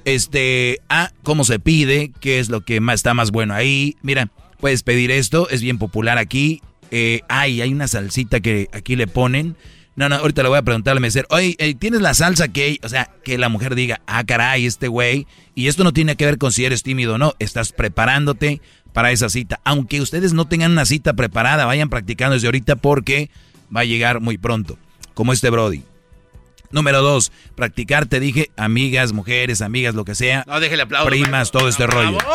Este, 0.05 0.79
ah, 0.89 1.11
cómo 1.25 1.43
se 1.43 1.59
pide, 1.59 2.13
qué 2.21 2.39
es 2.39 2.49
lo 2.49 2.61
que 2.61 2.81
más, 2.81 2.95
está 2.97 3.15
más 3.15 3.33
bueno 3.33 3.55
ahí. 3.55 3.97
Mira, 4.03 4.31
puedes 4.61 4.85
pedir 4.85 5.11
esto, 5.11 5.49
es 5.49 5.61
bien 5.61 5.79
popular 5.79 6.19
aquí. 6.19 6.63
Eh, 6.93 7.23
ay, 7.29 7.61
hay 7.61 7.73
una 7.73 7.89
salsita 7.89 8.39
que 8.39 8.69
aquí 8.73 8.95
le 8.95 9.09
ponen. 9.09 9.57
No, 9.97 10.11
no, 10.11 10.17
ahorita 10.17 10.43
le 10.43 10.51
voy 10.51 10.59
a 10.59 10.63
preguntar 10.63 10.93
al 10.93 11.01
mesero. 11.01 11.27
Oye, 11.31 11.57
eh, 11.59 11.75
¿tienes 11.75 12.03
la 12.03 12.13
salsa 12.13 12.49
que...? 12.49 12.79
O 12.83 12.89
sea, 12.89 13.11
que 13.25 13.39
la 13.39 13.49
mujer 13.49 13.75
diga, 13.75 14.03
ah, 14.07 14.25
caray, 14.25 14.67
este 14.67 14.89
güey. 14.89 15.27
Y 15.55 15.69
esto 15.69 15.85
no 15.85 15.93
tiene 15.95 16.17
que 16.17 16.27
ver 16.27 16.37
con 16.37 16.53
si 16.53 16.67
eres 16.67 16.83
tímido 16.83 17.15
o 17.15 17.19
no. 17.19 17.35
Estás 17.39 17.73
preparándote 17.73 18.61
para 18.93 19.11
esa 19.11 19.31
cita. 19.31 19.59
Aunque 19.65 20.03
ustedes 20.03 20.35
no 20.35 20.47
tengan 20.47 20.73
una 20.73 20.85
cita 20.85 21.15
preparada, 21.15 21.65
vayan 21.65 21.89
practicando 21.89 22.35
desde 22.35 22.49
ahorita 22.49 22.77
porque 22.77 23.31
va 23.75 23.81
a 23.81 23.85
llegar 23.85 24.21
muy 24.21 24.37
pronto. 24.37 24.79
Como 25.15 25.33
este 25.33 25.49
Brody. 25.49 25.83
Número 26.71 27.01
dos, 27.01 27.33
practicar, 27.55 28.07
te 28.07 28.21
dije, 28.21 28.51
amigas, 28.57 29.13
mujeres, 29.13 29.63
amigas, 29.63 29.95
lo 29.95 30.05
que 30.05 30.15
sea. 30.15 30.45
No, 30.47 30.61
déjele 30.61 30.83
aplaudir. 30.83 31.23
Primas, 31.23 31.51
todo 31.51 31.69
este 31.69 31.87
rollo. 31.87 32.19
Bravo, 32.19 32.35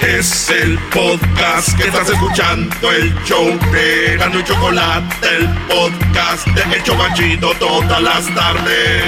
Es 0.00 0.50
el 0.50 0.78
podcast 0.92 1.76
que 1.78 1.84
estás 1.84 2.08
escuchando, 2.10 2.90
el 2.90 3.14
show 3.24 3.46
de 3.72 4.16
Gano 4.18 4.40
y 4.40 4.44
Chocolate, 4.44 5.14
el 5.36 5.48
podcast 5.68 6.46
de 6.48 6.76
El 6.76 6.82
Chobachito 6.82 7.52
todas 7.54 8.02
las 8.02 8.34
tardes. 8.34 9.02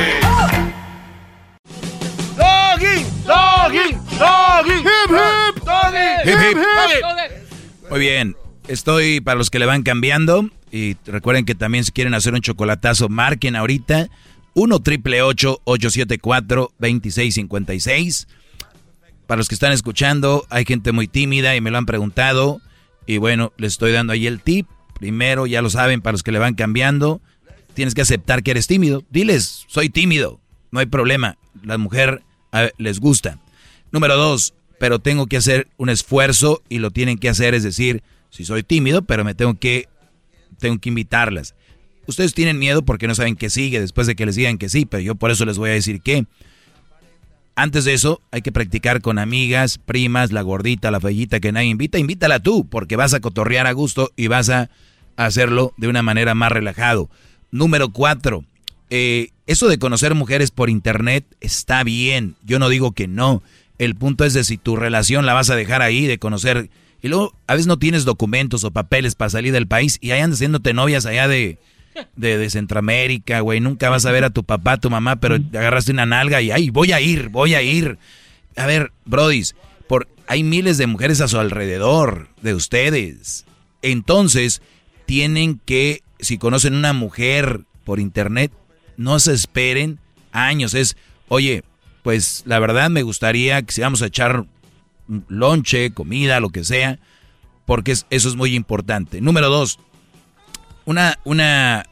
Doggy, 2.36 3.04
doggy, 3.26 3.94
doggy, 4.18 4.72
hip 4.80 5.10
hip, 5.10 5.64
doggy, 5.64 6.30
Hip, 6.30 6.58
hip. 6.58 7.88
Muy 7.90 8.00
bien, 8.00 8.36
estoy 8.68 9.20
para 9.20 9.36
los 9.36 9.50
que 9.50 9.58
le 9.58 9.66
van 9.66 9.82
cambiando 9.82 10.48
y 10.70 10.96
recuerden 11.06 11.44
que 11.44 11.54
también 11.54 11.84
si 11.84 11.92
quieren 11.92 12.14
hacer 12.14 12.34
un 12.34 12.40
chocolatazo, 12.40 13.08
marquen 13.08 13.56
ahorita 13.56 14.08
1 14.54 14.78
triple 14.80 15.22
874 15.22 16.72
2656. 16.78 18.28
Para 19.26 19.38
los 19.38 19.48
que 19.48 19.54
están 19.54 19.72
escuchando, 19.72 20.46
hay 20.50 20.64
gente 20.64 20.92
muy 20.92 21.08
tímida 21.08 21.56
y 21.56 21.60
me 21.60 21.70
lo 21.70 21.78
han 21.78 21.86
preguntado 21.86 22.60
y 23.06 23.18
bueno, 23.18 23.52
les 23.56 23.74
estoy 23.74 23.92
dando 23.92 24.12
ahí 24.12 24.26
el 24.26 24.40
tip. 24.40 24.66
Primero, 24.98 25.46
ya 25.46 25.62
lo 25.62 25.70
saben, 25.70 26.00
para 26.00 26.12
los 26.12 26.22
que 26.22 26.32
le 26.32 26.38
van 26.38 26.54
cambiando, 26.54 27.20
tienes 27.74 27.94
que 27.94 28.02
aceptar 28.02 28.42
que 28.42 28.52
eres 28.52 28.66
tímido. 28.66 29.02
Diles, 29.10 29.64
soy 29.68 29.88
tímido, 29.88 30.40
no 30.70 30.80
hay 30.80 30.86
problema. 30.86 31.36
La 31.62 31.78
mujer 31.78 32.22
les 32.78 33.00
gusta. 33.00 33.38
Número 33.92 34.16
dos, 34.16 34.54
pero 34.78 34.98
tengo 34.98 35.26
que 35.26 35.36
hacer 35.36 35.68
un 35.76 35.88
esfuerzo 35.88 36.62
y 36.68 36.78
lo 36.78 36.90
tienen 36.90 37.18
que 37.18 37.28
hacer, 37.28 37.54
es 37.54 37.62
decir, 37.62 38.02
si 38.30 38.44
soy 38.44 38.62
tímido, 38.62 39.02
pero 39.02 39.24
me 39.24 39.34
tengo 39.34 39.54
que, 39.54 39.88
tengo 40.58 40.78
que 40.78 40.88
invitarlas. 40.88 41.54
Ustedes 42.06 42.34
tienen 42.34 42.58
miedo 42.58 42.84
porque 42.84 43.06
no 43.06 43.14
saben 43.14 43.36
qué 43.36 43.48
sigue 43.50 43.80
después 43.80 44.06
de 44.06 44.14
que 44.14 44.26
les 44.26 44.36
digan 44.36 44.58
que 44.58 44.68
sí, 44.68 44.84
pero 44.84 45.00
yo 45.02 45.14
por 45.14 45.30
eso 45.30 45.44
les 45.44 45.58
voy 45.58 45.70
a 45.70 45.74
decir 45.74 46.02
que 46.02 46.26
antes 47.56 47.84
de 47.84 47.94
eso 47.94 48.20
hay 48.30 48.42
que 48.42 48.52
practicar 48.52 49.00
con 49.00 49.18
amigas, 49.18 49.78
primas, 49.78 50.32
la 50.32 50.42
gordita, 50.42 50.90
la 50.90 51.00
fellita 51.00 51.40
que 51.40 51.52
nadie 51.52 51.68
invita, 51.68 51.98
invítala 51.98 52.40
tú, 52.40 52.68
porque 52.68 52.96
vas 52.96 53.14
a 53.14 53.20
cotorrear 53.20 53.66
a 53.66 53.72
gusto 53.72 54.12
y 54.16 54.26
vas 54.26 54.50
a 54.50 54.70
hacerlo 55.16 55.72
de 55.76 55.88
una 55.88 56.02
manera 56.02 56.34
más 56.34 56.50
relajado. 56.50 57.08
Número 57.50 57.90
cuatro, 57.90 58.44
eh, 58.90 59.28
eso 59.46 59.68
de 59.68 59.78
conocer 59.78 60.14
mujeres 60.14 60.50
por 60.50 60.70
internet 60.70 61.24
está 61.40 61.84
bien, 61.84 62.36
yo 62.44 62.58
no 62.58 62.68
digo 62.68 62.92
que 62.92 63.06
no. 63.06 63.42
El 63.78 63.94
punto 63.94 64.24
es 64.24 64.34
de 64.34 64.44
si 64.44 64.56
tu 64.56 64.76
relación 64.76 65.26
la 65.26 65.34
vas 65.34 65.50
a 65.50 65.56
dejar 65.56 65.82
ahí, 65.82 66.06
de 66.06 66.18
conocer. 66.18 66.70
Y 67.02 67.08
luego, 67.08 67.34
a 67.46 67.54
veces 67.54 67.66
no 67.66 67.78
tienes 67.78 68.04
documentos 68.04 68.64
o 68.64 68.70
papeles 68.70 69.14
para 69.14 69.30
salir 69.30 69.52
del 69.52 69.66
país 69.66 69.98
y 70.00 70.12
ahí 70.12 70.20
andas 70.20 70.38
haciéndote 70.38 70.72
novias 70.72 71.06
allá 71.06 71.28
de, 71.28 71.58
de, 72.16 72.38
de 72.38 72.50
Centroamérica, 72.50 73.40
güey. 73.40 73.60
Nunca 73.60 73.90
vas 73.90 74.06
a 74.06 74.12
ver 74.12 74.24
a 74.24 74.30
tu 74.30 74.44
papá, 74.44 74.76
tu 74.78 74.90
mamá, 74.90 75.16
pero 75.16 75.40
te 75.40 75.58
agarraste 75.58 75.92
una 75.92 76.06
nalga 76.06 76.40
y 76.42 76.50
ay, 76.50 76.70
voy 76.70 76.92
a 76.92 77.00
ir, 77.00 77.28
voy 77.28 77.54
a 77.54 77.62
ir. 77.62 77.98
A 78.56 78.66
ver, 78.66 78.92
brodis, 79.04 79.54
por, 79.88 80.08
hay 80.26 80.42
miles 80.42 80.78
de 80.78 80.86
mujeres 80.86 81.20
a 81.20 81.28
su 81.28 81.38
alrededor 81.38 82.28
de 82.42 82.54
ustedes. 82.54 83.44
Entonces, 83.82 84.62
tienen 85.06 85.60
que, 85.64 86.02
si 86.20 86.38
conocen 86.38 86.74
una 86.74 86.92
mujer 86.92 87.60
por 87.84 88.00
internet, 88.00 88.52
no 88.96 89.18
se 89.18 89.34
esperen 89.34 89.98
años. 90.32 90.74
Es, 90.74 90.96
oye, 91.28 91.62
pues 92.02 92.42
la 92.46 92.58
verdad 92.58 92.90
me 92.90 93.02
gustaría 93.02 93.60
que 93.62 93.72
si 93.72 93.80
vamos 93.80 94.02
a 94.02 94.06
echar 94.06 94.44
lonche, 95.28 95.90
comida, 95.92 96.40
lo 96.40 96.50
que 96.50 96.64
sea, 96.64 96.98
porque 97.66 97.92
es- 97.92 98.06
eso 98.10 98.28
es 98.28 98.36
muy 98.36 98.54
importante. 98.54 99.20
Número 99.20 99.48
dos, 99.48 99.78
una, 100.84 101.18
una, 101.24 101.86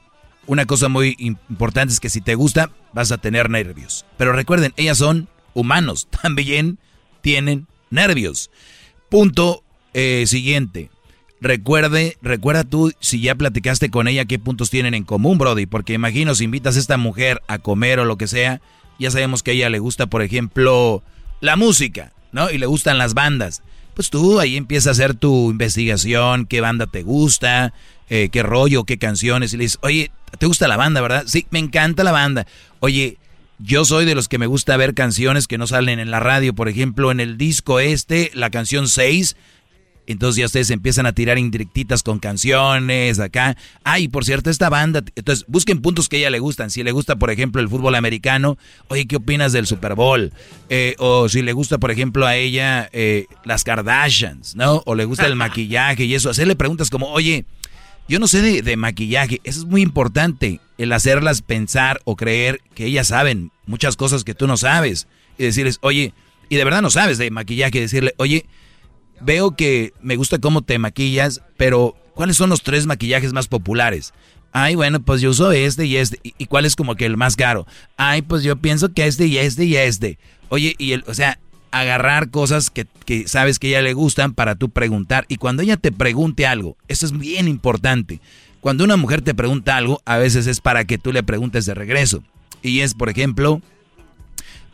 una 0.47 0.67
cosa 0.67 0.89
muy 0.89 1.17
importante 1.19 1.93
es 1.93 2.01
que 2.01 2.11
si 2.11 2.21
te 2.21 2.35
gusta, 2.35 2.71
vas 2.93 3.13
a 3.13 3.19
tener 3.19 3.51
nervios. 3.51 4.05
Pero 4.17 4.33
recuerden, 4.33 4.73
ellas 4.77 4.99
son 4.99 5.29
humanos, 5.55 6.09
también 6.23 6.79
tienen 7.21 7.67
nervios. 7.91 8.51
Punto 9.09 9.63
eh, 9.95 10.25
siguiente. 10.27 10.91
Recuerde, 11.41 12.17
recuerda 12.23 12.63
tú 12.63 12.93
si 13.01 13.21
ya 13.21 13.35
platicaste 13.35 13.91
con 13.91 14.07
ella 14.07 14.27
qué 14.27 14.39
puntos 14.39 14.71
tienen 14.71 14.95
en 14.95 15.03
común, 15.03 15.39
Brody, 15.39 15.67
porque 15.67 15.93
imagino 15.93 16.37
si 16.37 16.45
invitas 16.45 16.77
a 16.77 16.79
esta 16.79 16.97
mujer 16.97 17.43
a 17.49 17.59
comer 17.59 17.99
o 17.99 18.05
lo 18.05 18.17
que 18.17 18.29
sea, 18.29 18.61
ya 19.01 19.11
sabemos 19.11 19.43
que 19.43 19.51
a 19.51 19.55
ella 19.55 19.69
le 19.69 19.81
gusta, 19.81 20.07
por 20.07 20.23
ejemplo, 20.23 21.03
la 21.41 21.57
música, 21.57 22.13
¿no? 22.31 22.49
Y 22.51 22.59
le 22.59 22.67
gustan 22.67 22.97
las 22.97 23.15
bandas. 23.15 23.63
Pues 23.95 24.11
tú 24.11 24.41
ahí 24.41 24.57
empiezas 24.57 24.87
a 24.89 24.91
hacer 24.93 25.15
tu 25.15 25.51
investigación, 25.51 26.47
qué 26.47 26.61
banda 26.61 26.87
te 26.87 27.03
gusta, 27.03 27.75
eh, 28.09 28.29
qué 28.33 28.43
rollo, 28.43 28.85
qué 28.85 28.99
canciones, 28.99 29.53
y 29.53 29.57
le 29.59 29.65
dices, 29.65 29.79
oye, 29.83 30.11
¿te 30.39 30.47
gusta 30.47 30.69
la 30.69 30.77
banda, 30.77 31.01
verdad? 31.01 31.25
Sí, 31.27 31.47
me 31.51 31.59
encanta 31.59 32.05
la 32.05 32.13
banda. 32.13 32.47
Oye, 32.81 33.19
yo 33.59 33.85
soy 33.85 34.05
de 34.05 34.15
los 34.15 34.29
que 34.29 34.39
me 34.39 34.47
gusta 34.47 34.77
ver 34.77 34.95
canciones 34.95 35.47
que 35.47 35.59
no 35.59 35.67
salen 35.67 36.01
en 36.01 36.11
la 36.11 36.21
radio, 36.21 36.55
por 36.55 36.69
ejemplo, 36.69 37.11
en 37.11 37.21
el 37.21 37.39
disco 37.39 37.81
este, 37.81 38.31
la 38.35 38.51
canción 38.51 38.89
6, 38.89 39.37
entonces 40.07 40.41
ya 40.41 40.47
ustedes 40.47 40.71
empiezan 40.71 41.07
a 41.07 41.13
tirar 41.13 41.39
indirectitas 41.39 42.03
con 42.03 42.19
canciones 42.19 43.21
acá. 43.21 43.57
Ay, 43.85 44.09
por 44.09 44.25
cierto, 44.25 44.51
esta 44.51 44.69
banda. 44.69 45.03
Entonces 45.15 45.45
busquen 45.49 45.81
puntos 45.81 46.09
que 46.09 46.17
a 46.17 46.19
ella 46.21 46.31
le 46.31 46.41
gustan. 46.41 46.71
Si 46.71 46.83
le 46.83 46.93
gusta, 46.93 47.17
por 47.17 47.31
ejemplo, 47.31 47.61
el 47.61 47.69
fútbol 47.69 47.95
americano, 47.95 48.59
oye, 48.89 49.07
¿qué 49.07 49.17
opinas 49.17 49.53
del 49.53 49.67
Super 49.67 49.95
Bowl? 49.95 50.33
Eh, 50.69 50.97
o 50.99 51.29
si 51.29 51.43
le 51.43 51.53
gusta, 51.53 51.79
por 51.79 51.91
ejemplo, 51.91 52.27
a 52.27 52.37
ella 52.37 52.89
eh, 52.93 53.27
las 53.45 53.63
Kardashians, 53.63 54.57
¿no? 54.57 54.83
O 54.87 54.95
le 54.95 55.05
gusta 55.05 55.27
el 55.27 55.37
maquillaje 55.37 56.05
y 56.05 56.15
eso. 56.15 56.31
Hacerle 56.31 56.57
preguntas 56.57 56.91
como, 56.91 57.09
oye, 57.09 57.45
yo 58.09 58.19
no 58.19 58.27
sé 58.27 58.43
de, 58.43 58.63
de 58.63 58.77
maquillaje. 58.77 59.41
Eso 59.45 59.61
es 59.61 59.67
muy 59.67 59.83
importante. 59.83 60.61
El 60.79 60.93
hacerlas 60.93 61.43
pensar 61.43 62.01
o 62.05 62.17
creer 62.17 62.61
que 62.75 62.87
ellas 62.87 63.09
saben 63.09 63.53
muchas 63.67 63.97
cosas 63.97 64.25
que 64.25 64.35
tú 64.35 64.49
no 64.49 64.57
sabes. 64.57 65.07
Y 65.39 65.45
decirles, 65.45 65.79
oye, 65.81 66.13
y 66.49 66.57
de 66.57 66.65
verdad 66.65 66.83
no 66.83 66.91
sabes 66.91 67.19
de 67.19 67.31
maquillaje. 67.31 67.81
Decirle, 67.81 68.15
oye, 68.19 68.47
veo 69.25 69.53
que 69.57 69.93
me 70.01 70.17
gusta 70.17 70.39
cómo 70.39 70.63
te 70.63 70.79
maquillas, 70.79 71.43
pero 71.57 71.97
¿cuáles 72.15 72.37
son 72.37 72.51
los 72.51 72.63
tres 72.63 72.87
maquillajes 72.87 73.33
más 73.33 73.49
populares? 73.49 74.13
Ay, 74.53 74.75
bueno, 74.75 75.01
pues 75.01 75.21
yo 75.21 75.31
uso 75.31 75.51
este 75.53 75.87
y 75.87 75.97
este. 75.97 76.19
¿Y, 76.23 76.47
cuál 76.47 76.67
es 76.67 76.77
como 76.77 76.95
que 76.95 77.07
el 77.07 77.17
más 77.17 77.37
caro? 77.37 77.67
Ay, 77.97 78.23
pues 78.23 78.43
yo 78.43 78.57
pienso 78.57 78.93
que 78.93 79.07
este 79.07 79.27
y 79.27 79.39
este 79.39 79.65
y 79.65 79.77
este. 79.77 80.19
Oye, 80.51 80.75
y 80.77 80.93
el, 80.93 81.05
o 81.07 81.15
sea, 81.15 81.39
agarrar 81.71 82.31
cosas 82.31 82.69
que, 82.69 82.87
que 83.07 83.27
sabes 83.29 83.59
que 83.59 83.69
ella 83.69 83.81
le 83.81 83.95
gustan 83.95 84.35
para 84.35 84.55
tú 84.55 84.69
preguntar. 84.69 85.25
Y 85.29 85.37
cuando 85.37 85.63
ella 85.63 85.79
te 85.79 85.91
pregunte 85.91 86.47
algo, 86.47 86.77
eso 86.89 87.07
es 87.07 87.13
bien 87.13 87.49
importante. 87.49 88.21
Cuando 88.61 88.85
una 88.85 88.99
mujer 88.99 89.23
te 89.23 89.35
pregunta 89.35 89.77
algo, 89.77 90.03
a 90.05 90.19
veces 90.19 90.47
es 90.47 90.61
para 90.61 90.85
que 90.85 90.99
tú 90.99 91.13
le 91.13 91.23
preguntes 91.23 91.65
de 91.65 91.75
regreso. 91.75 92.23
Y 92.63 92.81
es, 92.81 92.93
por 92.95 93.09
ejemplo, 93.09 93.63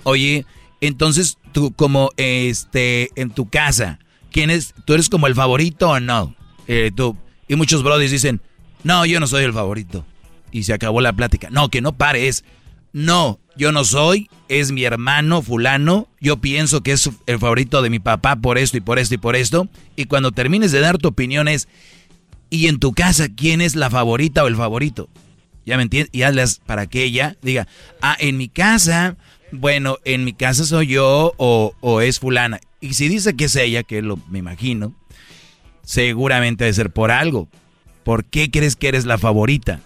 oye, 0.03 0.45
entonces 0.81 1.39
tú 1.53 1.73
como 1.73 2.11
este 2.17 3.11
en 3.15 3.31
tu 3.31 3.49
casa, 3.49 4.01
¿quién 4.31 4.51
es? 4.51 4.75
¿Tú 4.85 4.95
eres 4.95 5.09
como 5.09 5.27
el 5.27 5.35
favorito 5.35 5.91
o 5.91 6.01
no? 6.01 6.35
Eh, 6.67 6.91
tú. 6.95 7.17
Y 7.49 7.57
muchos 7.57 7.83
brothers 7.83 8.11
dicen, 8.11 8.41
no, 8.85 9.05
yo 9.07 9.21
no 9.21 9.27
soy 9.27 9.45
el 9.45 9.53
favorito. 9.53 10.05
Y 10.53 10.63
se 10.63 10.73
acabó 10.73 11.01
la 11.01 11.13
plática. 11.13 11.49
No, 11.51 11.69
que 11.69 11.81
no 11.81 11.97
pares. 11.97 12.45
no, 12.93 13.39
yo 13.57 13.73
no 13.73 13.85
soy, 13.85 14.31
es 14.49 14.71
mi 14.71 14.85
hermano 14.85 15.43
fulano, 15.43 16.09
yo 16.21 16.37
pienso 16.37 16.83
que 16.83 16.93
es 16.93 17.11
el 17.27 17.39
favorito 17.41 17.83
de 17.83 17.91
mi 17.91 17.99
papá 17.99 18.37
por 18.37 18.57
esto 18.57 18.77
y 18.77 18.81
por 18.81 18.99
esto 19.01 19.15
y 19.15 19.19
por 19.19 19.35
esto. 19.35 19.69
Y 19.97 20.05
cuando 20.05 20.31
termines 20.31 20.71
de 20.71 20.81
dar 20.81 20.97
tu 20.97 21.09
opinión 21.09 21.49
es, 21.49 21.69
¿y 22.51 22.69
en 22.69 22.79
tu 22.79 22.93
casa 22.93 23.29
quién 23.29 23.61
es 23.61 23.75
la 23.75 23.91
favorita 23.91 24.45
o 24.45 24.47
el 24.47 24.57
favorito? 24.57 25.09
¿Ya 25.67 25.77
me 25.77 25.83
entiendes? 25.83 26.11
Y 26.13 26.23
hazlas 26.23 26.61
para 26.65 26.87
que 26.87 27.03
ella 27.03 27.37
diga, 27.43 27.67
ah, 28.01 28.17
en 28.21 28.37
mi 28.37 28.49
casa, 28.49 29.17
bueno, 29.51 29.99
en 30.05 30.25
mi 30.25 30.33
casa 30.33 30.65
soy 30.65 30.87
yo 30.87 31.35
o 31.37 32.01
es 32.01 32.21
fulana. 32.21 32.61
Y 32.81 32.95
si 32.95 33.09
dice 33.09 33.35
que 33.35 33.47
es 33.47 33.57
ella, 33.57 33.83
que 33.83 34.03
lo 34.03 34.19
me 34.29 34.39
imagino, 34.39 34.95
seguramente 35.83 36.65
debe 36.65 36.75
ser 36.75 36.91
por 36.91 37.11
algo. 37.11 37.49
¿Por 38.05 38.25
qué 38.25 38.51
crees 38.51 38.77
que 38.77 38.89
eres 38.89 39.05
la 39.05 39.19
favorita? 39.19 39.81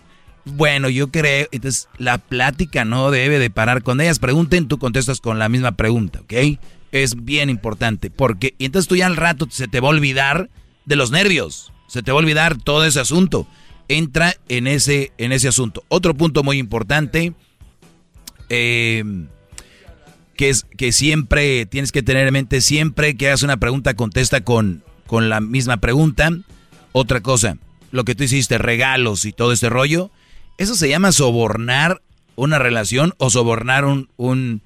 Bueno, 0.45 0.89
yo 0.89 1.11
creo, 1.11 1.47
entonces 1.53 1.89
la 1.99 2.19
plática 2.19 2.85
no 2.85 3.11
debe 3.11 3.39
de 3.39 3.51
parar. 3.51 3.83
Cuando 3.83 4.03
ellas 4.03 4.19
pregunten, 4.19 4.69
tú 4.69 4.79
contestas 4.79 5.21
con 5.21 5.39
la 5.39 5.49
misma 5.49 5.73
pregunta, 5.73 6.21
¿ok? 6.21 6.59
Es 6.91 7.25
bien 7.25 7.49
importante, 7.49 8.11
porque 8.11 8.55
y 8.59 8.67
entonces 8.67 8.89
tú 8.89 8.97
ya 8.97 9.07
al 9.07 9.17
rato 9.17 9.47
se 9.51 9.69
te 9.69 9.81
va 9.81 9.89
a 9.89 9.93
olvidar 9.93 10.51
de 10.85 10.97
los 10.97 11.11
nervios, 11.11 11.73
se 11.87 12.03
te 12.03 12.11
va 12.11 12.19
a 12.19 12.23
olvidar 12.23 12.59
todo 12.59 12.85
ese 12.85 13.01
asunto. 13.01 13.47
Entra 13.89 14.35
en 14.49 14.67
ese, 14.67 15.13
en 15.19 15.33
ese 15.33 15.49
asunto. 15.49 15.85
Otro 15.89 16.15
punto 16.15 16.43
muy 16.43 16.59
importante, 16.59 17.35
eh, 18.49 19.05
que 20.43 20.49
es 20.49 20.67
que 20.77 20.91
siempre 20.91 21.67
tienes 21.67 21.93
que 21.93 22.03
tener 22.03 22.27
en 22.27 22.33
mente, 22.33 22.61
siempre 22.63 23.17
que 23.17 23.29
hagas 23.29 23.45
una 23.45 23.59
pregunta, 23.59 23.95
contesta 23.95 24.41
con, 24.41 24.83
con 25.07 25.29
la 25.29 25.41
misma 25.41 25.77
pregunta. 25.77 26.33
Otra 26.91 27.21
cosa, 27.21 27.59
lo 27.93 28.03
que 28.03 28.17
tú 28.17 28.25
hiciste, 28.25 28.59
regalos 28.59 29.25
y 29.25 29.31
todo 29.31 29.53
este 29.53 29.71
rollo, 29.71 30.11
eso 30.59 30.75
se 30.75 30.89
llama 30.89 31.13
sobornar 31.13 32.03
una 32.35 32.59
relación 32.59 33.15
o 33.19 33.31
sobornar 33.31 33.85
un, 33.85 34.09
un, 34.17 34.61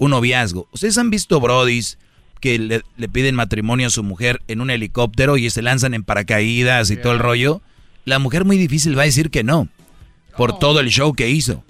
noviazgo. 0.00 0.66
Ustedes 0.72 0.98
han 0.98 1.10
visto 1.10 1.38
brodis 1.38 1.96
que 2.40 2.58
le, 2.58 3.08
piden 3.08 3.36
matrimonio 3.36 3.86
a 3.86 3.90
su 3.90 4.02
mujer 4.02 4.42
en 4.48 4.60
un 4.60 4.70
helicóptero 4.70 5.36
y 5.36 5.48
se 5.48 5.62
lanzan 5.62 5.94
en 5.94 6.02
paracaídas 6.02 6.90
y 6.90 6.96
todo 6.96 7.12
el 7.12 7.20
rollo. 7.20 7.62
La 8.04 8.18
mujer 8.18 8.44
muy 8.44 8.58
difícil 8.58 8.98
va 8.98 9.02
a 9.02 9.04
decir 9.04 9.30
que 9.30 9.44
no, 9.44 9.68
por 10.36 10.58
todo 10.58 10.80
el 10.80 10.88
show 10.88 11.14
que 11.14 11.30
hizo. 11.30 11.64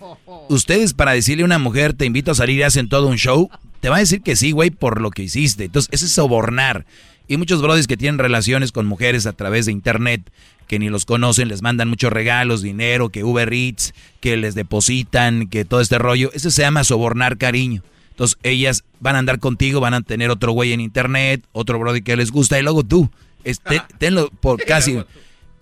Ustedes 0.49 0.95
para 0.95 1.13
decirle 1.13 1.43
a 1.43 1.47
una 1.47 1.59
mujer, 1.59 1.95
te 1.95 2.05
invito 2.05 2.31
a 2.31 2.35
salir 2.35 2.59
y 2.59 2.63
hacen 2.63 2.89
todo 2.89 3.07
un 3.07 3.17
show, 3.17 3.51
te 3.81 3.89
va 3.89 3.97
a 3.97 4.01
decir 4.01 4.23
que 4.23 4.37
sí, 4.37 4.53
güey, 4.53 4.71
por 4.71 5.01
lo 5.01 5.11
que 5.11 5.23
hiciste. 5.23 5.65
Entonces, 5.65 5.89
ese 5.93 6.07
es 6.07 6.13
sobornar. 6.13 6.87
Y 7.29 7.37
muchos 7.37 7.63
brodis 7.63 7.87
que 7.87 7.97
tienen 7.97 8.19
relaciones 8.19 8.73
con 8.73 8.87
mujeres 8.87 9.27
a 9.27 9.33
través 9.33 9.67
de 9.67 9.73
internet, 9.73 10.23
que 10.67 10.79
ni 10.79 10.89
los 10.89 11.05
conocen, 11.05 11.49
les 11.49 11.63
mandan 11.63 11.89
muchos 11.89 12.13
regalos, 12.13 12.63
dinero, 12.63 13.11
que 13.11 13.25
Uber 13.25 13.53
Eats, 13.53 13.95
que 14.21 14.37
les 14.37 14.55
depositan, 14.55 15.49
que 15.49 15.65
todo 15.65 15.81
este 15.81 15.99
rollo. 15.99 16.31
Eso 16.35 16.51
se 16.51 16.63
llama 16.63 16.85
sobornar 16.85 17.39
cariño. 17.39 17.83
Entonces 18.21 18.39
ellas 18.43 18.85
van 19.01 19.17
a 19.17 19.21
andar 19.21 19.39
contigo, 19.39 19.81
van 19.81 19.95
a 19.95 20.03
tener 20.03 20.31
otro 20.31 20.53
güey 20.53 20.73
en 20.73 20.81
internet, 20.81 21.43
otro 21.53 21.79
brody 21.79 22.03
que 22.03 22.17
les 22.17 22.31
gusta, 22.31 22.59
y 22.59 22.63
luego 22.63 22.85
tú, 22.85 23.11
este, 23.45 23.81
tenlo 23.99 24.29
por 24.41 24.63
casi, 24.63 25.03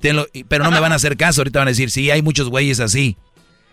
pero 0.01 0.65
no 0.65 0.71
me 0.71 0.81
van 0.81 0.93
a 0.93 0.97
hacer 0.97 1.17
caso, 1.17 1.41
ahorita 1.41 1.59
van 1.61 1.69
a 1.69 1.71
decir, 1.71 1.91
sí, 1.91 2.11
hay 2.11 2.23
muchos 2.23 2.49
güeyes 2.49 2.81
así. 2.81 3.17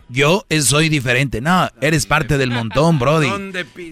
Yo 0.08 0.46
soy 0.62 0.90
diferente. 0.90 1.42
No, 1.42 1.68
eres 1.82 2.06
parte 2.06 2.38
del 2.38 2.52
montón, 2.52 3.00
Brody. 3.00 3.30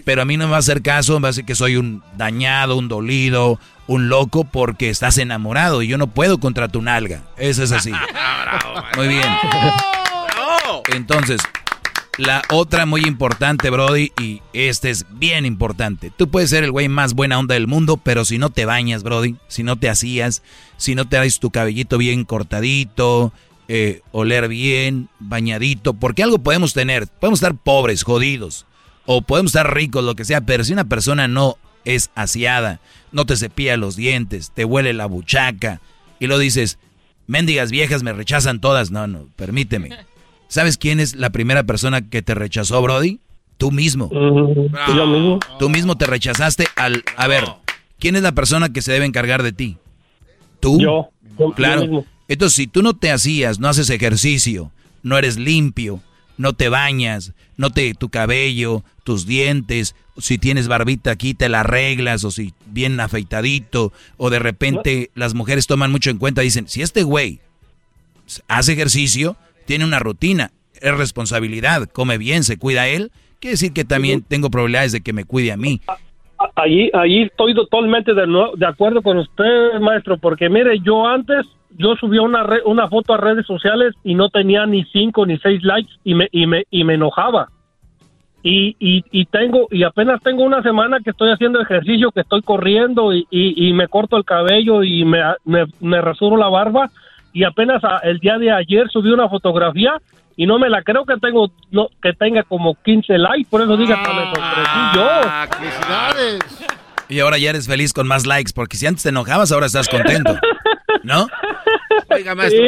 Pero 0.04 0.22
a 0.22 0.24
mí 0.24 0.36
no 0.36 0.44
me 0.44 0.52
va 0.52 0.56
a 0.56 0.60
hacer 0.60 0.80
caso, 0.80 1.14
me 1.14 1.24
va 1.24 1.28
a 1.28 1.30
decir 1.30 1.44
que 1.44 1.56
soy 1.56 1.76
un 1.76 2.02
dañado, 2.16 2.76
un 2.76 2.88
dolido, 2.88 3.58
un 3.86 4.08
loco 4.08 4.44
porque 4.44 4.90
estás 4.90 5.18
enamorado 5.18 5.82
y 5.82 5.88
yo 5.88 5.98
no 5.98 6.06
puedo 6.06 6.38
contra 6.38 6.68
tu 6.68 6.82
nalga. 6.82 7.22
Eso 7.36 7.64
es 7.64 7.72
así. 7.72 7.90
muy 8.96 9.08
bien. 9.08 9.28
Entonces, 10.92 11.40
la 12.18 12.42
otra 12.50 12.86
muy 12.86 13.02
importante, 13.02 13.70
Brody, 13.70 14.12
y 14.20 14.40
este 14.52 14.90
es 14.90 15.06
bien 15.10 15.46
importante. 15.46 16.10
Tú 16.16 16.28
puedes 16.28 16.50
ser 16.50 16.64
el 16.64 16.70
güey 16.70 16.88
más 16.88 17.14
buena 17.14 17.38
onda 17.38 17.54
del 17.54 17.66
mundo, 17.66 17.96
pero 17.96 18.24
si 18.24 18.38
no 18.38 18.50
te 18.50 18.64
bañas, 18.64 19.02
Brody, 19.02 19.36
si 19.48 19.62
no 19.62 19.76
te 19.76 19.88
hacías, 19.88 20.42
si 20.76 20.94
no 20.94 21.08
te 21.08 21.16
haces 21.16 21.40
tu 21.40 21.50
cabellito 21.50 21.98
bien 21.98 22.24
cortadito, 22.24 23.32
eh, 23.68 24.02
oler 24.12 24.48
bien, 24.48 25.08
bañadito, 25.18 25.94
porque 25.94 26.22
algo 26.22 26.38
podemos 26.38 26.72
tener, 26.72 27.06
podemos 27.06 27.38
estar 27.38 27.54
pobres, 27.56 28.02
jodidos, 28.02 28.66
o 29.06 29.22
podemos 29.22 29.50
estar 29.50 29.74
ricos, 29.74 30.04
lo 30.04 30.14
que 30.14 30.24
sea, 30.24 30.40
pero 30.40 30.64
si 30.64 30.72
una 30.72 30.84
persona 30.84 31.28
no 31.28 31.58
es 31.84 32.10
aseada, 32.14 32.80
no 33.12 33.26
te 33.26 33.36
cepilla 33.36 33.76
los 33.76 33.96
dientes, 33.96 34.52
te 34.54 34.64
huele 34.64 34.92
la 34.92 35.06
buchaca, 35.06 35.80
y 36.20 36.26
lo 36.26 36.38
dices, 36.38 36.78
mendigas 37.26 37.70
viejas 37.70 38.02
me 38.02 38.12
rechazan 38.12 38.60
todas, 38.60 38.90
no, 38.90 39.06
no, 39.06 39.28
permíteme. 39.36 39.90
¿Sabes 40.48 40.78
quién 40.78 41.00
es 41.00 41.14
la 41.16 41.30
primera 41.30 41.64
persona 41.64 42.08
que 42.08 42.22
te 42.22 42.34
rechazó, 42.34 42.80
Brody? 42.82 43.20
Tú 43.56 43.70
mismo. 43.70 44.10
mismo. 44.10 45.40
Tú 45.58 45.68
mismo 45.68 45.96
te 45.96 46.06
rechazaste 46.06 46.66
al... 46.76 47.04
A 47.16 47.26
ver, 47.26 47.44
¿quién 47.98 48.16
es 48.16 48.22
la 48.22 48.32
persona 48.32 48.72
que 48.72 48.82
se 48.82 48.92
debe 48.92 49.06
encargar 49.06 49.42
de 49.42 49.52
ti? 49.52 49.78
¿Tú? 50.60 50.80
Yo. 50.80 51.10
Claro. 51.56 52.04
Entonces, 52.28 52.56
si 52.56 52.66
tú 52.66 52.82
no 52.82 52.94
te 52.94 53.10
hacías, 53.10 53.58
no 53.58 53.68
haces 53.68 53.90
ejercicio, 53.90 54.70
no 55.02 55.18
eres 55.18 55.36
limpio, 55.36 56.00
no 56.36 56.52
te 56.52 56.68
bañas, 56.68 57.32
no 57.56 57.70
te 57.70 57.94
tu 57.94 58.08
cabello, 58.08 58.82
tus 59.04 59.26
dientes, 59.26 59.94
si 60.18 60.38
tienes 60.38 60.68
barbita 60.68 61.10
aquí 61.10 61.34
te 61.34 61.48
la 61.48 61.60
arreglas 61.60 62.24
o 62.24 62.30
si 62.30 62.54
bien 62.66 62.98
afeitadito 63.00 63.92
o 64.16 64.30
de 64.30 64.38
repente 64.38 65.10
las 65.14 65.34
mujeres 65.34 65.66
toman 65.66 65.90
mucho 65.90 66.10
en 66.10 66.18
cuenta 66.18 66.42
dicen, 66.42 66.68
si 66.68 66.82
este 66.82 67.02
güey 67.02 67.40
hace 68.48 68.72
ejercicio, 68.72 69.36
tiene 69.66 69.84
una 69.84 69.98
rutina, 69.98 70.50
es 70.80 70.96
responsabilidad, 70.96 71.88
come 71.92 72.18
bien, 72.18 72.44
se 72.44 72.58
cuida 72.58 72.88
él, 72.88 73.10
quiere 73.40 73.52
decir 73.52 73.72
que 73.72 73.84
también 73.84 74.22
tengo 74.22 74.50
probabilidades 74.50 74.92
de 74.92 75.00
que 75.02 75.12
me 75.12 75.24
cuide 75.24 75.52
a 75.52 75.56
mí. 75.56 75.80
Allí, 76.56 76.90
allí 76.92 77.22
estoy 77.22 77.54
totalmente 77.54 78.12
de, 78.12 78.26
de 78.56 78.66
acuerdo 78.66 79.02
con 79.02 79.18
usted, 79.18 79.80
maestro, 79.80 80.18
porque 80.18 80.48
mire, 80.48 80.78
yo 80.80 81.06
antes 81.06 81.46
yo 81.76 81.96
subí 81.96 82.18
una, 82.18 82.46
una 82.64 82.88
foto 82.88 83.14
a 83.14 83.16
redes 83.16 83.46
sociales 83.46 83.94
y 84.04 84.14
no 84.14 84.28
tenía 84.28 84.66
ni 84.66 84.84
cinco 84.84 85.26
ni 85.26 85.38
seis 85.38 85.62
likes 85.62 85.92
y 86.04 86.14
me, 86.14 86.28
y 86.30 86.46
me, 86.46 86.64
y 86.70 86.84
me 86.84 86.94
enojaba. 86.94 87.48
Y, 88.46 88.76
y, 88.78 89.24
tengo, 89.24 89.68
y 89.70 89.84
apenas 89.84 90.22
tengo 90.22 90.42
una 90.42 90.62
semana 90.62 90.98
que 91.02 91.10
estoy 91.10 91.30
haciendo 91.30 91.62
ejercicio, 91.62 92.10
que 92.10 92.20
estoy 92.20 92.42
corriendo 92.42 93.14
y, 93.14 93.26
y, 93.30 93.72
me 93.72 93.88
corto 93.88 94.18
el 94.18 94.26
cabello 94.26 94.82
y 94.82 95.02
me, 95.06 95.22
me, 95.46 95.64
me 95.80 96.02
rasuro 96.02 96.36
la 96.36 96.50
barba. 96.50 96.90
Y 97.34 97.44
apenas 97.44 97.82
el 98.04 98.20
día 98.20 98.38
de 98.38 98.52
ayer 98.52 98.88
subí 98.90 99.10
una 99.10 99.28
fotografía 99.28 100.00
y 100.36 100.46
no 100.46 100.58
me 100.58 100.70
la 100.70 100.82
creo 100.82 101.04
que 101.04 101.16
tengo 101.20 101.50
no, 101.72 101.88
que 102.00 102.12
tenga 102.12 102.44
como 102.44 102.76
15 102.82 103.18
likes, 103.18 103.48
por 103.50 103.60
eso 103.60 103.76
diga 103.76 104.02
que 104.02 104.08
me 104.08 104.24
sorprendí 104.26 104.94
yo. 104.94 105.04
Ah, 105.04 105.48
¡Felicidades! 105.50 106.64
Y 107.08 107.18
ahora 107.18 107.36
ya 107.36 107.50
eres 107.50 107.66
feliz 107.66 107.92
con 107.92 108.06
más 108.06 108.24
likes, 108.24 108.52
porque 108.54 108.76
si 108.76 108.86
antes 108.86 109.02
te 109.02 109.08
enojabas, 109.08 109.50
ahora 109.50 109.66
estás 109.66 109.88
contento. 109.88 110.38
¿No? 111.02 111.26
Oiga, 112.08 112.36
maestro. 112.36 112.62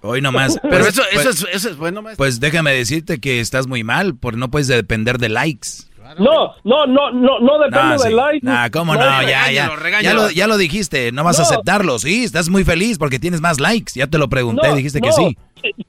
Hoy 0.00 0.20
nomás. 0.20 0.58
Pero 0.62 0.84
pues, 0.84 0.88
eso, 0.88 1.02
eso, 1.10 1.22
pues, 1.22 1.26
es, 1.26 1.48
eso 1.54 1.70
es 1.70 1.76
bueno, 1.76 2.02
maestro. 2.02 2.18
Pues 2.18 2.40
déjame 2.40 2.72
decirte 2.72 3.20
que 3.20 3.40
estás 3.40 3.68
muy 3.68 3.84
mal, 3.84 4.16
porque 4.16 4.38
no 4.38 4.50
puedes 4.50 4.66
depender 4.66 5.18
de 5.18 5.28
likes. 5.28 5.87
No, 6.18 6.54
no, 6.64 6.86
no, 6.86 7.10
no, 7.10 7.38
no 7.40 7.58
depende 7.58 8.04
de 8.04 8.10
likes. 8.10 8.46
Nah, 8.46 8.68
¿cómo 8.70 8.94
no? 8.94 9.00
ya, 9.22 9.50
ya. 9.50 9.70
Ya 10.02 10.14
lo, 10.14 10.30
ya 10.30 10.46
lo 10.46 10.56
dijiste, 10.56 11.12
no 11.12 11.24
vas 11.24 11.38
a 11.38 11.42
aceptarlo. 11.42 11.98
Sí, 11.98 12.24
estás 12.24 12.48
muy 12.48 12.64
feliz 12.64 12.98
porque 12.98 13.18
tienes 13.18 13.40
más 13.40 13.60
likes. 13.60 13.92
Ya 13.94 14.06
te 14.06 14.18
lo 14.18 14.28
pregunté, 14.28 14.74
dijiste 14.74 15.00
que 15.00 15.12
sí. 15.12 15.36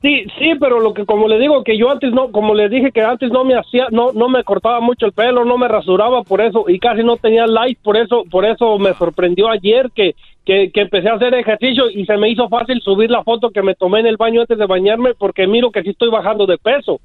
Sí, 0.02 0.26
sí, 0.40 0.54
pero 0.60 0.80
lo 0.80 0.96
que 0.96 1.06
como 1.06 1.28
le 1.28 1.38
digo 1.38 1.64
que 1.64 1.78
yo 1.78 1.92
antes 1.92 2.12
no, 2.12 2.32
como 2.32 2.56
le 2.56 2.70
dije 2.70 2.92
que 2.92 3.02
antes 3.02 3.32
no 3.32 3.44
me 3.44 3.56
hacía, 3.56 3.86
no, 3.92 4.12
no 4.14 4.28
me 4.28 4.44
cortaba 4.44 4.80
mucho 4.80 5.06
el 5.06 5.12
pelo, 5.12 5.46
no 5.46 5.60
me 5.60 5.68
rasuraba 5.68 6.24
por 6.24 6.42
eso 6.42 6.66
y 6.68 6.80
casi 6.80 7.04
no 7.04 7.18
tenía 7.18 7.46
likes, 7.46 7.80
por 7.84 7.96
eso, 7.96 8.24
por 8.32 8.46
eso 8.46 8.80
me 8.80 8.96
sorprendió 8.96 9.48
ayer 9.48 9.92
que 9.94 10.16
que, 10.46 10.82
empecé 10.82 11.10
a 11.10 11.14
hacer 11.14 11.34
ejercicio 11.36 11.90
y 11.90 12.06
se 12.06 12.18
me 12.18 12.30
hizo 12.30 12.50
fácil 12.50 12.82
subir 12.82 13.12
la 13.12 13.24
foto 13.24 13.52
que 13.52 13.62
me 13.62 13.76
tomé 13.76 14.00
en 14.00 14.08
el 14.08 14.18
baño 14.18 14.42
antes 14.42 14.58
de 14.58 14.66
bañarme 14.66 15.14
porque 15.14 15.46
miro 15.46 15.72
que 15.72 15.84
sí 15.84 15.90
estoy 15.90 16.10
bajando 16.10 16.46
de 16.48 16.58
peso. 16.58 17.00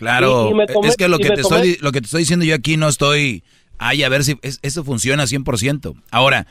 Claro, 0.00 0.50
es 0.82 0.96
que 0.96 1.08
lo 1.08 1.18
que, 1.18 1.28
te 1.28 1.42
estoy, 1.42 1.76
lo 1.82 1.92
que 1.92 2.00
te 2.00 2.06
estoy 2.06 2.22
diciendo 2.22 2.44
yo 2.46 2.54
aquí 2.54 2.76
no 2.76 2.88
estoy... 2.88 3.44
Ay, 3.76 4.02
a 4.02 4.08
ver 4.08 4.24
si 4.24 4.38
eso 4.62 4.82
funciona 4.82 5.24
100%. 5.24 5.94
Ahora, 6.10 6.46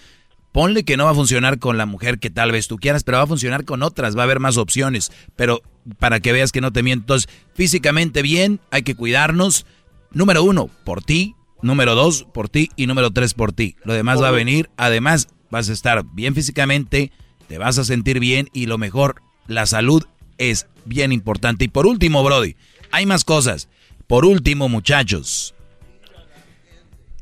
ponle 0.51 0.83
que 0.83 0.97
no 0.97 1.05
va 1.05 1.11
a 1.11 1.15
funcionar 1.15 1.57
con 1.57 1.77
la 1.77 1.87
mujer 1.87 2.19
que 2.19 2.29
tal 2.29 2.51
vez 2.51 2.67
tú 2.67 2.77
quieras, 2.77 3.03
pero 3.03 3.17
va 3.17 3.23
a 3.23 3.27
funcionar 3.27 3.65
con 3.65 3.83
otras, 3.83 4.15
va 4.15 4.21
a 4.21 4.23
haber 4.25 4.39
más 4.39 4.57
opciones. 4.57 5.11
Pero 5.35 5.63
para 5.97 6.19
que 6.19 6.31
veas 6.31 6.51
que 6.51 6.61
no 6.61 6.71
te 6.71 6.83
miento. 6.83 7.01
Entonces, 7.15 7.29
físicamente 7.55 8.21
bien, 8.21 8.59
hay 8.69 8.83
que 8.83 8.95
cuidarnos. 8.95 9.65
Número 10.11 10.43
uno, 10.43 10.69
por 10.83 11.03
ti. 11.03 11.35
Número 11.63 11.95
dos, 11.95 12.27
por 12.31 12.49
ti. 12.49 12.69
Y 12.75 12.85
número 12.85 13.11
tres, 13.11 13.33
por 13.33 13.51
ti. 13.51 13.75
Lo 13.83 13.93
demás 13.93 14.21
va 14.21 14.29
a 14.29 14.31
venir. 14.31 14.69
Además, 14.77 15.27
vas 15.49 15.69
a 15.69 15.73
estar 15.73 16.05
bien 16.13 16.35
físicamente, 16.35 17.11
te 17.47 17.57
vas 17.57 17.77
a 17.77 17.83
sentir 17.83 18.19
bien 18.19 18.49
y 18.53 18.67
lo 18.67 18.77
mejor, 18.77 19.21
la 19.47 19.65
salud 19.65 20.05
es 20.37 20.67
bien 20.85 21.11
importante. 21.11 21.65
Y 21.65 21.67
por 21.67 21.85
último, 21.87 22.23
Brody, 22.23 22.55
hay 22.91 23.05
más 23.05 23.23
cosas. 23.23 23.67
Por 24.07 24.25
último, 24.25 24.69
muchachos, 24.69 25.53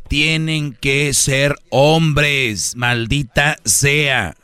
tienen 0.07 0.73
que 0.73 1.13
ser 1.13 1.55
hombres, 1.69 2.75
maldita 2.75 3.57
sea. 3.65 4.35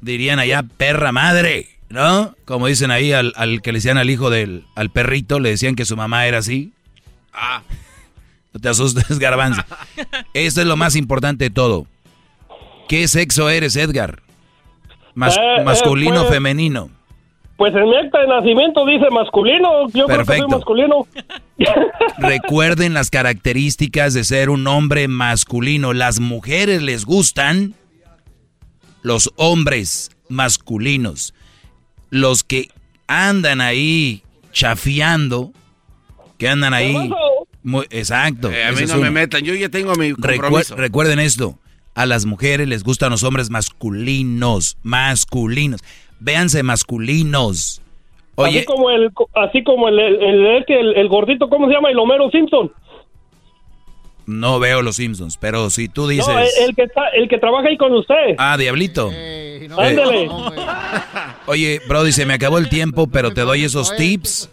Dirían 0.00 0.38
allá, 0.38 0.62
perra 0.62 1.12
madre, 1.12 1.68
¿no? 1.90 2.34
Como 2.46 2.66
dicen 2.68 2.90
ahí 2.90 3.12
al, 3.12 3.34
que 3.62 3.72
le 3.72 3.78
decían 3.78 3.98
al 3.98 4.08
hijo 4.08 4.30
del 4.30 4.64
al 4.74 4.90
perrito, 4.90 5.38
le 5.40 5.50
decían 5.50 5.74
que 5.76 5.84
su 5.84 5.96
mamá 5.96 6.26
era 6.26 6.38
así. 6.38 6.72
Ah. 7.34 7.62
No 8.52 8.60
te 8.60 8.68
asustes, 8.70 9.18
garbanzo. 9.18 9.62
Esto 10.32 10.60
es 10.62 10.66
lo 10.66 10.76
más 10.76 10.96
importante 10.96 11.44
de 11.44 11.50
todo. 11.50 11.86
¿Qué 12.88 13.06
sexo 13.06 13.50
eres, 13.50 13.76
Edgar? 13.76 14.22
Mas- 15.14 15.36
Eh, 15.36 15.56
eh, 15.58 15.64
masculino, 15.64 16.22
pues- 16.22 16.30
femenino. 16.34 16.90
Pues 17.60 17.74
en 17.74 17.90
mi 17.90 17.94
acta 17.94 18.20
de 18.22 18.26
nacimiento 18.26 18.86
dice 18.86 19.10
masculino. 19.10 19.86
Yo 19.88 20.06
creo 20.06 20.06
que 20.06 20.24
Perfecto. 20.24 20.44
soy 20.48 20.50
masculino. 20.56 21.06
Recuerden 22.18 22.94
las 22.94 23.10
características 23.10 24.14
de 24.14 24.24
ser 24.24 24.48
un 24.48 24.66
hombre 24.66 25.08
masculino. 25.08 25.92
Las 25.92 26.20
mujeres 26.20 26.80
les 26.80 27.04
gustan 27.04 27.74
los 29.02 29.30
hombres 29.36 30.10
masculinos. 30.30 31.34
Los 32.08 32.44
que 32.44 32.68
andan 33.06 33.60
ahí 33.60 34.22
chafiando, 34.52 35.52
que 36.38 36.48
andan 36.48 36.72
ahí... 36.72 37.10
muy- 37.62 37.84
exacto. 37.90 38.50
Eh, 38.50 38.64
a 38.64 38.72
mí 38.72 38.86
no 38.88 38.96
me 38.96 39.10
metan, 39.10 39.42
yo 39.42 39.52
ya 39.52 39.68
tengo 39.68 39.94
mi 39.96 40.12
compromiso. 40.12 40.76
recuerden 40.76 41.18
esto, 41.18 41.58
a 41.94 42.06
las 42.06 42.24
mujeres 42.24 42.66
les 42.68 42.84
gustan 42.84 43.10
los 43.10 43.22
hombres 43.22 43.50
masculinos, 43.50 44.78
masculinos. 44.82 45.82
Véanse 46.20 46.62
masculinos. 46.62 47.82
Oye, 48.36 48.58
Así 48.58 48.66
como 48.66 48.90
el, 48.90 49.10
así 49.34 49.64
como 49.64 49.88
el, 49.88 49.98
el, 49.98 50.22
el, 50.22 50.46
este, 50.58 50.78
el- 50.80 50.96
el 50.96 51.08
gordito, 51.08 51.48
¿cómo 51.48 51.66
se 51.66 51.74
llama? 51.74 51.90
El 51.90 51.98
Homero 51.98 52.30
Simpson. 52.30 52.70
no 54.26 54.60
veo 54.60 54.80
los 54.82 54.96
Simpsons, 54.96 55.36
pero 55.38 55.70
si 55.70 55.88
tú 55.88 56.06
dices... 56.06 56.28
No, 56.28 56.38
el, 56.38 56.48
el 56.68 56.74
que 56.76 56.82
está, 56.84 57.08
el 57.08 57.28
que 57.28 57.38
trabaja 57.38 57.68
ahí 57.68 57.76
con 57.76 57.92
usted. 57.94 58.36
Ah, 58.38 58.56
Diablito. 58.56 59.08
Ándale. 59.76 60.30
Oye, 61.46 61.80
Brody, 61.88 62.12
se 62.12 62.24
me 62.26 62.34
acabó 62.34 62.58
el 62.58 62.68
tiempo, 62.68 63.08
pero 63.08 63.32
te 63.32 63.40
doy 63.42 63.64
esos 63.64 63.94
tips 63.96 64.48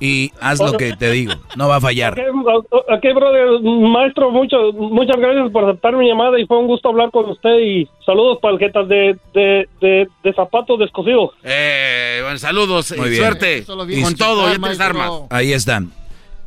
y 0.00 0.32
haz 0.40 0.58
lo 0.60 0.72
que 0.76 0.94
te 0.96 1.10
digo. 1.10 1.32
No 1.56 1.68
va 1.68 1.76
a 1.76 1.80
fallar. 1.80 2.12
Ok, 2.14 3.02
brother, 3.14 3.60
maestro, 3.62 4.30
muchas 4.30 4.60
muchas 4.74 5.16
gracias 5.16 5.50
por 5.52 5.64
aceptar 5.64 5.96
mi 5.96 6.08
llamada 6.08 6.38
y 6.40 6.46
fue 6.46 6.58
un 6.58 6.66
gusto 6.66 6.88
hablar 6.88 7.10
con 7.10 7.28
usted 7.30 7.58
y 7.60 7.88
saludos 8.06 8.38
paljetas 8.40 8.88
de, 8.88 9.16
de, 9.34 9.68
de, 9.80 10.08
de 10.22 10.32
zapatos 10.34 10.78
descosidos. 10.78 11.30
Eh, 11.42 12.20
bueno, 12.22 12.38
saludos, 12.38 12.94
Muy 12.96 13.06
eh, 13.08 13.10
bien. 13.10 13.22
suerte. 13.22 13.64
Y- 13.88 14.02
Con 14.02 14.14
todo, 14.16 14.46
ya 14.48 14.58
tienes 14.58 14.80
armas. 14.80 15.10
Ahí 15.30 15.52
están. 15.52 15.90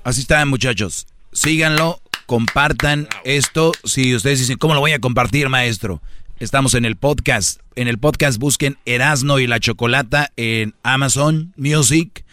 Así 0.04 0.22
están, 0.22 0.48
muchachos. 0.50 1.06
Síganlo, 1.32 2.00
compartan 2.26 3.08
esto. 3.24 3.72
Si 3.84 4.16
ustedes 4.16 4.40
dicen, 4.40 4.58
¿cómo 4.58 4.74
lo 4.74 4.80
voy 4.80 4.92
a 4.94 5.00
compartir, 5.00 5.48
maestro? 5.50 6.02
Estamos 6.40 6.74
en 6.74 6.86
el 6.86 6.96
podcast. 6.96 7.62
En 7.76 7.88
el 7.88 8.00
podcast 8.00 8.40
busquen 8.40 8.78
Erasno 8.86 9.38
y 9.40 9.46
la 9.48 9.60
Chocolata 9.60 10.32
en 10.38 10.74
Amazon 10.82 11.54
Music, 11.56 12.26